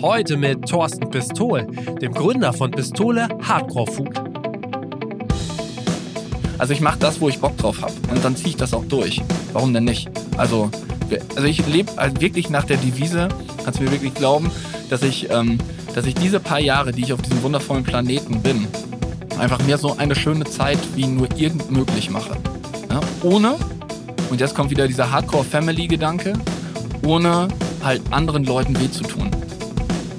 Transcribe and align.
Heute 0.00 0.36
mit 0.36 0.68
Thorsten 0.68 1.08
Pistol, 1.10 1.66
dem 2.00 2.12
Gründer 2.12 2.52
von 2.52 2.70
Pistole 2.70 3.28
Hardcore 3.42 3.90
Food. 3.90 4.10
Also 6.58 6.72
ich 6.72 6.80
mache 6.80 6.98
das, 6.98 7.20
wo 7.20 7.28
ich 7.28 7.38
Bock 7.38 7.56
drauf 7.56 7.80
habe 7.82 7.92
und 8.10 8.24
dann 8.24 8.36
ziehe 8.36 8.50
ich 8.50 8.56
das 8.56 8.74
auch 8.74 8.84
durch. 8.84 9.22
Warum 9.52 9.72
denn 9.72 9.84
nicht? 9.84 10.10
Also, 10.36 10.70
also 11.36 11.48
ich 11.48 11.66
lebe 11.66 11.90
also 11.96 12.20
wirklich 12.20 12.50
nach 12.50 12.64
der 12.64 12.76
Devise, 12.76 13.28
kannst 13.64 13.80
du 13.80 13.84
mir 13.84 13.92
wirklich 13.92 14.14
glauben, 14.14 14.50
dass 14.90 15.02
ich, 15.02 15.30
ähm, 15.30 15.58
dass 15.94 16.06
ich 16.06 16.14
diese 16.14 16.40
paar 16.40 16.60
Jahre, 16.60 16.92
die 16.92 17.02
ich 17.02 17.12
auf 17.12 17.22
diesem 17.22 17.42
wundervollen 17.42 17.84
Planeten 17.84 18.40
bin, 18.42 18.66
einfach 19.38 19.60
mir 19.62 19.78
so 19.78 19.96
eine 19.96 20.14
schöne 20.14 20.44
Zeit 20.44 20.78
wie 20.94 21.06
nur 21.06 21.28
irgend 21.36 21.70
möglich 21.70 22.10
mache. 22.10 22.36
Ja? 22.90 23.00
Ohne, 23.22 23.56
und 24.30 24.40
jetzt 24.40 24.54
kommt 24.54 24.70
wieder 24.70 24.86
dieser 24.86 25.10
Hardcore-Family-Gedanke, 25.10 26.34
ohne 27.04 27.48
halt 27.82 28.02
anderen 28.10 28.44
Leuten 28.44 28.78
weh 28.80 28.90
zu 28.90 29.04
tun. 29.04 29.23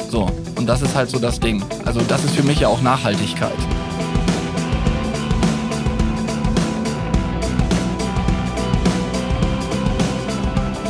So, 0.09 0.29
und 0.55 0.67
das 0.67 0.81
ist 0.81 0.95
halt 0.95 1.09
so 1.09 1.19
das 1.19 1.39
Ding. 1.39 1.63
Also 1.85 2.01
das 2.01 2.23
ist 2.23 2.35
für 2.35 2.43
mich 2.43 2.59
ja 2.59 2.67
auch 2.67 2.81
Nachhaltigkeit. 2.81 3.51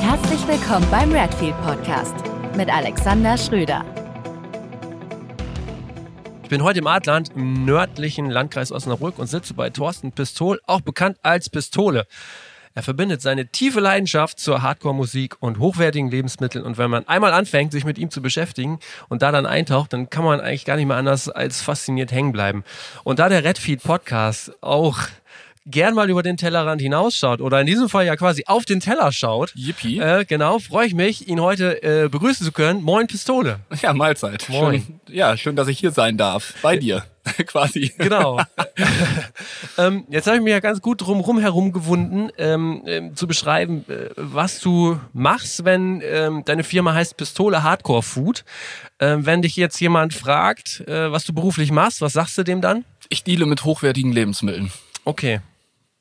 Herzlich 0.02 0.48
willkommen 0.48 0.86
beim 0.92 1.12
Redfield 1.12 1.56
Podcast 1.62 2.16
mit 2.58 2.70
Alexander 2.70 3.38
Schröder. 3.38 3.86
Ich 6.44 6.50
bin 6.50 6.62
heute 6.62 6.80
im 6.80 6.88
Adland 6.88 7.32
im 7.36 7.66
nördlichen 7.66 8.30
Landkreis 8.30 8.72
Osnabrück 8.72 9.18
und 9.18 9.28
sitze 9.28 9.56
bei 9.56 9.72
Thorsten 9.72 10.12
Pistol, 10.12 10.60
auch 10.68 10.82
bekannt 10.82 11.18
als 11.24 11.50
Pistole. 11.50 12.06
Er 12.78 12.84
verbindet 12.84 13.22
seine 13.22 13.48
tiefe 13.48 13.80
Leidenschaft 13.80 14.38
zur 14.38 14.62
Hardcore-Musik 14.62 15.38
und 15.40 15.60
hochwertigen 15.60 16.12
Lebensmitteln. 16.12 16.66
Und 16.66 16.78
wenn 16.78 16.92
man 16.92 17.08
einmal 17.08 17.32
anfängt, 17.32 17.72
sich 17.72 17.86
mit 17.86 17.98
ihm 17.98 18.12
zu 18.12 18.22
beschäftigen 18.22 18.80
und 19.08 19.22
da 19.22 19.32
dann 19.32 19.46
eintaucht, 19.46 19.94
dann 19.94 20.10
kann 20.10 20.26
man 20.26 20.42
eigentlich 20.42 20.66
gar 20.66 20.76
nicht 20.76 20.86
mehr 20.86 20.98
anders 20.98 21.30
als 21.30 21.62
fasziniert 21.62 22.12
hängen 22.12 22.34
bleiben. 22.34 22.66
Und 23.06 23.20
da 23.20 23.30
der 23.30 23.46
Redfeed 23.46 23.82
Podcast 23.82 24.52
auch 24.62 25.00
gern 25.66 25.96
mal 25.96 26.10
über 26.10 26.22
den 26.22 26.38
Tellerrand 26.38 26.82
hinausschaut 26.82 27.42
oder 27.42 27.60
in 27.60 27.66
diesem 27.66 27.90
Fall 27.90 28.06
ja 28.06 28.16
quasi 28.16 28.44
auf 28.46 28.66
den 28.66 28.80
Teller 28.80 29.12
schaut. 29.12 29.52
Yippie. 29.56 30.00
Äh, 30.00 30.26
genau, 30.26 30.60
freue 30.60 30.86
ich 30.88 30.94
mich, 30.94 31.28
ihn 31.28 31.42
heute 31.42 31.82
äh, 31.82 32.08
begrüßen 32.08 32.46
zu 32.46 32.52
können. 32.52 32.84
Moin 32.84 33.08
Pistole. 33.08 33.60
Ja, 33.82 33.94
Mahlzeit. 33.94 34.48
Moin. 34.50 34.82
Schön, 34.82 35.00
ja, 35.16 35.38
schön, 35.38 35.56
dass 35.56 35.68
ich 35.68 35.78
hier 35.78 35.92
sein 35.92 36.18
darf. 36.18 36.54
Bei 36.62 36.78
dir, 36.78 37.04
quasi. 37.46 37.94
Genau. 37.98 38.42
ähm, 39.78 40.06
jetzt 40.10 40.28
habe 40.28 40.38
ich 40.38 40.44
mir 40.44 40.52
ja 40.52 40.60
ganz 40.60 40.82
gut 40.82 41.02
drumherum 41.02 41.40
herum 41.40 41.72
gewunden, 41.72 42.30
ähm, 42.38 42.82
ähm, 42.88 43.16
zu 43.16 43.28
beschreiben, 43.28 43.86
äh, 43.90 44.10
was 44.16 44.60
du 44.60 45.00
machst, 45.14 45.66
wenn 45.66 46.02
ähm, 46.04 46.44
deine 46.46 46.64
Firma 46.64 46.94
heißt 46.94 47.18
Pistole 47.18 47.64
Hardcore 47.64 48.02
Food. 48.02 48.46
Ähm, 49.00 49.26
wenn 49.26 49.42
dich 49.42 49.56
jetzt 49.56 49.80
jemand 49.82 50.14
fragt, 50.14 50.82
äh, 50.88 51.12
was 51.12 51.26
du 51.26 51.34
beruflich 51.34 51.72
machst, 51.72 52.02
was 52.02 52.14
sagst 52.14 52.38
du 52.38 52.44
dem 52.44 52.62
dann? 52.62 52.86
Ich 53.10 53.24
deale 53.24 53.46
mit 53.46 53.66
hochwertigen 53.66 54.14
Lebensmitteln. 54.14 54.72
Okay. 55.04 55.42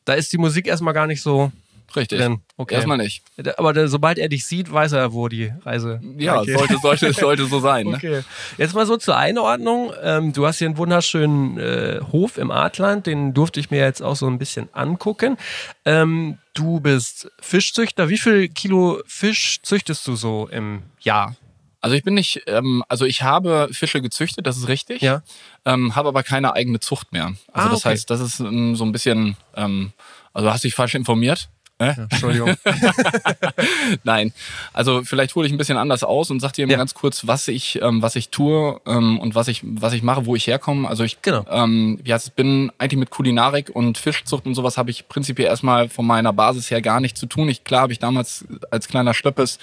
Da 0.04 0.14
ist 0.14 0.32
die 0.32 0.38
Musik 0.38 0.66
erstmal 0.66 0.94
gar 0.94 1.06
nicht 1.06 1.22
so 1.22 1.50
Richtig. 1.96 2.18
drin. 2.18 2.40
Okay. 2.56 2.74
Erstmal 2.74 2.98
nicht. 2.98 3.22
Aber 3.56 3.72
der, 3.72 3.88
sobald 3.88 4.18
er 4.18 4.28
dich 4.28 4.44
sieht, 4.46 4.72
weiß 4.72 4.92
er, 4.92 5.12
wo 5.12 5.28
die 5.28 5.52
Reise. 5.64 6.00
Ja, 6.18 6.40
Okay. 6.40 6.56
sollte, 6.56 6.78
sollte, 6.78 7.12
sollte 7.20 7.46
so 7.46 7.60
sein. 7.60 7.86
Ne? 7.86 7.96
Okay. 7.96 8.22
Jetzt 8.58 8.74
mal 8.74 8.84
so 8.86 8.96
zur 8.96 9.16
Einordnung. 9.16 9.92
Ähm, 10.02 10.32
du 10.32 10.46
hast 10.46 10.58
hier 10.58 10.66
einen 10.68 10.76
wunderschönen 10.76 11.58
äh, 11.58 12.00
Hof 12.12 12.36
im 12.38 12.50
Artland, 12.50 13.06
den 13.06 13.32
durfte 13.34 13.60
ich 13.60 13.70
mir 13.70 13.80
jetzt 13.80 14.02
auch 14.02 14.16
so 14.16 14.26
ein 14.26 14.38
bisschen 14.38 14.68
angucken. 14.72 15.36
Ähm, 15.84 16.38
du 16.54 16.80
bist 16.80 17.30
Fischzüchter. 17.40 18.08
Wie 18.08 18.18
viel 18.18 18.48
Kilo 18.48 19.00
Fisch 19.06 19.60
züchtest 19.62 20.06
du 20.06 20.16
so 20.16 20.48
im 20.50 20.82
Jahr? 21.00 21.36
Also 21.84 21.96
ich 21.96 22.02
bin 22.02 22.14
nicht, 22.14 22.40
ähm, 22.46 22.82
also 22.88 23.04
ich 23.04 23.20
habe 23.20 23.68
Fische 23.70 24.00
gezüchtet, 24.00 24.46
das 24.46 24.56
ist 24.56 24.68
richtig. 24.68 25.02
Ja. 25.02 25.22
Ähm, 25.66 25.94
habe 25.94 26.08
aber 26.08 26.22
keine 26.22 26.54
eigene 26.54 26.80
Zucht 26.80 27.12
mehr. 27.12 27.34
Also 27.52 27.68
Ah, 27.68 27.68
das 27.68 27.80
okay. 27.80 27.90
heißt, 27.90 28.08
das 28.08 28.20
ist 28.20 28.40
ähm, 28.40 28.74
so 28.74 28.86
ein 28.86 28.92
bisschen, 28.92 29.36
ähm, 29.54 29.92
also 30.32 30.50
hast 30.50 30.64
dich 30.64 30.74
falsch 30.74 30.94
informiert. 30.94 31.50
Äh? 31.78 31.92
Entschuldigung. 32.08 32.54
Nein, 34.04 34.32
also 34.72 35.02
vielleicht 35.02 35.34
hole 35.34 35.46
ich 35.46 35.52
ein 35.52 35.58
bisschen 35.58 35.76
anders 35.76 36.04
aus 36.04 36.30
und 36.30 36.38
sag 36.40 36.52
dir 36.52 36.66
mal 36.66 36.72
Ja. 36.72 36.78
ganz 36.78 36.94
kurz, 36.94 37.26
was 37.26 37.48
ich, 37.48 37.80
ähm, 37.82 38.00
was 38.00 38.14
ich 38.14 38.28
tue 38.28 38.80
ähm, 38.86 39.18
und 39.18 39.34
was 39.34 39.48
ich, 39.48 39.60
was 39.64 39.92
ich 39.92 40.02
mache, 40.04 40.24
wo 40.26 40.36
ich 40.36 40.46
herkomme. 40.46 40.88
Also 40.88 41.02
ich 41.02 41.20
Genau. 41.22 41.44
ähm, 41.50 41.98
ja, 42.04 42.16
ich 42.16 42.32
bin 42.32 42.70
eigentlich 42.78 42.98
mit 43.00 43.10
Kulinarik 43.10 43.70
und 43.74 43.98
Fischzucht 43.98 44.46
und 44.46 44.54
sowas 44.54 44.78
habe 44.78 44.90
ich 44.90 45.08
prinzipiell 45.08 45.48
erstmal 45.48 45.88
von 45.88 46.06
meiner 46.06 46.32
Basis 46.32 46.70
her 46.70 46.80
gar 46.80 47.00
nichts 47.00 47.18
zu 47.18 47.26
tun. 47.26 47.48
Ich 47.48 47.64
klar 47.64 47.82
habe 47.82 47.92
ich 47.92 47.98
damals 47.98 48.44
als 48.70 48.86
kleiner 48.86 49.12
Stöppes 49.12 49.58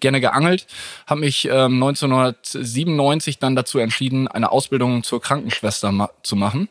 gerne 0.00 0.20
geangelt, 0.20 0.66
habe 1.06 1.20
mich 1.20 1.46
ähm, 1.50 1.82
1997 1.82 3.38
dann 3.38 3.56
dazu 3.56 3.78
entschieden, 3.78 4.28
eine 4.28 4.52
Ausbildung 4.52 5.02
zur 5.02 5.20
Krankenschwester 5.20 5.90
ma 5.92 6.10
zu 6.22 6.36
machen 6.36 6.68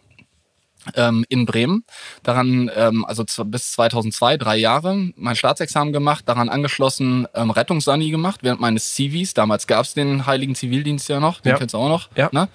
ähm, 0.96 1.26
in 1.30 1.46
Bremen. 1.46 1.84
Daran, 2.24 2.70
ähm, 2.76 3.06
also 3.06 3.24
bis 3.46 3.72
2002, 3.74 4.38
drei 4.38 4.58
Jahre, 4.58 5.12
mein 5.16 5.36
Staatsexamen 5.36 5.94
gemacht, 5.94 6.26
daran 6.28 6.50
angeschlossen 6.50 7.28
ähm, 7.34 7.52
Rettungssani 7.52 8.10
gemacht, 8.10 8.42
während 8.44 8.62
meines 8.62 8.94
Civis. 8.96 9.34
Damals 9.34 9.68
gab 9.68 9.86
es 9.86 9.94
den 9.94 10.26
Heiligen 10.26 10.56
Zivildienst 10.56 11.10
ja 11.10 11.20
noch, 11.20 11.42
den 11.42 11.52
Ja. 11.54 11.58
kennst 11.58 11.74
du 11.74 11.80
auch 11.80 11.90
noch. 11.90 12.10
Ja. 12.16 12.30
Ne? 12.32 12.48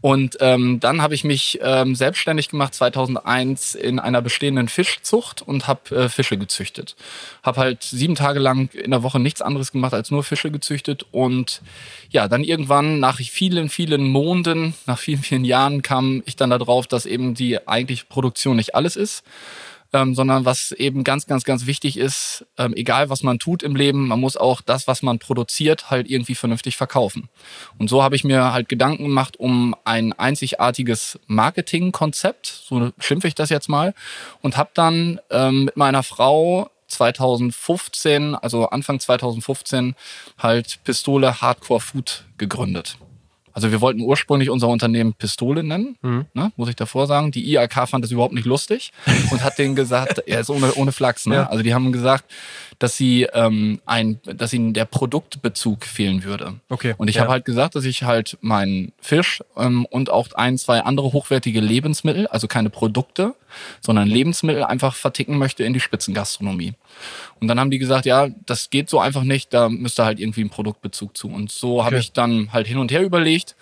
Und 0.00 0.36
ähm, 0.40 0.78
dann 0.78 1.02
habe 1.02 1.14
ich 1.14 1.24
mich 1.24 1.58
ähm, 1.60 1.94
selbstständig 1.96 2.48
gemacht 2.48 2.72
2001 2.74 3.74
in 3.74 3.98
einer 3.98 4.22
bestehenden 4.22 4.68
Fischzucht 4.68 5.42
und 5.42 5.66
habe 5.66 5.94
äh, 5.96 6.08
Fische 6.08 6.38
gezüchtet. 6.38 6.94
Habe 7.42 7.60
halt 7.60 7.82
sieben 7.82 8.14
Tage 8.14 8.38
lang 8.38 8.72
in 8.74 8.92
der 8.92 9.02
Woche 9.02 9.18
nichts 9.18 9.42
anderes 9.42 9.72
gemacht 9.72 9.94
als 9.94 10.10
nur 10.10 10.22
Fische 10.22 10.50
gezüchtet 10.52 11.04
und 11.10 11.62
ja, 12.10 12.28
dann 12.28 12.44
irgendwann 12.44 13.00
nach 13.00 13.18
vielen, 13.18 13.68
vielen 13.68 14.06
Monden, 14.06 14.74
nach 14.86 14.98
vielen, 14.98 15.22
vielen 15.22 15.44
Jahren 15.44 15.82
kam 15.82 16.22
ich 16.26 16.36
dann 16.36 16.50
darauf, 16.50 16.86
dass 16.86 17.04
eben 17.04 17.34
die 17.34 17.57
eigentliche 17.66 18.06
Produktion 18.06 18.56
nicht 18.56 18.74
alles 18.74 18.96
ist 18.96 19.24
ähm, 19.92 20.14
sondern 20.14 20.44
was 20.44 20.72
eben 20.72 21.04
ganz, 21.04 21.26
ganz, 21.26 21.44
ganz 21.44 21.66
wichtig 21.66 21.96
ist, 21.96 22.46
ähm, 22.58 22.74
egal 22.74 23.10
was 23.10 23.22
man 23.22 23.38
tut 23.38 23.62
im 23.62 23.74
Leben, 23.74 24.08
man 24.08 24.20
muss 24.20 24.36
auch 24.36 24.60
das, 24.60 24.86
was 24.86 25.02
man 25.02 25.18
produziert, 25.18 25.90
halt 25.90 26.10
irgendwie 26.10 26.34
vernünftig 26.34 26.76
verkaufen. 26.76 27.28
Und 27.78 27.88
so 27.88 28.02
habe 28.02 28.16
ich 28.16 28.24
mir 28.24 28.52
halt 28.52 28.68
Gedanken 28.68 29.04
gemacht 29.04 29.38
um 29.38 29.74
ein 29.84 30.12
einzigartiges 30.12 31.18
Marketingkonzept, 31.26 32.46
so 32.46 32.90
schimpfe 32.98 33.28
ich 33.28 33.34
das 33.34 33.50
jetzt 33.50 33.68
mal, 33.68 33.94
und 34.42 34.56
habe 34.56 34.70
dann 34.74 35.20
ähm, 35.30 35.64
mit 35.64 35.76
meiner 35.76 36.02
Frau 36.02 36.70
2015, 36.88 38.34
also 38.34 38.68
Anfang 38.70 38.98
2015, 39.00 39.94
halt 40.38 40.80
Pistole 40.84 41.40
Hardcore 41.40 41.80
Food 41.80 42.24
gegründet. 42.38 42.96
Also 43.58 43.72
wir 43.72 43.80
wollten 43.80 44.02
ursprünglich 44.02 44.50
unser 44.50 44.68
Unternehmen 44.68 45.14
Pistole 45.14 45.64
nennen, 45.64 45.96
ne, 46.32 46.52
muss 46.54 46.68
ich 46.68 46.76
davor 46.76 47.08
sagen. 47.08 47.32
Die 47.32 47.44
IAK 47.50 47.88
fand 47.88 48.04
das 48.04 48.12
überhaupt 48.12 48.32
nicht 48.32 48.44
lustig 48.44 48.92
und 49.32 49.42
hat 49.42 49.58
denen 49.58 49.74
gesagt, 49.74 50.18
er 50.28 50.42
ist 50.42 50.48
ohne, 50.48 50.74
ohne 50.74 50.92
Flachs, 50.92 51.26
ne? 51.26 51.34
Ja. 51.34 51.48
Also 51.48 51.64
die 51.64 51.74
haben 51.74 51.90
gesagt, 51.90 52.24
dass 52.78 52.96
sie 52.96 53.24
ähm, 53.32 53.80
ein, 53.86 54.20
dass 54.24 54.52
ihnen 54.52 54.72
der 54.72 54.84
Produktbezug 54.84 55.84
fehlen 55.84 56.22
würde. 56.22 56.60
Okay, 56.68 56.94
Und 56.96 57.08
ich 57.08 57.16
ja. 57.16 57.22
habe 57.22 57.32
halt 57.32 57.44
gesagt, 57.44 57.74
dass 57.74 57.84
ich 57.84 58.04
halt 58.04 58.38
meinen 58.40 58.92
Fisch 59.00 59.42
ähm, 59.56 59.84
und 59.86 60.10
auch 60.10 60.28
ein, 60.34 60.58
zwei 60.58 60.80
andere 60.82 61.12
hochwertige 61.12 61.60
Lebensmittel, 61.60 62.28
also 62.28 62.46
keine 62.46 62.70
Produkte, 62.70 63.34
sondern 63.80 64.06
Lebensmittel 64.06 64.62
einfach 64.62 64.94
verticken 64.94 65.38
möchte 65.38 65.64
in 65.64 65.72
die 65.72 65.80
Spitzengastronomie. 65.80 66.74
Und 67.40 67.48
dann 67.48 67.58
haben 67.58 67.70
die 67.72 67.78
gesagt, 67.78 68.06
ja, 68.06 68.28
das 68.46 68.70
geht 68.70 68.88
so 68.88 69.00
einfach 69.00 69.24
nicht, 69.24 69.52
da 69.52 69.68
müsste 69.68 70.04
halt 70.04 70.20
irgendwie 70.20 70.42
ein 70.42 70.50
Produktbezug 70.50 71.16
zu. 71.16 71.28
Und 71.28 71.50
so 71.50 71.84
habe 71.84 71.96
Okay. 71.96 72.00
ich 72.04 72.12
dann 72.12 72.52
halt 72.52 72.68
hin 72.68 72.78
und 72.78 72.92
her 72.92 73.02
überlegt 73.02 73.56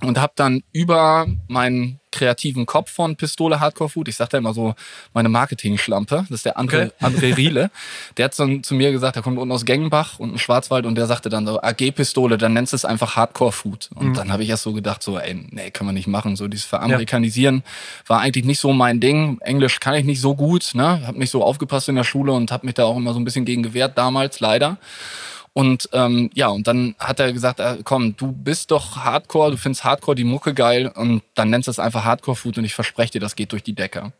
und 0.00 0.18
habe 0.18 0.32
dann 0.36 0.62
über 0.72 1.26
meinen 1.46 1.98
kreativen 2.18 2.66
Kopf 2.66 2.90
von 2.90 3.16
Pistole 3.16 3.60
Hardcore 3.60 3.90
Food, 3.90 4.08
ich 4.08 4.16
sag 4.16 4.30
da 4.30 4.38
immer 4.38 4.52
so 4.52 4.74
meine 5.14 5.28
Marketing-Schlampe, 5.28 6.26
das 6.28 6.38
ist 6.38 6.44
der 6.44 6.58
André, 6.58 6.78
Okay. 6.78 6.90
André 7.00 7.36
Riele, 7.36 7.70
der 8.16 8.26
hat 8.26 8.38
dann 8.38 8.62
zu 8.62 8.74
mir 8.74 8.92
gesagt, 8.92 9.16
er 9.16 9.22
kommt 9.22 9.38
unten 9.38 9.52
aus 9.52 9.64
Gengenbach 9.64 10.18
und 10.18 10.38
Schwarzwald 10.38 10.86
und 10.86 10.94
der 10.94 11.06
sagte 11.06 11.28
dann 11.28 11.46
so, 11.46 11.60
AG 11.60 11.92
Pistole, 11.92 12.38
dann 12.38 12.52
nennst 12.52 12.72
du 12.72 12.76
es 12.76 12.84
einfach 12.84 13.16
Hardcore 13.16 13.52
Food. 13.52 13.90
Und 13.94 14.16
dann 14.16 14.32
habe 14.32 14.42
ich 14.42 14.48
erst 14.48 14.62
so 14.62 14.72
gedacht, 14.72 15.02
so, 15.02 15.18
ey, 15.18 15.34
nee, 15.50 15.70
kann 15.70 15.86
man 15.86 15.94
nicht 15.94 16.06
machen, 16.06 16.36
so 16.36 16.48
dieses 16.48 16.66
Veramerikanisieren 16.66 17.62
war 18.06 18.20
eigentlich 18.20 18.44
nicht 18.44 18.60
so 18.60 18.72
mein 18.72 19.00
Ding. 19.00 19.38
Englisch 19.40 19.80
kann 19.80 19.94
ich 19.94 20.04
nicht 20.04 20.20
so 20.20 20.34
gut, 20.34 20.74
ne, 20.74 21.06
habe 21.06 21.18
nicht 21.18 21.30
so 21.30 21.42
aufgepasst 21.42 21.88
in 21.88 21.96
der 21.96 22.04
Schule 22.04 22.32
und 22.32 22.50
habe 22.52 22.66
mich 22.66 22.74
da 22.74 22.84
auch 22.84 22.96
immer 22.96 23.12
so 23.12 23.20
ein 23.20 23.24
bisschen 23.24 23.44
gegen 23.44 23.62
gewehrt 23.62 23.96
damals, 23.96 24.40
leider. 24.40 24.78
Und 25.52 25.88
ähm, 25.92 26.30
ja, 26.34 26.48
und 26.48 26.66
dann 26.66 26.94
hat 26.98 27.20
er 27.20 27.32
gesagt, 27.32 27.60
äh, 27.60 27.78
komm, 27.82 28.16
du 28.16 28.32
bist 28.32 28.70
doch 28.70 28.96
Hardcore, 28.96 29.52
du 29.52 29.56
findest 29.56 29.84
Hardcore 29.84 30.14
die 30.14 30.24
Mucke 30.24 30.54
geil 30.54 30.92
und 30.94 31.22
dann 31.34 31.50
nennst 31.50 31.66
du 31.66 31.70
es 31.70 31.78
einfach 31.78 32.04
Hardcore 32.04 32.36
Food 32.36 32.58
und 32.58 32.64
ich 32.64 32.74
verspreche 32.74 33.12
dir, 33.12 33.20
das 33.20 33.36
geht 33.36 33.52
durch 33.52 33.62
die 33.62 33.74
Decke. 33.74 34.12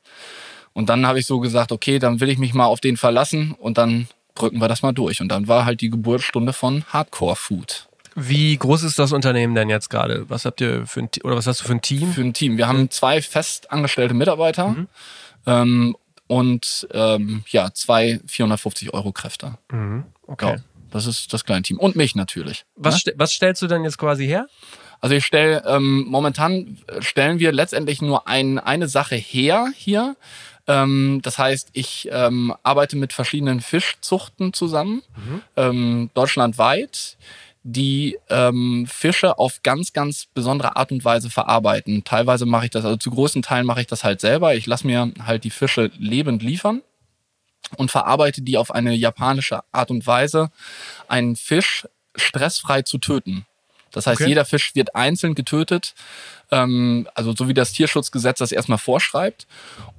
Und 0.73 0.89
dann 0.89 1.07
habe 1.07 1.19
ich 1.19 1.27
so 1.27 1.41
gesagt, 1.41 1.73
okay, 1.73 1.99
dann 1.99 2.21
will 2.21 2.29
ich 2.29 2.39
mich 2.39 2.55
mal 2.55 2.67
auf 2.67 2.81
den 2.81 2.97
verlassen 2.97 3.53
und 3.53 3.79
dann 3.79 4.09
drücken 4.35 4.61
wir 4.61 4.69
das 4.69 4.83
mal 4.83 4.93
durch. 4.93 5.21
Und 5.21 5.29
dann 5.29 5.49
war 5.49 5.65
halt 5.65 5.81
die 5.81 5.91
Geburtsstunde 5.91 6.53
von 6.53 6.85
Hardcore 6.89 7.37
Food. 7.37 7.89
Wie 8.15 8.57
groß 8.57 8.83
ist 8.83 8.99
das 8.99 9.13
Unternehmen 9.13 9.55
denn 9.55 9.69
jetzt 9.69 9.91
gerade? 9.91 10.29
Was 10.29 10.45
habt 10.45 10.61
ihr 10.61 10.87
für 10.87 11.01
ein 11.01 11.09
oder 11.23 11.37
was 11.37 11.47
hast 11.47 11.61
du 11.61 11.65
für 11.65 11.73
ein 11.73 11.83
Team? 11.83 12.13
Für 12.13 12.23
ein 12.23 12.33
Team. 12.33 12.57
Wir 12.57 12.67
haben 12.67 12.91
zwei 12.91 13.23
festangestellte 13.23 14.15
Mitarbeiter 14.15 14.75
ähm, 15.47 15.97
und 16.27 16.89
ähm, 16.93 17.45
ja, 17.49 17.73
zwei 17.73 18.21
450 18.27 18.93
Euro 18.93 19.13
Kräfte. 19.13 19.59
Mhm. 19.71 20.05
Okay. 20.27 20.57
Ja. 20.57 20.57
Das 20.91 21.07
ist 21.07 21.33
das 21.33 21.45
kleine 21.45 21.63
Team. 21.63 21.79
Und 21.79 21.97
mich 21.97 22.15
natürlich. 22.15 22.65
Was, 22.77 23.05
ne? 23.05 23.15
was 23.17 23.33
stellst 23.33 23.63
du 23.63 23.67
denn 23.67 23.85
jetzt 23.85 23.99
quasi 23.99 24.27
her? 24.27 24.47
Also 25.01 25.15
ich 25.15 25.25
stelle, 25.25 25.63
ähm, 25.67 26.07
momentan 26.09 26.79
stellen 27.01 27.39
wir 27.39 27.53
letztendlich 27.53 28.03
nur 28.03 28.27
ein, 28.27 28.59
eine 28.59 28.89
Sache 28.89 29.15
her 29.15 29.69
hier. 29.75 30.17
Ähm, 30.67 31.21
das 31.23 31.39
heißt, 31.39 31.71
ich 31.73 32.09
ähm, 32.11 32.55
arbeite 32.63 32.97
mit 32.97 33.13
verschiedenen 33.13 33.61
Fischzuchten 33.61 34.53
zusammen, 34.53 35.03
ähm, 35.57 36.11
deutschlandweit, 36.15 37.17
die 37.63 38.19
ähm, 38.29 38.87
Fische 38.89 39.39
auf 39.39 39.63
ganz, 39.63 39.93
ganz 39.93 40.27
besondere 40.27 40.77
Art 40.77 40.91
und 40.91 41.05
Weise 41.05 41.31
verarbeiten. 41.31 42.03
Teilweise 42.03 42.47
mache 42.47 42.65
ich 42.65 42.71
das, 42.71 42.85
also 42.85 42.97
zu 42.97 43.11
größten 43.11 43.43
Teilen 43.43 43.67
mache 43.67 43.81
ich 43.81 43.87
das 43.87 44.05
halt 44.05 44.21
selber. 44.21 44.55
Ich 44.55 44.67
lasse 44.67 44.87
mir 44.87 45.13
halt 45.25 45.45
die 45.45 45.51
Fische 45.51 45.91
lebend 45.99 46.43
liefern 46.43 46.83
und 47.77 47.91
verarbeite 47.91 48.43
die 48.43 48.57
auf 48.57 48.71
eine 48.71 48.95
japanische 48.95 49.61
Art 49.73 49.91
und 49.91 50.07
Weise, 50.07 50.51
einen 51.09 51.37
Fisch 51.37 51.87
stressfrei 52.17 52.83
zu 52.83 52.99
töten. 52.99 53.47
Das 53.91 54.07
heißt, 54.07 54.21
Okay. 54.21 54.29
jeder 54.29 54.45
Fisch 54.45 54.75
wird 54.75 54.95
einzeln 54.95 55.35
getötet, 55.35 55.95
ähm, 56.51 57.09
also 57.15 57.35
so 57.37 57.49
wie 57.49 57.55
das 57.55 57.73
Tierschutzgesetz 57.73 58.39
das 58.39 58.53
erstmal 58.53 58.79
vorschreibt. 58.79 59.47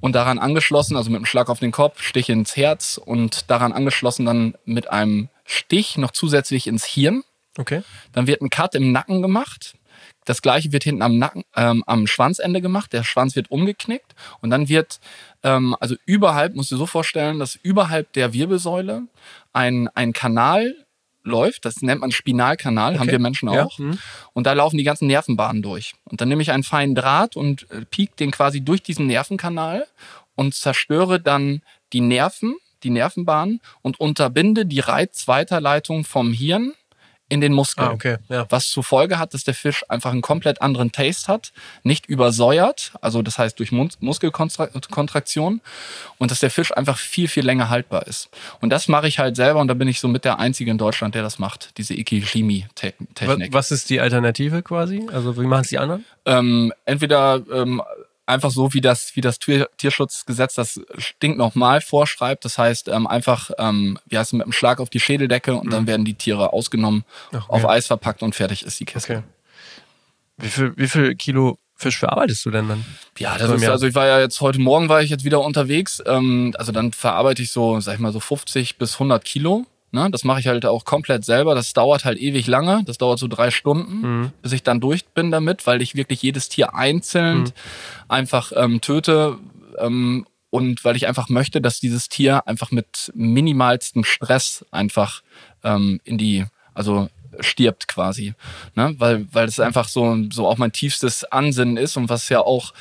Und 0.00 0.12
daran 0.12 0.38
angeschlossen, 0.38 0.96
also 0.96 1.10
mit 1.10 1.16
einem 1.18 1.26
Schlag 1.26 1.48
auf 1.48 1.58
den 1.58 1.72
Kopf, 1.72 2.02
Stich 2.02 2.28
ins 2.28 2.56
Herz 2.56 3.00
und 3.04 3.50
daran 3.50 3.72
angeschlossen 3.72 4.26
dann 4.26 4.54
mit 4.64 4.90
einem 4.90 5.28
Stich 5.44 5.98
noch 5.98 6.12
zusätzlich 6.12 6.66
ins 6.66 6.84
Hirn. 6.84 7.24
Okay. 7.58 7.82
Dann 8.12 8.26
wird 8.28 8.40
ein 8.42 8.50
Cut 8.50 8.74
im 8.76 8.92
Nacken 8.92 9.22
gemacht. 9.22 9.74
Das 10.30 10.42
gleiche 10.42 10.70
wird 10.70 10.84
hinten 10.84 11.02
am 11.02 11.18
Nacken, 11.18 11.42
ähm, 11.56 11.82
am 11.88 12.06
Schwanzende 12.06 12.60
gemacht. 12.60 12.92
Der 12.92 13.02
Schwanz 13.02 13.34
wird 13.34 13.50
umgeknickt 13.50 14.14
und 14.40 14.50
dann 14.50 14.68
wird, 14.68 15.00
ähm, 15.42 15.74
also 15.80 15.96
überhalb, 16.06 16.54
musst 16.54 16.70
du 16.70 16.76
dir 16.76 16.78
so 16.78 16.86
vorstellen, 16.86 17.40
dass 17.40 17.56
überhalb 17.56 18.12
der 18.12 18.32
Wirbelsäule 18.32 19.02
ein, 19.52 19.88
ein 19.96 20.12
Kanal 20.12 20.76
läuft. 21.24 21.64
Das 21.64 21.82
nennt 21.82 22.00
man 22.00 22.12
Spinalkanal, 22.12 22.94
haben 22.94 23.02
Okay. 23.02 23.10
wir 23.10 23.18
Menschen 23.18 23.52
Ja. 23.52 23.64
auch. 23.64 23.76
Mhm. 23.80 23.98
Und 24.32 24.46
da 24.46 24.52
laufen 24.52 24.78
die 24.78 24.84
ganzen 24.84 25.08
Nervenbahnen 25.08 25.62
durch. 25.62 25.94
Und 26.04 26.20
dann 26.20 26.28
nehme 26.28 26.42
ich 26.42 26.52
einen 26.52 26.62
feinen 26.62 26.94
Draht 26.94 27.34
und 27.34 27.68
äh, 27.72 27.84
piek 27.90 28.14
den 28.16 28.30
quasi 28.30 28.60
durch 28.60 28.84
diesen 28.84 29.08
Nervenkanal 29.08 29.84
und 30.36 30.54
zerstöre 30.54 31.18
dann 31.18 31.60
die 31.92 32.02
Nerven, 32.02 32.54
die 32.84 32.90
Nervenbahnen 32.90 33.60
und 33.82 33.98
unterbinde 33.98 34.64
die 34.64 34.78
Reizweiterleitung 34.78 36.04
vom 36.04 36.32
Hirn 36.32 36.72
in 37.30 37.40
den 37.40 37.54
Muskel. 37.54 37.84
Ah, 37.86 37.92
okay. 37.92 38.18
Ja. 38.28 38.44
Was 38.50 38.68
zur 38.68 38.84
Folge 38.84 39.18
hat, 39.18 39.32
dass 39.32 39.44
der 39.44 39.54
Fisch 39.54 39.82
einfach 39.88 40.10
einen 40.12 40.20
komplett 40.20 40.60
anderen 40.60 40.92
Taste 40.92 41.32
hat, 41.32 41.52
nicht 41.84 42.04
übersäuert, 42.06 42.92
also 43.00 43.22
das 43.22 43.38
heißt 43.38 43.58
durch 43.58 43.72
Mun- 43.72 43.90
Muskelkontraktion 44.00 45.60
und 46.18 46.30
dass 46.30 46.40
der 46.40 46.50
Fisch 46.50 46.76
einfach 46.76 46.98
viel, 46.98 47.28
viel 47.28 47.44
länger 47.46 47.70
haltbar 47.70 48.06
ist. 48.06 48.28
Und 48.60 48.70
das 48.70 48.88
mache 48.88 49.08
ich 49.08 49.18
halt 49.18 49.36
selber 49.36 49.60
und 49.60 49.68
da 49.68 49.74
bin 49.74 49.88
ich 49.88 50.00
so 50.00 50.08
mit 50.08 50.24
der 50.24 50.38
Einzige 50.38 50.70
in 50.70 50.78
Deutschland, 50.78 51.14
der 51.14 51.22
das 51.22 51.38
macht, 51.38 51.78
diese 51.78 51.94
Ikishimi-Technik. 51.94 53.52
was 53.52 53.70
ist 53.70 53.90
die 53.90 54.00
Alternative 54.00 54.62
quasi? 54.62 55.06
Also 55.12 55.36
wie 55.40 55.46
machen 55.46 55.62
es 55.62 55.68
die 55.68 55.78
anderen? 55.78 56.04
Ähm, 56.26 56.72
entweder 56.84 57.40
ähm, 57.52 57.80
einfach 58.30 58.50
so, 58.50 58.72
wie 58.72 58.80
das, 58.80 59.14
wie 59.14 59.20
das 59.20 59.38
Tier 59.38 59.68
Tierschutzgesetz 59.76 60.54
das 60.54 60.80
stinknormal 60.96 61.80
vorschreibt. 61.80 62.44
Das 62.44 62.58
heißt, 62.58 62.88
ähm, 62.88 63.06
einfach, 63.06 63.50
ähm, 63.58 63.98
wie 64.06 64.18
heißt 64.18 64.28
es, 64.28 64.32
mit 64.32 64.42
einem 64.42 64.52
Schlag 64.52 64.80
auf 64.80 64.90
die 64.90 65.00
Schädeldecke 65.00 65.54
und 65.54 65.72
dann 65.72 65.86
werden 65.86 66.04
die 66.04 66.14
Tiere 66.14 66.52
ausgenommen, 66.52 67.04
okay. 67.28 67.44
auf 67.48 67.68
Eis 67.68 67.86
verpackt 67.86 68.22
und 68.22 68.34
fertig 68.34 68.64
ist 68.64 68.80
die 68.80 68.84
Kiste. 68.84 69.12
Okay. 69.18 69.22
Wie 70.38 70.48
viel, 70.48 70.72
wie 70.76 70.88
viel 70.88 71.14
Kilo 71.16 71.58
Fisch 71.80 71.98
verarbeitest 71.98 72.44
du 72.44 72.50
denn 72.50 72.68
dann? 72.68 72.84
Ja, 73.18 73.38
das 73.38 73.50
ist, 73.50 73.66
also 73.66 73.86
ich 73.86 73.94
war 73.94 74.06
ja 74.06 74.20
jetzt, 74.20 74.42
heute 74.42 74.60
Morgen 74.60 74.90
war 74.90 75.02
ich 75.02 75.08
jetzt 75.08 75.24
wieder 75.24 75.40
unterwegs. 75.40 76.02
Ähm, 76.04 76.54
also 76.58 76.72
dann 76.72 76.92
verarbeite 76.92 77.42
ich 77.42 77.52
so, 77.52 77.80
sag 77.80 77.94
ich 77.94 78.00
mal, 78.00 78.12
so 78.12 78.20
50 78.20 78.76
bis 78.76 78.94
100 78.94 79.24
Kilo. 79.24 79.64
Ne? 79.92 80.08
Das 80.10 80.24
mache 80.24 80.40
ich 80.40 80.46
halt 80.46 80.64
auch 80.66 80.84
komplett 80.84 81.24
selber. 81.24 81.54
Das 81.54 81.72
dauert 81.72 82.04
halt 82.04 82.18
ewig 82.18 82.46
lange. 82.46 82.82
Das 82.84 82.98
dauert 82.98 83.18
so 83.18 83.26
drei 83.28 83.50
Stunden, 83.50 84.00
Mhm. 84.20 84.32
bis 84.42 84.52
ich 84.52 84.62
dann 84.62 84.80
durch 84.80 85.04
bin 85.06 85.30
damit, 85.30 85.66
weil 85.66 85.82
ich 85.82 85.94
wirklich 85.96 86.22
jedes 86.22 86.48
Tier 86.48 86.74
einzeln 86.74 87.40
Mhm. 87.40 87.52
einfach 88.08 88.52
ähm, 88.54 88.80
töte. 88.80 89.38
Ähm, 89.78 90.26
und 90.50 90.84
weil 90.84 90.96
ich 90.96 91.06
einfach 91.06 91.28
möchte, 91.28 91.60
dass 91.60 91.78
dieses 91.80 92.08
Tier 92.08 92.46
einfach 92.48 92.70
mit 92.72 93.12
minimalstem 93.14 94.02
Stress 94.04 94.64
einfach 94.72 95.22
ähm, 95.62 96.00
in 96.04 96.18
die, 96.18 96.44
also 96.74 97.08
stirbt 97.40 97.88
quasi. 97.88 98.34
Ne? 98.74 98.94
Weil, 98.98 99.26
weil 99.32 99.46
es 99.48 99.58
einfach 99.60 99.88
so, 99.88 100.16
so 100.30 100.46
auch 100.46 100.58
mein 100.58 100.72
tiefstes 100.72 101.24
Ansinnen 101.24 101.76
ist 101.76 101.96
und 101.96 102.08
was 102.08 102.28
ja 102.28 102.40
auch, 102.40 102.72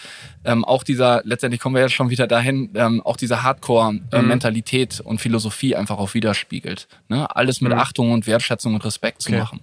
ähm, 0.46 0.64
auch 0.66 0.84
dieser, 0.84 1.22
letztendlich 1.26 1.60
kommen 1.62 1.76
wir 1.76 1.82
jetzt 1.82 1.94
schon 1.94 2.10
wieder 2.10 2.28
dahin, 2.28 2.72
ähm, 2.76 3.02
auch 3.02 3.18
diese 3.18 3.44
Hardcore-Mentalität 3.44 5.00
und 5.02 5.20
Philosophie 5.22 5.76
einfach 5.76 5.98
auch 5.98 6.14
widerspiegelt. 6.14 6.88
Ne? 7.08 7.34
Alles 7.36 7.62
mit 7.62 7.72
Mhm. 7.74 7.80
Achtung 7.80 8.12
und 8.12 8.28
Wertschätzung 8.28 8.74
und 8.76 8.86
Respekt 8.86 9.22
zu 9.22 9.30
Okay. 9.30 9.40
machen. 9.40 9.62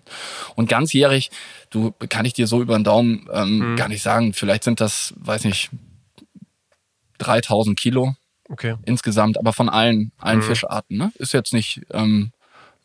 Und 0.54 0.68
ganzjährig, 0.68 1.30
du 1.70 1.92
kann 2.08 2.24
ich 2.24 2.32
dir 2.34 2.46
so 2.46 2.60
über 2.62 2.76
den 2.78 2.84
Daumen 2.84 3.28
ähm, 3.32 3.72
Mhm. 3.72 3.76
gar 3.76 3.88
nicht 3.88 4.02
sagen, 4.02 4.32
vielleicht 4.32 4.64
sind 4.64 4.80
das, 4.80 5.14
weiß 5.16 5.44
nicht, 5.44 5.70
3000 7.18 7.78
Kilo 7.78 8.14
Okay. 8.48 8.76
insgesamt, 8.84 9.38
aber 9.38 9.52
von 9.52 9.68
allen, 9.68 10.12
allen 10.18 10.38
Mhm. 10.38 10.42
Fischarten. 10.42 10.96
Ne? 10.98 11.12
Ist 11.16 11.32
jetzt 11.32 11.52
nicht 11.52 11.80
ähm, 11.92 12.30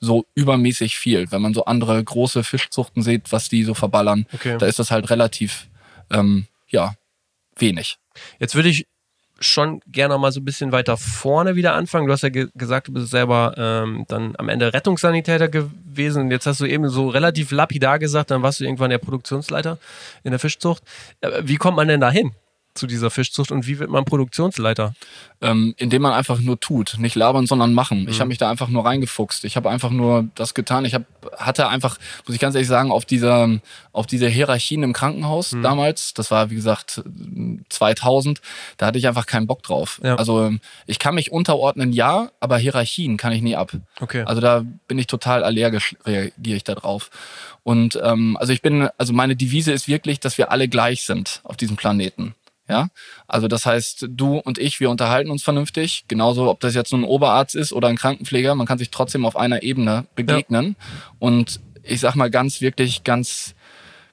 so 0.01 0.25
übermäßig 0.36 0.98
viel. 0.98 1.31
Wenn 1.31 1.42
man 1.42 1.53
so 1.53 1.65
andere 1.65 2.03
große 2.03 2.44
Fischzuchten 2.44 3.03
sieht, 3.03 3.31
was 3.31 3.48
die 3.50 3.63
so 3.63 3.74
verballern, 3.74 4.25
Okay. 4.33 4.57
da 4.57 4.65
ist 4.65 4.80
das 4.80 4.92
halt 4.92 5.09
relativ, 5.09 5.68
ähm, 6.12 6.48
ja, 6.68 6.95
wenig. 7.57 7.98
Jetzt 8.39 8.56
würde 8.56 8.69
ich 8.69 8.88
schon 9.39 9.81
gerne 9.88 10.18
mal 10.19 10.31
so 10.31 10.39
ein 10.39 10.45
bisschen 10.45 10.71
weiter 10.71 10.98
vorne 10.98 11.56
wieder 11.56 11.74
anfangen. 11.74 12.06
Du 12.07 12.13
hast 12.13 12.21
ja 12.21 12.30
ge 12.30 12.48
gesagt, 12.56 12.88
du 12.89 12.94
bist 12.94 13.09
selber 13.09 13.56
ähm, 13.57 14.06
dann 14.07 14.36
am 14.38 14.50
Ende 14.50 14.71
Rettungssanitäter 14.74 15.48
gewesen. 15.50 16.24
Und 16.24 16.31
jetzt 16.31 16.45
hast 16.45 16.59
du 16.62 16.65
eben 16.65 16.89
so 16.89 17.09
relativ 17.09 17.51
lapidar 17.51 17.98
gesagt, 17.98 18.30
dann 18.31 18.44
warst 18.44 18.59
du 18.59 18.65
irgendwann 18.65 18.92
der 18.92 19.00
Produktionsleiter 19.00 19.80
in 20.24 20.31
der 20.31 20.39
Fischzucht. 20.39 20.83
Äh, 21.21 21.42
Wie 21.44 21.56
kommt 21.56 21.75
man 21.77 21.88
denn 21.88 22.00
da 22.01 22.12
hin 22.12 22.31
zu 22.74 22.88
dieser 22.88 23.10
Fischzucht 23.12 23.52
und 23.52 23.68
wie 23.68 23.80
wird 23.80 23.90
man 23.90 24.06
Produktionsleiter? 24.06 24.94
Ähm, 25.42 25.74
indem 25.78 26.04
man 26.04 26.14
einfach 26.14 26.40
nur 26.40 26.60
tut, 26.60 26.96
nicht 27.00 27.16
labern, 27.16 27.48
sondern 27.48 27.74
machen. 27.74 28.08
Ich 28.08 28.16
Mhm. 28.18 28.20
habe 28.20 28.28
mich 28.30 28.38
da 28.38 28.50
einfach 28.50 28.68
nur 28.70 28.86
reingefuchst. 28.86 29.44
Ich 29.44 29.56
habe 29.56 29.70
einfach 29.70 29.90
nur 29.90 30.28
das 30.36 30.54
getan. 30.54 30.86
Ich 30.86 30.94
hab, 30.94 31.04
hatte 31.38 31.68
einfach, 31.68 31.98
muss 32.28 32.36
ich 32.36 32.40
ganz 32.42 32.54
ehrlich 32.56 32.68
sagen, 32.68 32.92
auf 32.92 33.06
dieser, 33.06 33.50
auf 33.92 34.06
diese 34.06 34.28
Hierarchien 34.28 34.84
im 34.84 34.94
Krankenhaus 34.94 35.52
Mhm. 35.54 35.64
damals, 35.64 36.14
das 36.14 36.30
war 36.32 36.50
wie 36.50 36.56
gesagt 36.56 37.02
2000, 37.70 38.42
da 38.78 38.86
hatte 38.88 38.98
ich 38.98 39.08
einfach 39.08 39.26
keinen 39.26 39.48
Bock 39.48 39.64
drauf. 39.64 40.00
Ja. 40.04 40.16
Also 40.16 40.52
ich 40.86 41.00
kann 41.00 41.16
mich 41.16 41.32
unterordnen, 41.32 41.92
ja, 41.94 42.30
aber 42.40 42.58
Hierarchien 42.58 43.18
kann 43.18 43.32
ich 43.34 43.42
nie 43.42 43.56
ab. 43.56 43.72
Okay. 44.00 44.24
Also 44.24 44.42
da 44.42 44.64
bin 44.88 44.98
ich 44.98 45.08
total 45.08 45.44
allergisch, 45.44 45.96
reagiere 46.06 46.58
ich 46.58 46.64
da 46.64 46.76
drauf. 46.76 47.10
Und 47.63 48.00
ähm, 48.04 48.38
also 48.40 48.54
ich 48.54 48.62
bin, 48.62 48.90
also 48.98 49.13
meine 49.13 49.36
Devise 49.36 49.72
ist 49.72 49.88
wirklich, 49.88 50.20
dass 50.20 50.38
wir 50.38 50.51
alle 50.51 50.68
gleich 50.68 51.04
sind 51.04 51.42
auf 51.44 51.58
diesem 51.58 51.75
Planeten. 51.78 52.34
Ja, 52.72 52.88
also 53.28 53.50
das 53.50 53.66
heißt, 53.66 54.06
du 54.08 54.38
und 54.38 54.58
ich, 54.58 54.80
wir 54.80 54.90
unterhalten 54.90 55.30
uns 55.30 55.44
vernünftig. 55.44 56.06
Genauso, 56.08 56.50
ob 56.50 56.62
das 56.62 56.74
jetzt 56.74 56.94
nun 56.94 57.01
ein 57.01 57.08
Oberarzt 57.10 57.54
ist 57.54 57.74
oder 57.74 57.90
ein 57.90 57.98
Krankenpfleger, 57.98 58.56
man 58.56 58.66
kann 58.66 58.78
sich 58.78 58.92
trotzdem 58.92 59.25
auf 59.25 59.36
einer 59.36 59.62
Ebene 59.62 60.06
begegnen. 60.16 60.78
Und 61.20 61.60
ich 61.84 62.00
sag 62.00 62.16
mal 62.16 62.32
ganz 62.32 62.62
wirklich, 62.62 63.04
ganz 63.04 63.56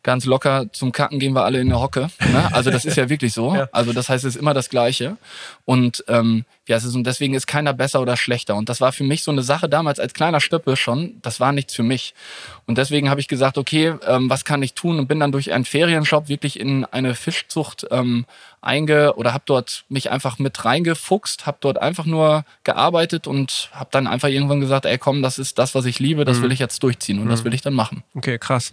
ganz 0.08 0.24
locker 0.24 0.72
zum 0.72 0.90
Kacken 0.90 1.18
gehen 1.18 1.34
wir 1.34 1.44
alle 1.44 1.60
in 1.60 1.68
der 1.68 1.80
Hocke. 1.80 2.08
Ne? 2.32 2.48
Also 2.54 2.70
das 2.70 2.86
ist 2.86 2.96
ja 2.96 3.10
wirklich 3.10 3.34
so. 3.34 3.54
Ja. 3.58 3.68
Also 3.72 3.92
das 3.92 4.08
heißt, 4.08 4.24
es 4.24 4.36
ist 4.36 4.40
immer 4.40 4.54
das 4.54 4.70
Gleiche. 4.70 5.18
Und 5.66 6.02
ähm, 6.08 6.46
ja, 6.66 6.76
es 6.78 6.84
ist, 6.84 6.94
und 6.94 7.04
deswegen 7.04 7.34
ist 7.34 7.46
keiner 7.46 7.74
besser 7.74 8.00
oder 8.00 8.16
schlechter. 8.16 8.56
Und 8.56 8.70
das 8.70 8.80
war 8.80 8.92
für 8.92 9.04
mich 9.04 9.22
so 9.22 9.30
eine 9.30 9.42
Sache 9.42 9.68
damals 9.68 10.00
als 10.00 10.14
kleiner 10.14 10.40
Stöppe 10.40 10.76
schon. 10.76 11.18
Das 11.20 11.40
war 11.40 11.52
nichts 11.52 11.74
für 11.74 11.82
mich. 11.82 12.14
Und 12.66 12.78
deswegen 12.78 13.10
habe 13.10 13.20
ich 13.20 13.28
gesagt, 13.28 13.58
okay, 13.58 13.94
ähm, 14.06 14.30
was 14.30 14.44
kann 14.46 14.62
ich 14.62 14.72
tun? 14.74 14.98
Und 14.98 15.08
bin 15.08 15.20
dann 15.20 15.30
durch 15.32 15.52
einen 15.52 15.64
Ferienshop 15.66 16.28
wirklich 16.28 16.58
in 16.58 16.86
eine 16.86 17.14
Fischzucht 17.14 17.86
ähm, 17.90 18.24
einge 18.62 19.14
oder 19.16 19.32
habe 19.34 19.44
dort 19.46 19.84
mich 19.90 20.10
einfach 20.10 20.38
mit 20.38 20.64
reingefuchst, 20.64 21.46
habe 21.46 21.58
dort 21.60 21.78
einfach 21.80 22.06
nur 22.06 22.44
gearbeitet 22.64 23.26
und 23.26 23.70
habe 23.72 23.88
dann 23.92 24.06
einfach 24.06 24.28
irgendwann 24.28 24.60
gesagt, 24.60 24.84
ey 24.86 24.98
komm, 24.98 25.20
das 25.22 25.38
ist 25.38 25.58
das, 25.58 25.74
was 25.74 25.84
ich 25.84 25.98
liebe, 26.00 26.24
das 26.24 26.38
Mhm. 26.38 26.42
will 26.44 26.52
ich 26.52 26.58
jetzt 26.58 26.82
durchziehen 26.82 27.18
und 27.20 27.28
das 27.28 27.40
Mhm. 27.40 27.44
will 27.46 27.54
ich 27.54 27.62
dann 27.62 27.74
machen. 27.74 28.02
Okay, 28.14 28.38
krass. 28.38 28.72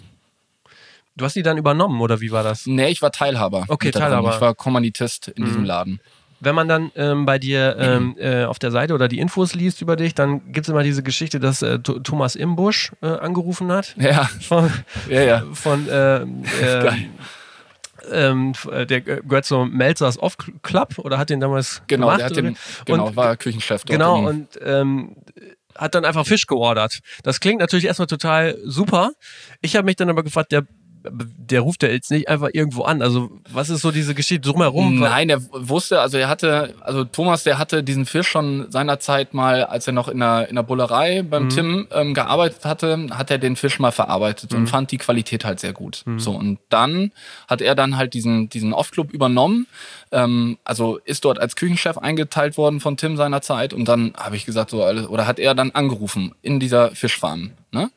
Du 1.18 1.24
hast 1.26 1.36
die 1.36 1.44
dann 1.44 1.58
übernommen 1.58 2.02
oder 2.02 2.20
wie 2.22 2.32
war 2.32 2.44
das? 2.44 2.66
Nee, 2.66 2.90
ich 2.90 3.02
war 3.02 3.12
Teilhaber. 3.12 3.66
Okay. 3.70 3.92
Teilhaber. 3.92 4.34
Ich 4.36 4.42
war 4.42 4.54
Kommanditist 4.54 5.30
in 5.30 5.44
Mhm. 5.44 5.48
diesem 5.48 5.64
Laden. 5.64 6.00
Wenn 6.42 6.54
man 6.54 6.68
dann 6.68 6.92
ähm, 6.96 7.26
bei 7.26 7.40
dir 7.40 7.78
ähm, 7.80 8.16
äh, 8.20 8.44
auf 8.44 8.60
der 8.60 8.70
Seite 8.70 8.94
oder 8.94 9.08
die 9.08 9.20
Infos 9.20 9.56
liest 9.56 9.82
über 9.82 9.96
dich, 9.96 10.14
dann 10.14 10.52
gibt 10.52 10.66
es 10.68 10.70
immer 10.70 10.84
diese 10.84 11.02
Geschichte, 11.02 11.40
dass 11.40 11.62
äh, 11.62 11.76
Th- 11.82 12.04
Thomas 12.04 12.36
Imbusch 12.36 12.92
äh, 13.02 13.08
angerufen 13.08 13.72
hat. 13.72 13.96
Ja, 13.98 14.30
Von, 14.42 14.70
ja, 15.10 15.22
ja. 15.22 15.44
von 15.54 15.88
äh, 15.88 16.18
äh, 16.18 16.92
ähm, 18.12 18.52
f- 18.56 18.66
äh, 18.72 18.86
der 18.86 19.00
gehört 19.02 19.46
zum 19.46 19.72
Melzers 19.72 20.20
Off 20.20 20.36
Club 20.62 21.00
oder 21.00 21.18
hat 21.18 21.30
den 21.30 21.40
damals 21.40 21.82
Genau, 21.88 22.08
gemacht, 22.08 22.20
der 22.20 22.26
hat 22.28 22.36
den, 22.36 22.58
genau, 22.86 23.08
Und- 23.08 23.16
war 23.16 23.38
Küchenchef 23.38 23.86
dort. 23.86 23.90
Genau, 23.98 24.28
und 24.28 24.50
ähm, 24.62 25.16
hat 25.74 25.96
dann 25.96 26.04
einfach 26.06 26.26
Fisch 26.26 26.48
geordert. 26.48 27.00
Das 27.24 27.40
klingt 27.40 27.60
natürlich 27.62 27.86
erstmal 27.86 28.08
total 28.08 28.58
super. 28.66 29.12
Ich 29.62 29.76
habe 29.78 29.86
mich 29.86 29.96
dann 29.96 30.10
aber 30.10 30.24
gefragt, 30.24 30.52
der 30.52 30.66
der 31.12 31.62
ruft 31.62 31.84
ja 31.84 31.90
jetzt 31.90 32.12
nicht 32.12 32.28
einfach 32.28 32.50
irgendwo 32.54 32.84
an. 32.84 33.02
Also, 33.02 33.32
was 33.52 33.70
ist 33.70 33.82
so 33.82 33.92
diese 33.92 34.16
Geschichte 34.16 34.50
drumherum? 34.50 35.00
Nein, 35.00 35.30
er 35.30 35.42
wusste, 35.52 36.02
also 36.02 36.18
er 36.18 36.30
hatte, 36.30 36.76
also 36.82 37.04
Thomas, 37.04 37.44
der 37.44 37.58
hatte 37.58 37.84
diesen 37.84 38.06
Fisch 38.06 38.28
schon 38.28 38.72
seinerzeit 38.72 39.34
mal, 39.34 39.64
als 39.64 39.88
er 39.88 39.94
noch 39.94 40.08
in 40.08 40.20
der, 40.20 40.50
in 40.50 40.56
der 40.56 40.64
Bullerei 40.64 41.24
beim 41.24 41.46
mhm. 41.46 41.50
Tim 41.50 41.88
ähm, 41.92 42.14
gearbeitet 42.14 42.66
hatte, 42.66 43.08
hat 43.12 43.32
er 43.32 43.38
den 43.38 43.56
Fisch 43.56 43.80
mal 43.80 43.92
verarbeitet 43.92 44.52
mhm. 44.52 44.60
und 44.60 44.68
fand 44.68 44.92
die 44.92 44.98
Qualität 44.98 45.46
halt 45.46 45.60
sehr 45.60 45.74
gut. 45.74 46.04
Mhm. 46.06 46.20
So, 46.20 46.32
und 46.32 46.60
dann 46.70 47.12
hat 47.48 47.62
er 47.62 47.76
dann 47.76 47.98
halt 47.98 48.14
diesen, 48.14 48.50
diesen 48.50 48.74
Off-Club 48.74 49.12
übernommen, 49.12 49.68
ähm, 50.12 50.58
also 50.64 50.98
ist 51.06 51.26
dort 51.26 51.40
als 51.40 51.56
Küchenchef 51.56 51.98
eingeteilt 51.98 52.58
worden 52.58 52.80
von 52.80 52.98
Tim 52.98 53.18
seinerzeit 53.18 53.74
und 53.74 53.88
dann 53.88 54.14
habe 54.18 54.36
ich 54.36 54.46
gesagt, 54.46 54.72
so, 54.72 54.86
oder 54.86 55.28
hat 55.28 55.40
er 55.40 55.56
dann 55.56 55.72
angerufen 55.72 56.34
in 56.42 56.60
dieser 56.60 56.92
Fischfarm. 56.96 57.52
Ne? 57.72 57.92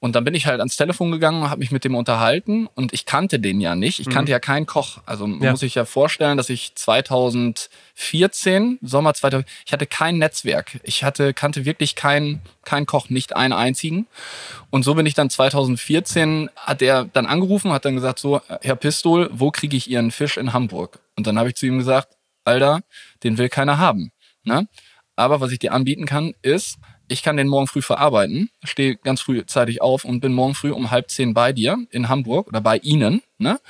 Und 0.00 0.14
dann 0.14 0.22
bin 0.22 0.34
ich 0.34 0.46
halt 0.46 0.60
ans 0.60 0.76
Telefon 0.76 1.10
gegangen 1.10 1.42
und 1.42 1.50
habe 1.50 1.58
mich 1.58 1.72
mit 1.72 1.82
dem 1.82 1.96
unterhalten 1.96 2.68
und 2.74 2.92
ich 2.92 3.04
kannte 3.04 3.40
den 3.40 3.60
ja 3.60 3.74
nicht. 3.74 3.98
Ich 3.98 4.06
mhm. 4.06 4.12
kannte 4.12 4.30
ja 4.30 4.38
keinen 4.38 4.64
Koch. 4.64 4.98
Also 5.06 5.26
ja. 5.26 5.50
muss 5.50 5.62
ich 5.62 5.74
ja 5.74 5.84
vorstellen, 5.84 6.36
dass 6.36 6.50
ich 6.50 6.76
2014, 6.76 8.78
Sommer 8.80 9.14
2000, 9.14 9.48
ich 9.66 9.72
hatte 9.72 9.86
kein 9.86 10.18
Netzwerk. 10.18 10.78
Ich 10.84 11.02
hatte, 11.02 11.34
kannte 11.34 11.64
wirklich 11.64 11.96
keinen 11.96 12.40
kein 12.64 12.86
Koch, 12.86 13.10
nicht 13.10 13.34
einen 13.34 13.52
einzigen. 13.52 14.06
Und 14.70 14.84
so 14.84 14.94
bin 14.94 15.04
ich 15.04 15.14
dann 15.14 15.30
2014, 15.30 16.48
hat 16.54 16.80
er 16.80 17.04
dann 17.04 17.26
angerufen, 17.26 17.72
hat 17.72 17.84
dann 17.84 17.96
gesagt, 17.96 18.20
so, 18.20 18.40
Herr 18.60 18.76
Pistol, 18.76 19.28
wo 19.32 19.50
kriege 19.50 19.76
ich 19.76 19.90
Ihren 19.90 20.12
Fisch 20.12 20.36
in 20.36 20.52
Hamburg? 20.52 21.00
Und 21.16 21.26
dann 21.26 21.40
habe 21.40 21.48
ich 21.48 21.56
zu 21.56 21.66
ihm 21.66 21.78
gesagt, 21.78 22.16
Alter, 22.44 22.82
den 23.24 23.36
will 23.36 23.48
keiner 23.48 23.78
haben. 23.78 24.12
Ne? 24.44 24.68
Aber 25.16 25.40
was 25.40 25.50
ich 25.50 25.58
dir 25.58 25.72
anbieten 25.72 26.06
kann, 26.06 26.34
ist, 26.42 26.78
ich 27.08 27.22
kann 27.22 27.36
den 27.36 27.48
morgen 27.48 27.66
früh 27.66 27.82
verarbeiten, 27.82 28.50
stehe 28.64 28.96
ganz 28.96 29.20
frühzeitig 29.20 29.80
auf 29.82 30.04
und 30.04 30.20
bin 30.20 30.32
morgen 30.32 30.54
früh 30.54 30.70
um 30.70 30.90
halb 30.90 31.10
zehn 31.10 31.34
bei 31.34 31.52
dir 31.52 31.78
in 31.90 32.08
Hamburg 32.08 32.48
oder 32.48 32.60
bei 32.60 32.78
Ihnen, 32.78 33.22
ne? 33.38 33.60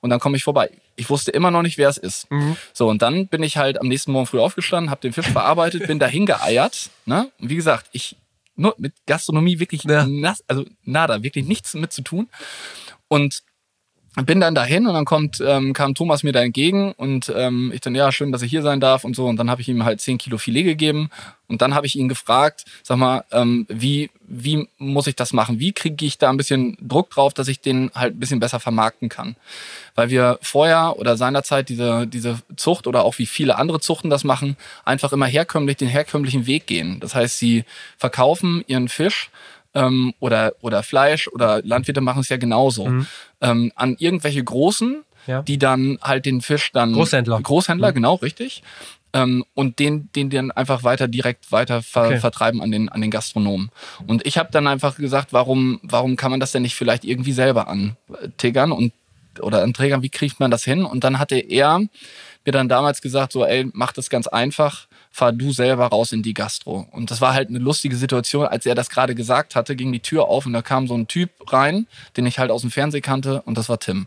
Und 0.00 0.10
dann 0.10 0.20
komme 0.20 0.36
ich 0.36 0.44
vorbei. 0.44 0.70
Ich 0.96 1.08
wusste 1.10 1.30
immer 1.30 1.50
noch 1.50 1.62
nicht, 1.62 1.78
wer 1.78 1.88
es 1.88 1.96
ist. 1.96 2.30
Mhm. 2.30 2.56
So, 2.72 2.88
und 2.88 3.02
dann 3.02 3.28
bin 3.28 3.42
ich 3.42 3.56
halt 3.56 3.80
am 3.80 3.88
nächsten 3.88 4.12
Morgen 4.12 4.26
früh 4.26 4.40
aufgestanden, 4.40 4.90
habe 4.90 5.00
den 5.00 5.12
Fisch 5.12 5.28
verarbeitet, 5.28 5.86
bin 5.86 5.98
dahin 5.98 6.26
geeiert, 6.26 6.90
ne? 7.06 7.30
Und 7.38 7.48
wie 7.48 7.56
gesagt, 7.56 7.88
ich 7.92 8.16
nur 8.56 8.74
mit 8.78 8.92
Gastronomie 9.06 9.60
wirklich 9.60 9.84
ja. 9.84 10.04
nass, 10.06 10.42
also 10.48 10.64
nada, 10.84 11.22
wirklich 11.22 11.46
nichts 11.46 11.74
mit 11.74 11.92
zu 11.92 12.02
tun. 12.02 12.28
Und 13.06 13.42
bin 14.26 14.40
dann 14.40 14.54
dahin 14.54 14.86
und 14.86 14.94
dann 14.94 15.04
kommt, 15.04 15.40
ähm, 15.44 15.72
kam 15.72 15.94
Thomas 15.94 16.22
mir 16.22 16.32
da 16.32 16.42
entgegen 16.42 16.92
und 16.92 17.32
ähm, 17.34 17.70
ich 17.74 17.80
dann, 17.80 17.94
ja, 17.94 18.10
schön, 18.10 18.32
dass 18.32 18.42
ich 18.42 18.50
hier 18.50 18.62
sein 18.62 18.80
darf 18.80 19.04
und 19.04 19.14
so. 19.14 19.26
Und 19.26 19.36
dann 19.36 19.50
habe 19.50 19.60
ich 19.60 19.68
ihm 19.68 19.84
halt 19.84 20.00
10 20.00 20.18
Kilo 20.18 20.38
Filet 20.38 20.64
gegeben 20.64 21.10
und 21.46 21.62
dann 21.62 21.74
habe 21.74 21.86
ich 21.86 21.96
ihn 21.96 22.08
gefragt, 22.08 22.64
sag 22.82 22.98
mal, 22.98 23.24
ähm, 23.32 23.66
wie, 23.68 24.10
wie 24.20 24.68
muss 24.78 25.06
ich 25.06 25.16
das 25.16 25.32
machen? 25.32 25.60
Wie 25.60 25.72
kriege 25.72 26.04
ich 26.04 26.18
da 26.18 26.30
ein 26.30 26.36
bisschen 26.36 26.76
Druck 26.80 27.10
drauf, 27.10 27.32
dass 27.32 27.48
ich 27.48 27.60
den 27.60 27.90
halt 27.94 28.16
ein 28.16 28.20
bisschen 28.20 28.40
besser 28.40 28.60
vermarkten 28.60 29.08
kann? 29.08 29.36
Weil 29.94 30.10
wir 30.10 30.38
vorher 30.42 30.98
oder 30.98 31.16
seinerzeit 31.16 31.68
diese, 31.68 32.06
diese 32.06 32.38
Zucht 32.56 32.86
oder 32.86 33.04
auch 33.04 33.18
wie 33.18 33.26
viele 33.26 33.56
andere 33.56 33.80
Zuchten 33.80 34.10
das 34.10 34.24
machen, 34.24 34.56
einfach 34.84 35.12
immer 35.12 35.26
herkömmlich 35.26 35.76
den 35.76 35.88
herkömmlichen 35.88 36.46
Weg 36.46 36.66
gehen. 36.66 37.00
Das 37.00 37.14
heißt, 37.14 37.38
sie 37.38 37.64
verkaufen 37.96 38.64
ihren 38.66 38.88
Fisch 38.88 39.30
ähm, 39.74 40.14
oder, 40.20 40.52
oder 40.60 40.82
Fleisch 40.82 41.28
oder 41.28 41.62
Landwirte 41.62 42.00
machen 42.00 42.20
es 42.20 42.28
ja 42.28 42.36
genauso. 42.36 42.86
Mhm. 42.86 43.06
Ähm, 43.40 43.72
an 43.74 43.96
irgendwelche 43.98 44.42
Großen, 44.42 45.04
ja. 45.26 45.42
die 45.42 45.58
dann 45.58 45.98
halt 46.02 46.26
den 46.26 46.40
Fisch 46.40 46.72
dann. 46.72 46.92
Großhändler. 46.92 47.40
Großhändler, 47.40 47.90
mhm. 47.90 47.94
genau, 47.94 48.14
richtig. 48.16 48.62
Ähm, 49.12 49.44
und 49.54 49.78
den, 49.78 50.10
den 50.14 50.28
dann 50.30 50.50
einfach 50.50 50.84
weiter 50.84 51.08
direkt 51.08 51.50
weiter 51.50 51.82
ver 51.82 52.06
okay. 52.06 52.18
vertreiben 52.18 52.60
an 52.60 52.70
den, 52.70 52.88
an 52.88 53.00
den 53.00 53.10
Gastronomen. 53.10 53.70
Und 54.06 54.26
ich 54.26 54.36
habe 54.36 54.50
dann 54.52 54.66
einfach 54.66 54.96
gesagt, 54.96 55.32
warum, 55.32 55.80
warum 55.82 56.16
kann 56.16 56.30
man 56.30 56.40
das 56.40 56.52
denn 56.52 56.62
nicht 56.62 56.74
vielleicht 56.74 57.04
irgendwie 57.04 57.32
selber 57.32 57.68
antiggern 57.68 58.72
und 58.72 58.92
oder 59.40 59.62
anträgern, 59.62 60.02
wie 60.02 60.08
kriegt 60.08 60.40
man 60.40 60.50
das 60.50 60.64
hin? 60.64 60.84
Und 60.84 61.04
dann 61.04 61.20
hatte 61.20 61.36
er 61.36 61.78
mir 62.44 62.52
dann 62.52 62.68
damals 62.68 63.00
gesagt, 63.00 63.32
so, 63.32 63.44
ey, 63.44 63.70
mach 63.72 63.92
das 63.92 64.10
ganz 64.10 64.26
einfach 64.26 64.87
fahr 65.18 65.32
du 65.32 65.50
selber 65.52 65.86
raus 65.86 66.12
in 66.12 66.22
die 66.22 66.32
Gastro. 66.32 66.86
Und 66.92 67.10
das 67.10 67.20
war 67.20 67.34
halt 67.34 67.48
eine 67.48 67.58
lustige 67.58 67.96
Situation, 67.96 68.46
als 68.46 68.64
er 68.66 68.76
das 68.76 68.88
gerade 68.88 69.16
gesagt 69.16 69.56
hatte, 69.56 69.74
ging 69.74 69.92
die 69.92 70.00
Tür 70.00 70.28
auf 70.28 70.46
und 70.46 70.52
da 70.52 70.62
kam 70.62 70.86
so 70.86 70.94
ein 70.94 71.08
Typ 71.08 71.30
rein, 71.52 71.88
den 72.16 72.24
ich 72.24 72.38
halt 72.38 72.52
aus 72.52 72.60
dem 72.60 72.70
Fernsehen 72.70 73.02
kannte 73.02 73.42
und 73.42 73.58
das 73.58 73.68
war 73.68 73.80
Tim. 73.80 74.06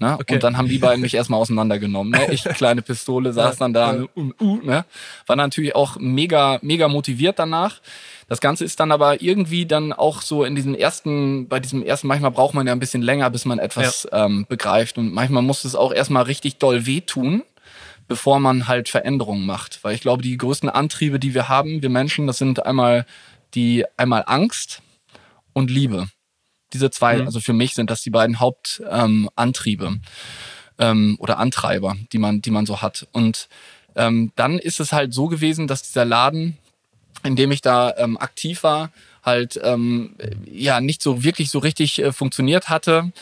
Ne? 0.00 0.16
Okay. 0.20 0.34
Und 0.34 0.42
dann 0.42 0.56
haben 0.56 0.68
die 0.68 0.78
beiden 0.78 1.00
mich 1.00 1.14
erstmal 1.20 1.40
auseinandergenommen. 1.40 2.12
Ne? 2.12 2.32
Ich, 2.32 2.42
kleine 2.42 2.82
Pistole, 2.82 3.32
saß 3.32 3.56
dann 3.58 3.72
da 3.72 4.04
und 4.14 4.34
uh, 4.40 4.56
ne? 4.64 4.84
war 5.26 5.36
natürlich 5.36 5.76
auch 5.76 5.96
mega, 5.98 6.58
mega 6.62 6.88
motiviert 6.88 7.38
danach. 7.38 7.80
Das 8.28 8.40
Ganze 8.40 8.64
ist 8.64 8.80
dann 8.80 8.90
aber 8.90 9.22
irgendwie 9.22 9.64
dann 9.64 9.92
auch 9.92 10.22
so 10.22 10.44
in 10.44 10.56
diesem 10.56 10.74
ersten, 10.74 11.46
bei 11.46 11.60
diesem 11.60 11.84
ersten, 11.84 12.08
manchmal 12.08 12.32
braucht 12.32 12.54
man 12.54 12.66
ja 12.66 12.72
ein 12.72 12.80
bisschen 12.80 13.02
länger, 13.02 13.30
bis 13.30 13.44
man 13.44 13.60
etwas 13.60 14.08
ja. 14.10 14.26
ähm, 14.26 14.44
begreift. 14.48 14.98
Und 14.98 15.12
manchmal 15.14 15.42
muss 15.42 15.64
es 15.64 15.76
auch 15.76 15.92
erstmal 15.92 16.24
richtig 16.24 16.56
doll 16.56 16.84
wehtun 16.84 17.44
bevor 18.08 18.40
man 18.40 18.66
halt 18.66 18.88
Veränderungen 18.88 19.46
macht. 19.46 19.84
Weil 19.84 19.94
ich 19.94 20.00
glaube, 20.00 20.22
die 20.22 20.36
größten 20.36 20.68
Antriebe, 20.68 21.20
die 21.20 21.34
wir 21.34 21.48
haben, 21.48 21.82
wir 21.82 21.90
Menschen, 21.90 22.26
das 22.26 22.38
sind 22.38 22.64
einmal 22.64 23.06
die, 23.54 23.84
einmal 23.96 24.24
Angst 24.26 24.82
und 25.52 25.70
Liebe. 25.70 26.08
Diese 26.72 26.90
zwei, 26.90 27.18
mhm. 27.18 27.26
also 27.26 27.40
für 27.40 27.52
mich 27.52 27.74
sind 27.74 27.90
das 27.90 28.02
die 28.02 28.10
beiden 28.10 28.40
Hauptantriebe 28.40 29.86
ähm, 29.86 30.02
ähm, 30.78 31.16
oder 31.20 31.38
Antreiber, 31.38 31.96
die 32.12 32.18
man, 32.18 32.42
die 32.42 32.50
man 32.50 32.66
so 32.66 32.82
hat. 32.82 33.06
Und 33.12 33.48
ähm, 33.94 34.32
dann 34.36 34.58
ist 34.58 34.80
es 34.80 34.92
halt 34.92 35.14
so 35.14 35.28
gewesen, 35.28 35.66
dass 35.66 35.82
dieser 35.82 36.04
Laden, 36.04 36.58
in 37.22 37.36
dem 37.36 37.52
ich 37.52 37.62
da 37.62 37.94
ähm, 37.96 38.16
aktiv 38.18 38.62
war, 38.62 38.90
halt 39.22 39.60
ähm, 39.62 40.14
ja 40.46 40.80
nicht 40.80 41.02
so 41.02 41.22
wirklich 41.24 41.50
so 41.50 41.58
richtig 41.58 41.98
äh, 41.98 42.12
funktioniert 42.12 42.68
hatte 42.68 43.12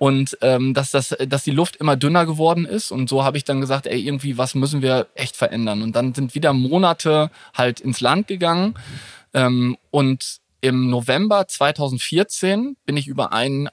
und 0.00 0.38
ähm, 0.40 0.72
dass, 0.72 0.92
das, 0.92 1.14
dass 1.28 1.44
die 1.44 1.50
Luft 1.50 1.76
immer 1.76 1.94
dünner 1.94 2.24
geworden 2.24 2.64
ist. 2.64 2.90
Und 2.90 3.10
so 3.10 3.22
habe 3.22 3.36
ich 3.36 3.44
dann 3.44 3.60
gesagt, 3.60 3.86
ey, 3.86 4.00
irgendwie, 4.00 4.38
was 4.38 4.54
müssen 4.54 4.80
wir 4.80 5.08
echt 5.14 5.36
verändern? 5.36 5.82
Und 5.82 5.94
dann 5.94 6.14
sind 6.14 6.34
wieder 6.34 6.54
Monate 6.54 7.30
halt 7.52 7.80
ins 7.80 8.00
Land 8.00 8.26
gegangen. 8.26 8.78
Ähm, 9.34 9.76
und 9.90 10.38
im 10.62 10.88
November 10.88 11.46
2014 11.46 12.78
bin 12.86 12.96
ich 12.96 13.08
über 13.08 13.34
einen 13.34 13.68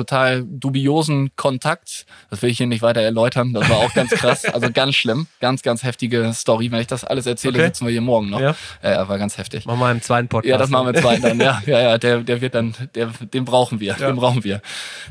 total 0.00 0.44
dubiosen 0.46 1.30
Kontakt, 1.36 2.06
das 2.30 2.42
will 2.42 2.50
ich 2.50 2.58
hier 2.58 2.66
nicht 2.66 2.82
weiter 2.82 3.00
erläutern, 3.00 3.52
das 3.52 3.68
war 3.68 3.78
auch 3.78 3.92
ganz 3.94 4.10
krass, 4.10 4.44
also 4.44 4.70
ganz 4.72 4.94
schlimm, 4.94 5.26
ganz, 5.40 5.62
ganz 5.62 5.82
heftige 5.82 6.32
Story. 6.34 6.70
Wenn 6.70 6.80
ich 6.80 6.86
das 6.86 7.04
alles 7.04 7.26
erzähle, 7.26 7.58
okay. 7.58 7.66
sitzen 7.66 7.86
wir 7.86 7.92
hier 7.92 8.00
morgen 8.00 8.30
noch. 8.30 8.40
Ja. 8.40 8.54
ja, 8.82 9.08
war 9.08 9.18
ganz 9.18 9.38
heftig. 9.38 9.66
Machen 9.66 9.80
wir 9.80 9.90
im 9.90 10.02
zweiten 10.02 10.28
Podcast. 10.28 10.50
Ja, 10.50 10.58
das 10.58 10.70
machen 10.70 10.86
wir 10.86 10.94
im 10.94 11.02
zweiten 11.02 11.22
dann, 11.22 11.40
ja, 11.40 11.62
ja, 11.66 11.80
ja, 11.80 11.98
der, 11.98 12.20
der 12.20 12.40
wird 12.40 12.54
dann, 12.54 12.74
der, 12.94 13.08
den 13.08 13.44
brauchen 13.44 13.80
wir, 13.80 13.96
ja. 13.98 14.06
den 14.06 14.16
brauchen 14.16 14.44
wir. 14.44 14.62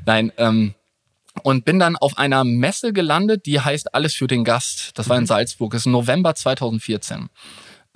Nein, 0.06 0.32
ähm, 0.38 0.74
und 1.44 1.64
bin 1.64 1.80
dann 1.80 1.96
auf 1.96 2.18
einer 2.18 2.44
Messe 2.44 2.92
gelandet, 2.92 3.46
die 3.46 3.60
heißt 3.60 3.94
Alles 3.94 4.16
für 4.16 4.28
den 4.28 4.44
Gast. 4.44 4.98
Das 4.98 5.08
war 5.10 5.18
in 5.18 5.24
mhm. 5.24 5.28
Salzburg, 5.28 5.72
das 5.72 5.82
ist 5.82 5.86
November 5.86 6.36
2014. 6.36 7.30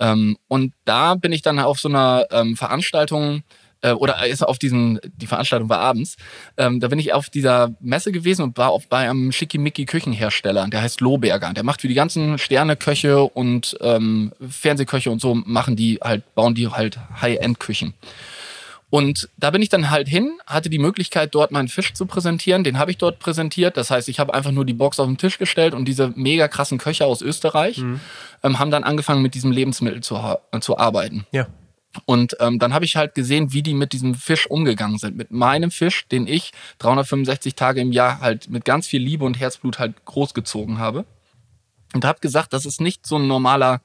Ähm, 0.00 0.36
und 0.48 0.72
da 0.84 1.14
bin 1.14 1.32
ich 1.32 1.42
dann 1.42 1.58
auf 1.58 1.78
so 1.78 1.88
einer 1.88 2.26
ähm, 2.30 2.56
Veranstaltung 2.56 3.42
äh, 3.84 3.92
oder 3.92 4.26
ist 4.26 4.42
auf 4.42 4.58
diesen, 4.58 4.98
die 5.16 5.26
Veranstaltung 5.26 5.68
war 5.68 5.78
abends, 5.78 6.16
ähm, 6.56 6.80
da 6.80 6.88
bin 6.88 6.98
ich 6.98 7.12
auf 7.12 7.28
dieser 7.28 7.74
Messe 7.80 8.10
gewesen 8.10 8.42
und 8.42 8.56
war 8.56 8.70
auf, 8.70 8.88
bei 8.88 9.08
einem 9.08 9.30
schickimicki 9.30 9.84
Küchenhersteller, 9.84 10.66
der 10.68 10.82
heißt 10.82 11.00
Lohberger. 11.00 11.52
Der 11.52 11.64
macht 11.64 11.82
für 11.82 11.88
die 11.88 11.94
ganzen 11.94 12.38
Sterneköche 12.38 13.22
und 13.22 13.76
ähm, 13.80 14.32
Fernsehköche 14.48 15.10
und 15.10 15.20
so 15.20 15.34
machen 15.34 15.76
die 15.76 15.98
halt, 16.02 16.34
bauen 16.34 16.54
die 16.54 16.68
halt 16.68 16.98
High-End-Küchen. 17.20 17.94
Und 18.88 19.28
da 19.36 19.50
bin 19.50 19.60
ich 19.60 19.68
dann 19.68 19.90
halt 19.90 20.08
hin, 20.08 20.38
hatte 20.46 20.70
die 20.70 20.78
Möglichkeit, 20.78 21.34
dort 21.34 21.50
meinen 21.50 21.66
Fisch 21.66 21.94
zu 21.94 22.06
präsentieren. 22.06 22.62
Den 22.62 22.78
habe 22.78 22.92
ich 22.92 22.96
dort 22.96 23.18
präsentiert. 23.18 23.76
Das 23.76 23.90
heißt, 23.90 24.08
ich 24.08 24.20
habe 24.20 24.32
einfach 24.32 24.52
nur 24.52 24.64
die 24.64 24.72
Box 24.72 25.00
auf 25.00 25.08
den 25.08 25.18
Tisch 25.18 25.36
gestellt 25.38 25.74
und 25.74 25.86
diese 25.86 26.12
mega 26.14 26.46
krassen 26.46 26.78
Köche 26.78 27.04
aus 27.04 27.20
Österreich 27.20 27.78
mhm. 27.78 27.98
ähm, 28.44 28.60
haben 28.60 28.70
dann 28.70 28.84
angefangen, 28.84 29.20
mit 29.20 29.34
diesem 29.34 29.50
Lebensmittel 29.50 30.00
zu, 30.00 30.16
äh, 30.52 30.60
zu 30.60 30.78
arbeiten. 30.78 31.26
Ja. 31.32 31.48
Und 32.06 32.36
ähm, 32.40 32.58
dann 32.58 32.74
habe 32.74 32.84
ich 32.84 32.96
halt 32.96 33.14
gesehen, 33.14 33.52
wie 33.52 33.62
die 33.62 33.74
mit 33.74 33.92
diesem 33.92 34.14
Fisch 34.14 34.46
umgegangen 34.46 34.98
sind. 34.98 35.16
Mit 35.16 35.30
meinem 35.30 35.70
Fisch, 35.70 36.06
den 36.08 36.26
ich 36.26 36.52
365 36.78 37.54
Tage 37.54 37.80
im 37.80 37.92
Jahr 37.92 38.20
halt 38.20 38.50
mit 38.50 38.64
ganz 38.64 38.86
viel 38.86 39.02
Liebe 39.02 39.24
und 39.24 39.38
Herzblut 39.38 39.78
halt 39.78 40.04
großgezogen 40.04 40.78
habe 40.78 41.04
und 41.94 42.04
habe 42.04 42.18
gesagt, 42.20 42.52
das 42.52 42.66
ist 42.66 42.80
nicht 42.80 43.06
so 43.06 43.16
ein 43.16 43.26
normaler 43.26 43.80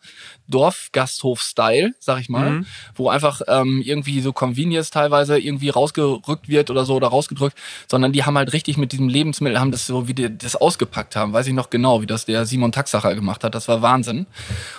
Dorfgasthof-Style, 0.48 1.94
sag 2.00 2.20
ich 2.20 2.28
mal, 2.28 2.50
mhm. 2.50 2.66
wo 2.96 3.10
einfach 3.10 3.42
ähm, 3.48 3.82
irgendwie 3.86 4.20
so 4.22 4.34
Convenience 4.34 4.90
teilweise 4.90 5.38
irgendwie 5.38 5.70
rausgerückt 5.70 6.50
wird 6.50 6.72
oder 6.72 6.86
so 6.86 6.96
oder 6.96 7.08
rausgedrückt, 7.08 7.56
sondern 7.88 8.12
die 8.12 8.26
haben 8.26 8.38
halt 8.38 8.52
richtig 8.52 8.78
mit 8.78 8.92
diesem 8.92 9.08
Lebensmittel, 9.08 9.60
haben 9.60 9.72
das 9.72 9.86
so, 9.86 10.08
wie 10.08 10.16
die 10.16 10.36
das 10.36 10.56
ausgepackt 10.56 11.16
haben, 11.16 11.34
weiß 11.34 11.48
ich 11.48 11.54
noch 11.54 11.70
genau, 11.70 12.02
wie 12.02 12.08
das 12.08 12.26
der 12.26 12.46
Simon 12.46 12.72
Taxacher 12.72 13.14
gemacht 13.14 13.44
hat, 13.44 13.54
das 13.54 13.68
war 13.68 13.82
Wahnsinn. 13.82 14.26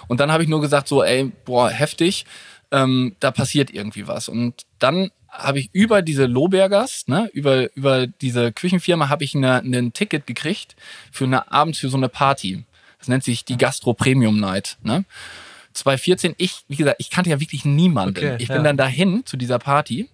Und 0.09 0.19
dann 0.19 0.33
habe 0.33 0.43
ich 0.43 0.49
nur 0.49 0.61
gesagt 0.61 0.89
so, 0.89 1.05
ey, 1.05 1.31
boah, 1.45 1.71
heftig, 1.71 2.27
ähm, 2.71 3.17
da 3.21 3.31
passiert 3.31 3.71
irgendwie 3.71 4.07
was. 4.07 4.29
Und 4.29 4.67
dann 4.79 5.11
habe 5.29 5.61
ich 5.61 5.71
über 5.73 6.03
diese 6.03 6.27
Lohbergers, 6.27 7.07
ne, 7.07 7.31
über, 7.33 7.75
über 7.77 8.07
diese 8.07 8.53
Küchenfirma 8.53 9.09
habe 9.09 9.25
ich 9.25 9.35
ein 9.35 9.93
Ticket 9.93 10.27
gekriegt 10.27 10.77
für 11.13 11.25
eine 11.25 11.51
abends 11.53 11.79
für 11.79 11.89
so 11.89 11.97
eine 11.97 12.09
Party. 12.09 12.65
Das 12.99 13.09
nennt 13.09 13.25
sich 13.25 13.45
die 13.45 13.57
Gastro 13.57 13.95
Premium 13.95 14.39
Night. 14.39 14.77
Ne? 14.83 15.05
2014, 15.73 16.35
ich, 16.37 16.65
wie 16.69 16.77
gesagt, 16.77 16.97
ich 16.99 17.11
kannte 17.11 17.31
ja 17.31 17.41
wirklich 17.41 17.65
niemanden. 17.65 18.19
Okay, 18.19 18.37
ich 18.39 18.49
bin 18.49 18.59
ja. 18.59 18.63
dann 18.63 18.77
dahin 18.77 19.25
zu 19.25 19.37
dieser 19.37 19.59
Party 19.59 20.09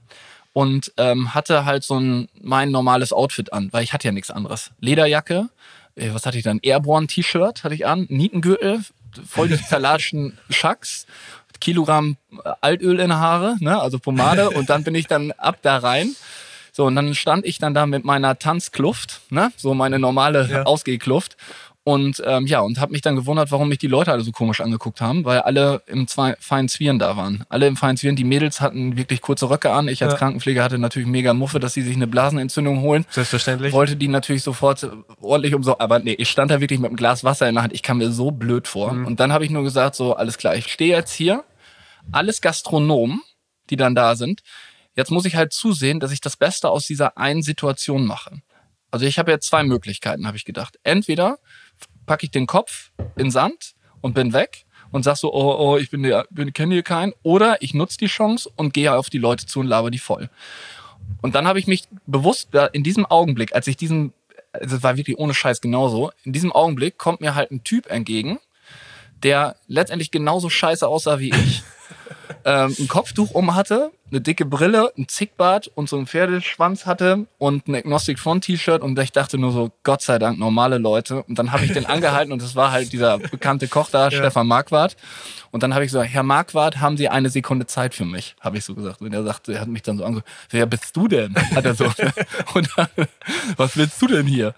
und 0.53 0.93
ähm, 0.97 1.35
hatte 1.35 1.65
halt 1.65 1.83
so 1.83 1.99
ein 1.99 2.29
mein 2.41 2.71
normales 2.71 3.13
Outfit 3.13 3.53
an, 3.53 3.73
weil 3.73 3.83
ich 3.83 3.93
hatte 3.93 4.09
ja 4.09 4.13
nichts 4.13 4.31
anderes. 4.31 4.71
Lederjacke, 4.81 5.49
äh, 5.97 6.11
was 6.13 6.27
hatte 6.27 6.39
ich 6.39 6.45
dann? 6.45 6.61
Airborne-T-Shirt 6.63 7.65
hatte 7.65 7.75
ich 7.75 7.87
an, 7.87 8.07
Nietengürtel, 8.09 8.81
voll 9.27 9.49
die 9.49 9.63
zerlatschen 9.69 10.39
Schacks, 10.51 11.07
Kilogramm 11.61 12.17
äh, 12.45 12.51
Altöl 12.61 13.01
in 13.01 13.15
Haare, 13.15 13.57
ne, 13.61 13.81
also 13.81 13.99
Pomade 13.99 14.51
und 14.57 14.71
dann 14.71 14.85
bin 14.85 14.95
ich 14.95 15.07
dann 15.07 15.33
ab 15.33 15.59
da 15.63 15.79
rein. 15.79 16.15
So, 16.73 16.85
und 16.85 16.95
dann 16.95 17.15
stand 17.15 17.47
ich 17.47 17.57
dann 17.59 17.73
da 17.73 17.87
mit 17.87 18.05
meiner 18.05 18.39
Tanzkluft, 18.39 19.21
ne, 19.31 19.51
so 19.57 19.73
meine 19.73 19.99
normale 19.99 20.47
Ja. 20.51 20.63
Ausgehkluft 20.65 21.37
und 21.87 22.21
ähm, 22.27 22.49
ja, 22.49 22.63
und 22.63 22.81
habe 22.81 22.91
mich 22.91 23.01
dann 23.01 23.15
gewundert, 23.15 23.53
warum 23.53 23.69
mich 23.69 23.79
die 23.79 23.87
Leute 23.87 24.11
alle 24.11 24.23
so 24.23 24.33
komisch 24.33 24.61
angeguckt 24.61 25.01
haben, 25.01 25.25
weil 25.25 25.39
alle 25.43 25.83
im 25.87 26.09
zwei, 26.09 26.35
feinen 26.41 26.69
Zwirn 26.69 26.99
da 26.99 27.17
waren. 27.17 27.45
Alle 27.49 27.69
im 27.69 27.77
feinen 27.77 27.97
Zwirn, 27.97 28.17
die 28.17 28.25
Mädels 28.25 28.61
hatten 28.61 28.97
wirklich 28.97 29.21
kurze 29.21 29.49
Röcke 29.49 29.71
an. 29.71 29.87
Ich 29.87 30.03
als 30.03 30.15
Ja. 30.15 30.19
Krankenpfleger 30.19 30.65
hatte 30.65 30.79
natürlich 30.79 31.07
mega 31.07 31.33
Muffe, 31.33 31.61
dass 31.61 31.75
sie 31.75 31.83
sich 31.83 31.95
eine 31.95 32.09
Blasenentzündung 32.09 32.81
holen. 32.81 33.07
Selbstverständlich. 33.11 33.73
Wollte 33.73 33.95
die 33.95 34.09
natürlich 34.09 34.43
sofort 34.43 34.85
ordentlich 35.21 35.55
umso, 35.55 35.77
aber 35.79 36.01
nee, 36.01 36.15
ich 36.19 36.29
stand 36.29 36.51
da 36.51 36.61
wirklich 36.61 36.81
mit 36.81 36.89
einem 36.89 36.97
Glas 36.97 37.23
Wasser 37.23 37.49
in 37.49 37.55
der 37.55 37.63
Hand. 37.63 37.73
Ich 37.73 37.85
kam 37.85 37.99
mir 37.99 38.11
so 38.11 38.33
blöd 38.33 38.67
vor. 38.67 38.91
Und 38.91 39.21
dann 39.21 39.33
habe 39.33 39.45
ich 39.45 39.53
nur 39.53 39.63
gesagt, 39.63 39.95
so, 39.95 40.17
alles 40.17 40.39
klar, 40.39 40.57
ich 40.57 40.67
stehe 40.73 40.97
jetzt 40.97 41.13
hier, 41.13 41.45
alles 42.11 42.41
Gastronomen, 42.41 43.23
die 43.71 43.77
dann 43.77 43.95
da 43.95 44.17
sind. 44.17 44.41
Jetzt 44.97 45.13
muss 45.13 45.25
ich 45.25 45.37
halt 45.37 45.53
zusehen, 45.53 46.01
dass 46.01 46.11
ich 46.11 46.21
das 46.21 46.37
Beste 46.37 46.69
aus 46.69 46.85
dieser 46.85 47.17
einen 47.17 47.43
Situation 47.43 48.07
mache. 48.07 48.41
Also 48.91 49.07
ich 49.07 49.21
habe 49.21 49.31
jetzt 49.31 49.47
zwei 49.47 49.63
Möglichkeiten, 49.63 50.27
habe 50.27 50.37
ich 50.37 50.45
gedacht. 50.45 50.79
Entweder 50.83 51.39
packe 52.07 52.25
ich 52.27 52.31
den 52.31 52.47
Kopf 52.47 52.91
in 53.17 53.31
Sand 53.31 53.75
und 54.01 54.15
bin 54.15 54.33
weg 54.33 54.65
und 54.93 55.03
sag 55.03 55.17
so, 55.17 55.33
oh, 55.35 55.57
oh, 55.59 55.77
ich 55.77 55.91
bin, 55.91 56.03
der- 56.05 56.27
bin 56.31 56.53
kenne 56.53 56.75
hier 56.75 56.83
keinen. 56.83 57.13
Oder 57.23 57.61
ich 57.63 57.75
nutze 57.75 57.99
die 57.99 58.07
Chance 58.07 58.51
und 58.57 58.73
gehe 58.73 58.95
auf 58.95 59.11
die 59.11 59.19
Leute 59.19 59.47
zu 59.47 59.61
und 59.61 59.67
laber 59.67 59.91
die 59.91 59.99
voll. 59.99 60.31
Und 61.23 61.35
dann 61.35 61.47
habe 61.47 61.59
ich 61.59 61.67
mich 61.67 61.85
bewusst 62.07 62.51
in 62.73 62.83
diesem 62.83 63.07
Augenblick, 63.07 63.55
als 63.55 63.67
ich 63.67 63.77
diesen, 63.77 64.13
also 64.53 64.77
es 64.77 64.83
war 64.83 64.97
wirklich 64.97 65.19
ohne 65.19 65.35
Scheiß 65.35 65.61
genauso, 65.61 66.11
in 66.25 66.33
diesem 66.33 66.53
Augenblick 66.53 66.99
kommt 66.99 67.21
mir 67.21 67.35
halt 67.35 67.51
ein 67.51 67.65
Typ 67.65 67.91
entgegen, 67.91 68.39
der 69.23 69.57
letztendlich 69.67 70.11
genauso 70.11 70.51
scheiße 70.51 70.87
aussah 70.87 71.19
wie 71.19 71.31
ich. 71.31 71.63
ähm, 72.47 72.75
ein 72.79 72.87
Kopftuch 72.87 73.33
um 73.33 73.57
hatte, 73.57 73.91
eine 74.09 74.21
dicke 74.21 74.45
Brille, 74.45 74.93
ein 74.97 75.09
Zickbart 75.09 75.67
und 75.75 75.89
so 75.89 75.97
einen 75.97 76.07
Pferdeschwanz 76.07 76.87
hatte 76.87 77.27
und 77.39 77.67
ein 77.67 77.75
Agnostic 77.75 78.21
Front 78.21 78.45
T-Shirt 78.45 78.83
und 78.83 78.97
ich 79.01 79.11
dachte 79.11 79.37
nur 79.37 79.51
so, 79.51 79.73
Gott 79.83 80.01
sei 80.01 80.21
Dank, 80.21 80.39
normale 80.39 80.79
Leute. 80.79 81.25
Und 81.25 81.41
dann 81.41 81.51
habe 81.51 81.65
ich 81.65 81.73
den 81.73 81.87
angehalten 81.87 82.33
und 82.33 82.41
das 82.41 82.55
war 82.55 82.71
halt 82.71 82.93
dieser 82.93 83.19
bekannte 83.19 83.67
Koch 83.67 83.91
da, 83.91 84.13
Stefan 84.13 84.47
Marquardt. 84.47 84.97
Und 85.51 85.65
dann 85.65 85.75
habe 85.75 85.85
ich 85.85 85.91
so, 85.91 86.01
Herr 86.03 86.23
Marquardt, 86.23 86.81
haben 86.81 86.97
Sie 86.97 87.09
eine 87.09 87.31
Sekunde 87.31 87.67
Zeit 87.67 87.95
für 87.95 88.05
mich? 88.05 88.37
Habe 88.41 88.59
ich 88.59 88.65
so 88.65 88.77
gesagt. 88.77 89.01
Und 89.01 89.13
er 89.13 89.25
sagte, 89.25 89.55
er 89.55 89.63
hat 89.63 89.69
mich 89.69 89.83
dann 89.83 89.99
so 89.99 90.05
angesagt, 90.05 90.29
wer 90.51 90.67
bist 90.67 90.97
du 90.97 91.09
denn? 91.09 91.35
Hat 91.35 91.65
er 91.65 91.75
so. 91.75 91.85
und 92.55 92.69
dann, 92.77 92.89
was 93.57 93.77
willst 93.77 94.01
du 94.01 94.07
denn 94.07 94.27
hier? 94.27 94.55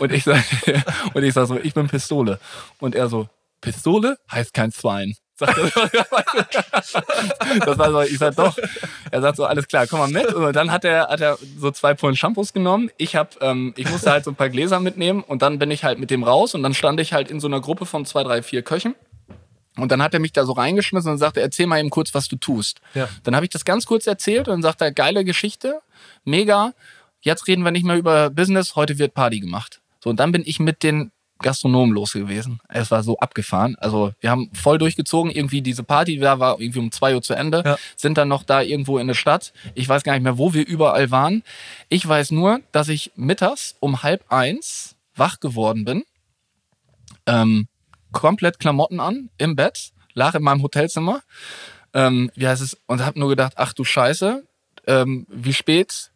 Und 0.00 0.10
ich 0.10 0.24
sag, 0.24 0.42
und 1.14 1.22
ich 1.22 1.34
sag 1.34 1.46
so, 1.46 1.56
ich 1.56 1.72
bin 1.72 1.86
Pistole. 1.86 2.40
Und 2.80 2.96
er 2.96 3.08
so, 3.08 3.28
Pistole 3.60 4.18
heißt 4.28 4.52
kein 4.52 4.72
Schwein. 4.72 5.14
Sagt 5.38 5.58
er. 5.58 5.70
Das 7.64 7.78
war 7.78 7.90
so, 7.90 8.00
ich 8.02 8.18
sag 8.18 8.34
doch. 8.36 8.56
Er 9.10 9.20
sagt 9.20 9.36
so, 9.36 9.44
alles 9.44 9.68
klar, 9.68 9.86
komm 9.86 10.00
mal 10.00 10.08
mit. 10.08 10.32
Und 10.34 10.54
dann 10.54 10.70
hat 10.72 10.84
er, 10.84 11.08
hat 11.08 11.20
er 11.20 11.38
so 11.58 11.70
zwei 11.70 11.94
Pullen 11.94 12.16
Shampoos 12.16 12.52
genommen. 12.52 12.90
Ich 12.96 13.14
hab, 13.16 13.40
ähm, 13.42 13.72
ich 13.76 13.88
musste 13.88 14.10
halt 14.10 14.24
so 14.24 14.32
ein 14.32 14.34
paar 14.36 14.48
Gläser 14.48 14.80
mitnehmen 14.80 15.22
und 15.22 15.42
dann 15.42 15.58
bin 15.58 15.70
ich 15.70 15.84
halt 15.84 15.98
mit 15.98 16.10
dem 16.10 16.24
raus 16.24 16.54
und 16.54 16.62
dann 16.62 16.74
stand 16.74 17.00
ich 17.00 17.12
halt 17.12 17.30
in 17.30 17.40
so 17.40 17.46
einer 17.46 17.60
Gruppe 17.60 17.86
von 17.86 18.04
zwei, 18.04 18.24
drei, 18.24 18.42
vier 18.42 18.62
Köchen. 18.62 18.94
Und 19.76 19.92
dann 19.92 20.02
hat 20.02 20.12
er 20.12 20.20
mich 20.20 20.32
da 20.32 20.44
so 20.44 20.52
reingeschmissen 20.52 21.12
und 21.12 21.18
sagte, 21.18 21.40
erzähl 21.40 21.66
mal 21.66 21.78
eben 21.78 21.90
kurz, 21.90 22.12
was 22.12 22.26
du 22.26 22.36
tust. 22.36 22.80
Ja. 22.94 23.08
Dann 23.22 23.36
habe 23.36 23.46
ich 23.46 23.50
das 23.50 23.64
ganz 23.64 23.86
kurz 23.86 24.08
erzählt 24.08 24.48
und 24.48 24.54
dann 24.54 24.62
sagt 24.62 24.80
er, 24.80 24.90
geile 24.90 25.24
Geschichte, 25.24 25.80
mega. 26.24 26.72
Jetzt 27.20 27.46
reden 27.46 27.62
wir 27.62 27.70
nicht 27.70 27.84
mehr 27.84 27.96
über 27.96 28.30
Business, 28.30 28.74
heute 28.74 28.98
wird 28.98 29.14
Party 29.14 29.38
gemacht. 29.38 29.80
So, 30.02 30.10
und 30.10 30.18
dann 30.18 30.32
bin 30.32 30.42
ich 30.44 30.58
mit 30.58 30.82
den 30.82 31.12
Gastronomen 31.40 31.94
los 31.94 32.12
gewesen. 32.12 32.60
Es 32.68 32.90
war 32.90 33.02
so 33.02 33.18
abgefahren. 33.18 33.76
Also 33.78 34.12
wir 34.20 34.30
haben 34.30 34.50
voll 34.54 34.78
durchgezogen. 34.78 35.30
Irgendwie 35.30 35.62
diese 35.62 35.82
Party 35.82 36.18
da 36.18 36.38
war 36.38 36.60
irgendwie 36.60 36.80
um 36.80 36.90
zwei 36.92 37.14
Uhr 37.14 37.22
zu 37.22 37.34
Ende. 37.34 37.62
Ja. 37.64 37.76
Sind 37.96 38.18
dann 38.18 38.28
noch 38.28 38.42
da 38.42 38.60
irgendwo 38.60 38.98
in 38.98 39.06
der 39.06 39.14
Stadt. 39.14 39.52
Ich 39.74 39.88
weiß 39.88 40.02
gar 40.02 40.14
nicht 40.14 40.22
mehr, 40.22 40.38
wo 40.38 40.54
wir 40.54 40.66
überall 40.66 41.10
waren. 41.10 41.42
Ich 41.88 42.06
weiß 42.06 42.32
nur, 42.32 42.60
dass 42.72 42.88
ich 42.88 43.12
mittags 43.16 43.76
um 43.80 44.02
halb 44.02 44.24
eins 44.32 44.96
wach 45.14 45.40
geworden 45.40 45.84
bin. 45.84 46.04
Ähm, 47.26 47.68
komplett 48.12 48.58
Klamotten 48.58 49.00
an, 49.00 49.30
im 49.38 49.54
Bett, 49.54 49.90
lag 50.14 50.34
in 50.34 50.42
meinem 50.42 50.62
Hotelzimmer. 50.62 51.22
Ähm, 51.94 52.30
wie 52.34 52.48
heißt 52.48 52.62
es? 52.62 52.76
Und 52.86 53.04
habe 53.04 53.18
nur 53.18 53.28
gedacht, 53.28 53.54
ach 53.56 53.72
du 53.72 53.84
Scheiße, 53.84 54.44
ähm, 54.86 55.26
wie 55.28 55.52
spät? 55.52 56.10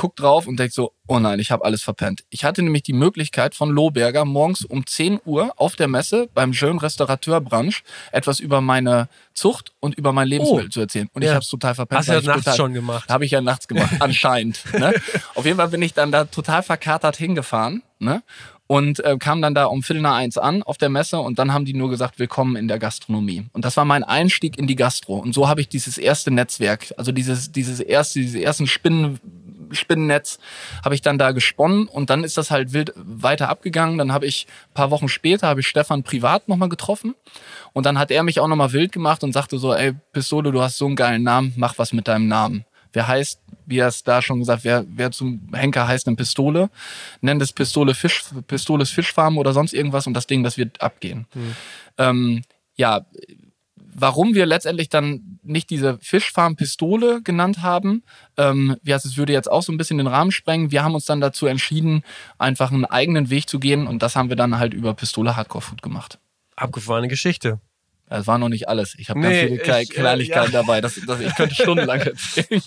Guck 0.00 0.14
drauf 0.14 0.46
und 0.46 0.60
denk 0.60 0.70
so, 0.70 0.92
oh 1.08 1.18
nein, 1.18 1.40
ich 1.40 1.50
habe 1.50 1.64
alles 1.64 1.82
verpennt. 1.82 2.22
Ich 2.30 2.44
hatte 2.44 2.62
nämlich 2.62 2.84
die 2.84 2.92
Möglichkeit 2.92 3.56
von 3.56 3.68
Lohberger 3.68 4.24
morgens 4.24 4.64
um 4.64 4.86
10 4.86 5.18
Uhr 5.24 5.52
auf 5.56 5.74
der 5.74 5.88
Messe 5.88 6.28
beim 6.34 6.54
schönen 6.54 6.78
Restaurateur-Branch 6.78 7.74
etwas 8.12 8.38
über 8.38 8.60
meine 8.60 9.08
Zucht 9.34 9.72
und 9.80 9.96
über 9.96 10.12
mein 10.12 10.28
Lebensmittel 10.28 10.66
Oh. 10.66 10.70
zu 10.70 10.80
erzählen. 10.82 11.08
Und 11.14 11.22
Ja. 11.22 11.30
ich 11.30 11.34
habe 11.34 11.42
es 11.42 11.48
total 11.50 11.74
verpennt. 11.74 11.98
Hast 11.98 12.08
du 12.10 12.12
ja 12.12 12.20
nachts 12.20 12.44
total, 12.44 12.56
schon 12.56 12.74
gemacht. 12.74 13.08
Habe 13.08 13.24
ich 13.24 13.32
ja 13.32 13.40
nachts 13.40 13.66
gemacht, 13.66 13.90
anscheinend. 13.98 14.62
Ne? 14.72 14.94
Auf 15.34 15.44
jeden 15.44 15.56
Fall 15.56 15.66
bin 15.68 15.82
ich 15.82 15.94
dann 15.94 16.12
da 16.12 16.26
total 16.26 16.62
verkatert 16.62 17.16
hingefahren 17.16 17.82
ne? 17.98 18.22
und 18.68 19.00
äh, 19.04 19.16
kam 19.18 19.42
dann 19.42 19.56
da 19.56 19.64
um 19.64 19.82
Viertel 19.82 20.02
nach 20.02 20.14
eins 20.14 20.38
an 20.38 20.62
auf 20.62 20.78
der 20.78 20.90
Messe 20.90 21.18
und 21.18 21.40
dann 21.40 21.52
haben 21.52 21.64
die 21.64 21.74
nur 21.74 21.90
gesagt, 21.90 22.20
willkommen 22.20 22.54
in 22.54 22.68
der 22.68 22.78
Gastronomie. 22.78 23.46
Und 23.52 23.64
das 23.64 23.76
war 23.76 23.84
mein 23.84 24.04
Einstieg 24.04 24.58
in 24.58 24.68
die 24.68 24.76
Gastro. 24.76 25.16
Und 25.18 25.34
so 25.34 25.48
habe 25.48 25.60
ich 25.60 25.68
dieses 25.68 25.98
erste 25.98 26.30
Netzwerk, 26.30 26.94
also 26.96 27.10
dieses, 27.10 27.50
dieses 27.50 27.80
erste, 27.80 28.20
diese 28.20 28.40
ersten 28.40 28.68
Spinnen, 28.68 29.18
Spinnennetz 29.72 30.38
habe 30.84 30.94
ich 30.94 31.02
dann 31.02 31.18
da 31.18 31.32
gesponnen 31.32 31.86
und 31.86 32.10
dann 32.10 32.24
ist 32.24 32.36
das 32.36 32.50
halt 32.50 32.72
wild 32.72 32.92
weiter 32.96 33.48
abgegangen. 33.48 33.98
Dann 33.98 34.12
habe 34.12 34.26
ich 34.26 34.46
ein 34.70 34.74
paar 34.74 34.90
Wochen 34.90 35.08
später 35.08 35.48
habe 35.48 35.60
ich 35.60 35.66
Stefan 35.66 36.02
privat 36.02 36.48
nochmal 36.48 36.68
getroffen 36.68 37.14
und 37.72 37.86
dann 37.86 37.98
hat 37.98 38.10
er 38.10 38.22
mich 38.22 38.40
auch 38.40 38.48
nochmal 38.48 38.72
wild 38.72 38.92
gemacht 38.92 39.24
und 39.24 39.32
sagte 39.32 39.58
so, 39.58 39.74
ey 39.74 39.94
Pistole, 40.12 40.52
du 40.52 40.62
hast 40.62 40.78
so 40.78 40.86
einen 40.86 40.96
geilen 40.96 41.22
Namen, 41.22 41.52
mach 41.56 41.78
was 41.78 41.92
mit 41.92 42.08
deinem 42.08 42.28
Namen. 42.28 42.64
Wer 42.92 43.06
heißt, 43.06 43.40
wie 43.66 43.78
er 43.78 43.88
es 43.88 44.02
da 44.02 44.22
schon 44.22 44.38
gesagt, 44.38 44.64
wer, 44.64 44.84
wer 44.88 45.10
zum 45.10 45.50
Henker 45.52 45.86
heißt 45.86 46.06
eine 46.06 46.16
Pistole, 46.16 46.70
nennt 47.20 47.42
es 47.42 47.52
Pistole 47.52 47.94
Fisch, 47.94 48.24
Pistoles 48.46 48.90
Fischfarm 48.90 49.36
oder 49.36 49.52
sonst 49.52 49.74
irgendwas 49.74 50.06
und 50.06 50.14
das 50.14 50.26
Ding, 50.26 50.42
das 50.42 50.56
wird 50.56 50.80
abgehen. 50.80 51.26
Ähm, 51.98 52.42
ja, 52.76 53.04
warum 54.00 54.34
wir 54.34 54.46
letztendlich 54.46 54.88
dann 54.88 55.38
nicht 55.42 55.70
diese 55.70 55.98
Fischfarm-Pistole 56.00 57.22
genannt 57.22 57.62
haben, 57.62 58.02
ähm, 58.36 58.76
wie 58.82 58.94
heißt 58.94 59.06
es, 59.06 59.16
würde 59.16 59.32
jetzt 59.32 59.50
auch 59.50 59.62
so 59.62 59.72
ein 59.72 59.78
bisschen 59.78 59.98
den 59.98 60.06
Rahmen 60.06 60.32
sprengen. 60.32 60.70
Wir 60.70 60.84
haben 60.84 60.94
uns 60.94 61.04
dann 61.04 61.20
dazu 61.20 61.46
entschieden, 61.46 62.02
einfach 62.38 62.72
einen 62.72 62.84
eigenen 62.84 63.30
Weg 63.30 63.48
zu 63.48 63.58
gehen 63.58 63.86
und 63.86 64.02
das 64.02 64.16
haben 64.16 64.28
wir 64.28 64.36
dann 64.36 64.58
halt 64.58 64.74
über 64.74 64.94
Pistole 64.94 65.36
Hardcore 65.36 65.62
Food 65.62 65.82
gemacht. 65.82 66.18
Abgefahrene 66.56 67.08
Geschichte. 67.08 67.60
Das 68.08 68.26
war 68.26 68.38
noch 68.38 68.48
nicht 68.48 68.68
alles. 68.68 68.94
Ich 68.98 69.10
habe 69.10 69.20
Nee, 69.20 69.28
ganz 69.28 69.48
viele 69.50 69.58
Kle 69.58 69.82
ich, 69.82 69.90
äh, 69.90 69.94
Kleinigkeiten 69.94 70.52
ja. 70.52 70.62
dabei. 70.62 70.80
Das, 70.80 70.98
das, 71.06 71.20
ich 71.20 71.34
könnte 71.36 71.54
stundenlang 71.54 72.00
erzählen. 72.00 72.62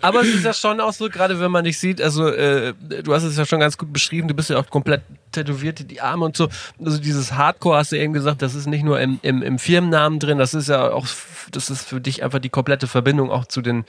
Aber 0.00 0.22
es 0.22 0.28
ist 0.28 0.44
ja 0.44 0.52
schon 0.52 0.80
auch 0.80 0.92
so, 0.92 1.08
gerade 1.08 1.38
wenn 1.38 1.52
man 1.52 1.64
dich 1.64 1.78
sieht, 1.78 2.02
also 2.02 2.28
äh, 2.28 2.74
du 3.02 3.14
hast 3.14 3.22
es 3.22 3.36
ja 3.36 3.46
schon 3.46 3.60
ganz 3.60 3.78
gut 3.78 3.92
beschrieben, 3.92 4.26
du 4.26 4.34
bist 4.34 4.50
ja 4.50 4.58
auch 4.58 4.68
komplett 4.68 5.02
tätowiert, 5.30 5.88
die 5.90 6.00
Arme 6.00 6.24
und 6.24 6.36
so. 6.36 6.48
Also 6.84 6.98
dieses 6.98 7.32
Hardcore 7.32 7.78
hast 7.78 7.92
du 7.92 7.96
eben 7.96 8.12
gesagt, 8.12 8.42
das 8.42 8.54
ist 8.54 8.66
nicht 8.66 8.84
nur 8.84 9.00
im, 9.00 9.20
im, 9.22 9.42
im 9.42 9.58
Firmennamen 9.58 10.18
drin, 10.18 10.38
das 10.38 10.52
ist 10.52 10.68
ja 10.68 10.90
auch, 10.90 11.06
das 11.52 11.70
ist 11.70 11.86
für 11.86 12.00
dich 12.00 12.24
einfach 12.24 12.40
die 12.40 12.48
komplette 12.48 12.88
Verbindung 12.88 13.30
auch 13.30 13.46
zu 13.46 13.62
den, 13.62 13.84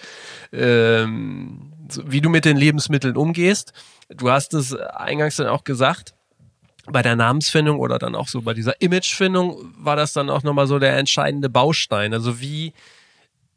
ähm, 0.54 1.74
wie 2.06 2.22
du 2.22 2.30
mit 2.30 2.46
den 2.46 2.58
Lebensmitteln 2.58 3.18
umgehst. 3.18 3.74
Du 4.10 4.30
hast 4.30 4.54
es 4.54 4.76
eingangs 4.76 5.38
dann 5.38 5.48
auch 5.48 5.64
gesagt, 5.64 6.14
bei 6.92 7.02
der 7.02 7.16
Namensfindung 7.16 7.80
oder 7.80 8.00
dann 8.00 8.16
auch 8.16 8.28
so 8.28 8.42
bei 8.42 8.54
dieser 8.54 8.82
Imagefindung 8.82 9.74
war 9.78 9.96
das 9.96 10.14
dann 10.14 10.30
auch 10.30 10.44
nochmal 10.44 10.68
so 10.68 10.80
der 10.80 10.98
entscheidende 10.98 11.50
Baustein. 11.50 12.14
Also 12.14 12.40
wie, 12.40 12.74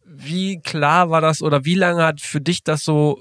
wie 0.05 0.61
klar 0.61 1.11
war 1.11 1.21
das 1.21 1.43
oder 1.43 1.65
wie 1.65 1.77
lange 1.77 2.05
hat 2.05 2.21
für 2.21 2.41
dich 2.41 2.65
das 2.65 2.85
so 2.85 3.21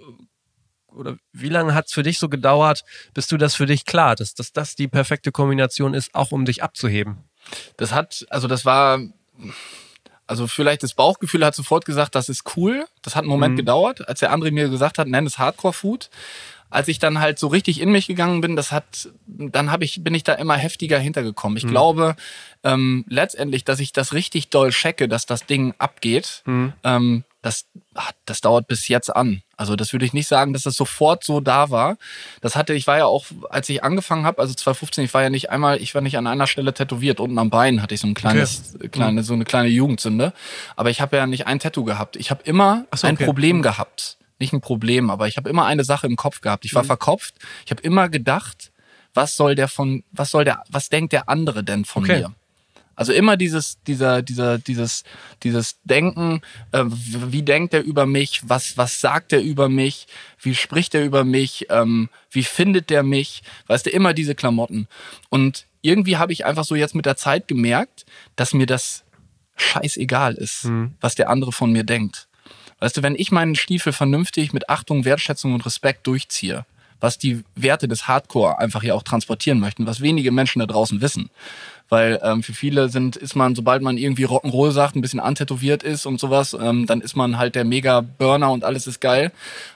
oder 0.96 1.18
wie 1.32 1.50
lange 1.50 1.74
hat 1.74 1.86
es 1.86 1.94
für 1.94 2.04
dich 2.04 2.20
so 2.20 2.30
gedauert, 2.30 2.84
bis 3.14 3.28
du 3.28 3.38
das 3.38 3.56
für 3.56 3.68
dich 3.68 3.86
klar 3.86 4.10
hattest, 4.10 4.40
dass 4.40 4.52
das 4.52 4.76
die 4.76 4.88
perfekte 4.88 5.32
Kombination 5.32 5.94
ist, 5.94 6.14
auch 6.16 6.32
um 6.32 6.46
dich 6.46 6.64
abzuheben? 6.64 7.18
Das 7.78 7.94
hat, 7.94 8.26
also 8.30 8.48
das 8.48 8.66
war, 8.66 9.00
also 10.28 10.48
vielleicht 10.48 10.84
das 10.84 10.94
Bauchgefühl 10.94 11.46
hat 11.46 11.56
sofort 11.56 11.86
gesagt, 11.86 12.16
das 12.16 12.28
ist 12.28 12.58
cool. 12.58 12.86
Das 13.02 13.16
hat 13.16 13.24
einen 13.24 13.30
Moment 13.30 13.56
gedauert, 13.56 14.08
als 14.08 14.20
der 14.20 14.32
andere 14.32 14.52
mir 14.52 14.70
gesagt 14.70 14.98
hat, 14.98 15.08
nenn 15.08 15.26
es 15.26 15.38
Hardcore 15.38 15.74
Food. 15.74 16.10
Als 16.70 16.88
ich 16.88 17.00
dann 17.00 17.20
halt 17.20 17.40
so 17.40 17.48
richtig 17.48 17.82
in 17.82 17.92
mich 17.92 18.08
gegangen 18.08 18.42
bin, 18.42 18.56
das 18.56 18.72
hat, 18.72 19.10
dann 19.26 19.72
habe 19.72 19.86
ich, 19.86 20.04
bin 20.04 20.14
ich 20.14 20.24
da 20.24 20.34
immer 20.34 20.56
heftiger 20.56 21.00
hintergekommen. 21.00 21.58
Ich 21.58 21.66
glaube 21.68 22.16
ähm, 22.64 23.06
letztendlich, 23.08 23.64
dass 23.64 23.80
ich 23.80 23.94
das 23.94 24.14
richtig 24.14 24.50
doll 24.50 24.70
checke, 24.72 25.08
dass 25.08 25.26
das 25.26 25.46
Ding 25.46 25.74
abgeht. 25.78 26.44
Ähm, 26.84 27.24
das, 27.42 27.66
ah, 27.96 28.10
das 28.26 28.42
dauert 28.42 28.68
bis 28.68 28.90
jetzt 28.90 29.16
an. 29.16 29.42
Also 29.56 29.78
das 29.78 29.94
würde 29.94 30.06
ich 30.06 30.12
nicht 30.12 30.28
sagen, 30.28 30.52
dass 30.52 30.64
das 30.64 30.76
sofort 30.76 31.24
so 31.24 31.40
da 31.40 31.70
war. 31.70 31.98
Das 32.42 32.56
hatte, 32.56 32.74
ich 32.74 32.86
war 32.86 32.98
ja 32.98 33.06
auch, 33.06 33.26
als 33.50 33.70
ich 33.70 33.84
angefangen 33.84 34.26
habe, 34.26 34.42
also 34.42 34.54
2015, 34.54 35.06
ich 35.06 35.14
war 35.14 35.24
ja 35.24 35.30
nicht 35.30 35.50
einmal, 35.50 35.82
ich 35.82 35.96
war 35.96 36.02
nicht 36.02 36.18
an 36.18 36.28
einer 36.28 36.48
Stelle 36.48 36.74
tätowiert. 36.74 37.20
Unten 37.22 37.40
am 37.40 37.50
Bein 37.50 37.82
hatte 37.82 37.96
ich 37.96 38.02
so 38.02 38.08
ein 38.08 38.14
kleines, 38.14 38.78
kleine, 38.92 39.24
so 39.24 39.34
eine 39.34 39.46
kleine 39.46 39.70
Jugendsünde. 39.70 40.34
Aber 40.76 40.90
ich 40.90 41.00
habe 41.00 41.16
ja 41.16 41.28
nicht 41.28 41.48
ein 41.48 41.60
Tattoo 41.60 41.86
gehabt. 41.86 42.18
Ich 42.18 42.30
habe 42.30 42.44
immer 42.44 42.86
so, 42.94 43.08
ein 43.08 43.16
okay. 43.16 43.26
Problem 43.26 43.62
gehabt. 43.62 44.18
Nicht 44.40 44.54
ein 44.54 44.62
Problem, 44.62 45.10
aber 45.10 45.28
ich 45.28 45.38
habe 45.38 45.50
immer 45.50 45.66
eine 45.66 45.84
Sache 45.84 46.08
im 46.08 46.16
Kopf 46.16 46.42
gehabt. 46.42 46.66
Ich 46.66 46.74
war 46.76 46.84
Mhm. 46.84 46.88
verkopft. 46.88 47.36
Ich 47.66 47.72
habe 47.72 47.82
immer 47.82 48.10
gedacht, 48.10 48.72
was 49.14 49.36
soll 49.36 49.56
der 49.56 49.68
von, 49.68 50.04
was 50.12 50.32
soll 50.32 50.46
der, 50.46 50.64
was 50.70 50.90
denkt 50.90 51.14
der 51.14 51.30
andere 51.30 51.64
denn 51.64 51.86
von 51.86 52.04
Okay. 52.04 52.20
mir? 52.20 52.34
Also 52.96 53.14
immer 53.14 53.38
dieses, 53.38 53.82
dieser, 53.88 54.22
dieser, 54.22 54.58
dieses, 54.58 55.06
dieses 55.44 55.78
Denken, 55.86 56.42
äh, 56.74 56.84
wie 56.86 57.44
denkt 57.44 57.74
er 57.74 57.82
über 57.82 58.06
mich, 58.06 58.42
was, 58.44 58.76
was 58.78 59.00
sagt 59.00 59.32
er 59.32 59.42
über 59.42 59.70
mich, 59.70 60.06
wie 60.42 60.54
spricht 60.54 60.94
er 60.96 61.06
über 61.06 61.24
mich, 61.24 61.68
ähm, 61.70 62.10
wie 62.30 62.44
findet 62.44 62.90
der 62.90 63.04
mich, 63.04 63.42
weißt 63.68 63.86
du, 63.86 63.90
immer 63.90 64.14
diese 64.14 64.36
Klamotten. 64.36 64.90
Und 65.30 65.66
irgendwie 65.82 66.18
habe 66.18 66.34
ich 66.34 66.46
einfach 66.46 66.66
so 66.66 66.76
jetzt 66.76 66.94
mit 66.94 67.06
der 67.06 67.16
Zeit 67.16 67.48
gemerkt, 67.48 68.06
dass 68.36 68.54
mir 68.54 68.66
das 68.66 69.06
scheißegal 69.56 70.36
ist, 70.36 70.70
was 71.02 71.16
der 71.16 71.30
andere 71.30 71.52
von 71.52 71.72
mir 71.72 71.84
denkt. 71.84 72.28
Weißt 72.80 72.98
du, 72.98 73.04
wenn 73.04 73.16
ich 73.16 73.32
meinen 73.32 73.56
Stiefel 73.56 73.94
vernünftig 73.94 74.54
mit 74.54 74.70
Achtung, 74.70 75.06
Wertschätzung 75.06 75.54
und 75.54 75.66
Respekt 75.66 76.08
durchziehe, 76.08 76.66
was 77.00 77.18
die 77.18 77.44
Werte 77.56 77.88
des 77.88 78.08
Hardcore 78.08 78.60
einfach 78.60 78.84
ja 78.84 78.94
auch 78.94 79.04
transportieren 79.04 79.60
möchten, 79.60 79.88
was 79.88 80.02
wenige 80.02 80.32
Menschen 80.32 80.60
da 80.60 80.66
draußen 80.66 81.02
wissen. 81.02 81.30
Weil 81.88 82.20
ähm, 82.24 82.44
für 82.44 82.54
viele 82.54 82.90
sind, 82.90 83.16
ist 83.16 83.36
man, 83.36 83.56
sobald 83.56 83.82
man 83.82 83.98
irgendwie 83.98 84.26
Rock'n'Roll 84.26 84.72
sagt, 84.72 84.96
ein 84.96 85.02
bisschen 85.02 85.20
antätowiert 85.20 85.82
ist 85.82 86.06
und 86.06 86.20
sowas, 86.20 86.54
ähm, 86.54 86.86
dann 86.86 87.02
ist 87.02 87.16
man 87.16 87.38
halt 87.38 87.56
der 87.56 87.66
Mega-Burner 87.66 88.52
und 88.52 88.64
alles 88.64 88.86
ist 88.86 89.02
geil. 89.02 89.32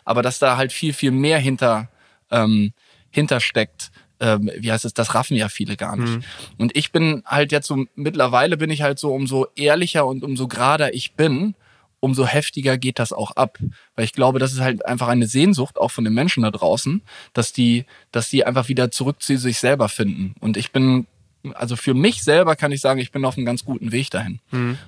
Aber 0.06 0.22
dass 0.22 0.38
da 0.38 0.58
halt 0.58 0.72
viel, 0.72 0.94
viel 0.94 1.12
mehr 1.12 1.40
hinter, 1.40 1.90
ähm, 2.30 2.74
hintersteckt, 3.10 3.92
ähm, 4.20 4.52
wie 4.58 4.72
heißt 4.72 4.86
es, 4.86 4.94
das 4.94 5.16
raffen 5.16 5.36
ja 5.36 5.50
viele 5.50 5.76
gar 5.76 5.96
nicht. 5.96 6.20
Und 6.58 6.76
ich 6.78 6.92
bin 6.92 7.24
halt 7.26 7.52
jetzt 7.52 7.68
so, 7.68 7.86
mittlerweile 7.96 8.58
bin 8.58 8.70
ich 8.70 8.84
halt 8.84 9.00
so, 9.00 9.12
umso 9.12 9.48
ehrlicher 9.56 10.06
und 10.06 10.24
umso 10.24 10.48
gerader 10.48 10.94
ich 10.94 11.14
bin, 11.14 11.56
umso 12.04 12.28
heftiger 12.28 12.78
geht 12.78 13.00
das 13.00 13.14
auch 13.14 13.32
ab. 13.32 13.58
Weil 13.96 14.04
ich 14.04 14.12
glaube, 14.12 14.38
das 14.38 14.52
ist 14.52 14.60
halt 14.60 14.86
einfach 14.86 15.08
eine 15.08 15.26
Sehnsucht 15.26 15.80
auch 15.80 15.90
von 15.90 16.04
den 16.04 16.14
Menschen 16.14 16.44
da 16.44 16.52
draußen, 16.52 17.02
dass 17.32 17.54
die, 17.54 17.86
dass 18.12 18.30
die 18.30 18.46
einfach 18.46 18.68
wieder 18.68 18.92
zurück 18.92 19.22
zu 19.22 19.38
sich 19.38 19.58
selber 19.58 19.88
finden. 19.88 20.36
Und 20.42 20.58
ich 20.58 20.74
bin, 20.74 21.08
also 21.54 21.78
für 21.78 21.94
mich 21.94 22.22
selber 22.22 22.58
kann 22.58 22.74
ich 22.74 22.82
sagen, 22.82 23.00
ich 23.00 23.14
bin 23.14 23.24
auf 23.24 23.38
einem 23.38 23.46
ganz 23.46 23.64
guten 23.64 23.94
Weg 23.94 24.10
dahin. 24.12 24.42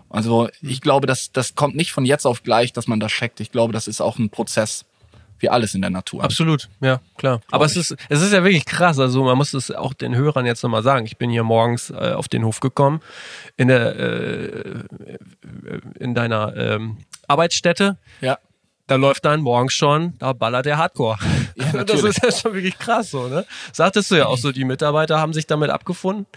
Also 0.09 0.49
ich 0.61 0.81
glaube, 0.81 1.07
das, 1.07 1.31
das 1.31 1.55
kommt 1.55 1.77
nicht 1.77 1.93
von 1.93 2.03
jetzt 2.03 2.25
auf 2.25 2.43
gleich, 2.43 2.73
dass 2.73 2.87
man 2.87 2.99
das 2.99 3.13
checkt. 3.13 3.39
Ich 3.39 3.51
glaube, 3.51 3.71
das 3.71 3.87
ist 3.87 4.01
auch 4.01 4.19
ein 4.19 4.29
Prozess, 4.29 4.83
wie 5.39 5.49
alles 5.49 5.75
in 5.75 5.81
der 5.81 5.89
Natur. 5.89 6.23
Absolut, 6.23 6.69
ja, 6.81 7.01
klar. 7.17 7.41
Aber 7.51 7.65
es 7.65 7.75
ist, 7.75 7.95
es 8.09 8.21
ist 8.21 8.33
ja 8.33 8.43
wirklich 8.43 8.65
krass. 8.65 8.99
Also 8.99 9.23
man 9.23 9.37
muss 9.37 9.53
es 9.53 9.71
auch 9.71 9.93
den 9.93 10.15
Hörern 10.15 10.45
jetzt 10.45 10.63
nochmal 10.63 10.83
sagen. 10.83 11.05
Ich 11.05 11.17
bin 11.17 11.29
hier 11.29 11.43
morgens 11.43 11.89
äh, 11.89 12.13
auf 12.13 12.27
den 12.27 12.45
Hof 12.45 12.59
gekommen, 12.59 13.01
in 13.57 13.67
der 13.67 13.95
äh, 13.95 14.83
in 15.99 16.15
deiner 16.15 16.55
ähm, 16.55 16.97
Arbeitsstätte. 17.27 17.97
Ja. 18.21 18.37
Da 18.87 18.95
läuft 18.95 19.25
dann 19.25 19.41
morgens 19.41 19.73
schon, 19.73 20.13
da 20.19 20.33
ballert 20.33 20.65
der 20.67 20.77
Hardcore. 20.77 21.17
Ja, 21.55 21.83
das 21.85 22.03
ist 22.03 22.23
ja 22.23 22.31
schon 22.31 22.53
wirklich 22.53 22.77
krass 22.77 23.09
so, 23.09 23.27
ne? 23.27 23.43
Sagtest 23.73 24.11
du 24.11 24.15
ja 24.15 24.27
auch 24.27 24.37
so, 24.37 24.51
die 24.51 24.63
Mitarbeiter 24.63 25.19
haben 25.19 25.33
sich 25.33 25.47
damit 25.47 25.71
abgefunden. 25.71 26.27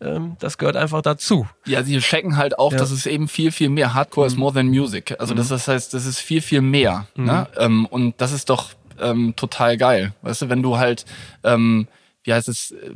Ähm, 0.00 0.36
das 0.38 0.56
gehört 0.56 0.76
einfach 0.76 1.02
dazu. 1.02 1.48
Ja, 1.66 1.82
sie 1.82 1.98
checken 1.98 2.36
halt 2.36 2.58
auch, 2.60 2.70
Ja. 2.70 2.76
Mhm. 2.76 2.80
dass 2.80 2.90
es 2.92 3.06
eben 3.06 3.26
viel, 3.26 3.50
viel 3.50 3.70
mehr 3.70 3.92
Hardcore 3.94 4.28
ist 4.28 4.36
more 4.36 4.54
than 4.54 4.68
music. 4.68 5.16
Also 5.18 5.34
das, 5.34 5.48
das 5.48 5.66
heißt, 5.66 5.94
das 5.94 6.06
ist 6.06 6.20
viel, 6.20 6.40
viel 6.42 6.60
mehr. 6.60 7.06
Ne? 7.16 7.48
Ähm, 7.58 7.86
und 7.86 8.20
das 8.20 8.30
ist 8.30 8.50
doch 8.50 8.70
ähm, 9.00 9.34
total 9.36 9.76
geil. 9.76 10.14
Weißt 10.22 10.42
du, 10.42 10.48
wenn 10.48 10.62
du 10.62 10.78
halt, 10.78 11.04
ähm, 11.42 11.88
wie 12.22 12.32
heißt 12.32 12.48
es, 12.48 12.70
äh, 12.70 12.90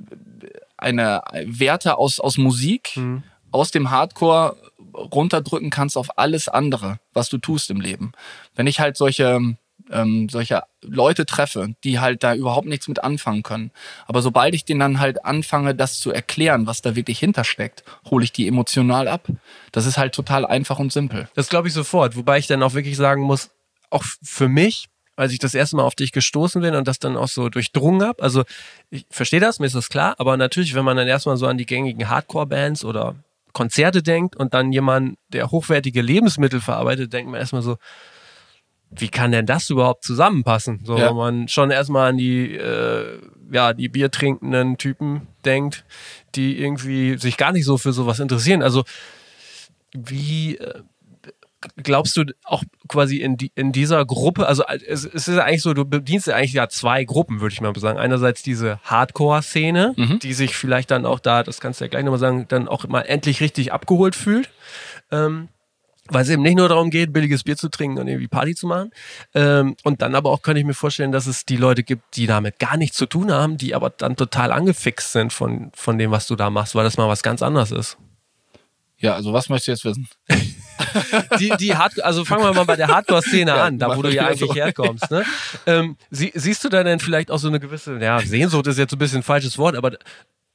eine 0.77 1.23
Werte 1.47 1.99
aus, 1.99 2.21
aus 2.21 2.39
Musik, 2.39 2.93
Mhm. 2.97 3.23
aus 3.51 3.71
dem 3.73 3.91
Hardcore 3.91 4.57
runterdrücken 4.95 5.71
kannst 5.71 5.97
auf 5.97 6.19
alles 6.19 6.49
andere, 6.49 6.99
was 7.13 7.29
du 7.29 7.39
tust 7.39 7.71
im 7.71 7.81
Leben. 7.81 8.13
Wenn 8.55 8.67
ich 8.67 8.81
halt 8.81 8.97
solche 8.97 9.57
ähm, 9.91 10.29
solche 10.29 10.63
Leute 10.83 11.27
treffe, 11.27 11.75
die 11.85 12.01
halt 12.01 12.23
da 12.23 12.35
überhaupt 12.35 12.67
nichts 12.67 12.89
mit 12.89 13.03
anfangen 13.03 13.43
können. 13.43 13.71
Aber 14.07 14.23
sobald 14.23 14.55
ich 14.55 14.65
denen 14.65 14.81
dann 14.81 15.01
halt 15.01 15.25
anfange, 15.25 15.75
das 15.75 16.01
zu 16.01 16.13
erklären, 16.13 16.67
was 16.67 16.83
da 16.83 16.97
wirklich 16.97 17.19
hintersteckt, 17.19 17.85
hole 18.09 18.25
ich 18.25 18.33
die 18.33 18.47
emotional 18.47 19.09
ab. 19.09 19.29
Das 19.73 19.87
ist 19.87 19.99
halt 19.99 20.15
total 20.15 20.47
einfach 20.47 20.79
und 20.79 20.93
simpel. 20.93 21.29
Das 21.35 21.49
glaube 21.49 21.69
ich 21.69 21.75
sofort. 21.75 22.17
Wobei 22.17 22.39
ich 22.39 22.47
dann 22.47 22.63
auch 22.63 22.75
wirklich 22.75 22.97
sagen 22.97 23.23
muss, 23.23 23.51
auch 23.91 24.05
für 24.23 24.49
mich, 24.49 24.89
als 25.17 25.33
ich 25.33 25.39
das 25.39 25.55
erste 25.55 25.77
Mal 25.77 25.83
auf 25.83 25.95
dich 25.95 26.13
gestoßen 26.13 26.63
bin 26.63 26.75
und 26.75 26.89
das 26.89 26.99
dann 26.99 27.17
auch 27.17 27.29
so 27.29 27.49
durchdrungen 27.49 28.03
habe, 28.03 28.23
also 28.23 28.45
ich 28.91 29.07
verstehe 29.11 29.41
das, 29.41 29.59
mir 29.59 29.67
ist 29.67 29.75
das 29.75 29.89
klar, 29.89 30.15
aber 30.19 30.37
natürlich, 30.37 30.75
wenn 30.75 30.85
man 30.85 30.97
dann 30.97 31.09
erstmal 31.09 31.37
so 31.37 31.47
an 31.47 31.59
die 31.59 31.67
gängigen 31.67 32.09
Hardcore-Bands 32.09 32.85
oder 32.85 33.17
Konzerte 33.53 34.03
denkt 34.03 34.37
und 34.37 34.55
dann 34.55 34.73
jemand, 34.73 35.19
der 35.29 35.51
hochwertige 35.51 36.03
Lebensmittel 36.03 36.61
verarbeitet, 36.61 37.13
denkt 37.13 37.31
man 37.31 37.41
erstmal 37.41 37.63
so, 37.63 37.77
wie 38.93 39.09
kann 39.09 39.31
denn 39.31 39.47
das 39.47 39.71
überhaupt 39.71 40.05
zusammenpassen? 40.05 40.81
So, 40.85 40.99
Ja. 40.99 41.09
wenn 41.11 41.17
man 41.17 41.49
schon 41.49 41.71
erstmal 41.71 42.11
an 42.11 42.17
die, 42.19 42.57
äh, 42.57 43.21
ja, 43.53 43.73
die 43.73 43.89
biertrinkenden 43.89 44.79
Typen 44.79 45.29
denkt, 45.45 45.85
die 46.35 46.59
irgendwie 46.61 47.17
sich 47.17 47.37
gar 47.37 47.53
nicht 47.53 47.65
so 47.65 47.79
für 47.79 47.93
sowas 47.93 48.19
interessieren. 48.19 48.63
Also, 48.63 48.83
wie, 49.93 50.57
äh, 50.57 50.83
glaubst 51.77 52.17
du 52.17 52.25
auch 52.45 52.63
quasi 52.89 53.19
in, 53.19 53.37
die, 53.37 53.53
in 53.55 53.73
dieser 53.73 54.05
Gruppe, 54.05 54.47
also 54.47 54.65
äh, 54.65 54.79
es, 54.87 55.05
es 55.05 55.29
ist 55.29 55.37
ja 55.37 55.45
eigentlich 55.45 55.63
so, 55.63 55.75
du 55.75 55.85
bedienst 55.85 56.27
ja 56.27 56.37
eigentlich 56.37 56.53
ja 56.53 56.69
zwei 56.69 57.05
Gruppen, 57.05 57.41
würde 57.41 57.53
ich 57.53 57.61
mal 57.61 57.75
sagen. 57.77 57.99
Einerseits 57.99 58.43
diese 58.43 58.81
Hardcore-Szene, 58.85 59.95
die 60.23 60.33
sich 60.33 60.57
vielleicht 60.57 60.91
dann 60.91 61.07
auch 61.07 61.21
da, 61.21 61.43
das 61.43 61.61
kannst 61.61 61.81
du 61.81 61.85
ja 61.85 61.89
gleich 61.89 62.05
nochmal 62.05 62.21
sagen, 62.21 62.47
dann 62.49 62.69
auch 62.69 62.87
mal 62.89 63.03
endlich 63.03 63.41
richtig 63.41 63.73
abgeholt 63.73 64.17
fühlt. 64.17 64.51
Ähm, 65.11 65.49
weil 66.13 66.23
es 66.23 66.29
eben 66.29 66.43
nicht 66.43 66.57
nur 66.57 66.69
darum 66.69 66.91
geht, 66.91 67.13
billiges 67.13 67.45
Bier 67.45 67.57
zu 67.57 67.69
trinken 67.69 67.99
und 67.99 68.09
irgendwie 68.09 68.27
Party 68.27 68.55
zu 68.55 68.67
machen. 68.67 68.91
Ähm, 69.35 69.77
und 69.85 70.03
dann 70.03 70.17
aber 70.17 70.31
auch 70.31 70.43
könnte 70.43 70.59
ich 70.59 70.67
mir 70.67 70.75
vorstellen, 70.75 71.13
dass 71.13 71.27
es 71.27 71.45
die 71.47 71.57
Leute 71.57 71.85
gibt, 71.85 72.17
die 72.17 72.27
damit 72.27 72.59
gar 72.59 72.77
nichts 72.77 72.97
zu 72.97 73.07
tun 73.07 73.31
haben, 73.31 73.57
die 73.57 73.75
aber 73.75 73.91
dann 73.91 74.17
total 74.17 74.51
angefixt 74.51 75.13
sind 75.13 75.33
von, 75.33 75.71
von 75.75 75.99
dem, 75.99 76.11
was 76.11 76.27
du 76.27 76.35
da 76.35 76.51
machst, 76.51 76.75
weil 76.75 76.85
das 76.85 76.97
mal 76.97 77.09
was 77.09 77.23
ganz 77.23 77.43
anderes 77.43 77.71
ist. 77.71 77.97
Ja, 78.99 79.15
also 79.15 79.33
was 79.33 79.49
möchtest 79.49 79.85
du 79.85 79.89
jetzt 79.89 79.99
wissen? 79.99 80.09
Die, 81.39 81.51
die 81.59 81.77
Hard 81.77 82.03
also 82.03 82.25
fangen 82.25 82.45
wir 82.45 82.53
mal 82.53 82.65
bei 82.65 82.77
der 82.77 82.89
Hardcore-Szene 82.89 83.51
Ja, 83.51 83.65
an, 83.65 83.79
da 83.79 83.97
wo 83.97 84.03
du 84.03 84.11
ja 84.13 84.27
eigentlich 84.27 84.49
so. 84.51 84.55
herkommst. 84.55 85.11
Ne? 85.11 85.25
Ähm, 85.67 85.97
sie, 86.11 86.33
siehst 86.35 86.65
du 86.65 86.69
da 86.69 86.83
denn 86.85 86.99
vielleicht 87.01 87.31
auch 87.31 87.39
so 87.39 87.49
eine 87.49 87.61
gewisse, 87.61 87.99
ja, 87.99 88.21
Sehnsucht 88.21 88.67
ist 88.67 88.79
jetzt 88.79 88.93
ein 88.93 88.99
bisschen 88.99 89.19
ein 89.21 89.23
falsches 89.23 89.59
Wort, 89.59 89.77
aber 89.77 89.93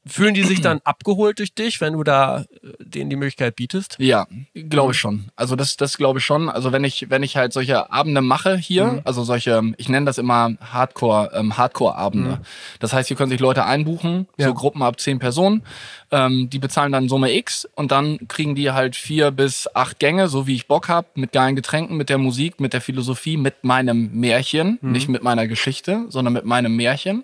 fühlen 0.07 0.33
die 0.33 0.43
sich 0.43 0.61
dann 0.61 0.79
abgeholt 0.83 1.39
durch 1.39 1.53
dich, 1.53 1.81
wenn 1.81 1.93
du 1.93 2.03
da 2.03 2.41
äh, 2.41 2.45
denen 2.79 3.09
die 3.09 3.15
Möglichkeit 3.15 3.55
bietest? 3.55 3.95
Ja, 3.99 4.27
glaube 4.53 4.91
ich 4.93 4.99
schon. 4.99 5.25
Also 5.35 5.55
das, 5.55 5.77
das 5.77 5.97
glaube 5.97 6.19
ich 6.19 6.25
schon. 6.25 6.49
Also 6.49 6.71
wenn 6.71 6.83
ich, 6.83 7.09
wenn 7.09 7.23
ich 7.23 7.37
halt 7.37 7.53
solche 7.53 7.91
Abende 7.91 8.21
mache 8.21 8.55
hier, 8.57 9.01
also 9.03 9.23
solche, 9.23 9.61
ich 9.77 9.89
nenne 9.89 10.05
das 10.05 10.17
immer 10.17 10.51
Hardcore, 10.61 11.31
ähm, 11.33 11.57
Hardcore-Abende. 11.57 12.39
Das 12.79 12.93
heißt, 12.93 13.07
hier 13.07 13.17
können 13.17 13.31
sich 13.31 13.39
Leute 13.39 13.65
einbuchen, 13.65 14.27
Ja. 14.37 14.47
so 14.47 14.53
Gruppen 14.53 14.81
ab 14.83 14.99
zehn 14.99 15.19
Personen. 15.19 15.63
Ähm, 16.11 16.49
die 16.49 16.59
bezahlen 16.59 16.91
dann 16.91 17.09
Summe 17.09 17.33
X 17.35 17.67
und 17.75 17.91
dann 17.91 18.19
kriegen 18.27 18.53
die 18.55 18.71
halt 18.71 18.95
vier 18.95 19.31
bis 19.31 19.67
acht 19.73 19.99
Gänge, 19.99 20.27
so 20.27 20.45
wie 20.45 20.55
ich 20.55 20.67
Bock 20.67 20.87
hab, 20.87 21.17
mit 21.17 21.31
geilen 21.31 21.55
Getränken, 21.55 21.97
mit 21.97 22.09
der 22.09 22.19
Musik, 22.19 22.59
mit 22.59 22.73
der 22.73 22.81
Philosophie, 22.81 23.37
mit 23.37 23.63
meinem 23.63 24.11
Märchen, 24.13 24.77
nicht 24.81 25.09
mit 25.09 25.23
meiner 25.23 25.47
Geschichte, 25.47 26.05
sondern 26.09 26.33
mit 26.33 26.45
meinem 26.45 26.75
Märchen. 26.75 27.23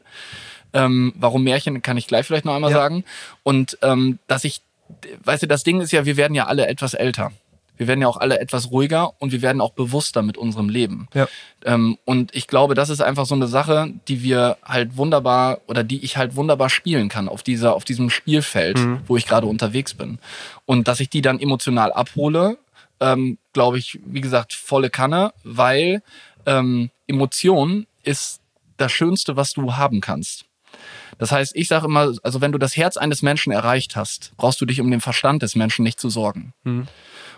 Ähm, 0.74 1.14
warum 1.18 1.44
Märchen, 1.44 1.82
kann 1.82 1.98
ich 1.98 2.08
gleich 2.08 2.26
vielleicht 2.26 2.46
noch 2.46 2.56
einmal 2.56 2.72
Ja. 2.72 2.78
sagen. 2.78 3.04
Und 3.44 3.78
ähm, 3.82 4.20
dass 4.28 4.44
ich, 4.44 4.62
weißt 5.24 5.44
du, 5.44 5.48
das 5.48 5.64
Ding 5.64 5.82
ist 5.82 5.92
ja, 5.92 6.06
wir 6.06 6.18
werden 6.18 6.34
ja 6.36 6.48
alle 6.48 6.68
etwas 6.68 6.94
älter. 6.94 7.32
Wir 7.78 7.88
werden 7.88 8.02
ja 8.02 8.08
auch 8.08 8.18
alle 8.18 8.40
etwas 8.40 8.70
ruhiger 8.70 9.14
und 9.20 9.32
wir 9.32 9.42
werden 9.42 9.60
auch 9.60 9.72
bewusster 9.72 10.22
mit 10.22 10.38
unserem 10.38 10.70
Leben. 10.70 11.08
Ja. 11.16 11.28
Ähm, 11.66 11.98
und 12.06 12.36
ich 12.36 12.46
glaube, 12.48 12.76
das 12.76 12.90
ist 12.90 13.02
einfach 13.02 13.26
so 13.26 13.34
eine 13.34 13.48
Sache, 13.48 13.92
die 14.08 14.22
wir 14.22 14.58
halt 14.64 14.98
wunderbar 14.98 15.62
oder 15.66 15.84
die 15.84 16.04
ich 16.06 16.16
halt 16.16 16.36
wunderbar 16.36 16.70
spielen 16.70 17.10
kann 17.10 17.28
auf 17.28 17.42
dieser, 17.42 17.74
auf 17.74 17.84
diesem 17.84 18.12
Spielfeld, 18.12 18.78
wo 19.08 19.18
ich 19.18 19.26
gerade 19.26 19.48
unterwegs 19.48 19.96
bin. 19.96 20.20
Und 20.68 20.88
dass 20.88 21.00
ich 21.00 21.10
die 21.10 21.24
dann 21.24 21.40
emotional 21.40 21.92
abhole, 21.92 22.58
ähm, 23.00 23.40
glaube 23.52 23.80
ich, 23.80 24.00
wie 24.06 24.22
gesagt, 24.22 24.54
volle 24.54 24.92
Kanne, 24.92 25.34
weil 25.44 26.04
ähm, 26.46 26.92
Emotion 27.08 27.88
ist 28.04 28.42
das 28.78 28.92
Schönste, 28.92 29.36
was 29.38 29.54
du 29.54 29.76
haben 29.76 30.02
kannst. 30.02 30.46
Das 31.22 31.32
heißt, 31.32 31.56
ich 31.56 31.68
sage 31.68 31.86
immer, 31.86 32.16
also 32.24 32.42
wenn 32.42 32.52
du 32.52 32.58
das 32.58 32.76
Herz 32.76 32.98
eines 32.98 33.22
Menschen 33.22 33.54
erreicht 33.54 33.96
hast, 33.96 34.32
brauchst 34.38 34.60
du 34.60 34.66
dich 34.66 34.82
um 34.82 34.90
den 34.90 35.02
Verstand 35.02 35.44
des 35.44 35.56
Menschen 35.56 35.84
nicht 35.84 36.00
zu 36.00 36.10
sorgen. 36.10 36.56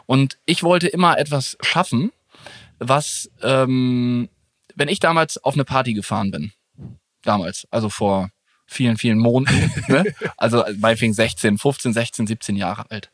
Und 0.05 0.37
ich 0.45 0.63
wollte 0.63 0.87
immer 0.87 1.19
etwas 1.19 1.57
schaffen, 1.59 2.13
was, 2.79 3.29
ähm, 3.41 4.29
wenn 4.73 4.87
ich 4.87 5.01
damals 5.01 5.37
auf 5.43 5.55
eine 5.55 5.65
Party 5.65 5.93
gefahren 5.93 6.31
bin, 6.31 6.53
damals, 7.23 7.67
also 7.71 7.89
vor 7.89 8.29
vielen, 8.65 8.95
vielen 8.95 9.19
Monaten, 9.19 9.73
ne? 9.91 10.05
also 10.37 10.63
meinetwegen 10.77 11.13
16, 11.13 11.57
15, 11.57 11.91
16, 11.91 12.27
17 12.27 12.55
Jahre 12.55 12.89
alt, 12.89 13.11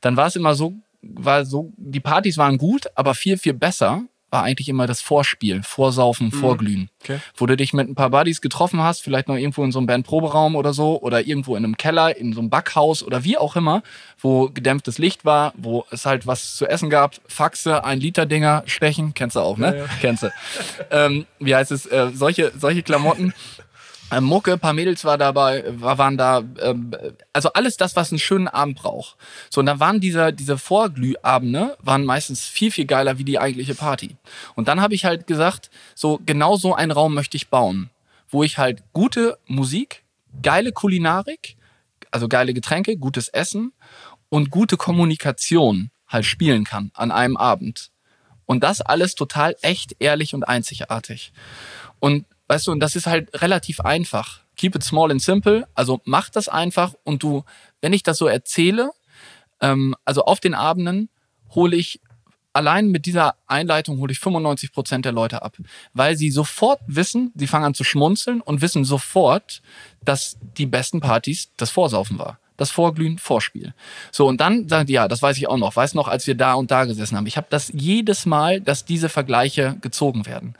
dann 0.00 0.16
war 0.16 0.28
es 0.28 0.36
immer 0.36 0.54
so, 0.54 0.72
war 1.02 1.44
so, 1.44 1.74
die 1.76 2.00
Partys 2.00 2.38
waren 2.38 2.56
gut, 2.56 2.86
aber 2.94 3.14
viel, 3.14 3.36
viel 3.36 3.52
besser 3.52 4.04
war 4.36 4.42
eigentlich 4.42 4.68
immer 4.68 4.86
das 4.86 5.00
Vorspiel, 5.00 5.62
Vorsaufen, 5.62 6.30
Vorglühen. 6.30 6.90
Okay. 7.02 7.20
Wo 7.36 7.46
du 7.46 7.56
dich 7.56 7.72
mit 7.72 7.88
ein 7.88 7.94
paar 7.94 8.10
Buddies 8.10 8.42
getroffen 8.42 8.82
hast, 8.82 9.02
vielleicht 9.02 9.28
noch 9.28 9.36
irgendwo 9.36 9.64
in 9.64 9.72
so 9.72 9.78
einem 9.78 9.86
Bandproberaum 9.86 10.56
oder 10.56 10.74
so, 10.74 11.00
oder 11.00 11.26
irgendwo 11.26 11.56
in 11.56 11.64
einem 11.64 11.78
Keller, 11.78 12.14
in 12.14 12.34
so 12.34 12.40
einem 12.40 12.50
Backhaus 12.50 13.02
oder 13.02 13.24
wie 13.24 13.38
auch 13.38 13.56
immer, 13.56 13.82
wo 14.18 14.50
gedämpftes 14.50 14.98
Licht 14.98 15.24
war, 15.24 15.54
wo 15.56 15.86
es 15.90 16.04
halt 16.04 16.26
was 16.26 16.56
zu 16.56 16.66
essen 16.66 16.90
gab, 16.90 17.14
Faxe, 17.26 17.82
ein 17.82 17.98
Liter 17.98 18.26
Dinger, 18.26 18.62
Stechen, 18.66 19.14
kennst 19.14 19.36
du 19.36 19.40
auch, 19.40 19.56
ne? 19.56 19.68
Ja, 19.68 19.74
ja. 19.84 19.88
Kennst 20.02 20.24
du. 20.24 20.32
ähm, 20.90 21.24
wie 21.38 21.54
heißt 21.54 21.72
es, 21.72 21.86
äh, 21.86 22.10
solche, 22.12 22.52
solche 22.58 22.82
Klamotten. 22.82 23.32
Äh, 24.10 24.20
Mucke, 24.20 24.56
paar 24.56 24.72
Mädels 24.72 25.04
war 25.04 25.18
dabei, 25.18 25.64
war, 25.66 25.98
waren 25.98 26.16
da, 26.16 26.44
ähm, 26.60 26.92
also 27.32 27.52
alles 27.54 27.76
das, 27.76 27.96
was 27.96 28.12
einen 28.12 28.20
schönen 28.20 28.46
Abend 28.46 28.78
braucht. 28.78 29.16
So, 29.50 29.60
und 29.60 29.66
dann 29.66 29.80
waren 29.80 30.00
diese, 30.00 30.32
diese 30.32 30.58
Vorglühabende, 30.58 31.76
waren 31.80 32.04
meistens 32.04 32.44
viel, 32.44 32.70
viel 32.70 32.86
geiler 32.86 33.18
wie 33.18 33.24
die 33.24 33.40
eigentliche 33.40 33.74
Party. 33.74 34.16
Und 34.54 34.68
dann 34.68 34.80
habe 34.80 34.94
ich 34.94 35.04
halt 35.04 35.26
gesagt, 35.26 35.70
so, 35.94 36.20
genau 36.24 36.56
so 36.56 36.74
einen 36.74 36.92
Raum 36.92 37.14
möchte 37.14 37.36
ich 37.36 37.48
bauen, 37.48 37.90
wo 38.28 38.44
ich 38.44 38.58
halt 38.58 38.84
gute 38.92 39.38
Musik, 39.46 40.04
geile 40.40 40.70
Kulinarik, 40.70 41.56
also 42.12 42.28
geile 42.28 42.54
Getränke, 42.54 42.96
gutes 42.96 43.26
Essen 43.28 43.72
und 44.28 44.50
gute 44.50 44.76
Kommunikation 44.76 45.90
halt 46.06 46.24
spielen 46.24 46.62
kann 46.64 46.92
an 46.94 47.10
einem 47.10 47.36
Abend. 47.36 47.90
Und 48.44 48.62
das 48.62 48.80
alles 48.80 49.16
total 49.16 49.56
echt, 49.62 49.96
ehrlich 49.98 50.32
und 50.32 50.44
einzigartig. 50.44 51.32
Und 51.98 52.24
weißt 52.48 52.66
du, 52.66 52.72
und 52.72 52.80
das 52.80 52.96
ist 52.96 53.06
halt 53.06 53.42
relativ 53.42 53.80
einfach. 53.80 54.40
Keep 54.56 54.76
it 54.76 54.82
small 54.82 55.10
and 55.10 55.22
simple. 55.22 55.66
Also 55.74 56.00
mach 56.04 56.30
das 56.30 56.48
einfach 56.48 56.94
und 57.04 57.22
du, 57.22 57.44
wenn 57.80 57.92
ich 57.92 58.02
das 58.02 58.18
so 58.18 58.26
erzähle, 58.26 58.90
ähm, 59.60 59.94
also 60.04 60.24
auf 60.24 60.40
den 60.40 60.54
Abenden 60.54 61.08
hole 61.54 61.76
ich 61.76 62.00
allein 62.52 62.88
mit 62.88 63.04
dieser 63.04 63.36
Einleitung 63.46 63.98
hole 63.98 64.12
ich 64.12 64.18
95 64.18 64.72
Prozent 64.72 65.04
der 65.04 65.12
Leute 65.12 65.42
ab, 65.42 65.58
weil 65.92 66.16
sie 66.16 66.30
sofort 66.30 66.80
wissen, 66.86 67.30
sie 67.34 67.46
fangen 67.46 67.66
an 67.66 67.74
zu 67.74 67.84
schmunzeln 67.84 68.40
und 68.40 68.62
wissen 68.62 68.84
sofort, 68.84 69.60
dass 70.02 70.38
die 70.56 70.66
besten 70.66 71.00
Partys 71.00 71.50
das 71.58 71.70
Vorsaufen 71.70 72.18
war. 72.18 72.38
Das 72.56 72.70
Vorglühen, 72.70 73.18
Vorspiel. 73.18 73.74
So, 74.10 74.26
und 74.26 74.40
dann 74.40 74.68
sagen 74.68 74.86
die, 74.86 74.94
ja, 74.94 75.08
das 75.08 75.22
weiß 75.22 75.36
ich 75.36 75.48
auch 75.48 75.56
noch. 75.56 75.76
Weiß 75.76 75.94
noch, 75.94 76.08
als 76.08 76.26
wir 76.26 76.34
da 76.34 76.54
und 76.54 76.70
da 76.70 76.84
gesessen 76.84 77.16
haben. 77.16 77.26
Ich 77.26 77.36
habe 77.36 77.46
das 77.50 77.70
jedes 77.74 78.26
Mal, 78.26 78.60
dass 78.60 78.84
diese 78.84 79.08
Vergleiche 79.08 79.76
gezogen 79.80 80.26
werden. 80.26 80.54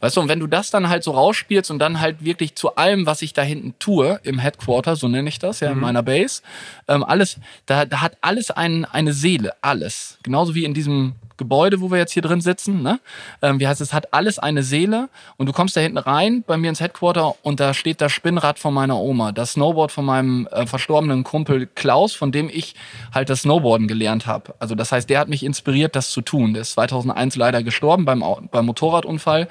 Weißt 0.00 0.16
du, 0.16 0.20
und 0.20 0.28
wenn 0.28 0.40
du 0.40 0.46
das 0.46 0.70
dann 0.70 0.88
halt 0.88 1.04
so 1.04 1.12
rausspielst 1.12 1.70
und 1.70 1.78
dann 1.78 2.00
halt 2.00 2.24
wirklich 2.24 2.54
zu 2.54 2.76
allem, 2.76 3.06
was 3.06 3.22
ich 3.22 3.32
da 3.32 3.42
hinten 3.42 3.74
tue, 3.78 4.20
im 4.22 4.38
Headquarter, 4.38 4.96
so 4.96 5.08
nenne 5.08 5.28
ich 5.28 5.38
das, 5.38 5.60
ja, 5.60 5.70
in 5.70 5.78
meiner 5.78 6.02
Base, 6.02 6.42
ähm, 6.86 7.02
alles, 7.02 7.38
da, 7.66 7.84
da 7.84 8.00
hat 8.00 8.16
alles 8.20 8.50
ein, 8.50 8.84
eine 8.84 9.12
Seele, 9.12 9.54
alles. 9.60 10.18
Genauso 10.22 10.54
wie 10.54 10.64
in 10.64 10.74
diesem 10.74 11.14
Gebäude, 11.38 11.80
wo 11.80 11.90
wir 11.90 11.98
jetzt 11.98 12.12
hier 12.12 12.22
drin 12.22 12.40
sitzen, 12.40 12.82
ne? 12.82 13.00
Ähm, 13.40 13.60
wie 13.60 13.66
heißt 13.66 13.80
es, 13.80 13.94
hat 13.94 14.12
alles 14.12 14.38
eine 14.38 14.62
Seele 14.62 15.08
und 15.36 15.46
du 15.46 15.52
kommst 15.52 15.76
da 15.76 15.80
hinten 15.80 15.98
rein 15.98 16.44
bei 16.46 16.56
mir 16.56 16.68
ins 16.68 16.80
Headquarter 16.80 17.34
und 17.42 17.60
da 17.60 17.72
steht 17.72 18.00
das 18.00 18.12
Spinnrad 18.12 18.58
von 18.58 18.74
meiner 18.74 18.98
Oma, 18.98 19.32
das 19.32 19.52
Snowboard 19.52 19.92
von 19.92 20.04
meinem 20.04 20.46
äh, 20.50 20.66
verstorbenen 20.66 21.24
Kumpel 21.24 21.66
Klaus, 21.66 22.14
von 22.14 22.32
dem 22.32 22.50
ich 22.52 22.74
halt 23.14 23.30
das 23.30 23.42
Snowboarden 23.42 23.88
gelernt 23.88 24.26
habe. 24.26 24.54
Also 24.58 24.74
das 24.74 24.92
heißt, 24.92 25.08
der 25.08 25.20
hat 25.20 25.28
mich 25.28 25.44
inspiriert, 25.44 25.96
das 25.96 26.10
zu 26.10 26.20
tun. 26.20 26.52
Der 26.52 26.62
ist 26.62 26.72
2001 26.72 27.36
leider 27.36 27.62
gestorben 27.62 28.04
beim, 28.04 28.22
beim 28.50 28.66
Motorradunfall. 28.66 29.48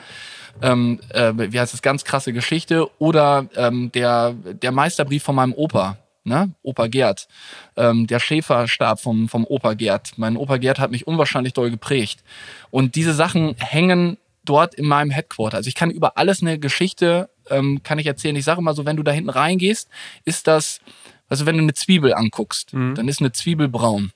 Ähm, 0.62 1.00
äh, 1.10 1.34
wie 1.36 1.60
heißt 1.60 1.74
es, 1.74 1.82
ganz 1.82 2.04
krasse 2.04 2.34
Geschichte. 2.34 2.90
Oder 3.00 3.46
ähm, 3.56 3.92
der, 3.94 4.34
der 4.34 4.72
Meisterbrief 4.72 5.24
von 5.24 5.36
meinem 5.36 5.54
Opa, 5.54 5.98
ne? 6.28 6.52
Opa 6.64 6.88
Gerd. 6.88 7.28
Ähm, 7.76 8.06
der 8.08 8.20
Schäferstab 8.20 9.00
vom, 9.00 9.30
vom 9.30 9.46
Opa 9.46 9.74
Gerd. 9.74 10.12
Mein 10.18 10.38
Opa 10.38 10.58
Gerd 10.58 10.80
hat 10.80 10.92
mich 10.92 11.08
unwahrscheinlich 11.08 11.54
doll 11.54 11.72
geprägt. 11.72 12.24
Und 12.70 12.96
diese 12.96 13.14
Sachen 13.14 13.56
hängen 13.58 14.18
dort 14.46 14.76
in 14.76 14.86
meinem 14.86 15.12
Headquarter. 15.12 15.58
Also 15.58 15.68
ich 15.68 15.76
kann 15.76 15.92
über 15.92 16.18
alles 16.18 16.42
eine 16.42 16.60
Geschichte, 16.60 17.30
ähm, 17.50 17.82
kann 17.84 18.00
ich 18.00 18.06
erzählen. 18.08 18.36
Ich 18.36 18.46
sage 18.46 18.60
immer 18.62 18.74
so, 18.74 18.86
wenn 18.86 18.96
du 18.98 19.04
da 19.04 19.12
hinten 19.12 19.30
reingehst, 19.30 19.90
ist 20.26 20.48
das, 20.48 20.80
also 21.28 21.46
wenn 21.46 21.58
du 21.58 21.64
eine 21.64 21.74
Zwiebel 21.74 22.14
anguckst, 22.14 22.74
dann 22.96 23.08
ist 23.08 23.20
eine 23.20 23.32
Zwiebel 23.32 23.68
braun. 23.68 24.12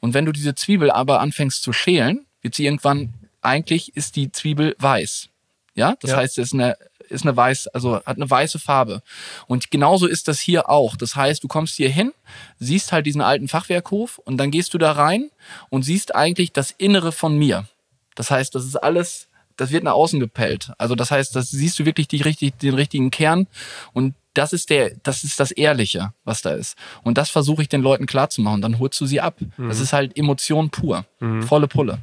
Und 0.00 0.14
wenn 0.14 0.24
du 0.24 0.32
diese 0.32 0.54
Zwiebel 0.54 0.90
aber 0.90 1.20
anfängst 1.20 1.62
zu 1.62 1.72
schälen, 1.72 2.24
wird 2.40 2.54
sie 2.54 2.64
irgendwann, 2.64 3.12
eigentlich 3.42 3.94
ist 3.96 4.16
die 4.16 4.32
Zwiebel 4.32 4.74
weiß. 4.78 5.28
Ja, 5.74 5.94
das 6.00 6.12
Ja. 6.12 6.16
heißt, 6.18 6.38
es 6.38 6.48
ist 6.48 6.54
eine, 6.54 6.76
ist 7.10 7.22
eine 7.22 7.36
weiß, 7.36 7.68
also 7.68 7.96
hat 7.96 8.16
eine 8.16 8.28
weiße 8.28 8.58
Farbe. 8.58 9.02
Und 9.46 9.70
genauso 9.70 10.06
ist 10.06 10.28
das 10.28 10.40
hier 10.40 10.68
auch. 10.68 10.96
Das 10.96 11.16
heißt, 11.16 11.42
du 11.42 11.48
kommst 11.48 11.76
hier 11.76 11.90
hin, 11.90 12.12
siehst 12.58 12.92
halt 12.92 13.06
diesen 13.06 13.20
alten 13.20 13.48
Fachwerkhof 13.48 14.18
und 14.18 14.36
dann 14.36 14.50
gehst 14.50 14.74
du 14.74 14.78
da 14.78 14.92
rein 14.92 15.30
und 15.68 15.82
siehst 15.82 16.14
eigentlich 16.14 16.52
das 16.52 16.70
Innere 16.70 17.12
von 17.12 17.36
mir. 17.36 17.66
Das 18.14 18.30
heißt, 18.30 18.54
das 18.54 18.64
ist 18.64 18.76
alles, 18.76 19.28
das 19.56 19.70
wird 19.70 19.84
nach 19.84 19.92
außen 19.92 20.20
gepellt. 20.20 20.72
Also 20.78 20.94
das 20.94 21.10
heißt, 21.10 21.34
das 21.34 21.50
siehst 21.50 21.78
du 21.78 21.84
wirklich 21.84 22.08
die 22.08 22.22
richtig, 22.22 22.58
den 22.58 22.74
richtigen 22.74 23.10
Kern 23.10 23.46
und 23.92 24.14
das 24.34 24.52
ist 24.52 24.70
der, 24.70 24.92
das 25.02 25.24
ist 25.24 25.40
das 25.40 25.50
Ehrliche, 25.50 26.12
was 26.24 26.40
da 26.40 26.50
ist. 26.50 26.76
Und 27.02 27.18
das 27.18 27.30
versuche 27.30 27.62
ich 27.62 27.68
den 27.68 27.82
Leuten 27.82 28.06
klarzumachen. 28.06 28.62
Dann 28.62 28.78
holst 28.78 29.00
du 29.00 29.06
sie 29.06 29.20
ab. 29.20 29.36
Das 29.68 29.80
ist 29.80 29.92
halt 29.92 30.16
Emotion 30.16 30.70
pur. 30.70 31.04
Volle 31.46 31.66
Pulle. 31.66 31.98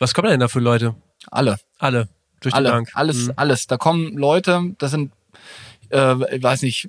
Was 0.00 0.14
kommen 0.14 0.30
denn 0.30 0.40
da 0.40 0.48
für 0.48 0.58
Leute? 0.58 0.96
Alle. 1.30 1.58
Alle. 1.78 2.08
Durch 2.44 2.52
die 2.54 2.56
Alle. 2.56 2.70
Bank. 2.70 2.90
Alles, 2.94 3.26
Mhm. 3.26 3.32
alles. 3.36 3.66
Da 3.66 3.76
kommen 3.76 4.16
Leute, 4.16 4.74
das 4.78 4.92
sind, 4.92 5.10
äh, 5.90 5.98
weiß 6.42 6.62
nicht, 6.62 6.88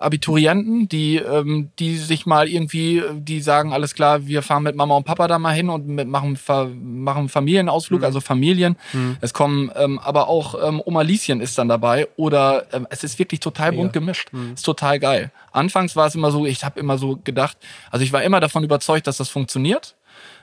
Abiturienten, 0.00 0.88
die, 0.88 1.16
ähm, 1.16 1.70
die 1.78 1.96
sich 1.96 2.26
mal 2.26 2.48
irgendwie, 2.48 3.02
die 3.14 3.40
sagen, 3.40 3.72
alles 3.72 3.94
klar, 3.94 4.26
wir 4.26 4.42
fahren 4.42 4.62
mit 4.62 4.74
Mama 4.76 4.96
und 4.96 5.04
Papa 5.04 5.28
da 5.28 5.38
mal 5.38 5.52
hin 5.54 5.68
und 5.68 5.86
mit, 5.86 6.08
machen, 6.08 6.36
Fa 6.36 6.66
machen 6.74 7.28
Familienausflug, 7.28 8.00
Mhm. 8.00 8.04
also 8.04 8.20
Familien. 8.20 8.76
Es 9.20 9.32
kommen 9.34 9.70
ähm, 9.76 9.98
aber 9.98 10.28
auch 10.28 10.54
ähm, 10.66 10.80
Oma 10.84 11.02
Lieschen 11.02 11.40
ist 11.40 11.58
dann 11.58 11.68
dabei 11.68 12.08
oder 12.16 12.66
ähm, 12.72 12.86
es 12.90 13.04
ist 13.04 13.18
wirklich 13.18 13.40
total 13.40 13.70
bunt 13.72 13.82
Mega. 13.94 14.00
gemischt. 14.00 14.32
Mhm. 14.32 14.54
Ist 14.54 14.62
total 14.64 14.98
geil. 14.98 15.30
Anfangs 15.52 15.94
war 15.96 16.06
es 16.06 16.14
immer 16.14 16.30
so, 16.30 16.46
ich 16.46 16.64
habe 16.64 16.80
immer 16.80 16.98
so 16.98 17.18
gedacht, 17.22 17.56
also 17.90 18.04
ich 18.04 18.12
war 18.12 18.22
immer 18.22 18.40
davon 18.40 18.64
überzeugt, 18.64 19.06
dass 19.06 19.18
das 19.18 19.28
funktioniert. 19.28 19.94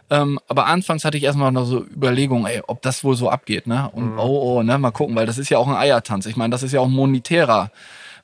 Ähm, 0.09 0.39
aber 0.47 0.65
anfangs 0.65 1.05
hatte 1.05 1.17
ich 1.17 1.23
erstmal 1.23 1.51
noch 1.51 1.65
so 1.65 1.83
Überlegungen, 1.83 2.45
ey, 2.45 2.61
ob 2.67 2.81
das 2.81 3.03
wohl 3.03 3.15
so 3.15 3.29
abgeht, 3.29 3.67
ne? 3.67 3.89
Und 3.91 4.17
oh, 4.17 4.57
oh, 4.57 4.63
ne, 4.63 4.77
mal 4.77 4.91
gucken, 4.91 5.15
weil 5.15 5.25
das 5.25 5.37
ist 5.37 5.49
ja 5.49 5.57
auch 5.57 5.67
ein 5.67 5.75
Eiertanz. 5.75 6.25
Ich 6.25 6.35
meine, 6.35 6.51
das 6.51 6.63
ist 6.63 6.71
ja 6.71 6.79
auch 6.79 6.87
monetärer, 6.87 7.71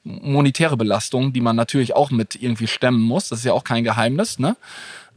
monetäre 0.03 0.77
Belastung, 0.77 1.33
die 1.33 1.41
man 1.41 1.55
natürlich 1.55 1.95
auch 1.95 2.11
mit 2.11 2.41
irgendwie 2.41 2.67
stemmen 2.67 3.01
muss. 3.01 3.29
Das 3.29 3.39
ist 3.39 3.45
ja 3.45 3.53
auch 3.53 3.63
kein 3.63 3.83
Geheimnis, 3.83 4.39
ne? 4.39 4.57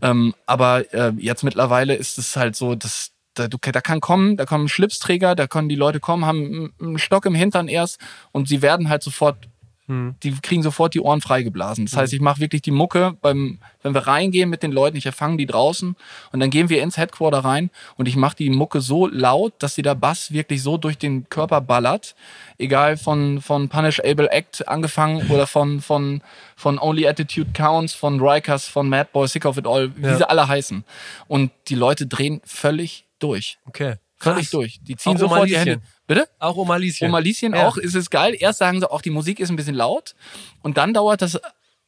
Ähm, 0.03 0.35
aber 0.47 0.93
äh, 0.93 1.13
jetzt 1.19 1.43
mittlerweile 1.43 1.95
ist 1.95 2.19
es 2.19 2.37
halt 2.37 2.55
so, 2.55 2.75
dass 2.75 3.13
da, 3.35 3.49
da 3.49 3.81
kann 3.81 4.01
kommen, 4.01 4.37
da 4.37 4.45
kommen 4.45 4.69
Schlipsträger, 4.69 5.35
da 5.35 5.47
können 5.47 5.69
die 5.69 5.77
Leute 5.77 6.01
kommen, 6.01 6.27
haben 6.27 6.73
einen 6.81 6.99
Stock 6.99 7.25
im 7.27 7.35
Hintern 7.35 7.69
erst 7.69 8.01
und 8.33 8.49
sie 8.49 8.63
werden 8.63 8.89
halt 8.89 9.03
sofort 9.03 9.49
die 9.89 10.33
kriegen 10.43 10.63
sofort 10.63 10.93
die 10.93 11.01
Ohren 11.01 11.23
freigeblasen. 11.23 11.87
Das 11.87 11.97
heißt, 11.97 12.13
ich 12.13 12.21
mache 12.21 12.41
wirklich 12.41 12.61
die 12.61 12.71
Mucke 12.71 13.15
beim, 13.23 13.59
wenn 13.83 13.95
wir 13.95 14.07
reingehen 14.07 14.51
mit 14.51 14.63
den 14.63 14.71
Leuten, 14.71 14.99
ich 14.99 15.07
erfange 15.07 15.39
die 15.39 15.47
draußen 15.47 15.97
und 16.31 16.41
dann 16.41 16.51
gehen 16.51 16.69
wir 16.69 16.83
ins 16.83 16.99
Headquarter 16.99 17.39
rein 17.39 17.71
und 17.97 18.07
ich 18.07 18.15
mache 18.17 18.37
die 18.37 18.51
Mucke 18.51 18.83
so 18.83 19.07
laut, 19.07 19.55
dass 19.61 19.75
sie 19.77 19.83
der 19.83 19.95
Bass 19.95 20.31
wirklich 20.31 20.63
so 20.63 20.77
durch 20.77 20.99
den 20.99 21.29
Körper 21.31 21.63
ballert. 21.63 22.15
Egal 22.59 22.99
von, 22.99 23.41
von 23.41 23.71
Punish 23.71 24.01
Able 24.05 24.31
Act 24.31 24.69
angefangen 24.69 25.27
oder 25.31 25.47
von, 25.47 25.81
von, 25.81 26.21
von 26.55 26.79
Only 26.79 27.09
Attitude 27.09 27.53
Counts, 27.55 27.95
von 27.95 28.21
Rikers, 28.21 28.69
von 28.69 28.89
Madboy, 28.91 29.27
Sick 29.27 29.47
of 29.47 29.57
It 29.57 29.67
All, 29.67 29.91
wie 29.97 30.03
Ja. 30.07 30.17
sie 30.19 30.29
alle 30.29 30.49
heißen. 30.49 30.85
Und 31.29 31.51
die 31.69 31.77
Leute 31.77 32.07
drehen 32.07 32.43
völlig 32.45 33.07
durch. 33.21 33.59
Okay. 33.65 33.95
Völlig 34.21 34.41
Krass. 34.41 34.51
durch. 34.51 34.81
Die 34.83 34.97
ziehen 34.97 35.15
Auch 35.17 35.21
sofort 35.21 35.49
die. 35.49 35.57
Hände. 35.57 35.81
Bitte? 36.09 36.27
Auch 36.41 36.57
Oma 36.57 36.77
Lieschen. 36.77 37.07
Oma 37.09 37.19
Lieschen 37.21 37.55
Ja. 37.55 37.69
auch, 37.69 37.77
ist 37.77 37.95
es 37.95 38.11
geil. 38.11 38.35
Erst 38.37 38.59
sagen 38.59 38.81
sie 38.81 38.91
auch, 38.91 39.03
die 39.03 39.11
Musik 39.11 39.39
ist 39.39 39.51
ein 39.51 39.57
bisschen 39.57 39.77
laut. 39.77 40.17
Und 40.63 40.77
dann 40.79 40.93
dauert 40.95 41.23
das 41.23 41.39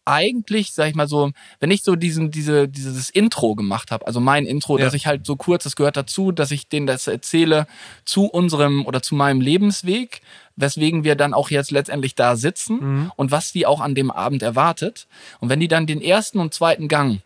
eigentlich, 0.04 0.72
sag 0.72 0.88
ich 0.88 0.94
mal 0.94 1.09
so, 1.09 1.30
wenn 1.61 1.70
ich 1.70 1.83
so 1.83 1.94
diesen, 1.94 2.30
diese, 2.30 2.68
dieses 2.68 3.11
Intro 3.11 3.54
gemacht 3.54 3.90
habe, 3.90 4.06
also 4.06 4.18
mein 4.20 4.46
Intro, 4.46 4.78
Ja. 4.78 4.85
dass 4.87 4.94
ich 4.94 5.06
halt 5.06 5.24
so 5.26 5.37
kurz, 5.37 5.64
das 5.64 5.76
gehört 5.76 5.96
dazu, 5.96 6.33
dass 6.33 6.50
ich 6.50 6.68
denen 6.68 6.87
das 6.87 7.06
erzähle 7.06 7.66
zu 8.04 8.24
unserem 8.26 8.87
oder 8.87 9.02
zu 9.02 9.14
meinem 9.14 9.40
Lebensweg, 9.40 10.20
weswegen 10.56 11.04
wir 11.04 11.16
dann 11.16 11.33
auch 11.35 11.50
jetzt 11.50 11.70
letztendlich 11.70 12.14
da 12.14 12.37
sitzen 12.37 12.76
Mhm. 12.80 13.12
und 13.16 13.30
was 13.30 13.52
die 13.52 13.66
auch 13.66 13.80
an 13.80 13.94
dem 13.94 14.11
Abend 14.11 14.42
erwartet. 14.42 15.06
Und 15.38 15.48
wenn 15.48 15.61
die 15.61 15.68
dann 15.68 15.87
den 15.87 16.00
ersten 16.02 16.38
und 16.40 16.54
zweiten 16.54 16.88
Gang 16.88 17.20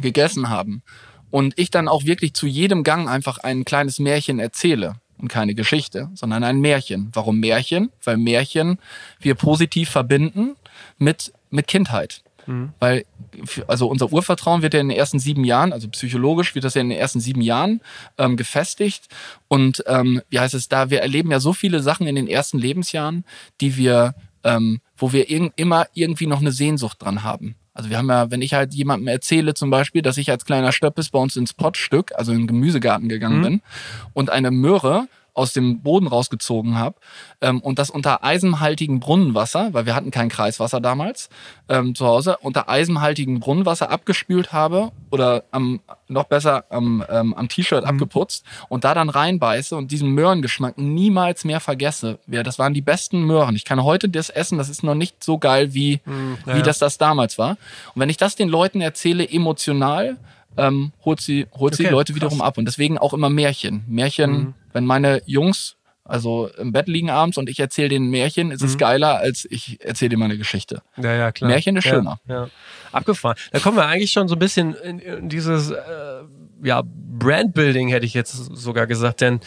gegessen 0.00 0.48
haben 0.48 0.82
und 1.30 1.54
ich 1.58 1.70
dann 1.70 1.88
auch 1.88 2.04
wirklich 2.04 2.34
zu 2.34 2.46
jedem 2.46 2.84
Gang 2.84 3.08
einfach 3.08 3.38
ein 3.38 3.64
kleines 3.64 3.98
Märchen 3.98 4.38
erzähle 4.38 4.96
und 5.18 5.28
keine 5.28 5.54
Geschichte, 5.54 6.10
sondern 6.14 6.44
ein 6.44 6.60
Märchen. 6.60 7.10
Warum 7.12 7.40
Märchen? 7.40 7.90
Weil 8.04 8.16
Märchen 8.16 8.78
wir 9.20 9.34
positiv 9.34 9.90
verbinden 9.90 10.56
mit, 10.98 11.32
mit 11.50 11.66
Kindheit. 11.66 12.22
Weil, 12.78 13.04
also 13.66 13.88
unser 13.88 14.12
Urvertrauen 14.12 14.62
wird 14.62 14.74
ja 14.74 14.80
in 14.80 14.88
den 14.88 14.96
ersten 14.96 15.18
sieben 15.18 15.44
Jahren, 15.44 15.72
also 15.72 15.88
psychologisch 15.88 16.54
wird 16.54 16.64
das 16.64 16.74
ja 16.74 16.80
in 16.80 16.90
den 16.90 16.98
ersten 16.98 17.20
sieben 17.20 17.40
Jahren 17.40 17.80
ähm, 18.18 18.36
gefestigt. 18.36 19.08
Und 19.48 19.82
ähm, 19.86 20.22
wie 20.28 20.38
heißt 20.38 20.54
es 20.54 20.68
da, 20.68 20.90
wir 20.90 21.00
erleben 21.00 21.30
ja 21.30 21.40
so 21.40 21.52
viele 21.52 21.82
Sachen 21.82 22.06
in 22.06 22.14
den 22.14 22.28
ersten 22.28 22.58
Lebensjahren, 22.58 23.24
die 23.60 23.76
wir, 23.76 24.14
ähm, 24.44 24.80
wo 24.96 25.12
wir 25.12 25.28
irg 25.28 25.52
immer 25.56 25.86
irgendwie 25.94 26.26
noch 26.26 26.40
eine 26.40 26.52
Sehnsucht 26.52 27.02
dran 27.02 27.22
haben. 27.22 27.56
Also 27.76 27.90
wir 27.90 27.98
haben 27.98 28.08
ja, 28.08 28.30
wenn 28.30 28.40
ich 28.40 28.54
halt 28.54 28.72
jemandem 28.72 29.08
erzähle 29.08 29.52
zum 29.52 29.68
Beispiel, 29.68 30.00
dass 30.00 30.16
ich 30.16 30.30
als 30.30 30.46
kleiner 30.46 30.72
Stöppis 30.72 31.10
bei 31.10 31.18
uns 31.18 31.36
ins 31.36 31.52
Pottstück, 31.52 32.12
also 32.16 32.32
in 32.32 32.38
den 32.38 32.46
Gemüsegarten 32.46 33.08
gegangen 33.08 33.38
Mhm. 33.38 33.42
bin 33.42 33.62
und 34.14 34.30
eine 34.30 34.50
Möhre 34.50 35.08
aus 35.36 35.52
dem 35.52 35.80
Boden 35.80 36.06
rausgezogen 36.06 36.78
habe 36.78 36.96
ähm, 37.42 37.60
und 37.60 37.78
das 37.78 37.90
unter 37.90 38.24
eisenhaltigem 38.24 39.00
Brunnenwasser, 39.00 39.68
weil 39.74 39.84
wir 39.86 39.94
hatten 39.94 40.10
kein 40.10 40.28
Kreiswasser 40.30 40.80
damals 40.80 41.28
ähm, 41.68 41.94
zu 41.94 42.06
Hause, 42.06 42.38
unter 42.40 42.68
eisenhaltigem 42.68 43.38
Brunnenwasser 43.38 43.90
abgespült 43.90 44.52
habe 44.52 44.92
oder 45.10 45.44
am, 45.50 45.80
noch 46.08 46.24
besser 46.24 46.64
am, 46.70 47.04
ähm, 47.10 47.34
am 47.34 47.48
T-Shirt 47.48 47.84
abgeputzt 47.84 48.44
und 48.68 48.84
da 48.84 48.94
dann 48.94 49.10
reinbeiße 49.10 49.76
und 49.76 49.90
diesen 49.90 50.10
Möhrengeschmack 50.10 50.78
niemals 50.78 51.44
mehr 51.44 51.60
vergesse. 51.60 52.18
Ja, 52.26 52.42
das 52.42 52.58
waren 52.58 52.72
die 52.72 52.80
besten 52.82 53.22
Möhren. 53.24 53.56
Ich 53.56 53.64
kann 53.66 53.84
heute 53.84 54.08
das 54.08 54.30
essen, 54.30 54.56
das 54.58 54.68
ist 54.70 54.82
noch 54.82 54.94
nicht 54.94 55.22
so 55.22 55.38
geil 55.38 55.74
wie, 55.74 56.00
ja, 56.46 56.56
wie 56.56 56.62
das 56.62 56.78
das 56.78 56.96
damals 56.96 57.36
war. 57.36 57.50
Und 57.94 58.00
wenn 58.00 58.08
ich 58.08 58.16
das 58.16 58.36
den 58.36 58.48
Leuten 58.48 58.80
erzähle, 58.80 59.28
emotional, 59.28 60.16
ähm, 60.58 60.92
holt 61.04 61.20
sie, 61.20 61.46
holt 61.54 61.74
sie 61.74 61.82
die 61.82 61.88
Okay, 61.88 61.92
Leute 61.94 62.12
krass. 62.12 62.16
wiederum 62.22 62.40
ab. 62.40 62.56
Und 62.56 62.64
deswegen 62.64 62.96
auch 62.96 63.12
immer 63.12 63.28
Märchen. 63.28 63.84
Märchen, 63.86 64.30
Mhm. 64.32 64.54
Wenn 64.76 64.84
meine 64.84 65.22
Jungs 65.24 65.76
also 66.04 66.48
im 66.58 66.70
Bett 66.70 66.86
liegen 66.86 67.10
abends 67.10 67.36
und 67.36 67.48
ich 67.48 67.58
erzähle 67.58 67.88
denen 67.88 68.10
Märchen, 68.10 68.50
ist 68.52 68.60
Mhm. 68.60 68.68
es 68.68 68.78
geiler, 68.78 69.16
als 69.18 69.44
ich 69.50 69.84
erzähle 69.84 70.10
dir 70.10 70.18
meine 70.18 70.36
Geschichte. 70.38 70.82
Ja, 70.98 71.12
ja, 71.14 71.32
klar. 71.32 71.50
Märchen 71.50 71.76
ist 71.76 71.84
ja, 71.86 71.94
schöner. 71.94 72.20
Ja. 72.28 72.48
Abgefahren. 72.92 73.36
Da 73.50 73.58
kommen 73.58 73.76
wir 73.76 73.86
eigentlich 73.86 74.12
schon 74.12 74.28
so 74.28 74.36
ein 74.36 74.38
bisschen 74.38 74.74
in, 74.74 74.98
in 75.00 75.28
dieses 75.28 75.70
äh, 75.70 76.22
ja, 76.62 76.82
Brandbuilding, 76.84 77.88
hätte 77.88 78.06
ich 78.06 78.14
jetzt 78.14 78.32
sogar 78.36 78.86
gesagt, 78.86 79.20
denn 79.20 79.40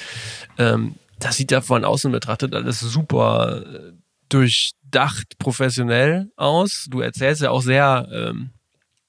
ähm, 0.57 0.95
das 1.19 1.37
sieht 1.37 1.51
ja 1.51 1.61
von 1.61 1.85
außen 1.85 2.11
betrachtet 2.11 2.53
alles 2.53 2.79
super 2.81 3.63
äh, 3.65 3.93
durchdacht, 4.27 5.37
professionell 5.39 6.29
aus. 6.35 6.87
Du 6.89 6.99
erzählst 7.01 7.41
ja 7.41 7.51
auch 7.51 7.61
sehr, 7.61 8.09
ähm, 8.11 8.49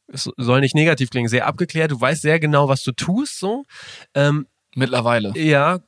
es 0.07 0.31
soll 0.37 0.61
nicht 0.61 0.75
negativ 0.77 1.11
klingen, 1.11 1.29
sehr 1.29 1.47
abgeklärt. 1.47 1.91
Du 1.91 2.01
weißt 2.01 2.23
sehr 2.23 2.39
genau, 2.39 2.69
was 2.69 2.85
du 2.85 2.93
tust. 2.93 3.41
So. 3.41 3.65
Ähm, 4.15 4.47
Mittlerweile. 4.75 5.33
ja, 5.37 5.81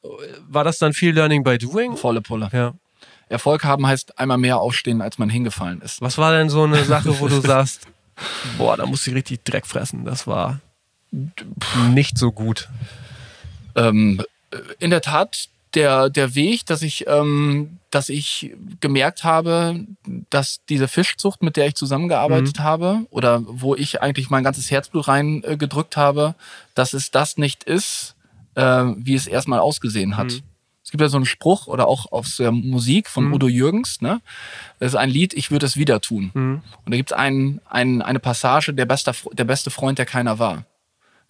war 0.49 0.65
das 0.65 0.79
dann 0.79 0.93
viel 0.93 1.15
Learning 1.15 1.45
by 1.45 1.57
Doing? 1.59 1.97
Volle 1.97 2.21
Pulle. 2.21 2.51
Ja. 2.53 2.75
Erfolg 3.29 3.65
haben 3.65 3.87
heißt 3.87 4.19
einmal 4.19 4.39
mehr 4.39 4.59
aufstehen, 4.59 5.01
als 5.01 5.19
man 5.19 5.31
hingefallen 5.31 5.81
ist. 5.81 6.01
Was 6.01 6.19
war 6.19 6.33
denn 6.33 6.51
so 6.51 6.65
eine 6.65 6.85
Sache, 6.85 7.19
wo 7.21 7.29
du 7.29 7.41
sagst, 7.41 7.87
boah, 8.59 8.77
da 8.77 8.87
musste 8.87 9.11
ich 9.11 9.17
richtig 9.17 9.45
Dreck 9.45 9.67
fressen. 9.67 10.05
Das 10.05 10.27
war 10.27 10.61
nicht 11.91 12.19
so 12.19 12.33
gut. 12.33 12.69
Ähm, 13.75 14.23
in 14.79 14.91
der 14.91 15.01
Tat 15.01 15.49
der, 15.75 16.11
der 16.11 16.35
Weg, 16.35 16.67
dass 16.67 16.83
ich, 16.83 17.07
ähm, 17.07 17.79
dass 17.91 18.09
ich 18.09 18.55
gemerkt 18.81 19.25
habe, 19.25 19.87
dass 20.29 20.61
diese 20.69 20.89
Fischzucht, 20.89 21.43
mit 21.43 21.57
der 21.57 21.67
ich 21.69 21.75
zusammengearbeitet 21.75 22.59
habe, 22.61 23.07
oder 23.11 23.43
wo 23.47 23.75
ich 23.75 24.03
eigentlich 24.03 24.29
mein 24.29 24.45
ganzes 24.45 24.71
Herzblut 24.71 25.09
rein 25.09 25.43
äh, 25.45 25.57
gedrückt 25.57 25.97
habe, 25.97 26.35
dass 26.75 26.93
es 26.93 27.11
das 27.11 27.39
nicht 27.39 27.65
ist, 27.65 28.15
äh, 28.55 28.85
wie 28.97 29.15
es 29.15 29.27
erstmal 29.27 29.61
ausgesehen 29.61 30.17
hat. 30.17 30.43
Es 30.85 30.91
gibt 30.91 31.01
ja 31.01 31.09
so 31.09 31.17
einen 31.17 31.27
Spruch 31.27 31.69
oder 31.69 31.87
auch 31.87 32.11
aus 32.11 32.37
der 32.37 32.51
Musik 32.53 33.09
von 33.09 33.33
Udo 33.33 33.49
Jürgens, 33.49 34.01
ne? 34.01 34.21
Das 34.79 34.93
ist 34.93 34.97
ein 34.97 35.11
Lied, 35.11 35.33
ich 35.33 35.51
würde 35.51 35.65
es 35.65 35.77
wieder 35.77 36.01
tun. 36.01 36.31
Und 36.85 36.93
da 36.93 36.97
gibt 36.97 37.13
es 37.13 37.17
ein, 37.17 37.61
ein, 37.71 38.03
eine 38.03 38.19
Passage, 38.19 38.75
der, 38.75 38.85
bester, 38.85 39.15
der 39.33 39.45
beste 39.45 39.71
Freund, 39.71 39.99
der 39.99 40.07
keiner 40.07 40.39
war. 40.39 40.65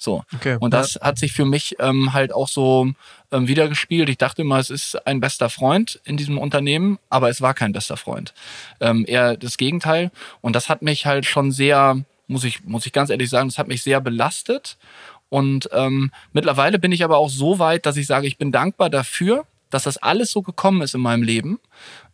So. 0.03 0.25
Okay. 0.35 0.57
Und 0.59 0.75
das 0.75 0.99
hat 1.01 1.19
sich 1.19 1.33
für 1.33 1.45
mich 1.45 1.77
ähm, 1.79 2.13
halt 2.13 2.33
auch 2.35 2.49
so 2.49 2.91
ähm, 3.31 3.47
wiedergespielt. 3.47 4.09
Ich 4.09 4.19
dachte 4.19 4.43
immer, 4.43 4.59
es 4.59 4.69
ist 4.69 5.07
ein 5.07 5.21
bester 5.21 5.49
Freund 5.49 6.01
in 6.05 6.17
diesem 6.17 6.39
Unternehmen, 6.39 6.99
aber 7.09 7.29
es 7.29 7.41
war 7.41 7.55
kein 7.55 7.73
bester 7.73 7.97
Freund. 7.97 8.35
Ähm, 8.81 9.05
eher 9.07 9.37
das 9.37 9.59
Gegenteil. 9.59 10.11
Und 10.41 10.57
das 10.57 10.69
hat 10.69 10.83
mich 10.83 11.07
halt 11.07 11.25
schon 11.25 11.53
sehr, 11.53 12.05
muss 12.27 12.43
ich, 12.43 12.65
muss 12.65 12.85
ich 12.85 12.93
ganz 12.93 13.11
ehrlich 13.11 13.31
sagen, 13.31 13.49
das 13.49 13.59
hat 13.59 13.69
mich 13.69 13.83
sehr 13.83 14.01
belastet. 14.01 14.77
Und 15.33 15.71
ähm, 15.73 16.11
mittlerweile 16.35 16.79
bin 16.79 16.93
ich 16.93 17.03
aber 17.05 17.17
auch 17.17 17.31
so 17.31 17.59
weit, 17.59 17.87
dass 17.87 17.97
ich 17.97 18.07
sage, 18.07 18.27
ich 18.27 18.37
bin 18.37 18.53
dankbar 18.53 18.91
dafür, 18.91 19.47
dass 19.71 19.85
das 19.85 19.97
alles 19.97 20.31
so 20.31 20.43
gekommen 20.43 20.83
ist 20.83 20.95
in 20.95 21.01
meinem 21.01 21.23
Leben. 21.23 21.59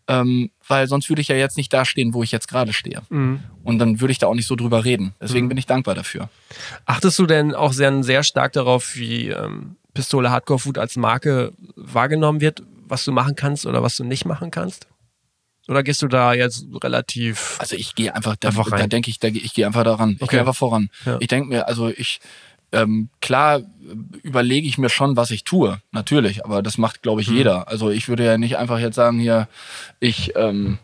Ähm, 0.07 0.50
weil 0.68 0.87
sonst 0.87 1.09
würde 1.09 1.20
ich 1.20 1.26
ja 1.26 1.35
jetzt 1.35 1.57
nicht 1.57 1.72
da 1.72 1.85
stehen, 1.85 2.14
wo 2.14 2.22
ich 2.22 2.31
jetzt 2.31 2.46
gerade 2.46 2.72
stehe. 2.72 3.02
Und 3.11 3.78
dann 3.81 4.00
würde 4.00 4.12
ich 4.12 4.18
da 4.18 4.28
auch 4.28 4.35
nicht 4.37 4.46
so 4.46 4.54
drüber 4.54 4.85
reden. 4.85 5.14
Deswegen 5.20 5.48
bin 5.48 5.59
ich 5.59 5.66
dankbar 5.66 5.96
dafür. 5.96 6.31
Achtest 6.87 7.18
du 7.18 7.26
denn 7.26 7.54
auch 7.57 7.72
sehr, 7.72 8.04
sehr 8.04 8.22
stark 8.22 8.52
darauf, 8.52 8.94
wie 8.94 9.31
ähm, 9.31 9.74
Pistole 9.94 10.31
Hardcore 10.31 10.61
Food 10.61 10.78
als 10.78 10.94
Marke 10.96 11.52
wahrgenommen 11.74 12.40
wird, 12.40 12.62
was 12.87 13.04
du 13.04 13.11
machen 13.11 13.35
kannst 13.35 13.66
oder 13.66 13.83
was 13.83 13.96
du 13.96 14.04
nicht 14.04 14.24
machen 14.26 14.52
kannst? 14.52 14.87
Oder 15.66 15.83
gehst 15.83 16.00
du 16.02 16.07
da 16.09 16.33
jetzt 16.35 16.66
relativ. 16.85 17.57
Also 17.59 17.74
ich 17.74 17.94
gehe 17.96 18.14
einfach, 18.14 18.37
da, 18.37 18.48
Einfach 18.48 18.70
rein. 18.70 18.78
da 18.81 18.87
denke 18.87 19.11
ich, 19.11 19.18
da, 19.18 19.26
ich 19.28 19.52
gehe 19.54 19.66
einfach 19.66 19.83
daran. 19.85 20.11
Ich 20.12 20.22
Okay. 20.22 20.31
gehe 20.31 20.40
einfach 20.40 20.57
voran. 20.57 20.88
Ja. 21.04 21.16
Ich 21.20 21.26
denke 21.28 21.48
mir, 21.50 21.66
also 21.68 21.88
ich, 21.88 22.20
ähm, 22.72 23.09
klar 23.20 23.62
überlege 24.22 24.68
ich 24.68 24.78
mir 24.78 24.90
schon, 24.90 25.16
was 25.16 25.31
ich 25.31 25.44
tue, 25.44 25.81
natürlich, 25.92 26.44
aber 26.44 26.62
das 26.62 26.78
macht, 26.78 27.02
glaube 27.02 27.20
ich, 27.20 27.28
jeder. 27.28 27.68
Also 27.68 27.90
ich 27.90 28.09
würde 28.09 28.24
ja 28.24 28.37
nicht 28.38 28.57
einfach 28.59 28.78
jetzt 28.78 28.96
sagen, 28.96 29.18
hier, 29.18 29.48
ich, 30.00 30.37
ähm, 30.37 30.78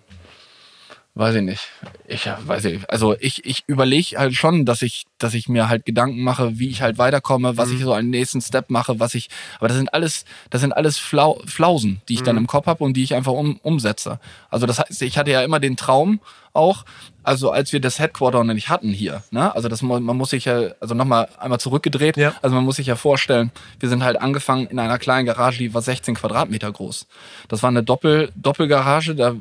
weiß 1.14 1.36
ich 1.36 1.42
nicht. 1.42 1.68
Ich 2.08 2.26
weiß 2.26 2.64
ich, 2.66 2.90
also 2.90 3.14
ich, 3.20 3.44
ich 3.44 3.64
überlege 3.66 4.18
halt 4.18 4.34
schon, 4.34 4.64
dass 4.64 4.82
ich, 4.82 5.04
dass 5.24 5.34
ich 5.34 5.48
mir 5.48 5.68
halt 5.68 5.84
Gedanken 5.86 6.22
mache, 6.22 6.58
wie 6.58 6.68
ich 6.68 6.82
halt 6.82 6.98
weiterkomme, 6.98 7.56
was 7.56 7.70
ich 7.70 7.80
so 7.80 7.92
einen 7.92 8.10
nächsten 8.10 8.40
Step 8.40 8.70
mache, 8.70 9.00
was 9.00 9.14
ich, 9.14 9.28
aber 9.58 9.68
das 9.68 9.76
sind 9.76 9.92
alles, 9.92 10.24
das 10.50 10.60
sind 10.60 10.72
alles 10.72 10.98
Flau, 10.98 11.40
Flausen, 11.46 12.00
die 12.08 12.14
ich 12.14 12.22
dann 12.22 12.36
im 12.36 12.46
Kopf 12.46 12.66
habe 12.66 12.84
und 12.84 12.94
die 12.94 13.02
ich 13.02 13.14
einfach 13.14 13.32
um, 13.32 13.58
umsetze. 13.62 14.20
Also 14.50 14.66
das 14.66 14.78
heißt, 14.78 15.02
ich 15.02 15.18
hatte 15.18 15.30
ja 15.30 15.42
immer 15.42 15.58
den 15.60 15.76
Traum 15.76 16.20
auch, 16.52 16.84
also 17.24 17.50
als 17.50 17.72
wir 17.72 17.80
das 17.80 17.98
Headquarter 17.98 18.44
noch 18.44 18.54
nicht 18.54 18.68
hatten 18.68 18.90
hier, 18.90 19.24
ne? 19.32 19.52
Also 19.56 19.68
das 19.68 19.82
man 19.82 20.04
muss 20.04 20.30
sich 20.30 20.44
ja, 20.44 20.70
also 20.78 20.94
nochmal 20.94 21.28
einmal 21.38 21.58
zurückgedreht, 21.58 22.16
Ja. 22.16 22.34
also 22.42 22.54
man 22.54 22.64
muss 22.64 22.76
sich 22.76 22.86
ja 22.86 22.94
vorstellen, 22.96 23.50
wir 23.80 23.88
sind 23.88 24.04
halt 24.04 24.20
angefangen 24.20 24.66
in 24.68 24.78
einer 24.78 24.98
kleinen 24.98 25.26
Garage, 25.26 25.58
die 25.58 25.74
war 25.74 25.82
16 25.82 26.14
Quadratmeter 26.14 26.70
groß. 26.70 27.06
Das 27.48 27.62
war 27.62 27.70
eine 27.70 27.82
Doppel, 27.82 28.30
Doppelgarage, 28.36 29.16
da, 29.16 29.34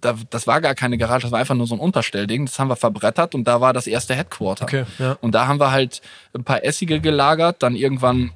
da, 0.00 0.14
das 0.30 0.46
war 0.46 0.60
gar 0.60 0.74
keine 0.74 0.98
Garage, 0.98 1.22
das 1.22 1.32
war 1.32 1.38
einfach 1.38 1.54
nur 1.54 1.66
so 1.66 1.74
ein 1.76 1.80
Unterstellding. 1.80 2.46
Das 2.46 2.58
haben 2.58 2.68
wir 2.68 2.76
verbrettert 2.76 3.34
und 3.34 3.44
da 3.44 3.60
war 3.60 3.72
das 3.72 3.86
erste 3.86 4.14
Headquarter. 4.14 4.64
Okay, 4.64 4.84
ja. 4.98 5.16
Und 5.20 5.34
da 5.34 5.46
haben 5.46 5.60
wir 5.60 5.70
halt 5.70 6.00
ein 6.34 6.44
paar 6.44 6.64
Essige 6.64 7.00
gelagert, 7.00 7.62
dann 7.62 7.74
irgendwann 7.74 8.32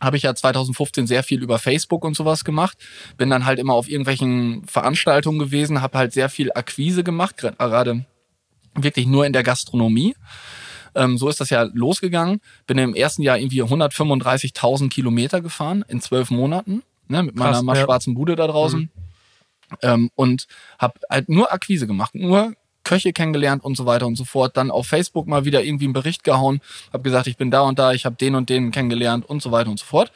habe 0.00 0.16
ich 0.16 0.24
ja 0.24 0.34
2015 0.34 1.06
sehr 1.06 1.22
viel 1.22 1.42
über 1.42 1.58
Facebook 1.58 2.04
und 2.04 2.16
sowas 2.16 2.44
gemacht. 2.44 2.76
Bin 3.16 3.30
dann 3.30 3.44
halt 3.46 3.58
immer 3.58 3.74
auf 3.74 3.88
irgendwelchen 3.88 4.64
Veranstaltungen 4.66 5.38
gewesen, 5.38 5.80
habe 5.80 5.96
halt 5.98 6.12
sehr 6.12 6.28
viel 6.28 6.50
Akquise 6.52 7.04
gemacht, 7.04 7.36
gra- 7.38 7.56
gerade 7.56 8.04
wirklich 8.74 9.06
nur 9.06 9.24
in 9.24 9.32
der 9.32 9.42
Gastronomie. 9.44 10.14
Ähm, 10.96 11.16
so 11.16 11.28
ist 11.28 11.40
das 11.40 11.50
ja 11.50 11.62
losgegangen. 11.72 12.40
Bin 12.66 12.76
im 12.78 12.94
ersten 12.94 13.22
Jahr 13.22 13.38
irgendwie 13.38 13.62
135.000 13.62 14.90
Kilometer 14.90 15.40
gefahren 15.40 15.84
in 15.88 16.00
zwölf 16.00 16.30
Monaten 16.30 16.82
ne, 17.08 17.22
mit 17.22 17.36
meiner 17.36 17.52
Krass, 17.52 17.62
mal 17.62 17.76
ja. 17.76 17.82
Mhm. 17.82 17.86
schwarzen 17.86 18.14
Bude 18.14 18.36
da 18.36 18.46
draußen. 18.46 18.90
Ähm, 19.82 20.10
und 20.14 20.46
habe 20.78 21.00
halt 21.10 21.28
nur 21.28 21.52
Akquise 21.52 21.86
gemacht, 21.86 22.14
nur 22.14 22.54
Köche 22.84 23.12
kennengelernt 23.12 23.64
und 23.64 23.76
so 23.76 23.86
weiter 23.86 24.06
und 24.06 24.16
so 24.16 24.24
fort. 24.24 24.56
Dann 24.56 24.70
auf 24.70 24.86
Facebook 24.86 25.26
mal 25.26 25.44
wieder 25.44 25.64
irgendwie 25.64 25.86
einen 25.86 25.92
Bericht 25.92 26.24
gehauen, 26.24 26.60
habe 26.92 27.02
gesagt, 27.02 27.26
ich 27.26 27.36
bin 27.36 27.50
da 27.50 27.62
und 27.62 27.78
da, 27.78 27.92
ich 27.92 28.04
habe 28.04 28.16
den 28.16 28.34
und 28.34 28.48
den 28.48 28.70
kennengelernt 28.70 29.28
und 29.28 29.42
so 29.42 29.50
weiter 29.50 29.70
und 29.70 29.78
so 29.78 29.86
fort. 29.86 30.12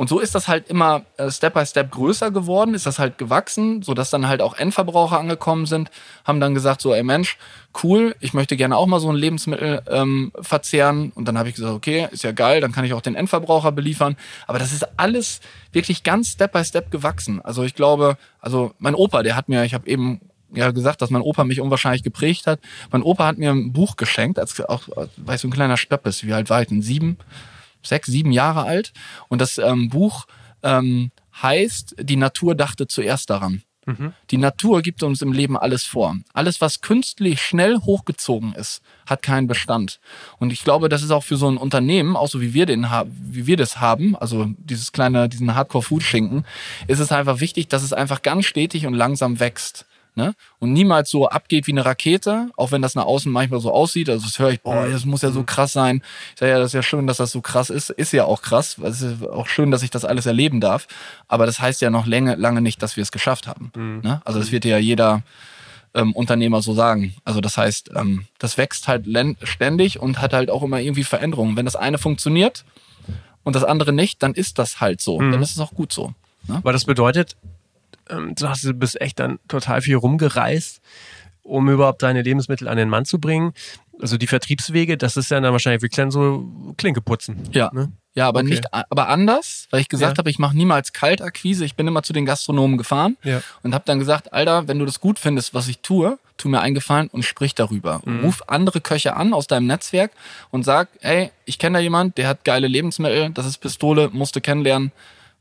Und 0.00 0.08
so 0.08 0.18
ist 0.18 0.34
das 0.34 0.48
halt 0.48 0.68
immer 0.70 1.02
äh, 1.18 1.30
Step 1.30 1.52
by 1.52 1.66
Step 1.66 1.90
größer 1.90 2.30
geworden, 2.30 2.72
ist 2.72 2.86
das 2.86 2.98
halt 2.98 3.18
gewachsen, 3.18 3.82
so 3.82 3.92
dass 3.92 4.08
dann 4.08 4.28
halt 4.28 4.40
auch 4.40 4.54
Endverbraucher 4.54 5.18
angekommen 5.18 5.66
sind, 5.66 5.90
haben 6.24 6.40
dann 6.40 6.54
gesagt 6.54 6.80
so, 6.80 6.94
ey 6.94 7.02
Mensch, 7.02 7.36
cool, 7.82 8.16
ich 8.20 8.32
möchte 8.32 8.56
gerne 8.56 8.78
auch 8.78 8.86
mal 8.86 8.98
so 8.98 9.10
ein 9.10 9.16
Lebensmittel 9.16 9.82
ähm, 9.90 10.32
verzehren. 10.40 11.12
Und 11.14 11.28
dann 11.28 11.36
habe 11.36 11.50
ich 11.50 11.54
gesagt, 11.54 11.74
okay, 11.74 12.08
ist 12.12 12.24
ja 12.24 12.32
geil, 12.32 12.62
dann 12.62 12.72
kann 12.72 12.86
ich 12.86 12.94
auch 12.94 13.02
den 13.02 13.14
Endverbraucher 13.14 13.72
beliefern. 13.72 14.16
Aber 14.46 14.58
das 14.58 14.72
ist 14.72 14.88
alles 14.98 15.40
wirklich 15.72 16.02
ganz 16.02 16.30
Step 16.30 16.52
by 16.52 16.64
Step 16.64 16.90
gewachsen. 16.90 17.42
Also 17.42 17.62
ich 17.62 17.74
glaube, 17.74 18.16
also 18.40 18.72
mein 18.78 18.94
Opa, 18.94 19.22
der 19.22 19.36
hat 19.36 19.50
mir, 19.50 19.64
ich 19.64 19.74
habe 19.74 19.86
eben 19.86 20.22
ja 20.54 20.70
gesagt, 20.70 21.02
dass 21.02 21.10
mein 21.10 21.22
Opa 21.22 21.44
mich 21.44 21.60
unwahrscheinlich 21.60 22.02
geprägt 22.02 22.46
hat. 22.46 22.60
Mein 22.90 23.02
Opa 23.02 23.26
hat 23.26 23.38
mir 23.38 23.50
ein 23.50 23.72
Buch 23.72 23.96
geschenkt, 23.96 24.38
als 24.38 24.60
auch, 24.60 24.88
weil 25.16 25.36
ich 25.36 25.40
so 25.40 25.48
ein 25.48 25.52
kleiner 25.52 25.76
Stöppes, 25.76 26.24
wie 26.24 26.32
alt 26.32 26.50
war 26.50 26.62
ich 26.62 26.68
denn? 26.68 26.82
Sieben, 26.82 27.18
sechs, 27.82 28.08
sieben 28.08 28.32
Jahre 28.32 28.62
alt. 28.62 28.92
Und 29.28 29.40
das 29.40 29.58
ähm, 29.58 29.88
Buch 29.88 30.26
ähm, 30.62 31.10
heißt, 31.42 31.96
die 32.00 32.16
Natur 32.16 32.54
dachte 32.54 32.86
zuerst 32.86 33.30
daran. 33.30 33.62
Die 34.30 34.36
Natur 34.36 34.82
gibt 34.82 35.02
uns 35.02 35.22
im 35.22 35.32
Leben 35.32 35.56
alles 35.56 35.84
vor. 35.84 36.16
Alles, 36.32 36.60
was 36.60 36.80
künstlich 36.80 37.40
schnell 37.40 37.78
hochgezogen 37.78 38.52
ist, 38.52 38.82
hat 39.06 39.22
keinen 39.22 39.46
Bestand. 39.46 40.00
Und 40.38 40.52
ich 40.52 40.62
glaube, 40.62 40.88
das 40.88 41.02
ist 41.02 41.10
auch 41.10 41.24
für 41.24 41.36
so 41.36 41.48
ein 41.48 41.56
Unternehmen, 41.56 42.14
auch 42.14 42.28
so 42.28 42.40
wie 42.40 42.54
wir 42.54 42.66
den 42.66 42.90
haben, 42.90 43.10
wie 43.20 43.46
wir 43.46 43.56
das 43.56 43.80
haben, 43.80 44.16
also 44.16 44.46
dieses 44.58 44.92
kleine, 44.92 45.28
diesen 45.28 45.54
Hardcore-Food-Schinken, 45.54 46.44
ist 46.88 47.00
es 47.00 47.10
einfach 47.10 47.40
wichtig, 47.40 47.68
dass 47.68 47.82
es 47.82 47.92
einfach 47.92 48.22
ganz 48.22 48.44
stetig 48.44 48.86
und 48.86 48.94
langsam 48.94 49.40
wächst. 49.40 49.86
Ne? 50.16 50.34
Und 50.58 50.72
niemals 50.72 51.08
so 51.08 51.28
abgeht 51.28 51.66
wie 51.66 51.72
eine 51.72 51.84
Rakete, 51.84 52.50
auch 52.56 52.72
wenn 52.72 52.82
das 52.82 52.94
nach 52.94 53.04
außen 53.04 53.30
manchmal 53.30 53.60
so 53.60 53.72
aussieht. 53.72 54.10
Also 54.10 54.26
das 54.26 54.38
höre 54.38 54.50
ich, 54.50 54.60
boah, 54.60 54.88
das 54.88 55.04
muss 55.04 55.22
ja 55.22 55.30
so 55.30 55.44
krass 55.44 55.72
sein. 55.72 56.02
Ich 56.34 56.40
sage 56.40 56.52
ja, 56.52 56.58
das 56.58 56.68
ist 56.68 56.74
ja 56.74 56.82
schön, 56.82 57.06
dass 57.06 57.18
das 57.18 57.30
so 57.30 57.40
krass 57.40 57.70
ist. 57.70 57.90
Ist 57.90 58.12
ja 58.12 58.24
auch 58.24 58.42
krass. 58.42 58.76
Es 58.78 59.02
ist 59.02 59.26
auch 59.26 59.46
schön, 59.46 59.70
dass 59.70 59.82
ich 59.82 59.90
das 59.90 60.04
alles 60.04 60.26
erleben 60.26 60.60
darf. 60.60 60.88
Aber 61.28 61.46
das 61.46 61.60
heißt 61.60 61.80
ja 61.80 61.90
noch 61.90 62.06
lange, 62.06 62.34
lange 62.34 62.60
nicht, 62.60 62.82
dass 62.82 62.96
wir 62.96 63.02
es 63.02 63.12
geschafft 63.12 63.46
haben. 63.46 63.70
Ne? 64.02 64.20
Also 64.24 64.40
das 64.40 64.50
wird 64.50 64.64
ja 64.64 64.78
jeder 64.78 65.22
ähm, 65.94 66.12
Unternehmer 66.12 66.62
so 66.62 66.74
sagen. 66.74 67.14
Also 67.24 67.40
das 67.40 67.56
heißt, 67.56 67.90
ähm, 67.94 68.26
das 68.38 68.58
wächst 68.58 68.88
halt 68.88 69.06
ständig 69.42 70.00
und 70.00 70.20
hat 70.20 70.32
halt 70.32 70.50
auch 70.50 70.62
immer 70.62 70.80
irgendwie 70.80 71.04
Veränderungen. 71.04 71.56
Wenn 71.56 71.64
das 71.64 71.76
eine 71.76 71.98
funktioniert 71.98 72.64
und 73.42 73.56
das 73.56 73.64
andere 73.64 73.92
nicht, 73.92 74.22
dann 74.22 74.34
ist 74.34 74.58
das 74.58 74.80
halt 74.80 75.00
so. 75.00 75.20
Mhm. 75.20 75.32
Dann 75.32 75.42
ist 75.42 75.52
es 75.52 75.58
auch 75.60 75.72
gut 75.72 75.92
so. 75.92 76.14
Ne? 76.46 76.60
Weil 76.62 76.72
das 76.72 76.84
bedeutet, 76.84 77.36
ähm, 78.10 78.34
du, 78.34 78.48
hast, 78.48 78.64
du 78.64 78.74
bist 78.74 79.00
echt 79.00 79.18
dann 79.18 79.38
total 79.48 79.82
viel 79.82 79.96
rumgereist, 79.96 80.80
um 81.42 81.68
überhaupt 81.68 82.02
deine 82.02 82.22
Lebensmittel 82.22 82.68
an 82.68 82.76
den 82.76 82.88
Mann 82.88 83.04
zu 83.04 83.18
bringen. 83.18 83.52
Also 84.00 84.16
die 84.16 84.26
Vertriebswege, 84.26 84.96
das 84.96 85.16
ist 85.16 85.30
ja 85.30 85.40
dann 85.40 85.52
wahrscheinlich 85.52 85.82
wie 85.82 86.10
so 86.10 86.74
Klinke 86.76 87.02
putzen. 87.02 87.48
Ja. 87.52 87.70
Ne? 87.72 87.92
Ja, 88.14 88.26
aber 88.26 88.40
okay. 88.40 88.50
nicht, 88.50 88.64
aber 88.72 89.08
anders, 89.08 89.68
weil 89.70 89.80
ich 89.80 89.88
gesagt 89.88 90.16
ja. 90.16 90.18
habe, 90.18 90.30
ich 90.30 90.38
mache 90.40 90.56
niemals 90.56 90.92
Kaltakquise. 90.92 91.64
Ich 91.64 91.76
bin 91.76 91.86
immer 91.86 92.02
zu 92.02 92.12
den 92.12 92.26
Gastronomen 92.26 92.76
gefahren 92.76 93.16
ja. 93.22 93.40
und 93.62 93.72
habe 93.72 93.84
dann 93.86 94.00
gesagt, 94.00 94.32
Alter, 94.32 94.66
wenn 94.66 94.80
du 94.80 94.84
das 94.84 95.00
gut 95.00 95.18
findest, 95.18 95.54
was 95.54 95.68
ich 95.68 95.78
tue, 95.78 96.18
tu 96.36 96.48
mir 96.48 96.60
einen 96.60 96.74
Gefallen 96.74 97.08
und 97.08 97.24
sprich 97.24 97.54
darüber. 97.54 98.00
Mhm. 98.04 98.24
Ruf 98.24 98.42
andere 98.48 98.80
Köche 98.80 99.14
an 99.14 99.32
aus 99.32 99.46
deinem 99.46 99.66
Netzwerk 99.66 100.10
und 100.50 100.64
sag, 100.64 100.88
ey, 101.02 101.30
ich 101.44 101.58
kenne 101.60 101.78
da 101.78 101.82
jemand, 101.82 102.18
der 102.18 102.26
hat 102.26 102.44
geile 102.44 102.66
Lebensmittel, 102.66 103.30
das 103.30 103.46
ist 103.46 103.58
Pistole, 103.58 104.10
musst 104.12 104.34
du 104.34 104.40
kennenlernen, 104.40 104.90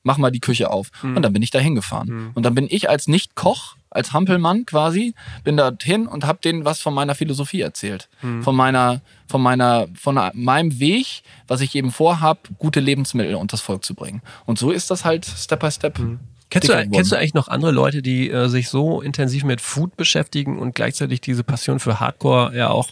mach 0.03 0.17
mal 0.17 0.31
die 0.31 0.39
Küche 0.39 0.69
auf. 0.71 0.91
Mhm. 1.01 1.17
Und 1.17 1.21
dann 1.23 1.33
bin 1.33 1.41
ich 1.41 1.51
da 1.51 1.59
hingefahren. 1.59 2.09
Mhm. 2.09 2.31
Und 2.33 2.43
dann 2.43 2.55
bin 2.55 2.67
ich 2.69 2.89
als 2.89 3.07
Nicht-Koch 3.07 3.75
als 3.91 4.13
Hampelmann 4.13 4.65
quasi, 4.65 5.15
bin 5.43 5.57
da 5.57 5.71
hin 5.81 6.07
und 6.07 6.25
habe 6.25 6.39
denen 6.43 6.65
was 6.65 6.79
von 6.79 6.93
meiner 6.93 7.15
Philosophie 7.15 7.61
erzählt. 7.61 8.09
Mhm. 8.21 8.43
Von 8.43 8.55
meiner, 8.55 9.01
von 9.27 9.41
meiner, 9.41 9.87
von 9.95 10.19
meinem 10.33 10.79
Weg, 10.79 11.23
was 11.47 11.61
ich 11.61 11.75
eben 11.75 11.91
vorhab, 11.91 12.47
gute 12.59 12.79
Lebensmittel 12.79 13.35
unter 13.35 13.53
das 13.53 13.61
Volk 13.61 13.83
zu 13.83 13.95
bringen. 13.95 14.21
Und 14.45 14.59
so 14.59 14.71
ist 14.71 14.91
das 14.91 15.05
halt 15.05 15.25
Step 15.25 15.59
by 15.59 15.71
Step. 15.71 15.99
Mhm. 15.99 16.19
Kennst 16.51 16.69
du, 16.69 16.89
kennst 16.89 17.11
du 17.11 17.15
eigentlich 17.15 17.35
noch 17.35 17.47
andere 17.47 17.71
Leute, 17.71 18.01
die 18.01 18.29
äh, 18.29 18.47
sich 18.47 18.69
so 18.69 19.01
intensiv 19.01 19.43
mit 19.43 19.61
Food 19.61 19.95
beschäftigen 19.97 20.57
und 20.57 20.73
gleichzeitig 20.73 21.21
diese 21.21 21.43
Passion 21.43 21.79
für 21.79 21.99
Hardcore 21.99 22.55
ja 22.55 22.69
auch 22.69 22.89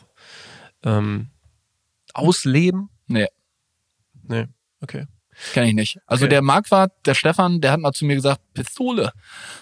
ähm, 0.83 1.29
ausleben? 2.13 2.89
Nee. 3.07 3.27
Nee, 4.27 4.45
okay. 4.81 5.05
Kenn 5.53 5.67
ich 5.67 5.73
nicht. 5.73 5.99
Also 6.07 6.25
okay. 6.25 6.29
der 6.29 6.41
Marquardt, 6.41 6.91
der 7.05 7.13
Stefan, 7.13 7.61
der 7.61 7.71
hat 7.71 7.79
mal 7.79 7.93
zu 7.93 8.05
mir 8.05 8.15
gesagt, 8.15 8.41
Pistole, 8.53 9.11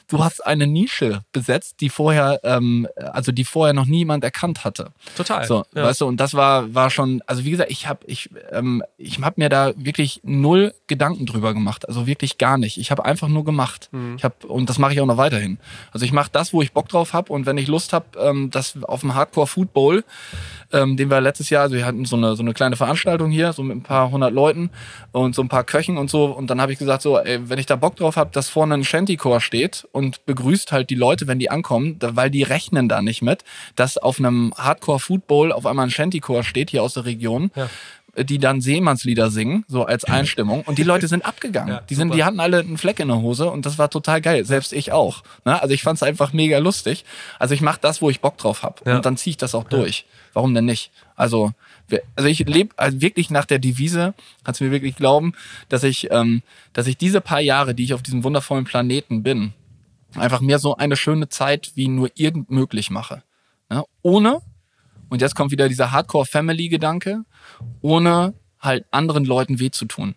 du 0.07 0.23
hast 0.23 0.45
eine 0.45 0.67
Nische 0.67 1.23
besetzt, 1.32 1.82
die 1.82 1.89
vorher, 1.89 2.39
ähm, 2.43 2.88
also 2.95 3.32
die 3.32 3.43
vorher 3.43 3.73
noch 3.73 3.86
niemand 3.86 4.23
erkannt 4.23 4.63
hatte. 4.63 4.91
Total. 5.17 5.45
So, 5.45 5.65
ja. 5.76 5.84
weißt 5.84 6.01
du, 6.01 6.05
und 6.05 6.17
das 6.17 6.34
war, 6.34 6.73
war 6.73 6.89
schon, 6.89 7.21
also 7.28 7.43
wie 7.43 7.51
gesagt, 7.51 7.71
ich 7.71 7.88
habe 7.88 8.05
ich, 8.07 8.30
ähm, 8.51 8.84
ich 8.97 9.19
hab 9.19 9.38
mir 9.38 9.49
da 9.49 9.73
wirklich 9.76 10.21
null 10.23 10.73
Gedanken 10.88 11.26
drüber 11.26 11.53
gemacht. 11.53 11.88
Also 11.88 12.07
wirklich 12.07 12.38
gar 12.38 12.57
nicht. 12.57 12.78
Ich 12.78 12.91
habe 12.91 13.03
einfach 13.03 13.28
nur 13.28 13.43
gemacht. 13.43 13.89
Mhm. 13.91 14.15
Ich 14.17 14.23
hab, 14.23 14.45
und 14.45 14.69
das 14.69 14.80
mache 14.80 14.93
ich 14.93 15.01
auch 15.01 15.05
noch 15.05 15.17
weiterhin. 15.17 15.57
Also 15.91 16.05
ich 16.05 16.13
mache 16.13 16.30
das, 16.32 16.53
wo 16.53 16.61
ich 16.61 16.71
Bock 16.71 16.88
drauf 16.88 17.13
habe 17.13 17.34
und 17.34 17.45
wenn 17.45 17.57
ich 17.57 17.67
Lust 17.67 17.91
habe, 17.91 18.05
ähm, 18.17 18.49
das 18.49 18.82
auf 18.84 19.01
dem 19.01 19.13
Hardcore 19.13 19.47
Food 19.47 19.73
Bowl, 19.73 20.03
ähm, 20.76 20.97
den 20.97 21.09
wir 21.09 21.21
letztes 21.21 21.49
Jahr, 21.49 21.63
also 21.63 21.76
wir 21.76 21.86
hatten 21.86 22.05
so 22.05 22.15
eine, 22.15 22.36
so 22.36 22.43
eine 22.43 22.53
kleine 22.53 22.76
Veranstaltung 22.76 23.32
hier, 23.32 23.53
so 23.53 23.63
mit 23.63 23.78
ein 23.78 23.84
paar 23.84 24.11
hundert 24.11 24.34
Leuten 24.34 24.69
und 25.11 25.34
so 25.34 25.41
ein 25.41 25.47
paar 25.47 25.63
Köchen 25.63 25.97
und 25.97 26.09
so. 26.09 26.26
Und 26.26 26.49
dann 26.49 26.61
habe 26.61 26.73
ich 26.73 26.80
gesagt, 26.80 27.01
so, 27.01 27.17
ey, 27.17 27.49
wenn 27.49 27.57
ich 27.57 27.65
da 27.65 27.76
Bock 27.76 27.95
drauf 27.95 28.17
habe, 28.17 28.30
dass 28.34 28.49
vorne 28.49 28.76
ein 28.76 28.84
Shantycore 28.84 29.41
steht 29.41 29.88
und 29.91 30.26
begrüßt 30.26 30.71
halt 30.71 30.89
die 30.89 30.95
Leute, 30.95 31.28
wenn 31.28 31.39
die 31.39 31.49
ankommen, 31.49 31.97
weil 31.99 32.30
die 32.30 32.43
rechnen 32.43 32.89
da 32.89 33.01
nicht 33.01 33.21
mit, 33.21 33.43
dass 33.76 33.97
auf 33.97 34.19
einem 34.19 34.53
Hardcore 34.57 34.99
Football 34.99 35.51
auf 35.51 35.65
einmal 35.65 35.88
ein 35.88 35.91
Shantycore 35.91 36.43
steht 36.43 36.69
hier 36.69 36.84
aus 36.84 36.93
der 36.93 37.05
Region. 37.05 37.51
Ja 37.55 37.69
die 38.24 38.39
dann 38.39 38.61
Seemannslieder 38.61 39.30
singen, 39.30 39.66
so 39.68 39.86
als 39.86 40.03
Einstimmung. 40.05 40.61
Und 40.63 40.78
die 40.78 40.84
Leute 40.84 41.07
sind 41.07 41.26
abgegangen. 41.26 41.76
Ja, 41.76 41.82
die, 41.82 41.95
sind, 41.95 42.13
die 42.13 42.24
hatten 42.24 42.39
alle 42.39 42.59
einen 42.59 42.78
Fleck 42.78 42.99
in 42.99 43.09
der 43.09 43.22
Hose 43.22 43.49
und 43.49 43.66
das 43.66 43.78
war 43.78 43.89
total 43.89 44.22
geil. 44.22 44.45
Selbst 44.45 44.74
ich 44.74 44.91
auch. 44.91 45.24
Ne? 45.43 45.61
Also 45.61 45.74
ich 45.74 45.84
fand 45.84 45.97
es 45.97 46.03
einfach 46.03 46.34
mega 46.34 46.57
lustig. 46.59 47.05
Also 47.39 47.53
ich 47.53 47.61
mache 47.61 47.80
das, 47.82 48.01
wo 48.01 48.09
ich 48.09 48.22
Bock 48.22 48.38
drauf 48.38 48.63
habe. 48.63 48.76
Ja. 48.86 48.97
Und 48.97 49.05
dann 49.05 49.18
ziehe 49.18 49.32
ich 49.32 49.38
das 49.38 49.55
auch 49.55 49.66
durch. 49.66 50.05
Warum 50.34 50.53
denn 50.53 50.66
nicht? 50.66 50.91
Also, 51.16 51.51
also 52.16 52.30
ich 52.30 52.39
lebe 52.39 52.74
also 52.78 53.01
wirklich 53.01 53.30
nach 53.30 53.45
der 53.45 53.59
Devise, 53.59 54.13
kannst 54.43 54.59
du 54.59 54.66
mir 54.66 54.72
wirklich 54.72 54.95
glauben, 54.95 55.34
dass 55.70 55.84
ich, 55.84 56.09
ähm, 56.11 56.41
dass 56.74 56.88
ich 56.88 56.97
diese 56.97 57.22
paar 57.22 57.41
Jahre, 57.41 57.74
die 57.74 57.84
ich 57.84 57.93
auf 57.93 58.01
diesem 58.01 58.24
wundervollen 58.24 58.66
Planeten 58.66 59.24
bin, 59.24 59.53
einfach 60.16 60.41
mir 60.41 60.59
so 60.59 60.76
eine 60.78 60.95
schöne 60.95 61.30
Zeit 61.30 61.72
wie 61.76 61.88
nur 61.88 62.09
irgend 62.16 62.49
möglich 62.49 62.89
mache. 62.89 63.24
Ja? 63.72 63.84
Ohne, 64.01 64.41
und 65.10 65.22
jetzt 65.22 65.36
kommt 65.36 65.51
wieder 65.51 65.70
dieser 65.70 65.91
Hardcore-Family-Gedanke, 65.91 67.24
ohne 67.82 68.34
halt 68.60 68.86
anderen 68.91 69.26
Leuten 69.26 69.60
weh 69.60 69.72
zu 69.72 69.86
tun. 69.86 70.16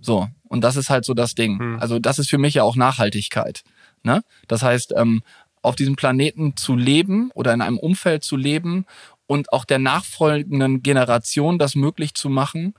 So, 0.00 0.28
und 0.48 0.62
das 0.62 0.76
ist 0.76 0.90
halt 0.90 1.04
so 1.04 1.14
das 1.14 1.34
Ding. 1.34 1.58
Hm. 1.58 1.78
Also 1.80 1.98
das 1.98 2.18
ist 2.18 2.30
für 2.30 2.38
mich 2.38 2.54
ja 2.54 2.62
auch 2.62 2.76
Nachhaltigkeit. 2.76 3.62
Ne? 4.02 4.22
Das 4.48 4.62
heißt, 4.62 4.94
ähm, 4.96 5.22
auf 5.62 5.76
diesem 5.76 5.96
Planeten 5.96 6.56
zu 6.56 6.74
leben 6.74 7.30
oder 7.34 7.52
in 7.52 7.60
einem 7.60 7.78
Umfeld 7.78 8.24
zu 8.24 8.36
leben 8.36 8.86
und 9.26 9.52
auch 9.52 9.64
der 9.64 9.78
nachfolgenden 9.78 10.82
Generation 10.82 11.58
das 11.58 11.74
möglich 11.74 12.14
zu 12.14 12.30
machen, 12.30 12.74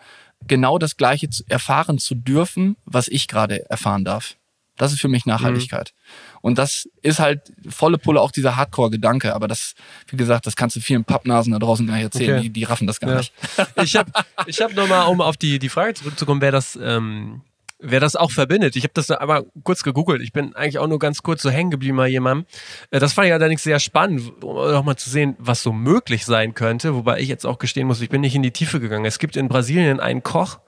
genau 0.48 0.80
das 0.80 0.98
Gleiche 0.98 1.30
erfahren 1.48 2.00
zu 2.00 2.16
dürfen, 2.16 2.76
was 2.86 3.08
ich 3.08 3.28
gerade 3.28 3.70
erfahren 3.70 4.04
darf. 4.04 4.36
Das 4.78 4.92
ist 4.92 5.00
für 5.00 5.08
mich 5.08 5.26
Nachhaltigkeit. 5.26 5.94
Mhm. 5.94 6.31
Und 6.42 6.58
das 6.58 6.90
ist 7.02 7.20
halt 7.20 7.54
volle 7.70 7.98
Pulle 7.98 8.22
auch 8.22 8.32
dieser 8.32 8.56
Hardcore-Gedanke. 8.56 9.34
Aber 9.34 9.48
das, 9.48 9.74
wie 10.08 10.18
gesagt, 10.18 10.46
das 10.46 10.56
kannst 10.56 10.76
du 10.76 10.80
vielen 10.80 11.04
Pappnasen 11.04 11.54
da 11.54 11.60
draußen 11.60 11.86
gar 11.88 11.96
nicht 11.96 12.04
erzählen. 12.04 12.40
Okay. 12.40 12.44
Die, 12.44 12.50
die 12.50 12.64
raffen 12.64 12.88
das 12.88 13.00
gar 13.00 13.12
ja. 13.12 13.18
nicht. 13.18 13.34
Ich 13.84 13.96
habe 13.98 14.12
ich 14.48 14.62
hab 14.62 14.74
nochmal, 14.74 15.08
um 15.08 15.22
auf 15.22 15.38
die, 15.38 15.60
die 15.60 15.70
Frage 15.70 15.94
zurückzukommen, 15.94 16.42
wer 16.42 16.52
das 16.52 16.78
ähm, 16.82 17.42
wer 17.82 18.00
das 18.00 18.16
auch 18.16 18.32
verbindet. 18.32 18.76
Ich 18.76 18.84
habe 18.84 18.94
das 18.94 19.10
aber 19.12 19.46
kurz 19.64 19.84
gegoogelt. 19.84 20.22
Ich 20.22 20.32
bin 20.32 20.56
eigentlich 20.56 20.80
auch 20.80 20.88
nur 20.88 21.00
ganz 21.00 21.24
kurz 21.24 21.42
so 21.42 21.50
hängen 21.50 21.72
geblieben 21.72 21.98
bei 21.98 22.08
jemandem. 22.08 22.46
Äh, 22.92 23.00
das 23.00 23.14
fand 23.14 23.28
ich 23.28 23.34
allerdings 23.34 23.64
sehr 23.64 23.80
spannend, 23.80 24.44
um 24.44 24.58
auch 24.58 24.84
mal 24.84 24.96
zu 24.96 25.10
sehen, 25.10 25.36
was 25.40 25.64
so 25.64 25.72
möglich 25.72 26.26
sein 26.26 26.54
könnte. 26.54 26.96
Wobei 26.96 27.20
ich 27.20 27.28
jetzt 27.28 27.46
auch 27.46 27.60
gestehen 27.60 27.88
muss, 27.88 28.02
ich 28.02 28.10
bin 28.10 28.22
nicht 28.22 28.36
in 28.36 28.44
die 28.44 28.52
Tiefe 28.52 28.80
gegangen. 28.80 29.06
Es 29.06 29.20
gibt 29.20 29.36
in 29.36 29.48
Brasilien 29.48 30.00
einen 30.00 30.24
Koch, 30.24 30.60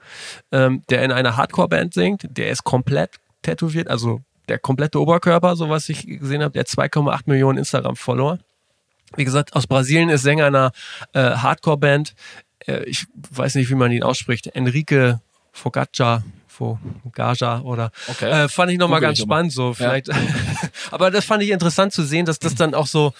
ähm, 0.52 0.82
der 0.90 1.02
in 1.02 1.12
einer 1.12 1.36
Hardcore-Band 1.36 1.94
singt. 1.94 2.26
Der 2.28 2.50
ist 2.50 2.64
komplett 2.64 3.10
tätowiert, 3.42 3.88
also 3.88 4.20
der 4.48 4.58
komplette 4.58 5.00
Oberkörper, 5.00 5.56
so 5.56 5.68
was 5.68 5.88
ich 5.88 6.06
gesehen 6.06 6.42
habe. 6.42 6.52
Der 6.52 6.60
hat 6.60 6.68
2,8 6.68 7.22
Millionen 7.26 7.58
Instagram-Follower. 7.58 8.38
Wie 9.16 9.24
gesagt, 9.24 9.54
aus 9.54 9.66
Brasilien 9.66 10.08
ist 10.08 10.22
Sänger 10.22 10.46
einer 10.46 10.72
äh, 11.12 11.20
Hardcore-Band. 11.20 12.14
Äh, 12.66 12.84
ich 12.84 13.06
weiß 13.30 13.54
nicht, 13.54 13.70
wie 13.70 13.74
man 13.74 13.92
ihn 13.92 14.02
ausspricht. 14.02 14.48
Enrique 14.48 15.20
Fogaccia 15.52 16.22
Gaja 17.12 17.60
oder 17.62 17.90
okay. 18.08 18.44
äh, 18.44 18.48
fand 18.48 18.70
ich 18.70 18.78
nochmal 18.78 19.00
ganz 19.00 19.18
spannend 19.18 19.52
so 19.52 19.74
vielleicht 19.74 20.08
ja. 20.08 20.14
aber 20.90 21.10
das 21.10 21.24
fand 21.24 21.42
ich 21.42 21.50
interessant 21.50 21.92
zu 21.92 22.02
sehen 22.02 22.26
dass 22.26 22.38
das 22.38 22.54
dann 22.54 22.74
auch 22.74 22.86
so 22.86 23.12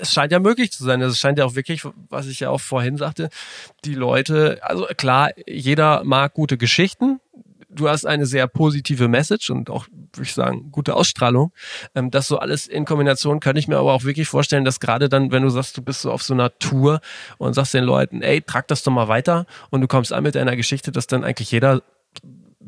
es 0.00 0.12
scheint 0.12 0.32
ja 0.32 0.40
möglich 0.40 0.72
zu 0.72 0.84
sein 0.84 1.00
es 1.00 1.18
scheint 1.18 1.38
ja 1.38 1.44
auch 1.44 1.54
wirklich 1.54 1.82
was 2.10 2.26
ich 2.26 2.40
ja 2.40 2.50
auch 2.50 2.60
vorhin 2.60 2.96
sagte 2.96 3.28
die 3.84 3.94
Leute 3.94 4.58
also 4.62 4.86
klar 4.96 5.30
jeder 5.46 6.02
mag 6.04 6.34
gute 6.34 6.56
Geschichten 6.56 7.20
du 7.76 7.88
hast 7.88 8.06
eine 8.06 8.26
sehr 8.26 8.46
positive 8.46 9.08
Message 9.08 9.50
und 9.50 9.70
auch, 9.70 9.86
würde 10.12 10.22
ich 10.22 10.34
sagen, 10.34 10.70
gute 10.72 10.94
Ausstrahlung. 10.94 11.52
Ähm, 11.94 12.10
das 12.10 12.26
so 12.26 12.38
alles 12.38 12.66
in 12.66 12.84
Kombination 12.84 13.40
kann 13.40 13.56
ich 13.56 13.68
mir 13.68 13.78
aber 13.78 13.92
auch 13.92 14.04
wirklich 14.04 14.28
vorstellen, 14.28 14.64
dass 14.64 14.80
gerade 14.80 15.08
dann, 15.08 15.30
wenn 15.30 15.42
du 15.42 15.50
sagst, 15.50 15.76
du 15.76 15.82
bist 15.82 16.02
so 16.02 16.10
auf 16.10 16.22
so 16.22 16.34
einer 16.34 16.58
Tour 16.58 17.00
und 17.38 17.54
sagst 17.54 17.74
den 17.74 17.84
Leuten, 17.84 18.22
ey, 18.22 18.42
trag 18.42 18.66
das 18.68 18.82
doch 18.82 18.92
mal 18.92 19.08
weiter 19.08 19.46
und 19.70 19.80
du 19.80 19.86
kommst 19.86 20.12
an 20.12 20.22
mit 20.22 20.34
deiner 20.34 20.56
Geschichte, 20.56 20.92
dass 20.92 21.06
dann 21.06 21.24
eigentlich 21.24 21.50
jeder 21.52 21.82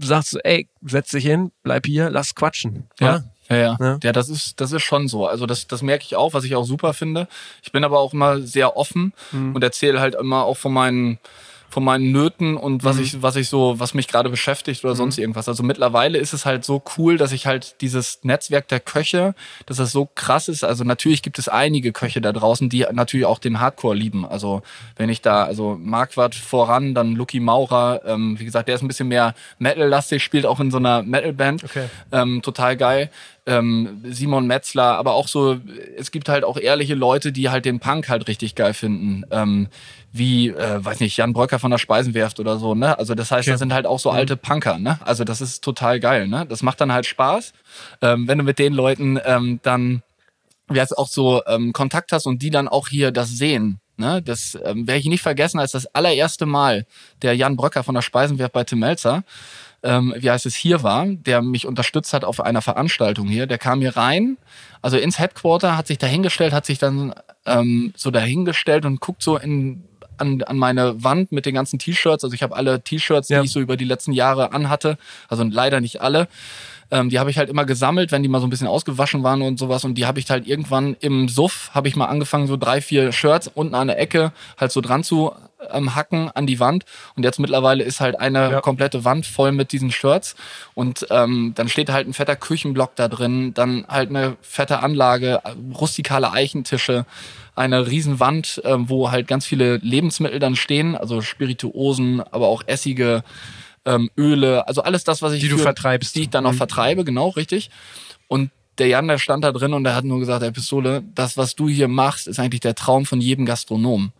sagst 0.01 0.35
du, 0.35 0.39
ey, 0.45 0.69
setz 0.83 1.11
dich 1.11 1.25
hin, 1.25 1.51
bleib 1.63 1.87
hier, 1.87 2.11
lass 2.11 2.35
quatschen. 2.35 2.89
Ja. 3.01 3.25
Ja, 3.49 3.57
ja. 3.57 3.77
ja. 3.81 3.99
ja 4.03 4.13
das, 4.13 4.29
ist, 4.29 4.61
das 4.61 4.73
ist 4.73 4.83
schon 4.83 5.09
so. 5.09 5.27
Also 5.27 5.47
das, 5.47 5.67
das 5.67 5.83
merke 5.83 6.05
ich 6.05 6.17
auch, 6.17 6.35
was 6.35 6.45
ich 6.45 6.55
auch 6.55 6.65
super 6.65 6.93
finde. 6.93 7.29
Ich 7.63 7.73
bin 7.73 7.83
aber 7.83 7.99
auch 7.99 8.13
immer 8.13 8.41
sehr 8.41 8.77
offen 8.77 9.13
mhm. 9.33 9.55
und 9.55 9.65
erzähle 9.65 10.01
halt 10.01 10.15
immer 10.15 10.45
auch 10.45 10.57
von 10.57 10.73
meinen 10.73 11.19
von 11.71 11.85
meinen 11.85 12.13
Nöten 12.13 12.57
und 12.57 12.85
was 12.85 12.97
mhm. 12.97 13.03
ich, 13.03 13.23
was 13.23 13.37
ich 13.37 13.49
so, 13.49 13.79
was 13.79 13.95
mich 13.95 14.09
gerade 14.09 14.31
beschäftigt 14.31 14.85
oder 14.85 14.95
mhm. 14.95 14.99
sonst 14.99 15.19
irgendwas. 15.19 15.49
Also 15.49 15.63
mittlerweile 15.63 16.19
ist 16.19 16.33
es 16.33 16.47
halt 16.47 16.65
so 16.65 16.83
cool, 16.97 17.19
dass 17.19 17.33
ich 17.33 17.47
halt 17.47 17.81
dieses 17.81 18.21
Netzwerk 18.23 18.69
der 18.69 18.81
Köche, 18.81 19.35
dass 19.67 19.77
das 19.77 19.93
so 19.93 20.09
krass 20.15 20.49
ist. 20.49 20.65
Also 20.65 20.85
natürlich 20.85 21.23
gibt 21.23 21.39
es 21.39 21.49
einige 21.49 21.93
Köche 21.93 22.21
da 22.21 22.33
draußen, 22.33 22.69
die 22.69 22.87
natürlich 22.93 23.27
auch 23.27 23.39
den 23.39 23.61
Hardcore 23.61 23.95
lieben. 23.95 24.25
Also 24.25 24.63
wenn 24.97 25.11
ich 25.11 25.21
da, 25.21 25.45
also 25.45 25.77
Marquardt 25.79 26.35
voran, 26.35 26.95
dann 26.95 27.15
Lucky 27.15 27.41
Maurer, 27.41 28.01
ähm, 28.07 28.39
wie 28.39 28.45
gesagt, 28.45 28.69
der 28.69 28.75
ist 28.75 28.83
ein 28.83 28.89
bisschen 28.89 29.09
mehr 29.09 29.35
Metal-lastig, 29.59 30.23
spielt 30.23 30.47
auch 30.47 30.61
in 30.61 30.71
so 30.71 30.79
einer 30.79 31.03
Metal-Band. 31.03 31.65
Okay. 31.65 31.87
Ähm, 32.13 32.41
total 32.43 32.77
geil 32.77 33.11
ähm, 33.49 34.03
Simon 34.05 34.47
Metzler, 34.47 34.97
aber 34.97 35.15
auch 35.15 35.27
so, 35.27 35.59
es 35.97 36.11
gibt 36.11 36.29
halt 36.29 36.45
auch 36.45 36.59
ehrliche 36.59 36.95
Leute, 36.95 37.33
die 37.33 37.49
halt 37.49 37.65
den 37.65 37.81
Punk 37.81 38.09
halt 38.09 38.29
richtig 38.29 38.55
geil 38.55 38.75
finden. 38.75 39.25
Ähm, 39.31 39.69
wie, 40.13 40.49
äh, 40.51 40.85
weiß 40.85 41.01
nicht, 41.01 41.17
Jan 41.17 41.33
Bröcker 41.33 41.59
von 41.59 41.71
der 41.71 41.79
Speisenwerft 41.79 42.41
oder 42.41 42.59
so, 42.59 42.75
ne? 42.75 42.99
Also 42.99 43.15
das 43.15 43.31
heißt, 43.31 43.47
okay. 43.47 43.53
das 43.53 43.61
sind 43.61 43.73
halt 43.73 43.87
auch 43.87 43.99
so 43.99 44.11
mhm. 44.11 44.17
alte 44.17 44.37
Punker, 44.37 44.79
ne? 44.79 44.99
Also 45.05 45.25
das 45.25 45.41
ist 45.41 45.65
total 45.65 45.99
geil, 45.99 46.29
ne? 46.29 46.47
Das 46.47 46.63
macht 46.63 46.81
dann 46.81 46.93
halt 46.93 47.07
Spaß, 47.07 47.53
ähm, 48.03 48.29
wenn 48.29 48.39
du 48.39 48.45
mit 48.45 48.59
den 48.59 48.75
Leuten 48.75 49.19
ähm, 49.25 49.61
dann 49.63 50.03
wie 50.71 50.81
heißt 50.81 50.97
auch 50.97 51.09
so 51.09 51.43
ähm, 51.47 51.73
Kontakt 51.73 52.13
hast 52.13 52.27
und 52.27 52.43
die 52.43 52.51
dann 52.51 52.69
auch 52.69 52.89
hier 52.89 53.11
das 53.11 53.31
sehen. 53.31 53.81
Ne? 53.97 54.23
Das 54.23 54.57
ähm, 54.65 54.87
werde 54.87 55.01
ich 55.01 55.07
nicht 55.07 55.23
vergessen, 55.23 55.59
als 55.59 55.73
das 55.73 55.87
allererste 55.95 56.47
Mal 56.47 56.87
der 57.23 57.35
Jan 57.35 57.57
Bröcker 57.57 57.83
von 57.83 57.95
der 57.95 58.03
Speisenwerft 58.03 58.53
bei 58.53 58.65
Tim 58.65 58.81
Melzer 58.81 59.25
ähm, 59.83 60.15
wie 60.19 60.31
heißt 60.31 60.47
es, 60.47 60.55
hier 60.55 60.83
war, 60.83 61.07
der 61.07 61.43
mich 61.43 61.67
unterstützt 61.67 62.13
hat 62.13 62.25
auf 62.25 62.41
einer 62.41 62.63
Veranstaltung 62.63 63.29
hier. 63.29 63.47
Der 63.47 63.59
kam 63.59 63.81
hier 63.81 63.97
rein, 63.97 64.37
also 64.83 64.97
ins 64.97 65.19
Headquarter, 65.19 65.77
hat 65.77 65.87
sich 65.87 65.99
dahingestellt, 65.99 66.53
hat 66.53 66.67
sich 66.67 66.79
dann 66.79 67.15
ähm, 67.47 67.93
so 67.97 68.11
dahingestellt 68.11 68.85
und 68.85 69.01
guckt 69.01 69.23
so 69.23 69.37
in 69.39 69.85
an, 70.19 70.43
an 70.43 70.57
meine 70.59 71.03
Wand 71.05 71.33
mit 71.33 71.47
den 71.47 71.55
ganzen 71.55 71.79
T-Shirts. 71.79 72.25
Also 72.25 72.35
ich 72.35 72.43
habe 72.43 72.57
alle 72.57 72.81
T-Shirts, 72.83 73.29
Ja. 73.29 73.41
die 73.41 73.47
ich 73.47 73.53
so 73.53 73.61
über 73.61 73.77
die 73.77 73.85
letzten 73.85 74.13
Jahre 74.13 74.53
anhatte. 74.53 74.99
Also 75.29 75.45
leider 75.45 75.81
nicht 75.81 76.01
alle. 76.03 76.27
Ähm, 76.91 77.11
die 77.11 77.19
habe 77.19 77.31
ich 77.31 77.37
halt 77.39 77.51
immer 77.51 77.65
gesammelt, 77.67 78.13
wenn 78.13 78.23
die 78.23 78.29
mal 78.29 78.41
so 78.41 78.47
ein 78.47 78.51
bisschen 78.51 78.67
ausgewaschen 78.67 79.23
waren 79.23 79.43
und 79.43 79.59
sowas. 79.59 79.85
Und 79.85 79.97
die 79.97 80.07
habe 80.07 80.21
ich 80.21 80.31
halt 80.31 80.47
irgendwann 80.47 80.97
im 81.01 81.29
Suff, 81.29 81.71
habe 81.75 81.89
ich 81.89 81.97
mal 81.97 82.07
angefangen, 82.07 82.47
so 82.47 82.57
drei, 82.57 82.81
vier 82.81 83.13
Shirts 83.13 83.51
unten 83.53 83.75
an 83.75 83.89
der 83.89 83.99
Ecke 83.99 84.33
halt 84.59 84.73
so 84.73 84.81
dran 84.81 85.05
zu 85.05 85.33
ähm, 85.71 85.95
hacken 85.95 86.31
an 86.31 86.47
die 86.47 86.61
Wand. 86.61 86.85
Und 87.17 87.25
jetzt 87.25 87.39
mittlerweile 87.41 87.85
ist 87.85 88.01
halt 88.01 88.19
eine 88.19 88.51
Ja. 88.53 88.61
komplette 88.61 89.05
Wand 89.05 89.27
voll 89.27 89.53
mit 89.53 89.73
diesen 89.73 89.91
Shirts. 89.91 90.35
Und 90.75 91.07
ähm, 91.11 91.53
dann 91.57 91.69
steht 91.69 91.91
halt 91.91 92.09
ein 92.09 92.15
fetter 92.15 92.37
Küchenblock 92.37 92.95
da 92.97 93.09
drin, 93.09 93.53
dann 93.55 93.85
halt 93.89 94.09
eine 94.11 94.37
fette 94.41 94.81
Anlage, 94.81 95.41
rustikale 95.75 96.33
Eichentische, 96.33 97.05
eine 97.55 97.89
Riesenwand, 97.89 98.63
ähm, 98.65 98.89
wo 98.89 99.11
halt 99.11 99.27
ganz 99.27 99.45
viele 99.45 99.79
Lebensmittel 99.79 100.39
dann 100.39 100.55
stehen, 100.57 100.97
also 100.97 101.21
Spirituosen, 101.21 102.23
aber 102.31 102.47
auch 102.47 102.63
Essige, 102.67 103.25
ähm, 103.89 104.11
Öle, 104.17 104.67
also 104.69 104.83
alles 104.83 105.03
das, 105.05 105.23
was 105.23 105.33
ich 105.33 105.41
Die 105.41 105.49
du 105.49 105.57
für- 105.57 105.63
vertreibst. 105.65 106.15
die 106.15 106.23
ich 106.23 106.31
dann 106.31 106.47
auch 106.47 106.53
Mhm. 106.53 106.57
vertreibe, 106.59 107.05
genau, 107.05 107.29
richtig. 107.31 107.71
Und 108.29 108.51
der 108.79 108.87
Jan, 108.89 109.09
der 109.09 109.19
stand 109.19 109.43
da 109.43 109.51
drin 109.51 109.73
und 109.73 109.83
der 109.85 109.97
hat 109.97 110.05
nur 110.05 110.21
gesagt, 110.21 110.43
Herr 110.43 110.53
Pistole, 110.53 111.03
das, 111.15 111.37
was 111.37 111.57
du 111.57 111.69
hier 111.69 111.89
machst, 111.89 112.29
ist 112.29 112.39
eigentlich 112.39 112.61
der 112.61 112.75
Traum 112.77 113.07
von 113.07 113.21
jedem 113.21 113.45
Gastronom. 113.47 114.13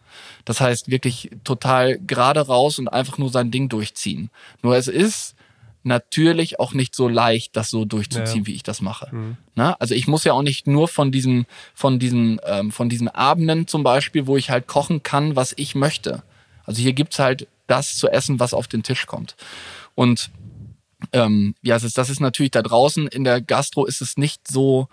Das 0.45 0.61
heißt 0.61 0.91
wirklich 0.91 1.31
total 1.45 1.99
gerade 1.99 2.41
raus 2.41 2.79
und 2.81 2.89
einfach 2.89 3.19
nur 3.19 3.31
sein 3.31 3.51
Ding 3.53 3.69
durchziehen. 3.69 4.31
Nur 4.63 4.77
es 4.77 4.89
ist 4.89 5.37
natürlich 5.85 6.59
auch 6.59 6.75
nicht 6.75 6.95
so 6.95 7.07
leicht, 7.09 7.57
das 7.57 7.71
so 7.71 7.85
durchzuziehen, 7.85 8.43
Ja. 8.43 8.47
wie 8.47 8.55
ich 8.55 8.63
das 8.65 8.81
mache. 8.81 9.09
Mhm. 9.15 9.37
Na, 9.55 9.75
also 9.79 9.95
ich 9.95 10.09
muss 10.09 10.25
ja 10.25 10.33
auch 10.33 10.43
nicht 10.43 10.67
nur 10.67 10.89
von 10.89 11.13
diesen, 11.13 11.47
von 11.75 11.99
diesen, 11.99 12.41
ähm, 12.45 12.73
von 12.73 12.89
diesen 12.89 13.09
Abenden 13.09 13.67
zum 13.69 13.85
Beispiel, 13.85 14.27
wo 14.27 14.37
ich 14.37 14.51
halt 14.51 14.67
kochen 14.67 15.03
kann, 15.05 15.37
was 15.37 15.55
ich 15.57 15.75
möchte. 15.77 16.23
Also 16.65 16.83
hier 16.83 16.93
gibt's 16.95 17.19
halt 17.19 17.47
das 17.69 17.97
zu 17.97 18.09
essen, 18.09 18.41
was 18.41 18.53
auf 18.55 18.67
den 18.67 18.83
Tisch 18.83 19.07
kommt. 19.07 19.37
Und 19.95 20.31
ähm, 21.13 21.55
ja, 21.63 21.77
es 21.77 21.85
ist, 21.85 21.97
das 21.97 22.11
ist 22.11 22.21
natürlich 22.21 22.51
da 22.51 22.63
draußen 22.63 23.07
in 23.07 23.23
der 23.25 23.41
Gastro 23.41 23.87
ist 23.87 24.01
es 24.01 24.17
nicht 24.17 24.49
so 24.49 24.89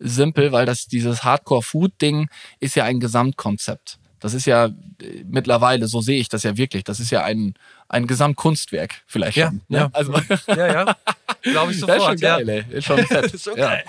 simpel, 0.00 0.50
weil 0.50 0.66
das 0.66 0.86
dieses 0.86 1.22
Hardcore-Food-Ding 1.22 2.28
ist 2.58 2.74
ja 2.74 2.84
ein 2.84 2.98
Gesamtkonzept. 2.98 3.98
Das 4.18 4.32
ist 4.34 4.46
ja 4.46 4.66
äh, 4.66 5.24
mittlerweile, 5.26 5.86
so 5.86 6.00
sehe 6.00 6.18
ich 6.18 6.28
das 6.28 6.42
ja 6.42 6.56
wirklich. 6.56 6.82
Das 6.82 6.98
ist 6.98 7.10
ja 7.10 7.22
ein, 7.22 7.54
ein 7.88 8.06
Gesamtkunstwerk 8.06 9.02
vielleicht 9.06 9.36
Ja, 9.36 9.48
schon. 9.48 9.60
Ne? 9.68 9.78
ja. 9.78 9.90
Also 9.92 10.12
Ja, 10.48 10.72
ja. 10.72 10.96
Glaube 11.42 11.72
ich 11.72 11.80
das 11.80 11.88
ist 11.88 11.96
sofort. 11.96 12.02
schon 12.02 12.16
geil, 12.16 12.48
ey. 12.48 12.64
Ist 12.70 12.84
schon 12.86 12.98
fett. 13.06 13.32
Ist 13.32 13.44
schon 13.44 13.56
ja. 13.56 13.68
geil. 13.68 13.84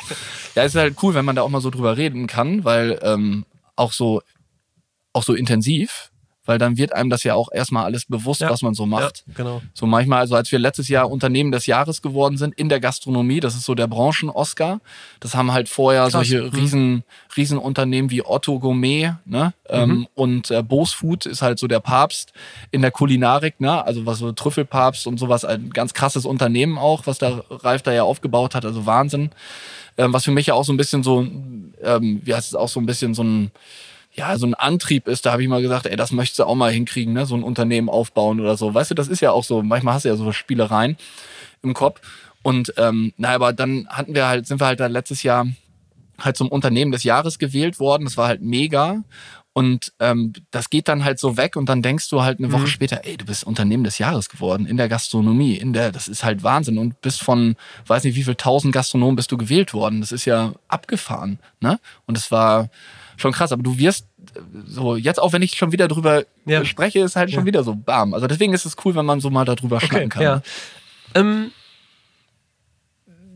ja, 0.56 0.64
es 0.64 0.76
ist 0.76 0.80
halt 0.80 0.96
cool, 1.02 1.14
wenn 1.14 1.26
man 1.26 1.36
da 1.36 1.42
auch 1.42 1.50
mal 1.50 1.62
so 1.62 1.70
drüber 1.70 1.98
reden 1.98 2.28
kann, 2.28 2.64
weil 2.64 3.00
ähm, 3.02 3.46
auch 3.76 3.94
so 3.94 4.22
auch 5.14 5.24
so 5.24 5.34
intensiv, 5.34 6.12
weil 6.46 6.58
dann 6.58 6.78
wird 6.78 6.93
einem 6.93 7.10
das 7.10 7.24
ja 7.24 7.34
auch 7.36 7.50
erstmal 7.52 7.86
alles 7.86 8.06
bewusst, 8.06 8.41
Ja. 8.41 8.50
was 8.50 8.62
man 8.62 8.74
so 8.74 8.86
macht. 8.86 9.24
Ja, 9.28 9.34
genau. 9.36 9.62
So 9.74 9.86
manchmal, 9.86 10.20
also 10.20 10.36
als 10.36 10.52
wir 10.52 10.60
letztes 10.60 10.88
Jahr 10.88 11.10
Unternehmen 11.10 11.52
des 11.52 11.66
Jahres 11.66 12.02
geworden 12.02 12.38
sind 12.38 12.54
in 12.56 12.70
der 12.70 12.80
Gastronomie, 12.80 13.39
das 13.39 13.56
ist 13.56 13.66
so 13.66 13.76
der 13.76 13.88
Branchen-Oscar. 13.88 14.80
Das 15.20 15.36
haben 15.36 15.52
halt 15.52 15.70
vorher 15.70 16.04
Krass. 16.04 16.12
solche 16.14 16.41
Mhm. 16.43 16.50
riesen, 16.50 17.04
riesen 17.38 17.58
Unternehmen 17.58 18.10
wie 18.12 18.26
Otto 18.26 18.60
Gourmet, 18.60 19.14
ne? 19.26 19.54
Ähm, 19.70 19.89
Mhm. 19.89 20.08
und 20.16 20.52
äh, 20.52 20.62
Bose 20.64 20.96
Food 20.96 21.26
ist 21.26 21.41
halt 21.41 21.58
so 21.60 21.68
der 21.68 21.80
Papst 21.80 22.34
in 22.72 22.82
der 22.82 22.91
Kulinarik, 22.91 23.60
ne? 23.60 23.84
Also 23.86 24.06
was 24.06 24.20
so 24.20 24.32
Trüffelpapst 24.32 25.08
und 25.08 25.18
sowas, 25.20 25.46
ein 25.46 25.70
ganz 25.72 25.93
krasses 25.93 26.26
Unternehmen 26.26 26.78
auch, 26.78 27.08
was 27.08 27.18
da 27.18 27.43
Ralf 27.50 27.82
da 27.82 27.91
ja 27.91 28.04
aufgebaut 28.04 28.56
hat, 28.56 28.66
also 28.66 28.86
Wahnsinn. 28.86 29.32
Ähm, 29.98 30.12
was 30.14 30.26
für 30.26 30.32
mich 30.32 30.48
ja 30.48 30.54
auch 30.54 30.66
so 30.66 30.74
ein 30.74 30.78
bisschen 30.78 31.04
so, 31.04 31.22
ähm, 31.82 32.22
wie 32.24 32.34
heißt 32.36 32.50
es 32.50 32.56
auch 32.56 32.68
so 32.70 32.80
ein 32.80 32.86
bisschen 32.86 33.14
so 33.14 33.24
ein 33.24 33.52
ja, 34.16 34.38
so 34.38 34.45
ein 34.47 34.53
Antrieb 34.53 35.07
ist, 35.07 35.26
da 35.26 35.34
habe 35.34 35.43
ich 35.43 35.49
mal 35.49 35.61
gesagt, 35.61 35.86
ey, 35.86 35.95
das 35.95 36.11
möchtest 36.11 36.39
du 36.39 36.45
auch 36.45 36.55
mal 36.55 36.72
hinkriegen, 36.72 37.13
ne? 37.13 37.26
so 37.26 37.36
ein 37.36 37.43
Unternehmen 37.43 37.89
aufbauen 37.89 38.39
oder 38.39 38.55
so. 38.57 38.74
Weißt 38.74 38.91
du, 38.91 38.95
das 38.95 39.07
ist 39.07 39.20
ja 39.22 39.32
auch 39.32 39.43
so, 39.43 39.61
manchmal 39.61 39.93
hast 39.95 40.05
du 40.05 40.09
ja 40.09 40.16
so 40.16 40.32
Spielereien 40.32 40.97
im 41.61 41.74
Kopf. 41.74 41.99
Und 42.41 42.74
ähm, 42.78 43.11
na, 43.18 43.30
aber 43.30 43.53
dann 43.53 43.88
hatten 43.89 44.16
wir 44.16 44.28
halt, 44.28 44.47
sind 44.47 44.61
wir 44.61 44.68
halt 44.68 44.80
da 44.80 44.88
letztes 44.88 45.24
Jahr 45.24 45.47
halt 46.20 46.38
zum 46.38 46.47
Unternehmen 46.47 46.91
des 46.91 47.03
Jahres 47.03 47.39
gewählt 47.39 47.80
worden. 47.80 48.05
Das 48.05 48.16
war 48.18 48.28
halt 48.28 48.41
mega. 48.41 49.03
Und 49.51 49.93
ähm, 49.99 50.34
das 50.51 50.70
geht 50.70 50.88
dann 50.89 51.03
halt 51.05 51.18
so 51.18 51.38
weg 51.38 51.55
und 51.55 51.68
dann 51.70 51.82
denkst 51.82 52.09
du 52.09 52.22
halt 52.22 52.39
eine 52.39 52.51
Woche 52.51 52.63
Mhm. 52.63 52.68
später, 52.68 53.01
ey, 53.05 53.16
du 53.18 53.26
bist 53.26 53.45
Unternehmen 53.45 53.86
des 53.86 53.97
Jahres 53.97 54.30
geworden 54.30 54.66
in 54.66 54.76
der 54.76 54.89
Gastronomie, 54.89 55.55
in 55.55 55.72
der, 55.72 55.93
das 55.93 56.09
ist 56.09 56.26
halt 56.26 56.43
Wahnsinn 56.43 56.78
und 56.78 56.99
bist 57.01 57.24
von, 57.24 57.55
weiß 57.88 58.03
nicht 58.03 58.16
wie 58.16 58.24
viel 58.24 58.36
tausend 58.36 58.74
Gastronomen 58.74 59.16
bist 59.16 59.32
du 59.32 59.38
gewählt 59.38 59.74
worden. 59.74 60.01
Das 60.01 60.11
ist 60.11 60.26
ja 60.26 60.53
abgefahren, 60.68 61.39
ne? 61.61 61.80
Und 62.05 62.18
es 62.18 62.32
war 62.32 62.70
schon 63.18 63.32
krass, 63.32 63.51
aber 63.51 63.63
du 63.63 63.78
wirst 63.78 64.07
äh, 64.36 64.39
so, 64.66 64.95
jetzt 64.95 65.22
auch 65.22 65.34
wenn 65.34 65.41
ich 65.41 65.55
schon 65.57 65.72
wieder 65.72 65.88
drüber 65.88 66.24
Ja. 66.45 66.63
spreche, 66.66 66.99
ist 66.99 67.16
halt 67.16 67.32
schon 67.32 67.41
Ja. 67.41 67.45
wieder 67.45 67.63
so 67.63 67.76
bam. 67.76 68.13
Also 68.13 68.28
deswegen 68.28 68.53
ist 68.53 68.66
es 68.66 68.76
cool, 68.86 68.95
wenn 68.95 69.05
man 69.05 69.20
so 69.20 69.30
mal 69.30 69.45
darüber 69.45 69.80
schnacken 69.82 70.09
kann. 70.09 70.22
ja. 70.24 70.41
Ähm, 71.13 71.51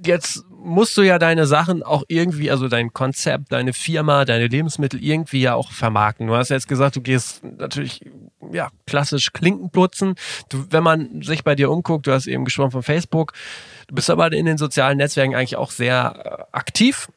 jetzt 0.05 0.43
musst 0.49 0.95
du 0.97 1.01
ja 1.01 1.19
deine 1.19 1.45
Sachen 1.45 1.83
auch 1.83 2.03
irgendwie, 2.07 2.51
also 2.51 2.67
dein 2.67 2.93
Konzept, 2.93 3.51
deine 3.51 3.73
Firma, 3.73 4.25
deine 4.25 4.47
Lebensmittel 4.47 5.01
irgendwie 5.03 5.41
ja 5.41 5.55
auch 5.55 5.71
vermarkten. 5.71 6.27
Du 6.27 6.35
hast 6.35 6.49
jetzt 6.49 6.67
gesagt, 6.67 6.95
du 6.95 7.01
gehst 7.01 7.43
natürlich 7.43 8.01
ja 8.51 8.69
klassisch 8.85 9.31
Klinken 9.33 9.69
putzen. 9.71 10.15
Du, 10.49 10.65
wenn 10.69 10.83
man 10.83 11.21
sich 11.21 11.43
bei 11.43 11.55
dir 11.55 11.69
umguckt, 11.71 12.07
du 12.07 12.11
hast 12.11 12.27
eben 12.27 12.45
gesprochen 12.45 12.71
von 12.71 12.83
Facebook, 12.83 13.33
du 13.87 13.95
bist 13.95 14.09
aber 14.09 14.31
in 14.31 14.45
den 14.45 14.57
sozialen 14.57 14.97
Netzwerken 14.97 15.35
eigentlich 15.35 15.55
auch 15.57 15.71
sehr 15.71 16.47
äh, 16.51 16.55
aktiv. 16.57 17.09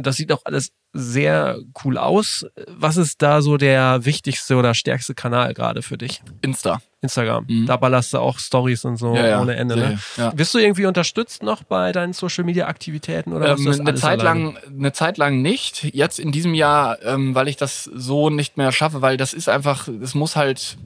Das 0.00 0.14
sieht 0.16 0.30
auch 0.30 0.42
alles 0.44 0.70
sehr 0.92 1.58
cool 1.84 1.98
aus. 1.98 2.46
Was 2.68 2.96
ist 2.96 3.20
da 3.20 3.42
so 3.42 3.56
der 3.56 4.04
wichtigste 4.04 4.54
oder 4.54 4.72
stärkste 4.74 5.12
Kanal 5.14 5.54
gerade 5.54 5.82
für 5.82 5.98
dich? 5.98 6.22
Insta. 6.40 6.80
Instagram. 7.00 7.44
Mhm. 7.48 7.66
Da 7.66 7.76
ballerst 7.76 8.14
du 8.14 8.18
auch 8.18 8.38
Stories 8.38 8.84
und 8.84 8.96
so 8.96 9.14
Ja, 9.16 9.26
ja. 9.26 9.40
ohne 9.42 9.56
Ende. 9.56 9.76
Ne? 9.76 9.98
Ja. 10.16 10.32
Wirst 10.38 10.54
du 10.54 10.58
irgendwie 10.58 10.86
unterstützt 10.86 11.42
noch 11.42 11.64
bei 11.64 11.90
deinen 11.90 12.12
Social 12.12 12.44
Media 12.44 12.68
Aktivitäten 12.68 13.32
oder 13.32 13.56
Ähm, 13.58 13.66
eine 13.80 13.94
Zeit 13.96 14.20
alleine? 14.20 14.44
lang, 14.52 14.58
eine 14.78 14.92
Zeit 14.92 15.18
lang 15.18 15.42
nicht. 15.42 15.82
Jetzt 15.92 16.20
in 16.20 16.30
diesem 16.30 16.54
Jahr, 16.54 17.02
ähm, 17.02 17.34
weil 17.34 17.48
ich 17.48 17.56
das 17.56 17.84
so 17.84 18.30
nicht 18.30 18.56
mehr 18.56 18.70
schaffe, 18.70 19.02
weil 19.02 19.16
das 19.16 19.32
ist 19.34 19.48
einfach, 19.48 19.88
es 19.88 20.14
muss 20.14 20.36
halt, 20.36 20.78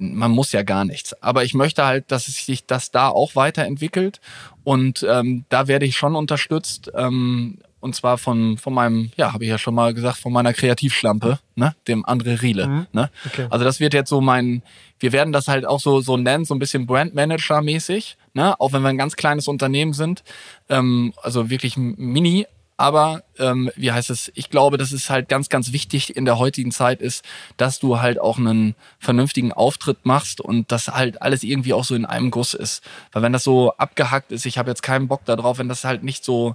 man 0.00 0.32
muss 0.32 0.50
ja 0.52 0.62
gar 0.64 0.84
nichts. 0.84 1.14
Aber 1.22 1.44
ich 1.44 1.54
möchte 1.54 1.84
halt, 1.86 2.10
dass 2.10 2.26
sich 2.26 2.66
das 2.66 2.90
da 2.90 3.08
auch 3.08 3.36
weiterentwickelt 3.36 4.20
und 4.64 5.06
ähm, 5.08 5.44
da 5.48 5.68
werde 5.68 5.86
ich 5.86 5.96
schon 5.96 6.16
unterstützt. 6.16 6.90
Ähm, 6.94 7.58
und 7.80 7.94
zwar 7.94 8.18
von, 8.18 8.58
von 8.58 8.74
meinem, 8.74 9.10
ja, 9.16 9.32
habe 9.32 9.44
ich 9.44 9.50
ja 9.50 9.58
schon 9.58 9.74
mal 9.74 9.94
gesagt, 9.94 10.18
von 10.18 10.32
meiner 10.32 10.52
Kreativschlampe, 10.52 11.38
ne, 11.54 11.74
dem 11.86 12.04
André 12.04 12.42
Riele. 12.42 12.66
Mhm. 12.66 12.86
Ne? 12.92 13.10
Okay. 13.26 13.46
Also 13.50 13.64
das 13.64 13.80
wird 13.80 13.94
jetzt 13.94 14.10
so 14.10 14.20
mein, 14.20 14.62
wir 14.98 15.12
werden 15.12 15.32
das 15.32 15.48
halt 15.48 15.66
auch 15.66 15.80
so, 15.80 16.00
so 16.00 16.16
nennen, 16.16 16.44
so 16.44 16.54
ein 16.54 16.58
bisschen 16.58 16.86
Brandmanager-mäßig, 16.86 18.16
ne? 18.34 18.58
auch 18.60 18.72
wenn 18.72 18.82
wir 18.82 18.88
ein 18.88 18.98
ganz 18.98 19.16
kleines 19.16 19.48
Unternehmen 19.48 19.92
sind, 19.92 20.24
ähm, 20.68 21.12
also 21.22 21.50
wirklich 21.50 21.76
mini, 21.76 22.46
aber 22.80 23.24
ähm, 23.40 23.72
wie 23.74 23.90
heißt 23.90 24.08
es, 24.08 24.30
ich 24.36 24.50
glaube, 24.50 24.78
dass 24.78 24.92
es 24.92 25.10
halt 25.10 25.28
ganz, 25.28 25.48
ganz 25.48 25.72
wichtig 25.72 26.16
in 26.16 26.24
der 26.24 26.38
heutigen 26.38 26.70
Zeit 26.70 27.02
ist, 27.02 27.24
dass 27.56 27.80
du 27.80 27.98
halt 28.00 28.20
auch 28.20 28.38
einen 28.38 28.76
vernünftigen 29.00 29.52
Auftritt 29.52 30.06
machst 30.06 30.40
und 30.40 30.70
das 30.70 30.86
halt 30.86 31.20
alles 31.20 31.42
irgendwie 31.42 31.72
auch 31.72 31.82
so 31.82 31.96
in 31.96 32.06
einem 32.06 32.30
Guss 32.30 32.54
ist. 32.54 32.84
Weil 33.10 33.22
wenn 33.22 33.32
das 33.32 33.42
so 33.42 33.72
abgehackt 33.72 34.30
ist, 34.30 34.46
ich 34.46 34.58
habe 34.58 34.70
jetzt 34.70 34.84
keinen 34.84 35.08
Bock 35.08 35.24
darauf, 35.24 35.58
wenn 35.58 35.68
das 35.68 35.82
halt 35.82 36.04
nicht 36.04 36.24
so 36.24 36.54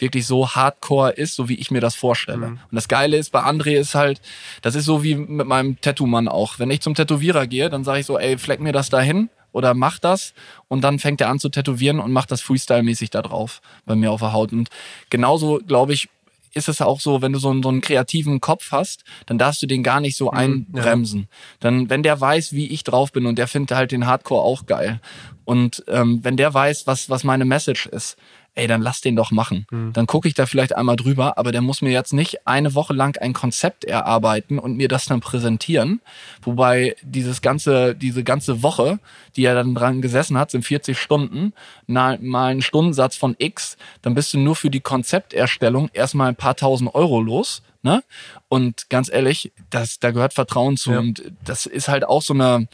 wirklich 0.00 0.26
so 0.26 0.48
hardcore 0.48 1.12
ist, 1.12 1.34
so 1.34 1.48
wie 1.48 1.54
ich 1.54 1.70
mir 1.70 1.80
das 1.80 1.94
vorstelle. 1.94 2.48
Mhm. 2.48 2.60
Und 2.70 2.74
das 2.74 2.88
Geile 2.88 3.16
ist 3.16 3.30
bei 3.30 3.42
André 3.42 3.78
ist 3.78 3.94
halt, 3.94 4.20
das 4.62 4.74
ist 4.74 4.84
so 4.84 5.02
wie 5.02 5.14
mit 5.14 5.46
meinem 5.46 5.80
Tattoo-Mann 5.80 6.28
auch. 6.28 6.58
Wenn 6.58 6.70
ich 6.70 6.80
zum 6.80 6.94
Tätowierer 6.94 7.46
gehe, 7.46 7.70
dann 7.70 7.84
sage 7.84 8.00
ich 8.00 8.06
so, 8.06 8.18
ey, 8.18 8.38
fleck 8.38 8.60
mir 8.60 8.72
das 8.72 8.90
dahin 8.90 9.30
oder 9.52 9.74
mach 9.74 9.98
das 9.98 10.34
und 10.68 10.82
dann 10.82 10.98
fängt 10.98 11.20
er 11.20 11.28
an 11.30 11.38
zu 11.38 11.48
tätowieren 11.48 12.00
und 12.00 12.12
macht 12.12 12.30
das 12.30 12.42
Freestyle-mäßig 12.42 13.10
da 13.10 13.22
drauf 13.22 13.60
bei 13.86 13.94
mir 13.94 14.12
auf 14.12 14.20
der 14.20 14.32
Haut. 14.32 14.52
Und 14.52 14.68
genauso, 15.10 15.60
glaube 15.66 15.94
ich, 15.94 16.08
ist 16.54 16.68
es 16.68 16.80
auch 16.80 17.00
so, 17.00 17.22
wenn 17.22 17.32
du 17.32 17.38
so 17.38 17.50
einen, 17.50 17.62
so 17.62 17.68
einen 17.68 17.80
kreativen 17.80 18.40
Kopf 18.40 18.72
hast, 18.72 19.04
dann 19.26 19.38
darfst 19.38 19.62
du 19.62 19.66
den 19.66 19.82
gar 19.82 20.00
nicht 20.00 20.16
so 20.16 20.30
einbremsen. 20.30 21.28
Dann, 21.60 21.90
wenn 21.90 22.02
der 22.02 22.20
weiß, 22.20 22.52
wie 22.52 22.68
ich 22.68 22.84
drauf 22.84 23.12
bin 23.12 23.26
und 23.26 23.38
der 23.38 23.48
findet 23.48 23.76
halt 23.76 23.92
den 23.92 24.06
Hardcore 24.06 24.42
auch 24.42 24.66
geil 24.66 25.00
und 25.44 25.82
ähm, 25.88 26.20
wenn 26.22 26.36
der 26.36 26.52
weiß, 26.52 26.86
was, 26.86 27.08
was 27.08 27.24
meine 27.24 27.44
Message 27.44 27.86
ist, 27.86 28.16
ey, 28.58 28.66
dann 28.66 28.82
lass 28.82 29.00
den 29.00 29.16
doch 29.16 29.30
machen. 29.30 29.66
Dann 29.92 30.06
gucke 30.06 30.28
ich 30.28 30.34
da 30.34 30.46
vielleicht 30.46 30.74
einmal 30.74 30.96
drüber, 30.96 31.38
aber 31.38 31.52
der 31.52 31.62
muss 31.62 31.80
mir 31.80 31.92
jetzt 31.92 32.12
nicht 32.12 32.46
eine 32.46 32.74
Woche 32.74 32.92
lang 32.92 33.16
ein 33.20 33.32
Konzept 33.32 33.84
erarbeiten 33.84 34.58
und 34.58 34.76
mir 34.76 34.88
das 34.88 35.06
dann 35.06 35.20
präsentieren. 35.20 36.00
Wobei 36.42 36.96
dieses 37.02 37.40
ganze, 37.40 37.94
diese 37.94 38.24
ganze 38.24 38.62
Woche, 38.62 38.98
die 39.36 39.44
er 39.44 39.54
dann 39.54 39.74
dran 39.74 40.02
gesessen 40.02 40.36
hat, 40.36 40.50
sind 40.50 40.64
40 40.64 40.98
Stunden, 40.98 41.52
na, 41.86 42.18
mal 42.20 42.50
einen 42.50 42.62
Stundensatz 42.62 43.16
von 43.16 43.36
X, 43.38 43.76
dann 44.02 44.14
bist 44.14 44.34
du 44.34 44.38
nur 44.38 44.56
für 44.56 44.70
die 44.70 44.80
Konzepterstellung 44.80 45.88
erstmal 45.92 46.28
ein 46.28 46.36
paar 46.36 46.56
tausend 46.56 46.94
Euro 46.94 47.20
los. 47.20 47.62
Ne? 47.82 48.02
Und 48.48 48.90
ganz 48.90 49.08
ehrlich, 49.08 49.52
das, 49.70 50.00
da 50.00 50.10
gehört 50.10 50.34
Vertrauen 50.34 50.76
zu. 50.76 50.92
Ja. 50.92 50.98
Und 50.98 51.22
das 51.44 51.66
ist 51.66 51.88
halt 51.88 52.04
auch 52.04 52.22
so 52.22 52.34
eine, 52.34 52.66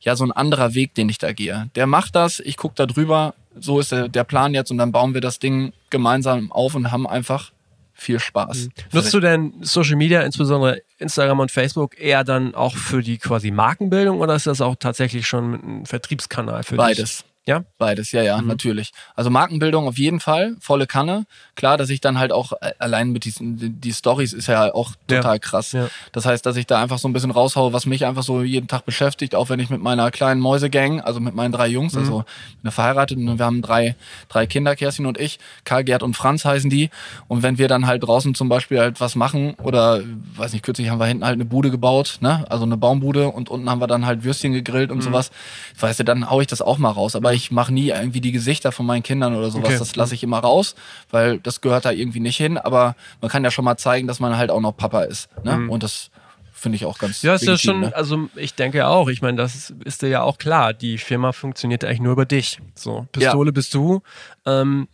ja 0.00 0.16
so 0.16 0.24
ein 0.24 0.32
anderer 0.32 0.74
Weg, 0.74 0.94
den 0.94 1.08
ich 1.08 1.18
da 1.18 1.32
gehe. 1.32 1.70
Der 1.74 1.86
macht 1.86 2.14
das, 2.14 2.40
ich 2.40 2.56
gucke 2.56 2.74
da 2.76 2.86
drüber, 2.86 3.34
so 3.58 3.80
ist 3.80 3.92
der, 3.92 4.08
der 4.08 4.24
Plan 4.24 4.54
jetzt 4.54 4.70
und 4.70 4.78
dann 4.78 4.92
bauen 4.92 5.14
wir 5.14 5.20
das 5.20 5.38
Ding 5.38 5.72
gemeinsam 5.90 6.50
auf 6.52 6.74
und 6.74 6.90
haben 6.90 7.06
einfach 7.06 7.52
viel 7.92 8.18
Spaß. 8.18 8.64
Mhm. 8.66 8.72
Nutzt 8.92 9.14
du 9.14 9.20
denn 9.20 9.54
Social 9.60 9.96
Media, 9.96 10.22
insbesondere 10.22 10.82
Instagram 10.98 11.40
und 11.40 11.50
Facebook, 11.50 11.98
eher 11.98 12.24
dann 12.24 12.54
auch 12.54 12.74
für 12.74 13.02
die 13.02 13.18
quasi 13.18 13.50
Markenbildung 13.50 14.20
oder 14.20 14.34
ist 14.34 14.46
das 14.46 14.60
auch 14.60 14.76
tatsächlich 14.76 15.26
schon 15.26 15.54
ein 15.82 15.86
Vertriebskanal 15.86 16.62
für 16.62 16.76
Beides. 16.76 16.96
dich? 16.96 17.06
Beides. 17.18 17.31
Ja? 17.44 17.64
Beides, 17.76 18.12
ja, 18.12 18.22
ja, 18.22 18.40
mhm. 18.40 18.46
natürlich. 18.46 18.92
Also 19.16 19.28
Markenbildung 19.28 19.88
auf 19.88 19.98
jeden 19.98 20.20
Fall, 20.20 20.56
volle 20.60 20.86
Kanne. 20.86 21.24
Klar, 21.56 21.76
dass 21.76 21.90
ich 21.90 22.00
dann 22.00 22.18
halt 22.18 22.30
auch 22.30 22.52
äh, 22.60 22.72
allein 22.78 23.10
mit 23.10 23.24
diesen, 23.24 23.80
die 23.80 23.92
Stories 23.92 24.32
ist 24.32 24.46
ja 24.46 24.72
auch 24.72 24.92
total 25.08 25.34
ja. 25.34 25.38
krass. 25.38 25.72
Ja. 25.72 25.88
Das 26.12 26.24
heißt, 26.24 26.46
dass 26.46 26.56
ich 26.56 26.66
da 26.66 26.80
einfach 26.80 26.98
so 26.98 27.08
ein 27.08 27.12
bisschen 27.12 27.32
raushaue, 27.32 27.72
was 27.72 27.84
mich 27.84 28.06
einfach 28.06 28.22
so 28.22 28.42
jeden 28.42 28.68
Tag 28.68 28.84
beschäftigt, 28.84 29.34
auch 29.34 29.48
wenn 29.48 29.58
ich 29.58 29.70
mit 29.70 29.82
meiner 29.82 30.10
kleinen 30.12 30.40
Mäusegang, 30.40 31.00
also 31.00 31.18
mit 31.18 31.34
meinen 31.34 31.50
drei 31.50 31.66
Jungs, 31.66 31.96
also 31.96 32.12
mhm. 32.12 32.18
also 32.18 32.24
bin 32.62 32.70
verheiratet 32.70 33.18
und 33.18 33.38
wir 33.38 33.44
haben 33.44 33.60
drei, 33.60 33.96
drei 34.28 34.46
Kinder, 34.46 34.76
Kerstin 34.76 35.06
und 35.06 35.18
ich, 35.18 35.40
Karl, 35.64 35.82
Gerd 35.82 36.04
und 36.04 36.14
Franz 36.14 36.44
heißen 36.44 36.70
die. 36.70 36.90
Und 37.26 37.42
wenn 37.42 37.58
wir 37.58 37.66
dann 37.66 37.86
halt 37.86 38.04
draußen 38.04 38.36
zum 38.36 38.48
Beispiel 38.48 38.78
halt 38.78 39.00
was 39.00 39.16
machen 39.16 39.54
oder, 39.62 40.00
weiß 40.36 40.52
nicht, 40.52 40.64
kürzlich 40.64 40.90
haben 40.90 40.98
wir 40.98 41.06
hinten 41.06 41.24
halt 41.24 41.34
eine 41.34 41.44
Bude 41.44 41.72
gebaut, 41.72 42.18
ne, 42.20 42.44
also 42.48 42.64
eine 42.64 42.76
Baumbude 42.76 43.28
und 43.28 43.48
unten 43.48 43.68
haben 43.68 43.80
wir 43.80 43.88
dann 43.88 44.06
halt 44.06 44.22
Würstchen 44.22 44.52
gegrillt 44.52 44.92
und 44.92 44.98
mhm. 44.98 45.02
sowas. 45.02 45.32
Weißt 45.80 45.98
du, 45.98 46.04
dann 46.04 46.30
hau 46.30 46.40
ich 46.40 46.46
das 46.46 46.62
auch 46.62 46.78
mal 46.78 46.90
raus. 46.90 47.16
Aber 47.16 47.31
ich 47.32 47.50
mache 47.50 47.72
nie 47.72 47.88
irgendwie 47.88 48.20
die 48.20 48.32
Gesichter 48.32 48.72
von 48.72 48.86
meinen 48.86 49.02
Kindern 49.02 49.34
oder 49.34 49.50
sowas. 49.50 49.70
Okay. 49.70 49.78
Das 49.78 49.96
lasse 49.96 50.14
ich 50.14 50.22
immer 50.22 50.38
raus, 50.38 50.74
weil 51.10 51.38
das 51.38 51.60
gehört 51.60 51.84
da 51.84 51.90
irgendwie 51.90 52.20
nicht 52.20 52.36
hin. 52.36 52.58
Aber 52.58 52.96
man 53.20 53.30
kann 53.30 53.44
ja 53.44 53.50
schon 53.50 53.64
mal 53.64 53.76
zeigen, 53.76 54.06
dass 54.06 54.20
man 54.20 54.36
halt 54.36 54.50
auch 54.50 54.60
noch 54.60 54.76
Papa 54.76 55.02
ist. 55.02 55.28
Ne? 55.44 55.56
Mhm. 55.56 55.70
Und 55.70 55.82
das 55.82 56.10
finde 56.52 56.76
ich 56.76 56.86
auch 56.86 56.98
ganz 56.98 57.22
Ja, 57.22 57.34
ist 57.34 57.44
ja 57.44 57.58
schon, 57.58 57.80
ne? 57.80 57.94
also 57.94 58.28
ich 58.36 58.54
denke 58.54 58.86
auch, 58.86 59.08
ich 59.08 59.20
meine, 59.20 59.36
das 59.36 59.74
ist 59.84 60.02
dir 60.02 60.08
ja 60.08 60.22
auch 60.22 60.38
klar, 60.38 60.72
die 60.72 60.96
Firma 60.96 61.32
funktioniert 61.32 61.84
eigentlich 61.84 62.00
nur 62.00 62.12
über 62.12 62.24
dich. 62.24 62.60
So, 62.74 63.06
Pistole 63.12 63.48
ja. 63.48 63.52
bist 63.52 63.74
du. 63.74 64.02
Ähm, 64.46 64.88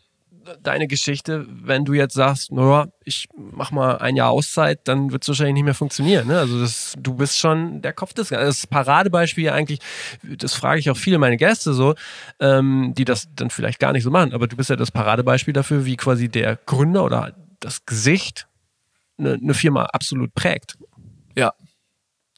deine 0.63 0.87
Geschichte, 0.87 1.47
wenn 1.49 1.85
du 1.85 1.95
jetzt 1.95 2.15
sagst, 2.15 2.53
naja, 2.53 2.89
ich 3.05 3.29
mach 3.37 3.71
mal 3.71 3.99
ein 3.99 4.17
Jahr 4.17 4.31
Auszeit, 4.31 4.81
dann 4.85 5.13
wird 5.13 5.23
es 5.23 5.29
wahrscheinlich 5.29 5.55
nicht 5.55 5.65
mehr 5.65 5.75
funktionieren. 5.75 6.27
Ne? 6.29 6.39
Also 6.39 6.61
das, 6.61 6.95
du 6.99 7.15
bist 7.15 7.39
schon 7.39 7.83
der 7.83 7.93
Kopf 7.93 8.15
des 8.15 8.29
Das 8.29 8.67
Paradebeispiel 8.67 9.51
eigentlich, 9.51 9.81
das 10.23 10.55
frage 10.55 10.81
ich 10.81 10.91
auch 10.91 10.97
viele 10.97 11.19
meine 11.19 11.37
Gäste 11.37 11.73
so, 11.73 11.95
ähm, 12.41 12.95
die 12.97 13.05
das 13.05 13.29
dann 13.35 13.51
vielleicht 13.51 13.79
gar 13.79 13.93
nicht 13.93 14.05
so 14.05 14.11
machen, 14.11 14.33
aber 14.33 14.47
du 14.47 14.57
bist 14.57 14.71
ja 14.71 14.77
das 14.77 14.91
Paradebeispiel 14.91 15.55
dafür, 15.55 15.85
wie 15.85 15.97
quasi 15.97 16.29
der 16.29 16.57
Gründer 16.67 17.05
oder 17.05 17.35
das 17.61 17.87
Gesicht 17.87 18.47
eine, 19.19 19.35
eine 19.35 19.55
Firma 19.55 19.85
absolut 19.85 20.35
prägt. 20.35 20.79
Ja, 21.35 21.53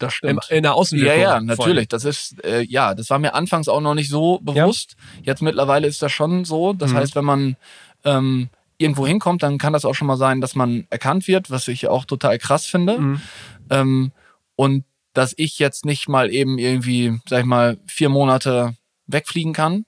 das 0.00 0.14
stimmt. 0.14 0.46
In, 0.48 0.56
in 0.56 0.62
der 0.62 0.74
Außenwirkung. 0.74 1.20
Ja, 1.20 1.34
ja, 1.34 1.40
natürlich. 1.40 1.86
Das 1.88 2.04
ist, 2.04 2.42
äh, 2.42 2.62
ja, 2.62 2.94
das 2.94 3.10
war 3.10 3.18
mir 3.18 3.34
anfangs 3.34 3.68
auch 3.68 3.82
noch 3.82 3.94
nicht 3.94 4.08
so 4.08 4.40
bewusst. 4.40 4.96
Ja. 5.18 5.22
Jetzt 5.24 5.42
mittlerweile 5.42 5.86
ist 5.86 6.02
das 6.02 6.10
schon 6.10 6.46
so. 6.46 6.72
Das 6.72 6.92
mhm. 6.92 6.96
heißt, 6.96 7.14
wenn 7.14 7.24
man 7.24 7.56
ähm, 8.04 8.50
irgendwo 8.78 9.06
hinkommt, 9.06 9.42
dann 9.42 9.58
kann 9.58 9.72
das 9.72 9.84
auch 9.84 9.94
schon 9.94 10.06
mal 10.06 10.16
sein, 10.16 10.40
dass 10.40 10.54
man 10.54 10.86
erkannt 10.90 11.28
wird, 11.28 11.50
was 11.50 11.68
ich 11.68 11.88
auch 11.88 12.04
total 12.04 12.38
krass 12.38 12.66
finde. 12.66 12.98
Mhm. 12.98 13.20
Ähm, 13.68 14.12
und 14.56 14.84
dass 15.12 15.34
ich 15.36 15.58
jetzt 15.58 15.84
nicht 15.84 16.08
mal 16.08 16.30
eben 16.30 16.58
irgendwie, 16.58 17.20
sag 17.28 17.40
ich 17.40 17.46
mal, 17.46 17.78
vier 17.86 18.08
Monate 18.08 18.76
wegfliegen 19.06 19.52
kann. 19.52 19.84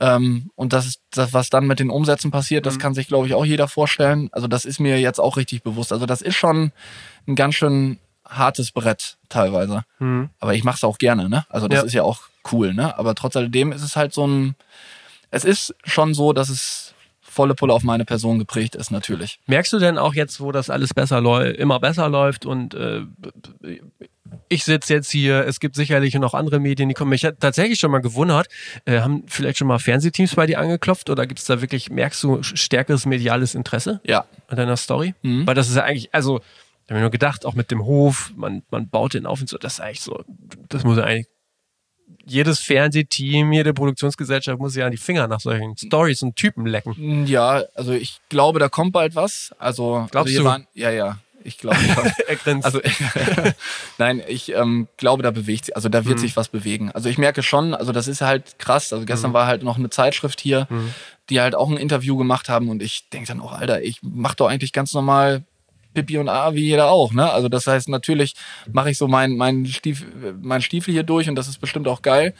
Ähm, 0.00 0.50
und 0.56 0.72
das 0.72 0.86
ist 0.86 1.02
das, 1.10 1.32
was 1.32 1.50
dann 1.50 1.66
mit 1.66 1.78
den 1.78 1.90
Umsätzen 1.90 2.30
passiert, 2.30 2.66
das 2.66 2.74
mhm. 2.74 2.78
kann 2.80 2.94
sich, 2.94 3.06
glaube 3.06 3.26
ich, 3.26 3.34
auch 3.34 3.44
jeder 3.44 3.68
vorstellen. 3.68 4.28
Also 4.32 4.48
das 4.48 4.64
ist 4.64 4.80
mir 4.80 5.00
jetzt 5.00 5.20
auch 5.20 5.36
richtig 5.36 5.62
bewusst. 5.62 5.92
Also 5.92 6.06
das 6.06 6.20
ist 6.20 6.34
schon 6.34 6.72
ein 7.26 7.36
ganz 7.36 7.54
schön 7.54 7.98
hartes 8.28 8.72
Brett 8.72 9.16
teilweise. 9.28 9.84
Mhm. 9.98 10.30
Aber 10.40 10.54
ich 10.54 10.64
mache 10.64 10.76
es 10.76 10.84
auch 10.84 10.98
gerne, 10.98 11.28
ne? 11.28 11.46
Also 11.48 11.68
das 11.68 11.80
ja. 11.80 11.86
ist 11.86 11.92
ja 11.92 12.02
auch 12.02 12.22
cool, 12.52 12.74
ne? 12.74 12.98
Aber 12.98 13.14
trotz 13.14 13.36
alledem 13.36 13.72
ist 13.72 13.82
es 13.82 13.96
halt 13.96 14.12
so 14.12 14.26
ein, 14.26 14.56
es 15.30 15.44
ist 15.44 15.74
schon 15.84 16.14
so, 16.14 16.32
dass 16.32 16.48
es 16.48 16.93
volle 17.34 17.54
Pulle 17.54 17.72
auf 17.72 17.82
meine 17.82 18.04
Person 18.04 18.38
geprägt 18.38 18.76
ist, 18.76 18.90
natürlich. 18.90 19.40
Merkst 19.46 19.72
du 19.72 19.78
denn 19.78 19.98
auch 19.98 20.14
jetzt, 20.14 20.40
wo 20.40 20.52
das 20.52 20.70
alles 20.70 20.94
besser 20.94 21.20
läuft, 21.20 21.56
immer 21.56 21.80
besser 21.80 22.08
läuft 22.08 22.46
und 22.46 22.74
äh, 22.74 23.02
ich 24.48 24.64
sitze 24.64 24.94
jetzt 24.94 25.10
hier, 25.10 25.46
es 25.46 25.60
gibt 25.60 25.74
sicherlich 25.74 26.14
noch 26.14 26.34
andere 26.34 26.60
Medien, 26.60 26.88
die 26.88 26.94
kommen. 26.94 27.10
Mich 27.10 27.24
hat 27.24 27.40
tatsächlich 27.40 27.78
schon 27.78 27.90
mal 27.90 28.00
gewundert, 28.00 28.48
äh, 28.84 29.00
haben 29.00 29.24
vielleicht 29.26 29.58
schon 29.58 29.68
mal 29.68 29.78
Fernsehteams 29.78 30.34
bei 30.34 30.46
dir 30.46 30.60
angeklopft 30.60 31.10
oder 31.10 31.26
gibt 31.26 31.40
es 31.40 31.46
da 31.46 31.60
wirklich, 31.60 31.90
merkst 31.90 32.22
du, 32.22 32.42
stärkeres 32.42 33.06
mediales 33.06 33.54
Interesse 33.54 34.00
ja. 34.04 34.24
an 34.48 34.56
deiner 34.56 34.76
Story? 34.76 35.14
Mhm. 35.22 35.46
Weil 35.46 35.54
das 35.54 35.68
ist 35.68 35.76
ja 35.76 35.84
eigentlich, 35.84 36.14
also, 36.14 36.38
ich 36.38 36.90
habe 36.90 36.94
mir 36.94 37.00
nur 37.00 37.10
gedacht, 37.10 37.46
auch 37.46 37.54
mit 37.54 37.70
dem 37.70 37.84
Hof, 37.84 38.32
man, 38.36 38.62
man 38.70 38.88
baut 38.88 39.14
den 39.14 39.26
auf 39.26 39.40
und 39.40 39.48
so, 39.48 39.58
das 39.58 39.74
ist 39.74 39.80
eigentlich 39.80 40.02
so, 40.02 40.24
das 40.68 40.84
muss 40.84 40.98
ja 40.98 41.04
eigentlich 41.04 41.26
jedes 42.24 42.60
Fernsehteam, 42.60 43.52
jede 43.52 43.74
Produktionsgesellschaft 43.74 44.58
muss 44.58 44.76
ja 44.76 44.86
an 44.86 44.90
die 44.90 44.96
Finger 44.96 45.26
nach 45.28 45.40
solchen 45.40 45.76
Stories 45.76 46.22
und 46.22 46.36
Typen 46.36 46.66
lecken. 46.66 47.26
Ja, 47.26 47.62
also 47.74 47.92
ich 47.92 48.18
glaube, 48.28 48.58
da 48.58 48.68
kommt 48.68 48.92
bald 48.92 49.14
was. 49.14 49.54
Also, 49.58 50.06
Glaubst 50.10 50.32
also 50.32 50.42
du? 50.42 50.48
Waren, 50.48 50.66
ja, 50.74 50.90
ja. 50.90 51.18
Ich 51.46 51.58
glaube 51.58 51.76
er 52.26 52.36
grinst. 52.36 52.64
Also, 52.64 52.80
nein, 53.98 54.22
ich 54.26 54.52
ähm, 54.54 54.88
glaube, 54.96 55.22
da 55.22 55.30
bewegt 55.30 55.66
sich, 55.66 55.76
also 55.76 55.90
da 55.90 56.06
wird 56.06 56.16
mhm. 56.16 56.22
sich 56.22 56.36
was 56.36 56.48
bewegen. 56.48 56.90
Also 56.90 57.10
ich 57.10 57.18
merke 57.18 57.42
schon, 57.42 57.74
also 57.74 57.92
das 57.92 58.08
ist 58.08 58.22
halt 58.22 58.58
krass. 58.58 58.92
Also 58.92 59.04
gestern 59.04 59.30
mhm. 59.30 59.34
war 59.34 59.46
halt 59.46 59.62
noch 59.62 59.76
eine 59.76 59.90
Zeitschrift 59.90 60.40
hier, 60.40 60.66
mhm. 60.70 60.94
die 61.28 61.40
halt 61.40 61.54
auch 61.54 61.70
ein 61.70 61.76
Interview 61.76 62.16
gemacht 62.16 62.48
haben 62.48 62.70
und 62.70 62.82
ich 62.82 63.10
denke 63.10 63.28
dann 63.28 63.40
auch, 63.40 63.52
Alter, 63.52 63.82
ich 63.82 63.98
mache 64.02 64.36
doch 64.36 64.48
eigentlich 64.48 64.72
ganz 64.72 64.94
normal 64.94 65.44
Pippi 65.94 66.18
und 66.18 66.28
A 66.28 66.54
wie 66.54 66.64
jeder 66.64 66.90
auch. 66.90 67.12
Ne? 67.12 67.30
Also 67.30 67.48
das 67.48 67.66
heißt, 67.66 67.88
natürlich 67.88 68.34
mache 68.70 68.90
ich 68.90 68.98
so 68.98 69.08
mein, 69.08 69.36
mein, 69.36 69.66
Stief, 69.66 70.04
mein 70.42 70.60
Stiefel 70.62 70.92
hier 70.92 71.04
durch 71.04 71.28
und 71.28 71.36
das 71.36 71.48
ist 71.48 71.60
bestimmt 71.60 71.88
auch 71.88 72.02
geil. 72.02 72.34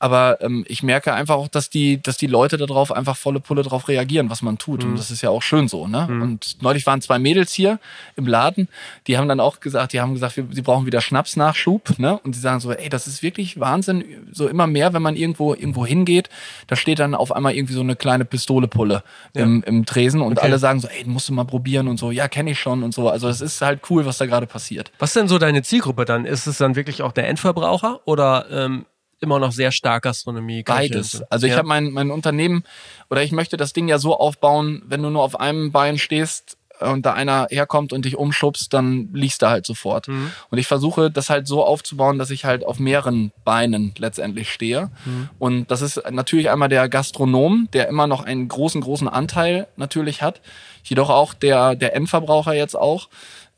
Aber 0.00 0.40
ähm, 0.42 0.64
ich 0.68 0.82
merke 0.82 1.12
einfach 1.12 1.34
auch, 1.34 1.48
dass 1.48 1.70
die, 1.70 2.00
dass 2.00 2.16
die 2.16 2.28
Leute 2.28 2.56
darauf 2.56 2.92
einfach 2.92 3.16
volle 3.16 3.40
Pulle 3.40 3.62
drauf 3.62 3.88
reagieren, 3.88 4.30
was 4.30 4.42
man 4.42 4.56
tut. 4.56 4.84
Mhm. 4.84 4.90
Und 4.90 4.98
das 4.98 5.10
ist 5.10 5.22
ja 5.22 5.30
auch 5.30 5.42
schön 5.42 5.66
so. 5.66 5.88
Ne? 5.88 6.06
Mhm. 6.08 6.22
Und 6.22 6.62
neulich 6.62 6.86
waren 6.86 7.00
zwei 7.00 7.18
Mädels 7.18 7.52
hier 7.52 7.80
im 8.14 8.26
Laden, 8.26 8.68
die 9.06 9.18
haben 9.18 9.28
dann 9.28 9.40
auch 9.40 9.60
gesagt, 9.60 9.92
die 9.92 10.00
haben 10.00 10.14
gesagt, 10.14 10.36
wir, 10.36 10.46
sie 10.50 10.62
brauchen 10.62 10.86
wieder 10.86 11.00
Schnapsnachschub. 11.00 11.98
Ne? 11.98 12.18
Und 12.18 12.34
sie 12.34 12.40
sagen 12.40 12.60
so, 12.60 12.70
ey, 12.70 12.88
das 12.88 13.06
ist 13.06 13.22
wirklich 13.22 13.58
Wahnsinn. 13.58 14.04
So 14.30 14.46
immer 14.46 14.66
mehr, 14.66 14.92
wenn 14.92 15.02
man 15.02 15.16
irgendwo 15.16 15.54
irgendwo 15.54 15.84
hingeht, 15.84 16.28
da 16.68 16.76
steht 16.76 17.00
dann 17.00 17.14
auf 17.14 17.32
einmal 17.32 17.54
irgendwie 17.54 17.74
so 17.74 17.80
eine 17.80 17.96
kleine 17.96 18.24
Pistolepulle 18.24 19.02
ja. 19.34 19.42
im, 19.42 19.64
im 19.64 19.84
Tresen 19.84 20.20
und 20.20 20.38
okay. 20.38 20.46
alle 20.46 20.58
sagen 20.58 20.78
so, 20.78 20.88
ey, 20.88 21.04
musst 21.06 21.28
du 21.28 21.32
mal 21.32 21.44
probieren 21.44 21.88
und 21.88 21.98
so, 21.98 22.12
ja, 22.12 22.28
kenne 22.28 22.52
ich 22.52 22.60
schon 22.60 22.84
und 22.84 22.94
so. 22.94 23.08
Also 23.08 23.28
es 23.28 23.40
ist 23.40 23.60
halt 23.60 23.80
cool, 23.90 24.06
was 24.06 24.18
da 24.18 24.26
gerade 24.26 24.46
passiert. 24.46 24.92
Was 24.98 25.10
ist 25.10 25.16
denn 25.16 25.28
so 25.28 25.38
deine 25.38 25.62
Zielgruppe 25.62 26.04
dann? 26.04 26.24
Ist 26.24 26.46
es 26.46 26.58
dann 26.58 26.76
wirklich 26.76 27.02
auch 27.02 27.12
der 27.12 27.28
Endverbraucher 27.28 28.00
oder 28.04 28.46
ähm, 28.50 28.86
immer 29.20 29.38
noch 29.38 29.52
sehr 29.52 29.72
stark 29.72 30.04
Gastronomie. 30.04 30.62
Beides. 30.62 31.22
Also 31.30 31.46
ich 31.46 31.52
ja. 31.52 31.58
habe 31.58 31.68
mein, 31.68 31.90
mein 31.90 32.10
Unternehmen 32.10 32.64
oder 33.10 33.22
ich 33.22 33.32
möchte 33.32 33.56
das 33.56 33.72
Ding 33.72 33.88
ja 33.88 33.98
so 33.98 34.16
aufbauen, 34.16 34.82
wenn 34.86 35.02
du 35.02 35.10
nur 35.10 35.22
auf 35.22 35.38
einem 35.38 35.72
Bein 35.72 35.98
stehst 35.98 36.58
und 36.80 37.06
da 37.06 37.14
einer 37.14 37.48
herkommt 37.50 37.92
und 37.92 38.04
dich 38.04 38.16
umschubst, 38.16 38.72
dann 38.72 39.08
liegst 39.12 39.42
du 39.42 39.48
halt 39.48 39.66
sofort. 39.66 40.08
Mhm. 40.08 40.30
Und 40.50 40.58
ich 40.58 40.66
versuche 40.66 41.10
das 41.10 41.30
halt 41.30 41.46
so 41.46 41.64
aufzubauen, 41.64 42.18
dass 42.18 42.30
ich 42.30 42.44
halt 42.44 42.64
auf 42.64 42.78
mehreren 42.78 43.32
Beinen 43.44 43.94
letztendlich 43.98 44.52
stehe. 44.52 44.90
Mhm. 45.04 45.28
Und 45.38 45.70
das 45.70 45.82
ist 45.82 46.02
natürlich 46.10 46.50
einmal 46.50 46.68
der 46.68 46.88
Gastronom, 46.88 47.68
der 47.72 47.88
immer 47.88 48.06
noch 48.06 48.24
einen 48.24 48.48
großen, 48.48 48.80
großen 48.80 49.08
Anteil 49.08 49.66
natürlich 49.76 50.22
hat. 50.22 50.40
Jedoch 50.84 51.10
auch 51.10 51.34
der, 51.34 51.74
der 51.74 51.94
Endverbraucher 51.94 52.54
jetzt 52.54 52.76
auch. 52.76 53.08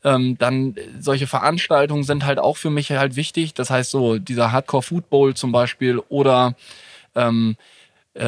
Ähm, 0.03 0.37
dann 0.37 0.75
äh, 0.75 0.81
solche 0.99 1.27
Veranstaltungen 1.27 2.03
sind 2.03 2.25
halt 2.25 2.39
auch 2.39 2.57
für 2.57 2.69
mich 2.69 2.91
halt 2.91 3.15
wichtig. 3.15 3.53
Das 3.53 3.69
heißt 3.69 3.91
so, 3.91 4.17
dieser 4.17 4.51
Hardcore 4.51 4.83
Food 4.83 5.09
Bowl 5.09 5.35
zum 5.35 5.51
Beispiel 5.51 5.99
oder 6.09 6.55
ähm, 7.15 7.55
äh, 8.13 8.25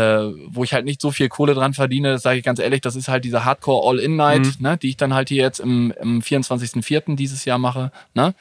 wo 0.48 0.64
ich 0.64 0.74
halt 0.74 0.86
nicht 0.86 1.02
so 1.02 1.12
viel 1.12 1.30
Kohle 1.30 1.54
dran 1.54 1.74
verdiene, 1.74 2.18
sage 2.18 2.40
ich 2.40 2.46
ganz 2.46 2.60
ehrlich, 2.60 2.82
das 2.82 2.96
ist 2.96 3.10
halt 3.10 3.26
diese 3.26 3.44
Hardcore 3.44 3.90
All-In-Night, 3.90 4.46
mhm. 4.46 4.56
ne, 4.60 4.78
die 4.78 4.90
ich 4.90 4.98
dann 4.98 5.14
halt 5.14 5.30
hier 5.30 5.44
jetzt 5.44 5.60
im, 5.60 5.94
im 6.00 6.22
24.04. 6.22 7.16
dieses 7.16 7.44
Jahr 7.46 7.58
mache. 7.58 7.92
Ne? 8.14 8.34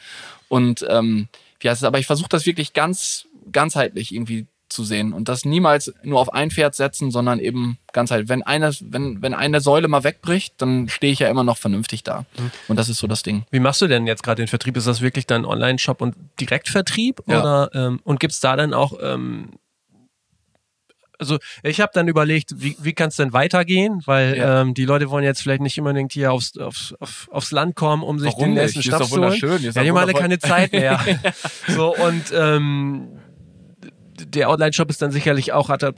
Und 0.49 0.87
ähm, 0.89 1.28
wie 1.61 1.68
heißt 1.68 1.83
es, 1.83 1.87
aber 1.87 1.99
ich 1.99 2.07
versuche 2.07 2.28
das 2.28 2.47
wirklich 2.47 2.74
ganz 2.74 3.26
ganzheitlich 3.51 4.14
irgendwie 4.14 4.47
zu 4.73 4.85
sehen 4.85 5.12
und 5.12 5.29
das 5.29 5.45
niemals 5.45 5.93
nur 6.03 6.20
auf 6.20 6.33
ein 6.33 6.51
Pferd 6.51 6.75
setzen, 6.75 7.11
sondern 7.11 7.39
eben 7.39 7.79
ganz 7.93 8.11
halt, 8.11 8.29
wenn 8.29 8.43
eine, 8.43 8.73
wenn, 8.81 9.23
wenn 9.23 9.35
eine 9.35 9.61
Säule 9.61 9.89
mal 9.89 10.05
wegbricht, 10.05 10.55
dann 10.59 10.89
stehe 10.89 11.12
ich 11.12 11.20
ja 11.20 11.29
immer 11.29 11.45
noch 11.45 11.59
vernünftig 11.59 12.03
da. 12.03 12.20
Mhm. 12.39 12.51
Und 12.68 12.77
das 12.77 12.89
ist 12.89 12.99
so 12.99 13.07
das 13.07 13.23
Ding. 13.23 13.45
Wie 13.51 13.61
machst 13.61 13.81
du 13.83 13.87
denn 13.87 14.07
jetzt 14.07 14.23
gerade 14.23 14.43
den 14.43 14.49
Vertrieb? 14.49 14.77
Ist 14.77 14.87
das 14.87 15.01
wirklich 15.01 15.27
dein 15.27 15.45
Online-Shop 15.45 16.01
und 16.01 16.16
Direktvertrieb? 16.41 17.23
Ja. 17.27 17.41
Oder, 17.41 17.70
ähm, 17.75 18.01
und 18.05 18.20
gibt's 18.20 18.41
da 18.41 18.57
dann 18.57 18.75
auch 18.75 18.95
ähm, 19.03 19.51
also 21.23 21.39
ich 21.62 21.81
habe 21.81 21.93
dann 21.95 22.09
überlegt, 22.09 22.51
wie, 22.57 22.77
wie 22.81 22.95
kann 22.95 23.09
es 23.09 23.16
denn 23.16 23.33
weitergehen? 23.33 24.03
Weil 24.07 24.37
ja. 24.37 24.61
ähm, 24.61 24.75
die 24.75 24.85
Leute 24.85 25.09
wollen 25.09 25.25
jetzt 25.25 25.41
vielleicht 25.41 25.62
nicht 25.62 25.79
unbedingt 25.79 26.12
hier 26.12 26.33
aufs, 26.33 26.59
aufs, 26.59 26.95
auf, 26.99 27.29
aufs 27.31 27.53
Land 27.53 27.77
kommen, 27.77 28.03
um 28.03 28.18
sich 28.18 28.33
Warum 28.33 28.47
den 28.47 28.55
nächsten 28.55 28.83
Schnaps 28.83 29.09
zu 29.09 29.20
holen. 29.20 29.62
Ja, 29.62 29.83
die 29.83 29.89
haben 29.89 29.97
alle 29.97 30.14
keine 30.14 30.41
Zeit 30.41 30.73
mehr. 30.73 31.01
so 31.68 31.95
und 31.95 32.25
ähm, 32.35 33.09
der 34.27 34.51
Online-Shop 34.51 34.91
ist 34.91 35.03
dann 35.03 35.11
sicherlich 35.11 35.53
auch, 35.53 35.68
hat 35.68 35.83
er 35.83 35.95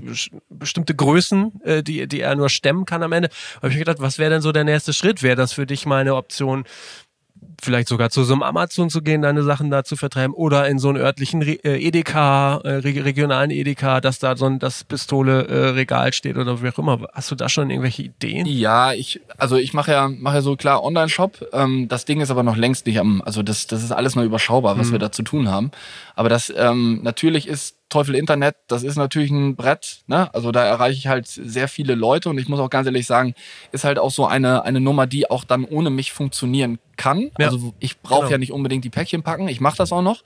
bestimmte 0.49 0.95
Größen, 0.95 1.61
äh, 1.63 1.83
die, 1.83 2.07
die 2.07 2.21
er 2.21 2.35
nur 2.37 2.49
stemmen 2.49 2.85
kann 2.85 3.03
am 3.03 3.13
Ende. 3.13 3.29
Habe 3.57 3.69
ich 3.69 3.75
mir 3.75 3.81
gedacht, 3.81 4.01
was 4.01 4.19
wäre 4.19 4.31
denn 4.31 4.43
so 4.43 4.53
der 4.53 4.65
nächste 4.65 4.93
Schritt? 4.93 5.23
Wäre 5.23 5.37
das 5.37 5.53
für 5.53 5.67
dich 5.67 5.87
mal 5.87 6.01
eine 6.01 6.15
Option, 6.15 6.65
vielleicht 7.63 7.89
sogar 7.89 8.11
zu 8.11 8.25
so 8.25 8.35
einem 8.35 8.43
Amazon 8.43 8.91
zu 8.91 9.03
gehen, 9.03 9.23
deine 9.23 9.43
Sachen 9.43 9.71
da 9.71 9.85
zu 9.85 9.97
vertreiben 9.97 10.35
oder 10.35 10.69
in 10.69 10.79
so 10.79 10.89
einen 10.89 10.99
örtlichen 10.99 11.43
Re 11.43 11.53
äh, 11.65 11.87
Edeka, 11.87 12.61
äh, 12.65 12.77
regionalen 12.77 13.51
Edeka, 13.51 14.01
dass 14.01 14.19
da 14.19 14.37
so 14.37 14.47
ein 14.47 14.59
das 14.59 14.85
Pistole 14.85 15.47
äh, 15.47 15.69
Regal 15.71 16.13
steht 16.13 16.37
oder 16.37 16.63
wie 16.63 16.69
auch 16.69 16.79
immer. 16.79 17.07
Hast 17.13 17.31
du 17.31 17.35
da 17.35 17.49
schon 17.49 17.71
irgendwelche 17.71 18.03
Ideen? 18.03 18.47
Ja, 18.47 18.93
ich 18.93 19.21
also 19.39 19.57
ich 19.57 19.75
mache 19.75 19.93
ja 19.93 20.09
mache 20.09 20.37
ja 20.37 20.43
so 20.43 20.57
klar 20.57 20.83
Online-Shop. 20.83 21.49
Ähm, 21.53 21.89
das 21.89 22.05
Ding 22.05 22.21
ist 22.21 22.31
aber 22.31 22.43
noch 22.43 22.57
längst 22.57 22.87
nicht 22.87 22.99
am, 22.99 23.23
also 23.23 23.43
das 23.43 23.67
das 23.67 23.83
ist 23.83 23.93
alles 23.93 24.15
noch 24.17 24.25
überschaubar, 24.25 24.79
was 24.79 24.89
mhm. 24.89 24.93
wir 24.93 24.99
da 24.99 25.13
zu 25.13 25.23
tun 25.23 25.51
haben. 25.51 25.71
Aber 26.15 26.29
das 26.29 26.53
ähm, 26.57 27.01
natürlich 27.03 27.49
ist 27.49 27.77
Teufel 27.95 28.17
Internet, 28.17 28.57
das 28.67 28.83
ist 28.83 28.97
natürlich 28.97 29.31
ein 29.31 29.55
Brett. 29.55 30.01
Ne? 30.09 30.29
Also 30.35 30.51
da 30.51 30.65
erreiche 30.65 30.99
ich 30.99 31.07
halt 31.07 31.29
sehr 31.29 31.69
viele 31.69 31.95
Leute 31.95 32.29
und 32.29 32.39
ich 32.39 32.49
muss 32.49 32.59
auch 32.59 32.69
ganz 32.69 32.87
ehrlich 32.87 33.07
sagen, 33.07 33.37
ist 33.71 33.85
halt 33.85 34.01
auch 34.01 34.11
so 34.11 34.27
eine, 34.27 34.65
eine 34.65 34.81
Nummer, 34.81 35.07
die 35.07 35.31
auch 35.31 35.45
dann 35.45 35.65
ohne 35.65 35.91
mich 35.91 36.13
funktionieren 36.13 36.81
kann. 36.97 37.31
Ja. 37.39 37.47
Also 37.47 37.73
ich 37.79 38.01
brauche 38.01 38.23
genau. 38.23 38.31
ja 38.33 38.39
nicht 38.39 38.51
unbedingt 38.51 38.85
die 38.85 38.91
Päckchen 38.91 39.23
packen, 39.23 39.47
ich 39.47 39.61
mache 39.61 39.77
das 39.77 39.93
auch 39.93 40.03
noch. 40.03 40.25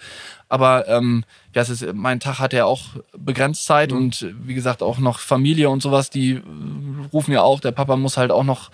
Aber 0.48 0.88
ähm, 0.88 1.24
ja, 1.54 1.60
es 1.60 1.68
ist, 1.68 1.92
mein 1.92 2.20
Tag 2.20 2.38
hat 2.38 2.54
ja 2.54 2.64
auch 2.64 2.84
begrenzt 3.14 3.66
Zeit 3.66 3.90
mhm. 3.90 3.98
und 3.98 4.34
wie 4.40 4.54
gesagt 4.54 4.82
auch 4.82 4.96
noch 4.96 5.18
Familie 5.18 5.68
und 5.68 5.82
sowas, 5.82 6.08
die 6.08 6.40
rufen 7.12 7.32
ja 7.32 7.42
auch, 7.42 7.60
der 7.60 7.72
Papa 7.72 7.96
muss 7.96 8.16
halt 8.16 8.30
auch 8.30 8.44
noch 8.44 8.70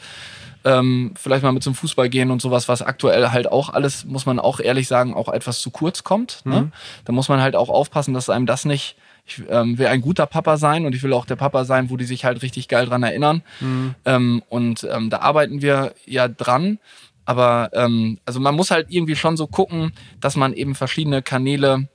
ähm, 0.64 1.12
vielleicht 1.16 1.42
mal 1.42 1.52
mit 1.52 1.62
zum 1.62 1.74
Fußball 1.74 2.08
gehen 2.08 2.30
und 2.30 2.40
sowas, 2.40 2.68
was 2.68 2.82
aktuell 2.82 3.30
halt 3.30 3.50
auch 3.50 3.68
alles, 3.68 4.04
muss 4.04 4.26
man 4.26 4.38
auch 4.38 4.60
ehrlich 4.60 4.88
sagen, 4.88 5.14
auch 5.14 5.28
etwas 5.28 5.60
zu 5.60 5.70
kurz 5.70 6.04
kommt. 6.04 6.40
Ne? 6.44 6.62
Mhm. 6.62 6.72
Da 7.04 7.12
muss 7.12 7.28
man 7.28 7.40
halt 7.40 7.56
auch 7.56 7.68
aufpassen, 7.68 8.14
dass 8.14 8.30
einem 8.30 8.46
das 8.46 8.64
nicht 8.64 8.96
ich 9.26 9.42
ähm, 9.48 9.78
will 9.78 9.86
ein 9.86 10.02
guter 10.02 10.26
Papa 10.26 10.58
sein 10.58 10.84
und 10.84 10.94
ich 10.94 11.02
will 11.02 11.12
auch 11.14 11.24
der 11.24 11.36
Papa 11.36 11.64
sein, 11.64 11.88
wo 11.88 11.96
die 11.96 12.04
sich 12.04 12.24
halt 12.24 12.42
richtig 12.42 12.68
geil 12.68 12.86
dran 12.86 13.02
erinnern. 13.02 13.42
Mhm. 13.60 13.94
Ähm, 14.04 14.42
und 14.50 14.86
ähm, 14.90 15.08
da 15.08 15.20
arbeiten 15.20 15.62
wir 15.62 15.94
ja 16.04 16.28
dran. 16.28 16.78
Aber 17.24 17.70
ähm, 17.72 18.18
also 18.26 18.38
man 18.38 18.54
muss 18.54 18.70
halt 18.70 18.88
irgendwie 18.90 19.16
schon 19.16 19.38
so 19.38 19.46
gucken, 19.46 19.92
dass 20.20 20.36
man 20.36 20.52
eben 20.52 20.74
verschiedene 20.74 21.22
Kanäle 21.22 21.88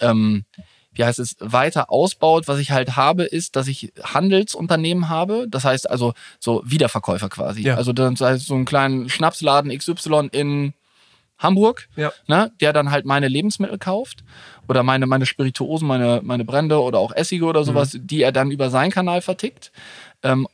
ähm, 0.00 0.44
wie 0.94 1.04
heißt 1.04 1.18
es, 1.18 1.36
weiter 1.40 1.90
ausbaut. 1.90 2.48
Was 2.48 2.58
ich 2.58 2.70
halt 2.70 2.96
habe, 2.96 3.24
ist, 3.24 3.56
dass 3.56 3.68
ich 3.68 3.92
Handelsunternehmen 4.02 5.08
habe. 5.08 5.46
Das 5.48 5.64
heißt 5.64 5.90
also 5.90 6.14
so 6.40 6.62
Wiederverkäufer 6.64 7.28
quasi. 7.28 7.62
Ja. 7.62 7.76
Also 7.76 7.92
dann 7.92 8.16
heißt 8.16 8.46
so 8.46 8.54
einen 8.54 8.64
kleinen 8.64 9.08
Schnapsladen 9.08 9.76
XY 9.76 10.28
in 10.32 10.74
Hamburg, 11.38 11.88
ja. 11.96 12.12
ne, 12.26 12.52
der 12.60 12.72
dann 12.72 12.90
halt 12.90 13.04
meine 13.04 13.28
Lebensmittel 13.28 13.78
kauft 13.78 14.24
oder 14.68 14.82
meine, 14.82 15.06
meine 15.06 15.26
Spirituosen, 15.26 15.86
meine, 15.86 16.20
meine 16.22 16.44
Brände 16.44 16.80
oder 16.80 16.98
auch 16.98 17.12
Essige 17.14 17.44
oder 17.44 17.64
sowas, 17.64 17.94
mhm. 17.94 18.06
die 18.06 18.22
er 18.22 18.32
dann 18.32 18.50
über 18.50 18.70
seinen 18.70 18.90
Kanal 18.90 19.20
vertickt. 19.20 19.72
Ähm, 20.22 20.46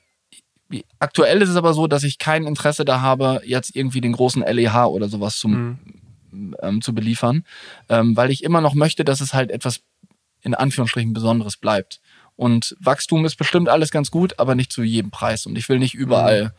aktuell 0.99 1.43
ist 1.43 1.49
es 1.49 1.57
aber 1.57 1.75
so, 1.75 1.87
dass 1.87 2.03
ich 2.03 2.19
kein 2.19 2.47
Interesse 2.47 2.85
da 2.85 3.01
habe, 3.01 3.43
jetzt 3.45 3.75
irgendwie 3.77 4.01
den 4.01 4.13
großen 4.13 4.43
LEH 4.43 4.87
oder 4.87 5.09
sowas 5.09 5.39
zum, 5.39 5.79
mhm. 6.33 6.57
ähm, 6.63 6.83
zu 6.83 6.95
beliefern, 6.95 7.45
ähm, 7.89 8.17
weil 8.17 8.31
ich 8.31 8.43
immer 8.43 8.61
noch 8.61 8.75
möchte, 8.75 9.05
dass 9.05 9.21
es 9.21 9.35
halt 9.35 9.51
etwas 9.51 9.83
in 10.43 10.55
Anführungsstrichen 10.55 11.13
Besonderes 11.13 11.57
bleibt. 11.57 12.01
Und 12.37 12.77
Wachstum 12.81 13.25
ist 13.25 13.37
bestimmt 13.37 13.69
alles 13.69 13.91
ganz 13.91 14.11
gut, 14.11 14.39
aber 14.39 14.55
nicht 14.55 14.73
zu 14.73 14.83
jedem 14.83 15.11
Preis. 15.11 15.47
Und 15.47 15.59
ich 15.59 15.69
will 15.69 15.79
nicht 15.79 15.95
überall 15.95 16.45
mhm 16.45 16.51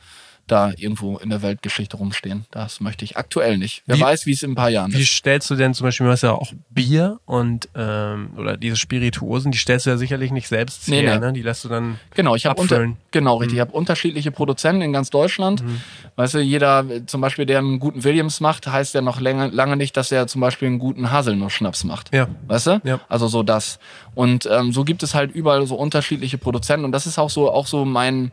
da 0.51 0.71
irgendwo 0.75 1.17
in 1.17 1.29
der 1.29 1.41
Weltgeschichte 1.41 1.97
rumstehen. 1.97 2.45
Das 2.51 2.81
möchte 2.81 3.05
ich 3.05 3.17
aktuell 3.17 3.57
nicht. 3.57 3.83
Wer 3.85 3.97
wie, 3.97 4.01
weiß, 4.01 4.25
wie 4.25 4.31
es 4.31 4.43
in 4.43 4.51
ein 4.51 4.55
paar 4.55 4.69
Jahren 4.69 4.91
ist. 4.91 4.97
Wie 4.97 5.05
stellst 5.05 5.49
du 5.49 5.55
denn 5.55 5.73
zum 5.73 5.85
Beispiel, 5.85 6.05
du 6.05 6.11
hast 6.11 6.23
ja 6.23 6.33
auch 6.33 6.51
Bier 6.69 7.19
und 7.25 7.69
ähm, 7.75 8.31
oder 8.37 8.57
diese 8.57 8.75
Spirituosen, 8.75 9.51
die 9.51 9.57
stellst 9.57 9.85
du 9.85 9.91
ja 9.91 9.97
sicherlich 9.97 10.31
nicht 10.31 10.47
selbst 10.47 10.87
nee, 10.87 11.01
her, 11.01 11.19
nee. 11.19 11.25
ne? 11.27 11.33
Die 11.33 11.41
lässt 11.41 11.63
du 11.63 11.69
dann 11.69 11.99
Genau, 12.15 12.35
ich 12.35 12.45
habe 12.45 12.59
unter, 12.59 12.87
genau 13.11 13.37
richtig. 13.37 13.53
Mhm. 13.53 13.57
Ich 13.57 13.61
habe 13.61 13.71
unterschiedliche 13.71 14.31
Produzenten 14.31 14.81
in 14.81 14.93
ganz 14.93 15.09
Deutschland. 15.09 15.63
Mhm. 15.63 15.81
Weißt 16.15 16.33
du, 16.33 16.39
jeder 16.39 16.85
zum 17.05 17.21
Beispiel, 17.21 17.45
der 17.45 17.59
einen 17.59 17.79
guten 17.79 18.03
Williams 18.03 18.41
macht, 18.41 18.67
heißt 18.67 18.93
ja 18.93 19.01
noch 19.01 19.19
lange, 19.19 19.47
lange 19.47 19.77
nicht, 19.77 19.95
dass 19.95 20.11
er 20.11 20.27
zum 20.27 20.41
Beispiel 20.41 20.67
einen 20.67 20.79
guten 20.79 21.11
Haselnuss-Schnaps 21.11 21.83
macht. 21.83 22.13
Ja. 22.13 22.27
Weißt 22.47 22.67
du? 22.67 22.81
Ja. 22.83 22.99
Also 23.07 23.27
so 23.27 23.43
das. 23.43 23.79
Und 24.15 24.47
ähm, 24.51 24.73
so 24.73 24.83
gibt 24.83 25.03
es 25.03 25.15
halt 25.15 25.31
überall 25.31 25.65
so 25.65 25.75
unterschiedliche 25.75 26.37
Produzenten 26.37 26.85
und 26.85 26.91
das 26.91 27.07
ist 27.07 27.17
auch 27.17 27.29
so 27.29 27.51
auch 27.51 27.67
so 27.67 27.85
mein 27.85 28.31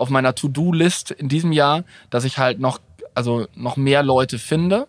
auf 0.00 0.10
meiner 0.10 0.34
To-Do-List 0.34 1.10
in 1.10 1.28
diesem 1.28 1.52
Jahr, 1.52 1.84
dass 2.08 2.24
ich 2.24 2.38
halt 2.38 2.58
noch, 2.58 2.80
also 3.14 3.46
noch 3.54 3.76
mehr 3.76 4.02
Leute 4.02 4.38
finde 4.38 4.88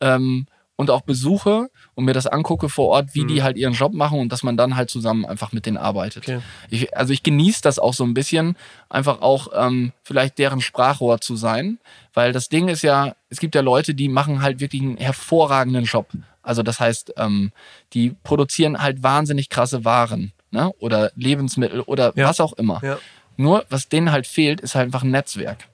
ähm, 0.00 0.46
und 0.76 0.90
auch 0.90 1.02
besuche 1.02 1.70
und 1.94 2.04
mir 2.04 2.12
das 2.12 2.26
angucke 2.26 2.68
vor 2.68 2.88
Ort, 2.88 3.14
wie 3.14 3.22
mhm. 3.22 3.28
die 3.28 3.42
halt 3.42 3.56
ihren 3.56 3.72
Job 3.72 3.94
machen 3.94 4.18
und 4.18 4.30
dass 4.30 4.42
man 4.42 4.56
dann 4.56 4.76
halt 4.76 4.90
zusammen 4.90 5.24
einfach 5.24 5.52
mit 5.52 5.66
denen 5.66 5.76
arbeitet. 5.76 6.24
Okay. 6.24 6.40
Ich, 6.68 6.96
also 6.96 7.12
ich 7.12 7.22
genieße 7.22 7.62
das 7.62 7.78
auch 7.78 7.94
so 7.94 8.04
ein 8.04 8.14
bisschen, 8.14 8.56
einfach 8.88 9.20
auch 9.22 9.48
ähm, 9.54 9.92
vielleicht 10.02 10.38
deren 10.38 10.60
Sprachrohr 10.60 11.20
zu 11.20 11.36
sein, 11.36 11.78
weil 12.14 12.32
das 12.32 12.48
Ding 12.48 12.68
ist 12.68 12.82
ja, 12.82 13.14
es 13.30 13.40
gibt 13.40 13.54
ja 13.54 13.62
Leute, 13.62 13.94
die 13.94 14.08
machen 14.08 14.42
halt 14.42 14.60
wirklich 14.60 14.82
einen 14.82 14.96
hervorragenden 14.98 15.84
Job. 15.84 16.08
Also 16.42 16.62
das 16.62 16.80
heißt, 16.80 17.14
ähm, 17.16 17.52
die 17.92 18.14
produzieren 18.22 18.82
halt 18.82 19.02
wahnsinnig 19.02 19.48
krasse 19.48 19.84
Waren 19.84 20.32
ne? 20.50 20.72
oder 20.78 21.10
Lebensmittel 21.14 21.80
oder 21.80 22.12
ja. 22.16 22.28
was 22.28 22.40
auch 22.40 22.52
immer. 22.54 22.80
Ja. 22.82 22.98
Nur, 23.36 23.64
was 23.70 23.88
denen 23.88 24.12
halt 24.12 24.26
fehlt, 24.26 24.60
ist 24.60 24.74
halt 24.74 24.86
einfach 24.86 25.02
ein 25.02 25.10
Netzwerk. 25.10 25.68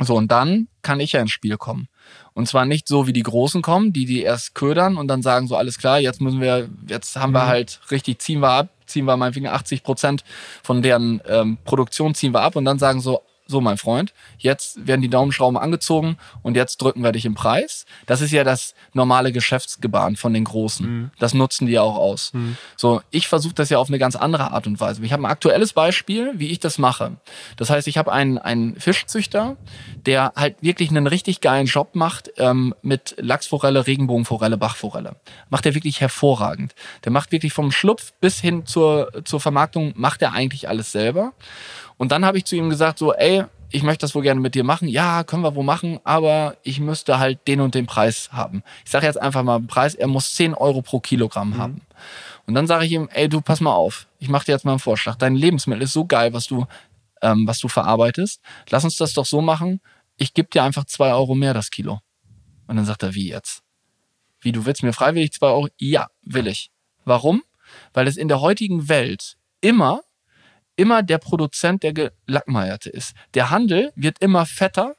So, 0.00 0.14
und 0.14 0.30
dann 0.30 0.68
kann 0.82 1.00
ich 1.00 1.12
ja 1.12 1.20
ins 1.20 1.30
Spiel 1.30 1.56
kommen. 1.56 1.88
Und 2.34 2.46
zwar 2.46 2.66
nicht 2.66 2.86
so, 2.86 3.06
wie 3.06 3.14
die 3.14 3.22
Großen 3.22 3.62
kommen, 3.62 3.92
die 3.92 4.04
die 4.04 4.22
erst 4.22 4.54
ködern 4.54 4.98
und 4.98 5.08
dann 5.08 5.22
sagen 5.22 5.48
so, 5.48 5.56
alles 5.56 5.78
klar, 5.78 5.98
jetzt 5.98 6.20
müssen 6.20 6.40
wir, 6.40 6.68
jetzt 6.86 7.16
haben 7.16 7.32
wir 7.32 7.44
mhm. 7.44 7.48
halt 7.48 7.80
richtig, 7.90 8.18
ziehen 8.20 8.40
wir 8.40 8.50
ab, 8.50 8.68
ziehen 8.84 9.06
wir 9.06 9.16
meinetwegen 9.16 9.46
80 9.46 9.82
Prozent 9.82 10.24
von 10.62 10.82
deren 10.82 11.22
ähm, 11.26 11.56
Produktion 11.64 12.14
ziehen 12.14 12.34
wir 12.34 12.42
ab 12.42 12.56
und 12.56 12.66
dann 12.66 12.78
sagen 12.78 13.00
so, 13.00 13.22
so 13.46 13.60
mein 13.60 13.78
Freund, 13.78 14.12
jetzt 14.38 14.86
werden 14.86 15.02
die 15.02 15.08
Daumenschrauben 15.08 15.56
angezogen 15.56 16.16
und 16.42 16.56
jetzt 16.56 16.78
drücken 16.82 17.02
wir 17.02 17.12
dich 17.12 17.24
im 17.24 17.34
Preis. 17.34 17.86
Das 18.06 18.20
ist 18.20 18.32
ja 18.32 18.44
das 18.44 18.74
normale 18.92 19.32
Geschäftsgebaren 19.32 20.16
von 20.16 20.34
den 20.34 20.44
Großen. 20.44 20.86
Mhm. 20.86 21.10
Das 21.18 21.34
nutzen 21.34 21.66
die 21.66 21.72
ja 21.72 21.82
auch 21.82 21.96
aus. 21.96 22.32
Mhm. 22.32 22.56
So, 22.76 23.00
ich 23.10 23.28
versuche 23.28 23.54
das 23.54 23.70
ja 23.70 23.78
auf 23.78 23.88
eine 23.88 23.98
ganz 23.98 24.16
andere 24.16 24.50
Art 24.50 24.66
und 24.66 24.80
Weise. 24.80 25.04
Ich 25.04 25.12
habe 25.12 25.22
ein 25.22 25.30
aktuelles 25.30 25.72
Beispiel, 25.72 26.32
wie 26.36 26.48
ich 26.48 26.60
das 26.60 26.78
mache. 26.78 27.16
Das 27.56 27.70
heißt, 27.70 27.86
ich 27.88 27.98
habe 27.98 28.12
einen, 28.12 28.38
einen 28.38 28.78
Fischzüchter, 28.80 29.56
der 30.06 30.32
halt 30.36 30.56
wirklich 30.60 30.90
einen 30.90 31.06
richtig 31.06 31.40
geilen 31.40 31.66
Job 31.66 31.94
macht 31.94 32.30
ähm, 32.38 32.74
mit 32.82 33.14
Lachsforelle, 33.18 33.86
Regenbogenforelle, 33.86 34.56
Bachforelle. 34.56 35.16
Macht 35.50 35.66
er 35.66 35.74
wirklich 35.74 36.00
hervorragend. 36.00 36.74
Der 37.04 37.12
macht 37.12 37.32
wirklich 37.32 37.52
vom 37.52 37.70
Schlupf 37.70 38.12
bis 38.20 38.40
hin 38.40 38.66
zur, 38.66 39.10
zur 39.24 39.40
Vermarktung, 39.40 39.92
macht 39.96 40.22
er 40.22 40.32
eigentlich 40.32 40.68
alles 40.68 40.92
selber. 40.92 41.32
Und 41.98 42.12
dann 42.12 42.24
habe 42.24 42.38
ich 42.38 42.44
zu 42.44 42.56
ihm 42.56 42.70
gesagt, 42.70 42.98
so, 42.98 43.14
ey, 43.14 43.44
ich 43.70 43.82
möchte 43.82 44.02
das 44.02 44.14
wohl 44.14 44.22
gerne 44.22 44.40
mit 44.40 44.54
dir 44.54 44.64
machen. 44.64 44.88
Ja, 44.88 45.24
können 45.24 45.42
wir 45.42 45.54
wohl 45.54 45.64
machen, 45.64 45.98
aber 46.04 46.56
ich 46.62 46.80
müsste 46.80 47.18
halt 47.18 47.46
den 47.48 47.60
und 47.60 47.74
den 47.74 47.86
Preis 47.86 48.30
haben. 48.32 48.62
Ich 48.84 48.90
sage 48.90 49.06
jetzt 49.06 49.20
einfach 49.20 49.42
mal 49.42 49.60
Preis, 49.60 49.94
er 49.94 50.06
muss 50.06 50.34
10 50.34 50.54
Euro 50.54 50.82
pro 50.82 51.00
Kilogramm 51.00 51.50
mhm. 51.50 51.58
haben. 51.58 51.80
Und 52.46 52.54
dann 52.54 52.66
sage 52.66 52.86
ich 52.86 52.92
ihm, 52.92 53.08
ey, 53.12 53.28
du, 53.28 53.40
pass 53.40 53.60
mal 53.60 53.74
auf, 53.74 54.06
ich 54.18 54.28
mache 54.28 54.46
dir 54.46 54.52
jetzt 54.52 54.64
mal 54.64 54.72
einen 54.72 54.78
Vorschlag. 54.78 55.16
Dein 55.16 55.34
Lebensmittel 55.34 55.82
ist 55.82 55.92
so 55.92 56.06
geil, 56.06 56.32
was 56.32 56.46
du, 56.46 56.66
ähm, 57.22 57.46
was 57.46 57.58
du 57.58 57.68
verarbeitest. 57.68 58.40
Lass 58.70 58.84
uns 58.84 58.96
das 58.96 59.14
doch 59.14 59.26
so 59.26 59.40
machen, 59.40 59.80
ich 60.16 60.32
gebe 60.32 60.48
dir 60.48 60.62
einfach 60.62 60.84
2 60.84 61.12
Euro 61.12 61.34
mehr 61.34 61.54
das 61.54 61.70
Kilo. 61.70 62.00
Und 62.66 62.76
dann 62.76 62.84
sagt 62.84 63.02
er, 63.02 63.14
wie 63.14 63.28
jetzt? 63.28 63.62
Wie, 64.40 64.52
du 64.52 64.64
willst 64.64 64.82
mir 64.82 64.92
freiwillig 64.92 65.32
2 65.32 65.46
Euro? 65.46 65.68
Ja, 65.76 66.08
will 66.22 66.46
ich. 66.46 66.70
Warum? 67.04 67.42
Weil 67.92 68.06
es 68.06 68.16
in 68.16 68.28
der 68.28 68.40
heutigen 68.40 68.88
Welt 68.88 69.36
immer 69.60 70.02
immer 70.76 71.02
der 71.02 71.18
Produzent 71.18 71.82
der 71.82 71.92
Gelackmeierte 71.92 72.90
ist. 72.90 73.14
Der 73.34 73.50
Handel 73.50 73.92
wird 73.96 74.18
immer 74.20 74.46
fetter, 74.46 74.94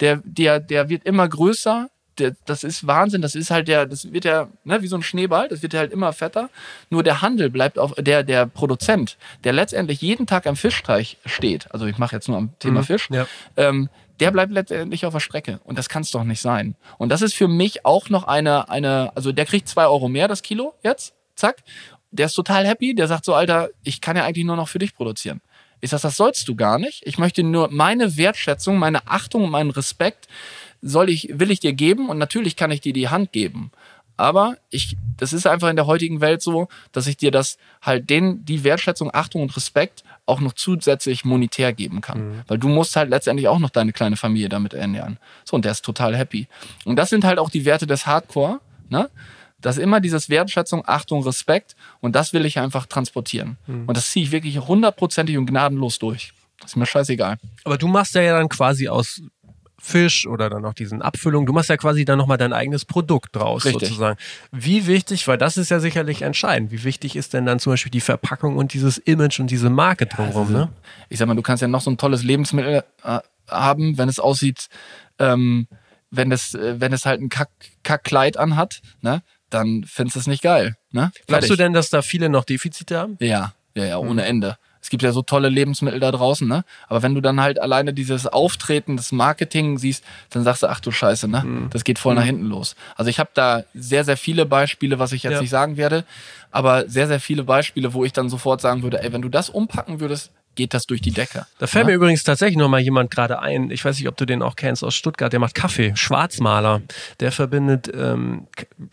der, 0.00 0.20
der, 0.24 0.60
der 0.60 0.88
wird 0.88 1.04
immer 1.04 1.28
größer. 1.28 1.88
Der, 2.18 2.34
das 2.46 2.64
ist 2.64 2.86
Wahnsinn. 2.86 3.20
Das 3.20 3.34
ist 3.34 3.50
halt 3.50 3.68
der, 3.68 3.84
das 3.84 4.12
wird 4.12 4.24
ja, 4.24 4.48
ne, 4.64 4.80
wie 4.80 4.86
so 4.86 4.96
ein 4.96 5.02
Schneeball, 5.02 5.48
das 5.48 5.62
wird 5.62 5.74
ja 5.74 5.80
halt 5.80 5.92
immer 5.92 6.12
fetter. 6.12 6.48
Nur 6.88 7.02
der 7.02 7.20
Handel 7.20 7.50
bleibt 7.50 7.78
auf, 7.78 7.94
der, 7.94 8.22
der 8.22 8.46
Produzent, 8.46 9.18
der 9.44 9.52
letztendlich 9.52 10.00
jeden 10.00 10.26
Tag 10.26 10.46
am 10.46 10.56
Fischteich 10.56 11.18
steht, 11.26 11.70
also 11.72 11.86
ich 11.86 11.98
mache 11.98 12.16
jetzt 12.16 12.28
nur 12.28 12.38
am 12.38 12.58
Thema 12.58 12.80
mhm, 12.80 12.84
Fisch, 12.84 13.10
ja. 13.10 13.26
ähm, 13.56 13.90
der 14.20 14.30
bleibt 14.30 14.50
letztendlich 14.50 15.04
auf 15.04 15.12
der 15.12 15.20
Strecke. 15.20 15.60
Und 15.64 15.76
das 15.78 15.90
kann 15.90 16.02
es 16.02 16.10
doch 16.10 16.24
nicht 16.24 16.40
sein. 16.40 16.74
Und 16.96 17.10
das 17.10 17.20
ist 17.20 17.34
für 17.34 17.48
mich 17.48 17.84
auch 17.84 18.08
noch 18.08 18.24
eine, 18.24 18.70
eine, 18.70 19.12
also 19.14 19.32
der 19.32 19.44
kriegt 19.44 19.68
zwei 19.68 19.86
Euro 19.86 20.08
mehr 20.08 20.26
das 20.26 20.42
Kilo 20.42 20.74
jetzt, 20.82 21.14
zack 21.34 21.56
der 22.16 22.26
ist 22.26 22.34
total 22.34 22.66
happy, 22.66 22.94
der 22.94 23.08
sagt 23.08 23.24
so, 23.24 23.34
Alter, 23.34 23.70
ich 23.84 24.00
kann 24.00 24.16
ja 24.16 24.24
eigentlich 24.24 24.46
nur 24.46 24.56
noch 24.56 24.68
für 24.68 24.78
dich 24.78 24.94
produzieren. 24.94 25.40
Ich 25.80 25.90
sag, 25.90 26.00
das 26.00 26.16
sollst 26.16 26.48
du 26.48 26.56
gar 26.56 26.78
nicht. 26.78 27.02
Ich 27.06 27.18
möchte 27.18 27.42
nur 27.42 27.68
meine 27.70 28.16
Wertschätzung, 28.16 28.78
meine 28.78 29.06
Achtung 29.06 29.44
und 29.44 29.50
meinen 29.50 29.70
Respekt 29.70 30.26
soll 30.82 31.10
ich, 31.10 31.28
will 31.32 31.50
ich 31.50 31.60
dir 31.60 31.72
geben 31.72 32.08
und 32.08 32.18
natürlich 32.18 32.56
kann 32.56 32.70
ich 32.70 32.80
dir 32.80 32.92
die 32.92 33.08
Hand 33.08 33.32
geben. 33.32 33.70
Aber 34.16 34.56
ich, 34.70 34.96
das 35.18 35.32
ist 35.34 35.46
einfach 35.46 35.68
in 35.68 35.76
der 35.76 35.86
heutigen 35.86 36.22
Welt 36.22 36.40
so, 36.40 36.68
dass 36.92 37.06
ich 37.06 37.18
dir 37.18 37.30
das 37.30 37.58
halt 37.82 38.08
den, 38.08 38.44
die 38.46 38.64
Wertschätzung, 38.64 39.10
Achtung 39.12 39.42
und 39.42 39.54
Respekt 39.54 40.04
auch 40.24 40.40
noch 40.40 40.54
zusätzlich 40.54 41.24
monetär 41.24 41.72
geben 41.72 42.00
kann. 42.00 42.30
Mhm. 42.30 42.42
Weil 42.46 42.58
du 42.58 42.68
musst 42.68 42.96
halt 42.96 43.10
letztendlich 43.10 43.48
auch 43.48 43.58
noch 43.58 43.70
deine 43.70 43.92
kleine 43.92 44.16
Familie 44.16 44.48
damit 44.48 44.72
ernähren. 44.72 45.18
So, 45.44 45.56
und 45.56 45.64
der 45.64 45.72
ist 45.72 45.84
total 45.84 46.16
happy. 46.16 46.48
Und 46.84 46.96
das 46.96 47.10
sind 47.10 47.24
halt 47.24 47.38
auch 47.38 47.50
die 47.50 47.66
Werte 47.66 47.86
des 47.86 48.06
Hardcore, 48.06 48.60
ne? 48.88 49.10
Das 49.60 49.76
ist 49.76 49.82
immer 49.82 50.00
dieses 50.00 50.28
Wertschätzung, 50.28 50.82
Achtung, 50.86 51.22
Respekt 51.22 51.76
und 52.00 52.14
das 52.14 52.32
will 52.32 52.44
ich 52.44 52.58
einfach 52.58 52.86
transportieren. 52.86 53.56
Mhm. 53.66 53.84
Und 53.86 53.96
das 53.96 54.10
ziehe 54.10 54.24
ich 54.24 54.32
wirklich 54.32 54.58
hundertprozentig 54.58 55.38
und 55.38 55.46
gnadenlos 55.46 55.98
durch. 55.98 56.32
Das 56.60 56.72
ist 56.72 56.76
mir 56.76 56.86
scheißegal. 56.86 57.36
Aber 57.64 57.78
du 57.78 57.86
machst 57.88 58.14
ja, 58.14 58.22
ja 58.22 58.38
dann 58.38 58.48
quasi 58.48 58.88
aus 58.88 59.22
Fisch 59.78 60.26
oder 60.26 60.50
dann 60.50 60.62
noch 60.62 60.74
diesen 60.74 61.02
Abfüllungen. 61.02 61.46
Du 61.46 61.52
machst 61.52 61.68
ja 61.68 61.76
quasi 61.76 62.04
dann 62.04 62.18
nochmal 62.18 62.38
dein 62.38 62.52
eigenes 62.52 62.84
Produkt 62.84 63.36
draus 63.36 63.64
Richtig. 63.64 63.88
sozusagen. 63.88 64.18
Wie 64.50 64.86
wichtig, 64.86 65.28
weil 65.28 65.38
das 65.38 65.56
ist 65.56 65.70
ja 65.70 65.80
sicherlich 65.80 66.22
entscheidend, 66.22 66.72
wie 66.72 66.82
wichtig 66.82 67.14
ist 67.14 67.34
denn 67.34 67.46
dann 67.46 67.60
zum 67.60 67.74
Beispiel 67.74 67.92
die 67.92 68.00
Verpackung 68.00 68.56
und 68.56 68.72
dieses 68.72 68.98
Image 68.98 69.38
und 69.38 69.50
diese 69.50 69.70
Marke 69.70 70.06
drumherum, 70.06 70.48
Also, 70.48 70.58
ne? 70.58 70.68
Ich 71.08 71.18
sag 71.18 71.28
mal, 71.28 71.36
du 71.36 71.42
kannst 71.42 71.60
ja 71.60 71.68
noch 71.68 71.82
so 71.82 71.90
ein 71.90 71.98
tolles 71.98 72.22
Lebensmittel 72.24 72.84
äh, 73.04 73.18
haben, 73.48 73.96
wenn 73.98 74.08
es 74.08 74.18
aussieht, 74.18 74.68
ähm, 75.18 75.68
wenn 76.10 76.32
es, 76.32 76.54
äh, 76.54 76.80
wenn 76.80 76.92
es 76.92 77.06
halt 77.06 77.20
ein 77.20 77.28
Kack, 77.28 77.50
Kackkleid 77.82 78.38
anhat, 78.38 78.80
ne, 79.02 79.22
dann 79.50 79.84
findest 79.86 80.16
du 80.16 80.20
es 80.20 80.26
nicht 80.26 80.42
geil. 80.42 80.76
Ne? 80.90 81.12
Glaubst 81.26 81.50
du 81.50 81.56
denn, 81.56 81.72
dass 81.72 81.90
da 81.90 82.02
viele 82.02 82.28
noch 82.28 82.44
Defizite 82.44 82.98
haben? 82.98 83.16
Ja, 83.20 83.52
ja, 83.74 83.84
ja, 83.84 83.98
ohne 83.98 84.24
Ende. 84.24 84.56
Es 84.80 84.90
gibt 84.90 85.02
ja 85.02 85.10
so 85.10 85.22
tolle 85.22 85.48
Lebensmittel 85.48 85.98
da 85.98 86.12
draußen, 86.12 86.46
ne? 86.46 86.64
Aber 86.86 87.02
wenn 87.02 87.12
du 87.16 87.20
dann 87.20 87.40
halt 87.40 87.58
alleine 87.58 87.92
dieses 87.92 88.28
Auftreten, 88.28 88.96
das 88.96 89.10
Marketing 89.10 89.78
siehst, 89.78 90.04
dann 90.30 90.44
sagst 90.44 90.62
du, 90.62 90.68
ach 90.68 90.78
du 90.78 90.92
Scheiße, 90.92 91.26
ne? 91.26 91.68
Das 91.70 91.82
geht 91.82 91.98
voll 91.98 92.14
nach 92.14 92.22
hinten 92.22 92.46
los. 92.46 92.76
Also 92.94 93.08
ich 93.10 93.18
habe 93.18 93.30
da 93.34 93.64
sehr, 93.74 94.04
sehr 94.04 94.16
viele 94.16 94.46
Beispiele, 94.46 95.00
was 95.00 95.10
ich 95.10 95.24
jetzt 95.24 95.32
Ja. 95.32 95.40
nicht 95.40 95.50
sagen 95.50 95.76
werde, 95.76 96.04
aber 96.52 96.88
sehr, 96.88 97.08
sehr 97.08 97.18
viele 97.18 97.42
Beispiele, 97.42 97.94
wo 97.94 98.04
ich 98.04 98.12
dann 98.12 98.28
sofort 98.30 98.60
sagen 98.60 98.84
würde, 98.84 99.02
ey, 99.02 99.12
wenn 99.12 99.22
du 99.22 99.28
das 99.28 99.50
umpacken 99.50 99.98
würdest, 99.98 100.30
geht 100.56 100.74
das 100.74 100.86
durch 100.86 101.00
die 101.00 101.12
Decke. 101.12 101.46
Da 101.58 101.66
fällt 101.68 101.84
Ja? 101.84 101.90
mir 101.90 101.94
übrigens 101.94 102.24
tatsächlich 102.24 102.56
noch 102.56 102.68
mal 102.68 102.80
jemand 102.80 103.10
gerade 103.10 103.38
ein. 103.38 103.70
Ich 103.70 103.84
weiß 103.84 103.96
nicht, 103.98 104.08
ob 104.08 104.16
du 104.16 104.24
den 104.26 104.42
auch 104.42 104.56
kennst 104.56 104.82
aus 104.82 104.94
Stuttgart. 104.94 105.32
Der 105.32 105.38
macht 105.40 105.54
Kaffee, 105.54 105.92
Schwarzmaler. 105.94 106.82
Der 107.20 107.30
verbindet 107.30 107.88
ähm, 107.94 108.48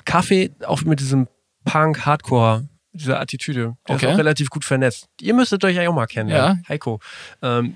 Kaffee 0.05 0.51
auch 0.68 0.82
mit 0.84 0.99
diesem 0.99 1.28
Punk, 1.66 2.05
Hardcore, 2.05 2.68
dieser 2.95 3.20
Attitüde. 3.20 3.76
Der 3.88 3.95
Okay. 3.95 4.05
ist 4.05 4.14
auch 4.14 4.18
relativ 4.20 4.49
gut 4.51 4.66
vernetzt. 4.66 5.07
Ihr 5.20 5.34
müsstet 5.34 5.64
euch 5.66 5.76
ja 5.76 5.89
auch 5.89 5.95
mal 5.95 6.05
kennen. 6.05 6.30
Ja. 6.30 6.57
Heiko. 6.70 6.99
Ähm, 7.41 7.76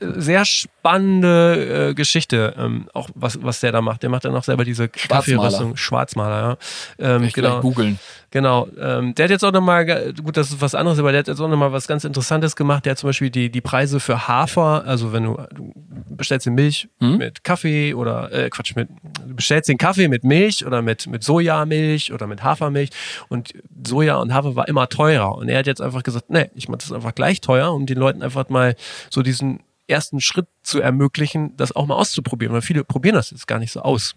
sehr 0.00 0.44
spannende 0.44 1.88
äh, 1.90 1.94
Geschichte, 1.94 2.54
ähm, 2.56 2.88
auch 2.94 3.08
was, 3.14 3.42
was 3.42 3.60
der 3.60 3.72
da 3.72 3.80
macht. 3.80 4.02
Der 4.02 4.10
macht 4.10 4.24
dann 4.24 4.34
auch 4.36 4.44
selber 4.44 4.64
diese 4.64 4.84
Schwarzmaler. 4.94 5.38
Kaffeeröstung. 5.42 5.76
Schwarzmaler, 5.76 6.58
ja. 7.00 7.16
Ähm, 7.16 7.24
Ich 7.24 7.32
gleich 7.34 7.60
googeln. 7.62 7.98
Genau. 8.34 8.66
Ähm, 8.76 9.14
der 9.14 9.26
hat 9.26 9.30
jetzt 9.30 9.44
auch 9.44 9.52
nochmal, 9.52 10.12
gut, 10.12 10.36
das 10.36 10.50
ist 10.50 10.60
was 10.60 10.74
anderes, 10.74 10.98
aber 10.98 11.12
der 11.12 11.20
hat 11.20 11.28
jetzt 11.28 11.38
auch 11.38 11.46
nochmal 11.46 11.70
was 11.70 11.86
ganz 11.86 12.02
Interessantes 12.02 12.56
gemacht. 12.56 12.84
Der 12.84 12.90
hat 12.90 12.98
zum 12.98 13.08
Beispiel 13.08 13.30
die, 13.30 13.48
die 13.48 13.60
Preise 13.60 14.00
für 14.00 14.26
Hafer, 14.26 14.82
also 14.84 15.12
wenn 15.12 15.22
du, 15.22 15.38
du 15.54 15.72
bestellst 16.16 16.44
den 16.44 16.56
Milch 16.56 16.88
Hm? 16.98 17.18
mit 17.18 17.44
Kaffee 17.44 17.94
oder, 17.94 18.32
äh, 18.32 18.50
Quatsch, 18.50 18.74
mit, 18.74 18.88
du 19.24 19.36
bestellst 19.36 19.68
den 19.68 19.78
Kaffee 19.78 20.08
mit 20.08 20.24
Milch 20.24 20.66
oder 20.66 20.82
mit, 20.82 21.06
mit 21.06 21.22
Sojamilch 21.22 22.12
oder 22.12 22.26
mit 22.26 22.42
Hafermilch 22.42 22.90
und 23.28 23.52
Soja 23.86 24.16
und 24.16 24.34
Hafer 24.34 24.56
war 24.56 24.66
immer 24.66 24.88
teurer. 24.88 25.36
Und 25.36 25.48
er 25.48 25.60
hat 25.60 25.68
jetzt 25.68 25.80
einfach 25.80 26.02
gesagt, 26.02 26.28
nee, 26.28 26.50
ich 26.56 26.68
mach 26.68 26.78
das 26.78 26.90
einfach 26.90 27.14
gleich 27.14 27.40
teuer, 27.40 27.72
um 27.72 27.86
den 27.86 27.98
Leuten 27.98 28.20
einfach 28.20 28.48
mal 28.48 28.74
so 29.10 29.22
diesen 29.22 29.60
ersten 29.86 30.20
Schritt 30.20 30.48
zu 30.64 30.80
ermöglichen, 30.80 31.56
das 31.56 31.70
auch 31.76 31.86
mal 31.86 31.94
auszuprobieren, 31.94 32.52
weil 32.52 32.62
viele 32.62 32.82
probieren 32.82 33.14
das 33.14 33.30
jetzt 33.30 33.46
gar 33.46 33.60
nicht 33.60 33.70
so 33.70 33.82
aus 33.82 34.16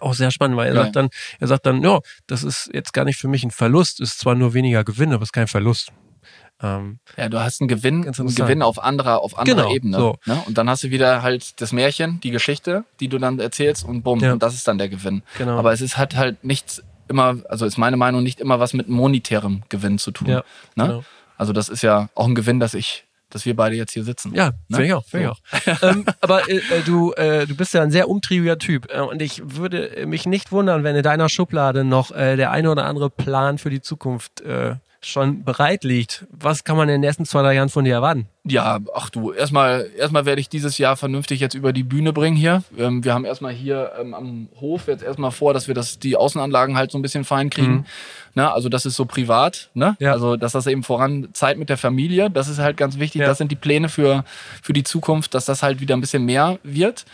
auch 0.00 0.14
sehr 0.14 0.30
spannend, 0.30 0.56
weil 0.56 0.68
er 0.68 0.74
Geil. 0.74 0.82
sagt 0.84 0.96
dann, 0.96 1.08
er 1.40 1.46
sagt 1.48 1.66
dann, 1.66 1.82
ja, 1.82 2.00
das 2.26 2.42
ist 2.44 2.70
jetzt 2.72 2.92
gar 2.92 3.04
nicht 3.04 3.18
für 3.18 3.28
mich 3.28 3.44
ein 3.44 3.50
Verlust, 3.50 4.00
ist 4.00 4.18
zwar 4.18 4.34
nur 4.34 4.54
weniger 4.54 4.84
Gewinn, 4.84 5.12
aber 5.12 5.22
es 5.22 5.28
ist 5.28 5.32
kein 5.32 5.46
Verlust. 5.48 5.92
Ähm, 6.62 6.98
Ja, 7.16 7.28
du 7.28 7.38
hast 7.40 7.60
einen 7.60 7.68
Gewinn, 7.68 8.06
einen. 8.08 8.34
Gewinn 8.34 8.62
auf 8.62 8.82
anderer, 8.82 9.20
auf 9.20 9.38
anderer 9.38 9.56
Genau, 9.64 9.74
Ebene. 9.74 9.96
so. 9.98 10.16
Ne? 10.24 10.42
Und 10.46 10.56
dann 10.56 10.70
hast 10.70 10.82
du 10.84 10.90
wieder 10.90 11.22
halt 11.22 11.60
das 11.60 11.72
Märchen, 11.72 12.18
die 12.20 12.30
Geschichte, 12.30 12.84
die 13.00 13.08
du 13.08 13.18
dann 13.18 13.38
erzählst 13.38 13.84
und 13.84 14.02
bumm, 14.02 14.20
Ja. 14.20 14.32
und 14.32 14.42
das 14.42 14.54
ist 14.54 14.66
dann 14.66 14.78
der 14.78 14.88
Gewinn. 14.88 15.22
Genau. 15.36 15.58
Aber 15.58 15.72
es 15.72 15.80
ist 15.82 15.98
hat 15.98 16.16
halt 16.16 16.44
nichts 16.44 16.82
immer, 17.08 17.36
also 17.48 17.66
ist 17.66 17.76
meine 17.78 17.96
Meinung 17.96 18.22
nicht 18.22 18.40
immer 18.40 18.58
was 18.58 18.72
mit 18.72 18.88
monetärem 18.88 19.62
Gewinn 19.68 19.98
zu 19.98 20.10
tun. 20.12 20.28
Ja, 20.28 20.36
ne? 20.76 20.86
genau. 20.86 21.04
Also 21.38 21.52
das 21.52 21.68
ist 21.68 21.82
ja 21.82 22.08
auch 22.14 22.26
ein 22.26 22.34
Gewinn, 22.34 22.58
dass 22.58 22.72
ich, 22.74 23.04
dass 23.30 23.44
wir 23.44 23.56
beide 23.56 23.76
jetzt 23.76 23.92
hier 23.92 24.04
sitzen. 24.04 24.34
ja, 24.34 24.52
Ne? 24.68 24.76
finde 24.76 24.86
ich 24.86 24.92
auch, 24.94 25.04
finde 25.04 25.26
ich 25.26 25.32
auch. 25.32 25.82
ähm, 25.82 26.06
aber 26.20 26.48
äh, 26.48 26.56
äh, 26.56 26.82
du, 26.84 27.12
äh, 27.12 27.46
du 27.46 27.56
bist 27.56 27.74
ja 27.74 27.82
ein 27.82 27.90
sehr 27.90 28.08
umtriebiger 28.08 28.58
Typ 28.58 28.86
äh, 28.92 29.00
und 29.00 29.20
ich 29.20 29.42
würde 29.44 30.06
mich 30.06 30.26
nicht 30.26 30.52
wundern, 30.52 30.84
wenn 30.84 30.96
in 30.96 31.02
deiner 31.02 31.28
Schublade 31.28 31.84
noch 31.84 32.10
äh, 32.12 32.36
der 32.36 32.50
eine 32.50 32.70
oder 32.70 32.84
andere 32.86 33.10
Plan 33.10 33.58
für 33.58 33.70
die 33.70 33.80
Zukunft 33.80 34.40
äh, 34.42 34.76
schon 35.06 35.44
bereit 35.44 35.84
liegt. 35.84 36.26
Was 36.30 36.64
kann 36.64 36.76
man 36.76 36.88
in 36.88 36.94
den 36.94 37.00
nächsten 37.02 37.24
zwei, 37.24 37.42
drei 37.42 37.54
Jahren 37.54 37.68
von 37.68 37.84
dir 37.84 37.94
erwarten? 37.94 38.26
Ja, 38.44 38.78
ach 38.94 39.10
du, 39.10 39.32
erstmal, 39.32 39.90
erstmal 39.96 40.26
werde 40.26 40.40
ich 40.40 40.48
dieses 40.48 40.78
Jahr 40.78 40.96
vernünftig 40.96 41.40
jetzt 41.40 41.54
über 41.54 41.72
die 41.72 41.82
Bühne 41.82 42.12
bringen 42.12 42.36
hier. 42.36 42.62
Ähm, 42.76 43.04
wir 43.04 43.14
haben 43.14 43.24
erstmal 43.24 43.52
hier 43.52 43.92
ähm, 44.00 44.14
am 44.14 44.48
Hof 44.60 44.88
jetzt 44.88 45.02
erstmal 45.02 45.30
vor, 45.30 45.54
dass 45.54 45.68
wir 45.68 45.74
das, 45.74 45.98
die 45.98 46.16
Außenanlagen 46.16 46.76
halt 46.76 46.90
so 46.90 46.98
ein 46.98 47.02
bisschen 47.02 47.24
fein 47.24 47.50
kriegen. 47.50 47.72
Mhm. 47.72 47.84
Ne, 48.34 48.52
also 48.52 48.68
das 48.68 48.84
ist 48.84 48.96
so 48.96 49.04
privat, 49.06 49.70
ne? 49.74 49.96
Ja. 49.98 50.12
Also 50.12 50.36
dass 50.36 50.52
das 50.52 50.66
eben 50.66 50.82
voran 50.82 51.28
Zeit 51.32 51.58
mit 51.58 51.70
der 51.70 51.78
Familie, 51.78 52.30
das 52.30 52.48
ist 52.48 52.58
halt 52.58 52.76
ganz 52.76 52.98
wichtig. 52.98 53.22
Ja. 53.22 53.28
Das 53.28 53.38
sind 53.38 53.50
die 53.50 53.56
Pläne 53.56 53.88
für, 53.88 54.24
für 54.62 54.72
die 54.72 54.84
Zukunft, 54.84 55.34
dass 55.34 55.44
das 55.46 55.62
halt 55.62 55.80
wieder 55.80 55.96
ein 55.96 56.00
bisschen 56.00 56.24
mehr 56.24 56.58
wird. 56.62 57.04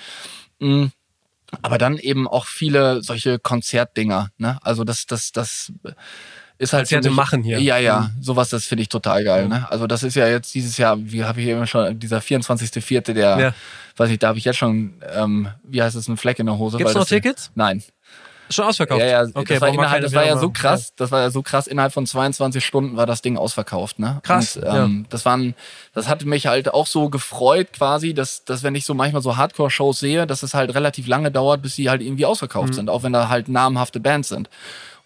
Mm. 0.59 0.87
Aber 1.61 1.77
dann 1.77 1.99
eben 1.99 2.27
auch 2.27 2.47
viele 2.47 3.03
solche 3.03 3.39
Konzertdinger, 3.39 4.31
ne? 4.39 4.59
Also 4.63 4.85
das, 4.85 5.05
das, 5.07 5.33
das 5.33 5.71
ist 6.63 6.73
halt 6.73 6.85
Konzerte 6.85 7.09
mich- 7.09 7.17
machen 7.17 7.43
hier. 7.43 7.59
Mhm. 7.59 7.65
Ja, 7.65 7.79
ja, 7.79 8.11
sowas, 8.21 8.51
das 8.51 8.65
finde 8.65 8.83
ich 8.83 8.89
total 8.89 9.25
geil. 9.25 9.49
Ne? 9.49 9.67
Also 9.71 9.87
das 9.87 10.03
ist 10.03 10.15
ja 10.15 10.29
jetzt 10.29 10.55
dieses 10.55 10.77
Jahr, 10.79 10.97
wie 10.99 11.25
habe 11.25 11.41
ich 11.41 11.49
eben 11.49 11.67
schon, 11.67 11.99
dieser 11.99 12.21
24.04., 12.21 13.13
der, 13.13 13.39
Ja. 13.39 13.55
weiß 13.97 14.11
ich, 14.11 14.19
da 14.19 14.29
habe 14.29 14.39
ich 14.39 14.45
jetzt 14.45 14.59
schon, 14.59 14.95
ähm, 15.15 15.49
wie 15.65 15.83
heißt 15.83 15.97
es, 15.97 16.09
ein 16.09 16.17
Fleck 16.17 16.39
in 16.39 16.47
der 16.47 16.59
Hose. 16.59 16.79
Gibt's 16.79 16.95
weil 16.95 17.01
noch 17.01 17.09
Tickets? 17.09 17.51
Nein. 17.55 17.83
Schon 18.51 18.67
ausverkauft? 18.67 19.01
Ja, 19.01 19.07
ja, 19.07 19.23
okay, 19.33 19.55
das 19.55 19.61
war, 19.63 19.69
innerhalb, 19.69 20.03
das 20.03 20.13
war 20.13 20.27
ja 20.27 20.37
so 20.37 20.51
krass, 20.51 20.93
das 20.97 21.11
war 21.11 21.21
ja 21.23 21.31
so 21.31 21.41
krass, 21.43 21.67
innerhalb 21.67 21.93
von 21.95 22.05
22 22.07 22.63
Stunden 22.63 22.97
war 22.99 23.07
das 23.07 23.23
Ding 23.23 23.39
ausverkauft, 23.39 23.99
ne? 23.99 24.21
Krass, 24.23 24.57
Und, 24.59 24.65
ähm, 24.67 25.07
das 25.09 25.25
waren, 25.25 25.55
das 25.95 26.07
hat 26.07 26.25
mich 26.27 26.47
halt 26.49 26.69
auch 26.75 26.87
so 26.87 27.09
gefreut 27.09 27.69
quasi, 27.73 28.13
dass, 28.13 28.45
dass 28.45 28.63
wenn 28.63 28.75
ich 28.75 28.85
so 28.85 28.93
manchmal 28.93 29.23
so 29.23 29.39
Hardcore-Shows 29.39 30.01
sehe, 30.01 30.27
dass 30.27 30.43
es 30.43 30.53
halt 30.53 30.75
relativ 30.75 31.07
lange 31.07 31.31
dauert, 31.31 31.63
bis 31.63 31.77
sie 31.77 31.89
halt 31.89 32.03
irgendwie 32.03 32.27
ausverkauft 32.27 32.71
Mhm. 32.71 32.75
sind, 32.75 32.91
auch 32.91 33.03
wenn 33.05 33.15
da 33.15 33.29
halt 33.31 33.49
namhafte 33.49 34.01
Bands 34.01 34.29
sind. 34.29 34.51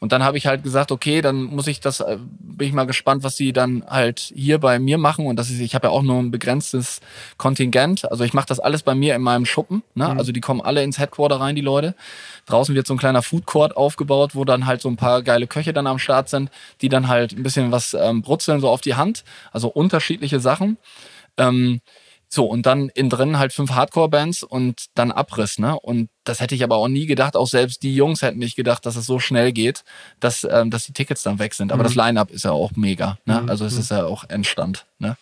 Und 0.07 0.13
dann 0.13 0.23
habe 0.23 0.39
ich 0.39 0.47
halt 0.47 0.63
gesagt, 0.63 0.93
okay, 0.93 1.21
dann 1.21 1.43
muss 1.43 1.67
ich 1.67 1.81
das, 1.81 1.99
äh, 1.99 2.19
bin 2.39 2.69
ich 2.69 2.73
mal 2.73 2.87
gespannt, 2.87 3.25
was 3.25 3.37
sie 3.37 3.53
dann 3.53 3.83
halt 3.89 4.21
hier 4.33 4.61
bei 4.61 4.79
mir 4.79 4.99
machen. 4.99 5.27
Und 5.27 5.35
das 5.35 5.51
ist, 5.51 5.59
ich 5.59 5.75
habe 5.75 5.89
ja 5.89 5.91
auch 5.91 6.05
nur 6.05 6.21
ein 6.21 6.31
begrenztes 6.31 7.01
Kontingent. 7.39 8.09
Also 8.09 8.23
ich 8.23 8.33
mache 8.33 8.47
das 8.47 8.61
alles 8.61 8.85
bei 8.85 8.95
mir 8.95 9.17
in 9.17 9.23
meinem 9.23 9.47
Schuppen. 9.47 9.83
Ne? 9.97 10.09
Also 10.09 10.31
die 10.31 10.41
kommen 10.41 10.61
alle 10.61 10.85
ins 10.85 11.01
Headquarter 11.01 11.41
rein, 11.41 11.57
die 11.57 11.61
Leute. 11.61 11.97
Draußen 12.47 12.73
wird 12.73 12.87
so 12.87 12.95
ein 12.95 12.99
kleiner 12.99 13.21
Food 13.21 13.47
Court 13.47 13.77
aufgebaut, 13.77 14.37
wo 14.37 14.45
dann 14.45 14.67
halt 14.67 14.81
so 14.81 14.89
ein 14.89 14.95
paar 14.95 15.25
geile 15.25 15.49
Köche 15.49 15.73
dann 15.73 15.89
am 15.89 15.99
Start 15.99 16.29
sind, 16.29 16.53
die 16.83 16.89
dann 16.89 17.09
halt 17.09 17.33
ein 17.33 17.43
bisschen 17.43 17.73
was 17.73 17.93
ähm, 17.93 18.23
brutzeln 18.23 18.61
so 18.61 18.69
auf 18.69 18.83
die 18.83 18.95
Hand. 18.95 19.25
Also 19.51 19.67
unterschiedliche 19.67 20.39
Sachen. 20.39 20.77
Ähm, 21.37 21.81
so, 22.29 22.47
und 22.47 22.65
dann 22.65 22.91
innen 22.91 23.11
drin 23.11 23.41
halt 23.41 23.53
fünf 23.53 23.73
Hardcore-Bands 23.73 24.45
und 24.45 24.85
dann 24.95 25.11
Abriss, 25.11 25.59
ne? 25.59 25.77
Und 25.81 26.11
das 26.29 26.41
hätte 26.41 26.55
ich 26.55 26.63
aber 26.65 26.77
auch 26.77 26.89
nie 26.89 27.07
gedacht, 27.07 27.37
auch 27.37 27.47
selbst 27.47 27.83
die 27.83 27.95
Jungs 27.95 28.23
hätten 28.23 28.39
nicht 28.39 28.57
gedacht, 28.57 28.85
dass 28.85 28.97
es 28.97 29.07
so 29.07 29.19
schnell 29.19 29.53
geht, 29.53 29.85
dass, 30.21 30.47
ähm, 30.51 30.71
dass 30.71 30.85
die 30.85 30.93
Tickets 30.93 31.23
dann 31.23 31.39
weg 31.39 31.55
sind. 31.55 31.73
Aber 31.73 31.83
das 31.85 31.95
Line-Up 31.95 32.31
ist 32.31 32.45
ja 32.45 32.51
auch 32.51 32.73
mega, 32.75 33.19
ne? 33.25 33.45
Also 33.49 33.65
es 33.65 33.75
ist 33.75 33.91
ja 33.91 34.05
auch 34.05 34.25
Endstand, 34.29 34.87
ne? 34.99 35.17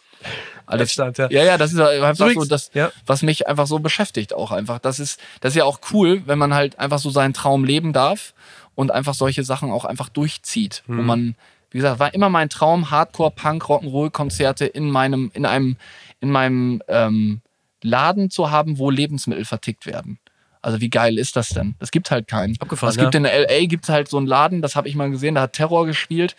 Alles, 0.66 0.96
Endstand, 0.96 1.18
ja. 1.18 1.28
ja, 1.30 1.44
ja, 1.44 1.58
das 1.58 1.72
ist 1.72 1.78
ja 1.78 1.88
einfach 1.88 2.30
so 2.32 2.44
das, 2.46 2.70
ja. 2.72 2.90
was 3.04 3.22
mich 3.22 3.46
einfach 3.46 3.66
so 3.66 3.78
beschäftigt 3.80 4.32
auch 4.32 4.50
einfach. 4.50 4.78
Das 4.78 4.98
ist, 4.98 5.20
das 5.40 5.52
ist 5.52 5.56
ja 5.56 5.64
auch 5.64 5.80
cool, 5.92 6.22
wenn 6.24 6.38
man 6.38 6.54
halt 6.54 6.78
einfach 6.78 6.98
so 6.98 7.10
seinen 7.10 7.34
Traum 7.34 7.64
leben 7.64 7.92
darf 7.92 8.32
und 8.74 8.90
einfach 8.90 9.12
solche 9.12 9.44
Sachen 9.44 9.70
auch 9.70 9.84
einfach 9.84 10.08
durchzieht, 10.08 10.82
wo 10.86 10.94
Mhm. 10.94 11.06
man, 11.06 11.34
wie 11.70 11.78
gesagt, 11.78 12.00
war 12.00 12.14
immer 12.14 12.30
mein 12.30 12.48
Traum, 12.48 12.90
Hardcore, 12.90 13.30
Punk, 13.30 13.64
Rock'n'Roll 13.64 14.10
Konzerte 14.10 14.64
in 14.64 14.90
meinem, 14.90 15.30
in 15.34 15.44
einem, 15.44 15.76
in 16.20 16.30
meinem 16.30 16.82
ähm, 16.88 17.42
Laden 17.82 18.30
zu 18.30 18.50
haben, 18.50 18.78
wo 18.78 18.88
Lebensmittel 18.88 19.44
vertickt 19.44 19.84
werden. 19.84 20.18
Also 20.64 20.80
wie 20.80 20.90
geil 20.90 21.18
ist 21.18 21.36
das 21.36 21.50
denn? 21.50 21.74
Das 21.78 21.90
gibt 21.90 22.10
halt 22.10 22.26
keinen. 22.28 22.56
Abgefahren, 22.60 22.90
es 22.90 22.96
gibt 22.98 23.14
ja. 23.14 23.18
in 23.20 23.24
LA 23.26 23.66
gibt's 23.66 23.88
halt 23.88 24.08
so 24.08 24.16
einen 24.16 24.26
Laden, 24.26 24.62
das 24.62 24.74
habe 24.76 24.88
ich 24.88 24.96
mal 24.96 25.10
gesehen, 25.10 25.34
da 25.36 25.42
hat 25.42 25.52
Terror 25.52 25.86
gespielt 25.86 26.34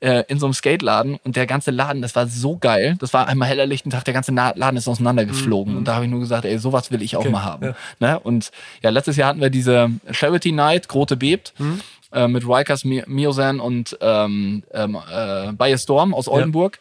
äh, 0.00 0.24
in 0.28 0.38
so 0.38 0.46
einem 0.46 0.54
Skate-Laden 0.54 1.16
und 1.24 1.36
der 1.36 1.46
ganze 1.46 1.70
Laden, 1.70 2.02
das 2.02 2.14
war 2.16 2.26
so 2.26 2.56
geil. 2.56 2.96
Das 3.00 3.12
war 3.12 3.26
einmal 3.28 3.48
heller 3.48 3.66
lichten 3.66 3.90
Tag, 3.90 4.04
der 4.04 4.14
ganze 4.14 4.32
Laden 4.32 4.76
ist 4.76 4.88
auseinandergeflogen 4.88 5.76
und 5.76 5.84
da 5.86 5.94
habe 5.96 6.04
ich 6.04 6.10
nur 6.10 6.20
gesagt, 6.20 6.44
ey, 6.44 6.58
sowas 6.58 6.90
will 6.90 7.02
ich 7.02 7.16
auch 7.16 7.20
Mhm, 7.24 7.26
Okay, 7.28 7.32
mal 7.32 7.44
haben. 7.44 7.64
ja. 7.66 7.74
Ne? 8.00 8.20
Und 8.20 8.50
ja, 8.82 8.90
letztes 8.90 9.16
Jahr 9.16 9.28
hatten 9.30 9.40
wir 9.40 9.50
diese 9.50 9.90
Charity 10.10 10.52
Night, 10.52 10.88
Grote 10.88 11.16
bebt, 11.16 11.54
Mhm. 11.58 11.80
äh, 12.12 12.28
mit 12.28 12.44
Rikers, 12.46 12.84
Mi- 12.84 13.04
Miozan 13.06 13.60
und 13.60 13.96
ähm, 14.00 14.62
ähm, 14.72 14.98
äh, 15.10 15.52
Baye 15.52 15.78
Storm 15.78 16.12
aus 16.14 16.28
Oldenburg. 16.28 16.78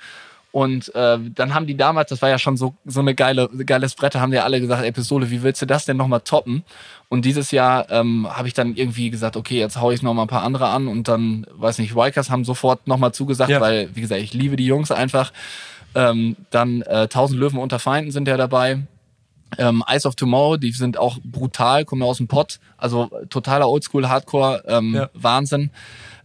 Und 0.53 0.93
äh, 0.93 1.17
dann 1.33 1.55
haben 1.55 1.65
die 1.65 1.75
damals, 1.75 2.11
das 2.11 2.21
war 2.21 2.29
ja 2.29 2.37
schon 2.37 2.57
so, 2.57 2.75
so 2.85 2.99
eine 2.99 3.15
geile, 3.15 3.49
geiles 3.65 3.95
Brett, 3.95 4.13
haben 4.13 4.31
die 4.31 4.37
alle 4.37 4.61
gesagt, 4.61 4.83
ey 4.83 4.91
Pistole, 4.91 5.31
wie 5.31 5.41
willst 5.41 5.63
du 5.63 5.65
das 5.65 5.85
denn 5.85 5.97
nochmal 5.97 6.21
toppen? 6.21 6.63
Und 7.09 7.25
dieses 7.25 7.49
Jahr 7.49 7.89
ähm, 7.89 8.27
habe 8.31 8.47
ich 8.47 8.53
dann 8.53 8.75
irgendwie 8.75 9.09
gesagt, 9.09 9.35
okay, 9.35 9.57
jetzt 9.57 9.81
hau 9.81 9.89
ich 9.89 10.03
noch 10.03 10.13
mal 10.13 10.21
ein 10.21 10.27
paar 10.27 10.43
andere 10.43 10.67
an 10.67 10.87
und 10.87 11.07
dann, 11.07 11.47
weiß 11.55 11.79
nicht, 11.79 11.95
Rikers 11.95 12.29
haben 12.29 12.45
sofort 12.45 12.87
nochmal 12.87 13.13
zugesagt, 13.13 13.49
Ja. 13.49 13.59
weil, 13.61 13.89
wie 13.95 14.01
gesagt, 14.01 14.21
ich 14.21 14.35
liebe 14.35 14.55
die 14.55 14.67
Jungs 14.67 14.91
einfach. 14.91 15.33
Ähm, 15.95 16.35
dann 16.51 16.83
äh, 16.83 17.07
1000 17.09 17.39
Löwen 17.39 17.57
unter 17.57 17.79
Feinden 17.79 18.11
sind 18.11 18.27
ja 18.27 18.37
dabei. 18.37 18.83
Ähm, 19.57 19.83
Eyes 19.87 20.05
of 20.05 20.13
Tomorrow, 20.15 20.57
die 20.57 20.71
sind 20.71 20.97
auch 20.99 21.17
brutal, 21.23 21.83
kommen 21.83 22.03
ja 22.03 22.07
aus 22.07 22.17
dem 22.17 22.27
Pott. 22.27 22.59
Also 22.77 23.09
totaler 23.31 23.67
Oldschool, 23.69 24.07
Hardcore, 24.07 24.63
ähm, 24.67 24.93
Ja. 24.93 25.09
Wahnsinn. 25.15 25.71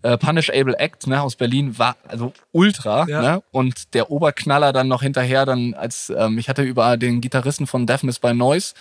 Äh, 0.02 0.16
Punish 0.16 0.50
Able 0.50 0.78
Act 0.78 1.06
ne, 1.06 1.20
aus 1.20 1.36
Berlin 1.36 1.78
war 1.78 1.96
also 2.06 2.32
ultra. 2.52 3.06
Ja. 3.08 3.22
Ne? 3.22 3.42
Und 3.50 3.94
der 3.94 4.10
Oberknaller 4.10 4.72
dann 4.72 4.88
noch 4.88 5.02
hinterher, 5.02 5.44
dann 5.46 5.74
als 5.74 6.12
ähm, 6.16 6.38
ich 6.38 6.48
hatte 6.48 6.62
über 6.62 6.96
den 6.96 7.20
Gitarristen 7.20 7.66
von 7.66 7.86
Deafness 7.86 8.18
by 8.18 8.34
Noise, 8.34 8.74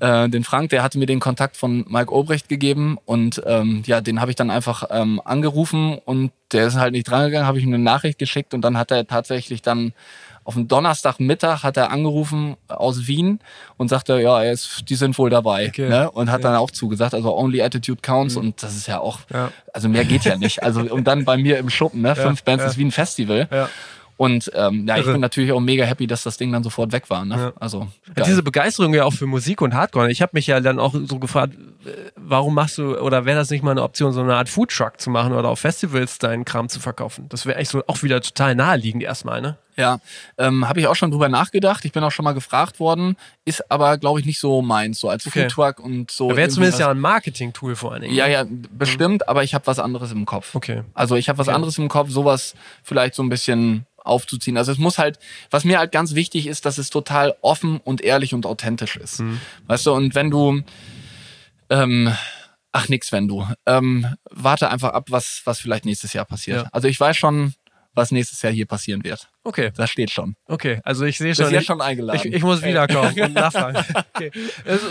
Äh, 0.00 0.28
den 0.28 0.42
Frank, 0.42 0.70
der 0.70 0.82
hatte 0.82 0.98
mir 0.98 1.06
den 1.06 1.20
Kontakt 1.20 1.56
von 1.56 1.84
Mike 1.88 2.12
Obrecht 2.12 2.48
gegeben 2.48 2.98
und 3.04 3.40
ähm, 3.46 3.84
ja, 3.86 4.00
den 4.00 4.20
habe 4.20 4.32
ich 4.32 4.36
dann 4.36 4.50
einfach 4.50 4.82
ähm, 4.90 5.20
angerufen 5.24 5.96
und 6.04 6.32
der 6.50 6.66
ist 6.66 6.74
halt 6.74 6.92
nicht 6.92 7.08
drangegangen, 7.08 7.46
habe 7.46 7.58
ich 7.58 7.64
ihm 7.64 7.72
eine 7.72 7.84
Nachricht 7.84 8.18
geschickt 8.18 8.52
und 8.52 8.62
dann 8.62 8.76
hat 8.76 8.90
er 8.90 9.06
tatsächlich 9.06 9.62
dann 9.62 9.92
auf 10.44 10.54
dem 10.54 10.68
Donnerstagmittag 10.68 11.62
hat 11.62 11.76
er 11.76 11.90
angerufen 11.90 12.56
aus 12.68 13.06
Wien 13.06 13.38
und 13.76 13.88
sagte, 13.88 14.20
ja, 14.20 14.42
er 14.42 14.52
ist, 14.52 14.88
die 14.88 14.96
sind 14.96 15.16
wohl 15.18 15.30
dabei. 15.30 15.68
Okay. 15.68 15.88
Ne? 15.88 16.10
Und 16.10 16.30
hat 16.30 16.42
ja. 16.42 16.50
dann 16.50 16.58
auch 16.58 16.70
zugesagt, 16.70 17.14
also 17.14 17.36
only 17.36 17.62
attitude 17.62 18.00
counts. 18.02 18.34
Mhm. 18.34 18.40
Und 18.40 18.62
das 18.62 18.76
ist 18.76 18.86
ja 18.88 18.98
auch, 18.98 19.20
ja. 19.32 19.50
also 19.72 19.88
mehr 19.88 20.04
geht 20.04 20.24
ja 20.24 20.36
nicht. 20.36 20.62
Also 20.62 20.80
und 20.80 21.04
dann 21.04 21.24
bei 21.24 21.36
mir 21.36 21.58
im 21.58 21.70
Schuppen, 21.70 22.02
ne? 22.02 22.16
Fünf 22.16 22.42
Bands 22.42 22.64
ist 22.64 22.78
wie 22.78 22.84
ein 22.84 22.90
Festival. 22.90 23.48
Und 24.16 24.50
ähm, 24.54 24.86
ja, 24.86 24.98
ich 24.98 25.06
bin 25.06 25.20
natürlich 25.20 25.52
auch 25.52 25.60
mega 25.60 25.84
happy, 25.84 26.06
dass 26.06 26.22
das 26.22 26.36
Ding 26.36 26.52
dann 26.52 26.62
sofort 26.62 26.92
weg 26.92 27.10
war. 27.10 27.24
Ne? 27.24 27.36
Ja. 27.36 27.52
Also 27.58 27.88
ja, 28.16 28.24
diese 28.24 28.42
Begeisterung 28.42 28.94
ja 28.94 29.04
auch 29.04 29.12
für 29.12 29.26
Musik 29.26 29.60
und 29.60 29.74
Hardcore. 29.74 30.10
Ich 30.10 30.22
habe 30.22 30.30
mich 30.34 30.46
ja 30.46 30.60
dann 30.60 30.78
auch 30.78 30.94
so 31.04 31.18
gefragt, 31.18 31.54
äh, 31.84 31.90
warum 32.16 32.54
machst 32.54 32.78
du 32.78 32.98
oder 32.98 33.24
wäre 33.24 33.38
das 33.38 33.50
nicht 33.50 33.64
mal 33.64 33.72
eine 33.72 33.82
Option, 33.82 34.12
so 34.12 34.20
eine 34.20 34.36
Art 34.36 34.48
Foodtruck 34.48 35.00
zu 35.00 35.10
machen 35.10 35.32
oder 35.32 35.48
auf 35.48 35.60
Festivals 35.60 36.18
deinen 36.18 36.44
Kram 36.44 36.68
zu 36.68 36.78
verkaufen? 36.78 37.26
Das 37.30 37.46
wäre 37.46 37.56
eigentlich 37.56 37.70
so 37.70 37.82
auch 37.86 38.02
wieder 38.02 38.20
total 38.20 38.54
naheliegend 38.54 39.02
erstmal, 39.02 39.40
ne? 39.40 39.56
Ja, 39.76 40.00
ähm, 40.36 40.68
habe 40.68 40.80
ich 40.80 40.86
auch 40.86 40.94
schon 40.94 41.10
drüber 41.10 41.28
nachgedacht. 41.28 41.84
Ich 41.84 41.92
bin 41.92 42.04
auch 42.04 42.10
schon 42.10 42.24
mal 42.24 42.32
gefragt 42.32 42.78
worden, 42.78 43.16
ist 43.46 43.70
aber, 43.70 43.96
glaube 43.96 44.20
ich, 44.20 44.26
nicht 44.26 44.38
so 44.38 44.60
meins, 44.60 45.00
so 45.00 45.08
als 45.08 45.26
okay. 45.26 45.42
Foodtruck 45.42 45.80
und 45.80 46.10
so. 46.10 46.36
Wäre 46.36 46.50
zumindest 46.50 46.80
ja 46.80 46.90
ein 46.90 47.00
Marketing-Tool 47.00 47.74
vor 47.74 47.92
allen 47.92 48.02
Dingen. 48.02 48.14
Ja, 48.14 48.26
ja, 48.26 48.44
bestimmt, 48.70 49.22
mhm. 49.22 49.28
aber 49.28 49.44
ich 49.44 49.54
habe 49.54 49.66
was 49.66 49.78
anderes 49.78 50.12
im 50.12 50.26
Kopf. 50.26 50.54
Okay. 50.54 50.82
Also 50.92 51.16
ich 51.16 51.28
habe 51.28 51.38
was 51.38 51.48
okay. 51.48 51.54
anderes 51.54 51.78
im 51.78 51.88
Kopf, 51.88 52.10
sowas 52.10 52.54
vielleicht 52.82 53.14
so 53.14 53.22
ein 53.22 53.30
bisschen 53.30 53.86
aufzuziehen. 54.04 54.56
Also 54.56 54.72
es 54.72 54.78
muss 54.78 54.98
halt, 54.98 55.18
was 55.50 55.64
mir 55.64 55.78
halt 55.78 55.92
ganz 55.92 56.14
wichtig 56.14 56.46
ist, 56.46 56.64
dass 56.66 56.78
es 56.78 56.90
total 56.90 57.36
offen 57.40 57.78
und 57.78 58.00
ehrlich 58.00 58.34
und 58.34 58.46
authentisch 58.46 58.96
ist. 58.96 59.20
Mhm. 59.20 59.40
Weißt 59.66 59.86
du, 59.86 59.92
und 59.92 60.14
wenn 60.14 60.30
du, 60.30 60.62
ähm, 61.70 62.14
ach 62.72 62.88
nix, 62.88 63.12
wenn 63.12 63.28
du, 63.28 63.46
ähm, 63.66 64.06
warte 64.30 64.70
einfach 64.70 64.90
ab, 64.90 65.06
was, 65.10 65.42
was 65.44 65.60
vielleicht 65.60 65.84
nächstes 65.84 66.12
Jahr 66.12 66.24
passiert. 66.24 66.64
Ja. 66.64 66.68
Also 66.72 66.88
ich 66.88 66.98
weiß 66.98 67.16
schon, 67.16 67.54
was 67.94 68.10
nächstes 68.10 68.40
Jahr 68.42 68.52
hier 68.52 68.66
passieren 68.66 69.04
wird. 69.04 69.28
Okay. 69.44 69.72
Das 69.76 69.90
steht 69.90 70.10
schon. 70.10 70.36
Okay, 70.46 70.80
also 70.84 71.04
ich 71.04 71.18
sehe 71.18 71.34
schon. 71.34 71.50
Bist 71.50 71.66
schon 71.66 71.80
eingeladen. 71.80 72.20
Ich, 72.24 72.32
ich 72.32 72.42
muss 72.42 72.62
wiederkommen 72.62 73.12
und 73.20 73.34
nachfragen. 73.34 73.84
Okay. 74.14 74.30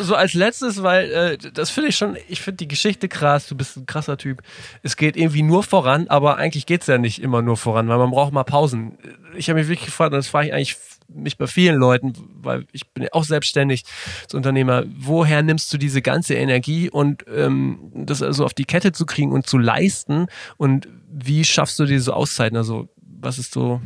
So 0.01 0.15
als 0.15 0.33
letztes, 0.33 0.83
weil 0.83 1.11
äh, 1.11 1.37
das 1.37 1.69
finde 1.69 1.89
ich 1.89 1.95
schon, 1.95 2.17
ich 2.27 2.41
finde 2.41 2.57
die 2.57 2.67
Geschichte 2.67 3.07
krass, 3.07 3.47
du 3.47 3.55
bist 3.55 3.77
ein 3.77 3.85
krasser 3.85 4.17
Typ. 4.17 4.41
Es 4.83 4.97
geht 4.97 5.15
irgendwie 5.15 5.41
nur 5.41 5.63
voran, 5.63 6.07
aber 6.09 6.37
eigentlich 6.37 6.65
geht 6.65 6.81
es 6.81 6.87
ja 6.87 6.97
nicht 6.97 7.21
immer 7.21 7.41
nur 7.41 7.57
voran, 7.57 7.87
weil 7.87 7.97
man 7.97 8.11
braucht 8.11 8.33
mal 8.33 8.43
Pausen. 8.43 8.97
Ich 9.35 9.49
habe 9.49 9.59
mich 9.59 9.69
wirklich 9.69 9.85
gefragt, 9.85 10.13
und 10.13 10.17
das 10.17 10.27
frage 10.27 10.47
ich 10.47 10.53
eigentlich 10.53 10.77
mich 11.13 11.37
bei 11.37 11.47
vielen 11.47 11.75
Leuten, 11.75 12.13
weil 12.41 12.65
ich 12.71 12.89
bin 12.91 13.03
ja 13.03 13.09
auch 13.11 13.23
selbstständig 13.23 13.83
als 14.23 14.33
Unternehmer, 14.33 14.83
woher 14.97 15.41
nimmst 15.41 15.71
du 15.73 15.77
diese 15.77 16.01
ganze 16.01 16.35
Energie 16.35 16.89
und 16.89 17.25
ähm, 17.33 17.91
das 17.93 18.21
also 18.21 18.45
auf 18.45 18.53
die 18.53 18.65
Kette 18.65 18.91
zu 18.91 19.05
kriegen 19.05 19.31
und 19.31 19.47
zu 19.47 19.57
leisten 19.57 20.27
und 20.57 20.87
wie 21.11 21.43
schaffst 21.43 21.79
du 21.79 21.85
diese 21.85 22.15
Auszeiten? 22.15 22.57
Also 22.57 22.89
was 22.95 23.37
ist 23.37 23.53
so 23.53 23.81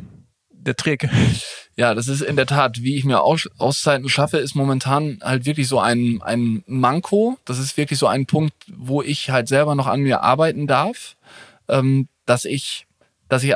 der 0.52 0.76
Trick? 0.76 1.10
Ja, 1.78 1.94
das 1.94 2.08
ist 2.08 2.22
in 2.22 2.38
der 2.38 2.46
Tat, 2.46 2.84
wie 2.84 2.96
ich 2.96 3.04
mir 3.04 3.22
Aus 3.22 3.50
Auszeiten 3.58 4.08
schaffe, 4.08 4.38
ist 4.38 4.56
momentan 4.56 5.20
halt 5.22 5.46
wirklich 5.46 5.68
so 5.68 5.78
ein, 5.78 6.22
ein 6.22 6.64
Manko. 6.68 7.38
Das 7.44 7.60
ist 7.60 7.76
wirklich 7.76 8.00
so 8.00 8.08
ein 8.08 8.26
Punkt, 8.26 8.54
wo 8.74 9.02
ich 9.02 9.30
halt 9.30 9.50
selber 9.50 9.76
noch 9.76 9.88
an 9.88 10.00
mir 10.00 10.22
arbeiten 10.22 10.68
darf, 10.68 11.18
ähm, 11.68 12.08
dass 12.26 12.46
ich, 12.46 12.88
dass 13.28 13.44
ich, 13.44 13.54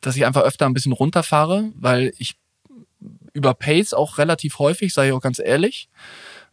dass 0.00 0.16
ich 0.16 0.24
einfach 0.24 0.44
öfter 0.44 0.64
ein 0.64 0.72
bisschen 0.72 0.92
runterfahre, 0.92 1.70
weil 1.74 2.14
ich 2.16 2.36
überpace 3.34 3.92
auch 3.92 4.16
relativ 4.16 4.58
häufig, 4.58 4.94
sage 4.94 5.08
ich 5.08 5.14
auch 5.14 5.20
ganz 5.20 5.38
ehrlich, 5.38 5.90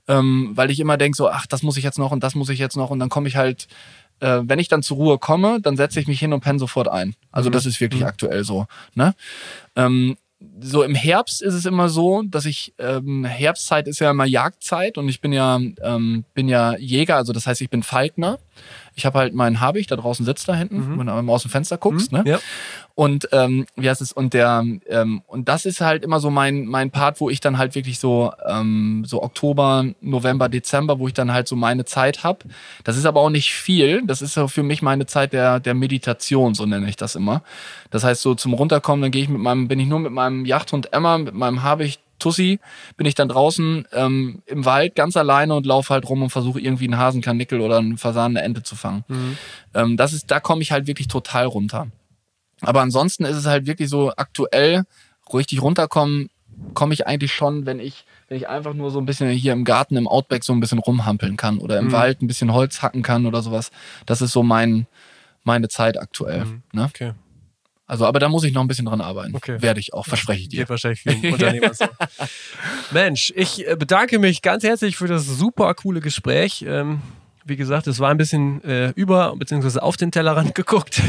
ähm, 0.10 0.52
weil 0.56 0.70
ich 0.70 0.82
immer 0.82 0.98
denke 0.98 1.16
so, 1.16 1.30
ach, 1.30 1.48
das 1.48 1.64
muss 1.64 1.78
ich 1.78 1.86
jetzt 1.86 1.98
noch 1.98 2.12
und 2.12 2.26
das 2.26 2.36
muss 2.36 2.50
ich 2.50 2.60
jetzt 2.60 2.76
noch 2.76 2.90
und 2.90 3.00
dann 3.00 3.10
komme 3.10 3.30
ich 3.30 3.38
halt, 3.38 3.68
äh, 4.20 4.42
wenn 4.44 4.60
ich 4.60 4.68
dann 4.68 4.84
zur 4.84 4.98
Ruhe 4.98 5.18
komme, 5.18 5.60
dann 5.62 5.78
setze 5.78 6.00
ich 6.00 6.08
mich 6.08 6.20
hin 6.20 6.34
und 6.34 6.42
penne 6.42 6.60
sofort 6.60 6.88
ein. 6.88 7.16
Also 7.32 7.50
mhm. 7.50 7.54
das 7.54 7.66
ist 7.66 7.82
wirklich 7.82 8.02
mhm. 8.02 8.08
aktuell 8.08 8.44
so. 8.44 8.68
Ne? 8.94 9.16
Ähm, 9.76 10.18
so 10.60 10.84
im 10.84 10.96
Herbst 10.96 11.42
ist 11.42 11.54
es 11.54 11.66
immer 11.66 11.90
so, 11.90 12.24
dass 12.24 12.46
ich 12.46 12.74
ähm, 12.78 13.26
Herbstzeit 13.26 13.88
ist 13.88 14.00
ja 14.00 14.12
immer 14.12 14.26
Jagdzeit 14.26 14.98
und 14.98 15.10
ich 15.10 15.22
bin 15.22 15.34
ja 15.34 15.60
ähm, 15.82 16.26
bin 16.34 16.50
ja 16.50 16.78
Jäger, 16.78 17.16
also 17.16 17.34
das 17.34 17.48
heißt 17.48 17.62
ich 17.62 17.70
bin 17.70 17.84
Falkner. 17.84 18.40
Ich 18.96 19.06
habe 19.06 19.20
halt 19.20 19.34
meinen 19.34 19.60
Habicht, 19.60 19.92
da 19.92 19.96
draußen 19.96 20.26
sitzt 20.26 20.48
da 20.48 20.56
hinten, 20.56 20.94
mhm. 20.94 21.00
wenn 21.00 21.08
du 21.08 21.32
aus 21.32 21.44
dem 21.44 21.52
Fenster 21.52 21.78
guckst. 21.78 22.12
Mhm. 22.12 22.20
Ne? 22.20 22.32
Ja. 22.32 22.40
Und 22.96 23.28
ähm, 23.34 23.66
wie 23.76 23.90
heißt 23.90 24.02
es? 24.02 24.14
Und 24.14 24.34
der 24.34 24.64
ähm, 24.88 25.22
und 25.28 25.50
das 25.50 25.66
ist 25.66 25.82
halt 25.82 26.04
immer 26.04 26.22
so 26.22 26.30
mein 26.30 26.66
mein 26.66 26.92
Part, 26.92 27.20
wo 27.20 27.30
ich 27.30 27.42
dann 27.42 27.58
halt 27.58 27.76
wirklich 27.76 28.00
so 28.00 28.32
ähm, 28.48 29.04
so 29.06 29.22
Oktober, 29.22 29.86
November, 30.00 30.48
Dezember, 30.48 30.98
wo 30.98 31.08
ich 31.08 31.14
dann 31.14 31.34
halt 31.34 31.50
so 31.50 31.58
meine 31.58 31.84
Zeit 31.84 32.24
hab. 32.24 32.46
Das 32.86 32.96
ist 32.96 33.06
aber 33.06 33.20
auch 33.20 33.30
nicht 33.30 33.52
viel. 33.54 34.02
Das 34.06 34.22
ist 34.22 34.38
ja 34.38 34.48
für 34.48 34.64
mich 34.64 34.82
meine 34.82 35.06
Zeit 35.08 35.34
der 35.34 35.60
der 35.60 35.74
Meditation, 35.74 36.54
so 36.54 36.66
nenne 36.66 36.88
ich 36.88 36.96
das 36.96 37.16
immer. 37.16 37.44
Das 37.92 38.06
heißt 38.06 38.22
so 38.22 38.34
zum 38.34 38.54
runterkommen, 38.54 39.02
dann 39.02 39.12
gehe 39.12 39.24
ich 39.24 39.30
mit 39.30 39.42
meinem 39.42 39.68
bin 39.68 39.80
ich 39.80 39.88
nur 39.88 40.00
mit 40.00 40.14
meinem 40.14 40.46
Yachthund 40.46 40.94
Emma, 40.94 41.18
mit 41.18 41.34
meinem 41.34 41.64
Habicht 41.64 42.00
Tussi 42.20 42.60
bin 42.98 43.06
ich 43.06 43.16
dann 43.16 43.30
draußen 43.30 43.88
ähm, 43.92 44.42
im 44.46 44.66
Wald 44.66 44.96
ganz 44.96 45.18
alleine 45.18 45.56
und 45.56 45.66
laufe 45.66 45.94
halt 45.94 46.08
rum 46.08 46.24
und 46.24 46.30
versuche 46.30 46.60
irgendwie 46.60 46.86
einen 46.86 46.98
Hasenkarnickel 46.98 47.62
oder 47.62 47.78
einen 47.78 47.98
Fasan, 47.98 48.38
eine 48.38 48.46
Ente 48.46 48.64
zu 48.64 48.76
fangen. 48.76 49.04
Mhm. 49.08 49.38
Ähm, 49.74 49.98
das 49.98 50.14
ist, 50.14 50.32
da 50.32 50.40
komme 50.40 50.62
ich 50.62 50.72
halt 50.72 50.88
wirklich 50.88 51.08
total 51.08 51.46
runter. 51.46 51.88
Aber 52.62 52.82
ansonsten 52.82 53.26
ist 53.26 53.36
es 53.36 53.46
halt 53.46 53.68
wirklich 53.68 53.90
so 53.90 54.14
aktuell, 54.16 54.84
richtig 55.34 55.62
runterkommen, 55.62 56.30
komme 56.74 56.94
ich 56.94 57.06
eigentlich 57.06 57.34
schon, 57.34 57.66
wenn 57.66 57.80
ich, 57.80 58.06
wenn 58.28 58.38
ich 58.38 58.48
einfach 58.48 58.74
nur 58.74 58.92
so 58.92 59.00
ein 59.00 59.06
bisschen 59.06 59.30
hier 59.30 59.54
im 59.54 59.66
Garten, 59.66 59.98
im 59.98 60.08
Outback 60.08 60.44
so 60.44 60.54
ein 60.54 60.60
bisschen 60.60 60.80
rumhampeln 60.80 61.38
kann 61.38 61.58
oder 61.58 61.80
im 61.80 61.88
mhm. 61.88 61.92
Wald 61.92 62.22
ein 62.22 62.28
bisschen 62.28 62.54
Holz 62.54 62.82
hacken 62.82 63.04
kann 63.04 63.26
oder 63.26 63.42
sowas. 63.42 63.72
Das 64.06 64.22
ist 64.22 64.32
so 64.32 64.44
mein, 64.44 64.88
meine 65.44 65.68
Zeit 65.68 66.00
aktuell. 66.00 66.46
Mhm. 66.46 66.64
Ne? 66.72 66.86
Okay. 66.86 67.14
Also, 67.88 68.06
aber 68.06 68.20
da 68.20 68.30
muss 68.30 68.44
ich 68.44 68.54
noch 68.54 68.62
ein 68.62 68.68
bisschen 68.68 68.86
dran 68.86 69.02
arbeiten. 69.02 69.36
Okay. 69.36 69.62
Werde 69.62 69.80
ich 69.80 69.94
auch, 69.94 70.06
verspreche 70.06 70.42
ich 70.42 70.50
dir. 70.50 70.60
Geht 70.62 70.70
wahrscheinlich 70.70 71.02
vielen 71.02 71.34
Unternehmern 71.34 71.74
so. 71.74 71.86
Mensch, 72.92 73.32
ich 73.36 73.68
äh, 73.68 73.76
bedanke 73.76 74.18
mich 74.18 74.42
ganz 74.42 74.64
herzlich 74.64 74.98
für 74.98 75.08
das 75.08 75.26
super 75.26 75.74
coole 75.76 76.02
Gespräch. 76.02 76.66
Ähm, 76.68 77.02
wie 77.46 77.56
gesagt, 77.56 77.86
es 77.86 78.00
war 78.00 78.10
ein 78.10 78.18
bisschen 78.18 78.64
äh, 78.64 78.90
über 78.96 79.36
bzw. 79.38 79.80
auf 79.80 79.98
den 79.98 80.12
Tellerrand 80.12 80.56
geguckt. 80.56 81.00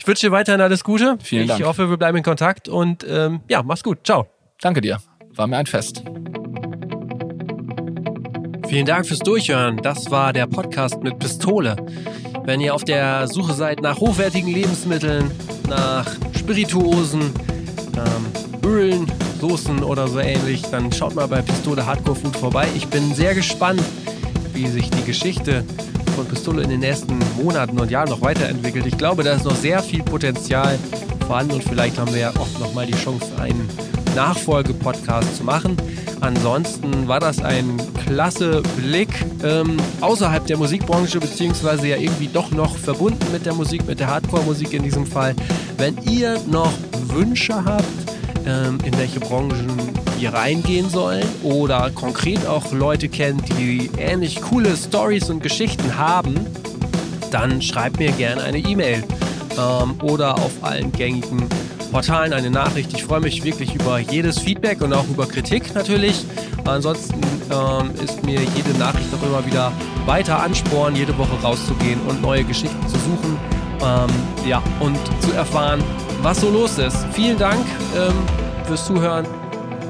ich 0.00 0.06
wünsche 0.06 0.26
dir 0.26 0.32
weiterhin 0.32 0.60
alles 0.60 0.82
Gute. 0.82 1.16
Vielen 1.22 1.46
Dank. 1.46 1.60
Ich 1.60 1.66
hoffe, 1.66 1.88
wir 1.88 1.96
bleiben 1.96 2.18
in 2.18 2.24
Kontakt 2.24 2.68
und 2.68 3.06
ähm, 3.08 3.40
ja, 3.48 3.62
mach's 3.62 3.84
gut. 3.84 3.98
Ciao. 4.04 4.26
Danke 4.60 4.80
dir. 4.80 4.98
War 5.34 5.46
mir 5.46 5.58
ein 5.58 5.66
Fest. 5.66 6.02
Vielen 8.68 8.86
Dank 8.86 9.06
fürs 9.06 9.20
Durchhören. 9.20 9.76
Das 9.76 10.10
war 10.10 10.32
der 10.32 10.48
Podcast 10.48 11.00
mit 11.04 11.20
Pistole. 11.20 11.76
Wenn 12.46 12.60
ihr 12.60 12.76
auf 12.76 12.84
der 12.84 13.26
Suche 13.26 13.54
seid 13.54 13.82
nach 13.82 13.98
hochwertigen 13.98 14.52
Lebensmitteln, 14.52 15.32
nach 15.68 16.06
Spirituosen, 16.38 17.32
ähm, 17.96 18.62
Ölen, 18.64 19.10
Soßen 19.40 19.82
oder 19.82 20.06
so 20.06 20.20
ähnlich, 20.20 20.62
dann 20.70 20.92
schaut 20.92 21.16
mal 21.16 21.26
bei 21.26 21.42
Pistole 21.42 21.84
Hardcore 21.84 22.14
Food 22.14 22.36
vorbei. 22.36 22.68
Ich 22.76 22.86
bin 22.86 23.12
sehr 23.16 23.34
gespannt, 23.34 23.82
wie 24.54 24.68
sich 24.68 24.88
die 24.90 25.02
Geschichte 25.02 25.64
von 26.14 26.24
Pistole 26.26 26.62
in 26.62 26.70
den 26.70 26.80
nächsten 26.80 27.18
Monaten 27.36 27.80
und 27.80 27.90
Jahren 27.90 28.10
noch 28.10 28.20
weiterentwickelt. 28.20 28.86
Ich 28.86 28.96
glaube, 28.96 29.24
da 29.24 29.32
ist 29.32 29.44
noch 29.44 29.56
sehr 29.56 29.82
viel 29.82 30.04
Potenzial 30.04 30.78
vorhanden 31.26 31.54
und 31.54 31.64
vielleicht 31.64 31.98
haben 31.98 32.12
wir 32.14 32.20
ja 32.20 32.30
auch 32.30 32.60
noch 32.60 32.72
mal 32.74 32.86
die 32.86 32.94
Chance, 32.94 33.26
einen 33.40 33.68
Nachfolge-Podcast 34.16 35.36
zu 35.36 35.44
machen. 35.44 35.76
Ansonsten 36.20 37.06
war 37.06 37.20
das 37.20 37.40
ein 37.40 37.80
klasse 38.06 38.62
Blick 38.76 39.10
ähm, 39.44 39.76
außerhalb 40.00 40.46
der 40.46 40.56
Musikbranche, 40.56 41.20
beziehungsweise 41.20 41.86
ja 41.88 41.96
irgendwie 41.96 42.28
doch 42.28 42.50
noch 42.50 42.76
verbunden 42.76 43.26
mit 43.30 43.46
der 43.46 43.54
Musik, 43.54 43.86
mit 43.86 44.00
der 44.00 44.08
Hardcore-Musik 44.08 44.72
in 44.72 44.82
diesem 44.82 45.06
Fall. 45.06 45.36
Wenn 45.76 45.96
ihr 46.10 46.40
noch 46.50 46.72
Wünsche 47.08 47.64
habt, 47.64 47.84
ähm, 48.46 48.78
in 48.84 48.96
welche 48.98 49.20
Branchen 49.20 49.68
wir 50.18 50.32
reingehen 50.32 50.88
sollen 50.88 51.26
oder 51.42 51.90
konkret 51.90 52.46
auch 52.46 52.72
Leute 52.72 53.08
kennt, 53.08 53.42
die 53.58 53.90
ähnlich 53.98 54.40
coole 54.40 54.74
Stories 54.76 55.28
und 55.28 55.42
Geschichten 55.42 55.98
haben, 55.98 56.34
dann 57.30 57.60
schreibt 57.60 57.98
mir 57.98 58.12
gerne 58.12 58.42
eine 58.42 58.58
E-Mail 58.58 59.04
ähm, 59.58 59.94
oder 60.02 60.34
auf 60.36 60.52
allen 60.62 60.90
gängigen 60.92 61.46
Portalen 61.96 62.34
eine 62.34 62.50
Nachricht. 62.50 62.92
Ich 62.92 63.04
freue 63.04 63.20
mich 63.20 63.42
wirklich 63.42 63.74
über 63.74 63.98
jedes 63.98 64.38
Feedback 64.38 64.82
und 64.82 64.92
auch 64.92 65.08
über 65.08 65.26
Kritik 65.26 65.74
natürlich. 65.74 66.26
Ansonsten 66.66 67.18
ähm, 67.50 67.90
ist 68.04 68.22
mir 68.22 68.38
jede 68.54 68.78
Nachricht 68.78 69.06
auch 69.14 69.26
immer 69.26 69.46
wieder 69.46 69.72
weiter 70.04 70.42
Ansporn, 70.42 70.94
jede 70.94 71.16
Woche 71.16 71.40
rauszugehen 71.42 71.98
und 72.06 72.20
neue 72.20 72.44
Geschichten 72.44 72.86
zu 72.86 72.98
suchen. 72.98 73.38
Ähm, 73.80 74.46
ja, 74.46 74.62
und 74.80 74.98
zu 75.22 75.32
erfahren, 75.32 75.82
was 76.20 76.42
so 76.42 76.50
los 76.50 76.76
ist. 76.76 76.98
Vielen 77.12 77.38
Dank 77.38 77.64
ähm, 77.96 78.12
fürs 78.66 78.84
Zuhören. 78.84 79.26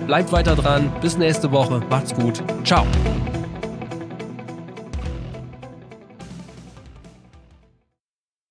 Bleibt 0.07 0.31
weiter 0.31 0.55
dran. 0.55 0.93
Bis 1.01 1.19
nächste 1.19 1.51
Woche. 1.51 1.81
Macht's 1.91 2.15
gut. 2.15 2.41
Ciao. 2.63 2.87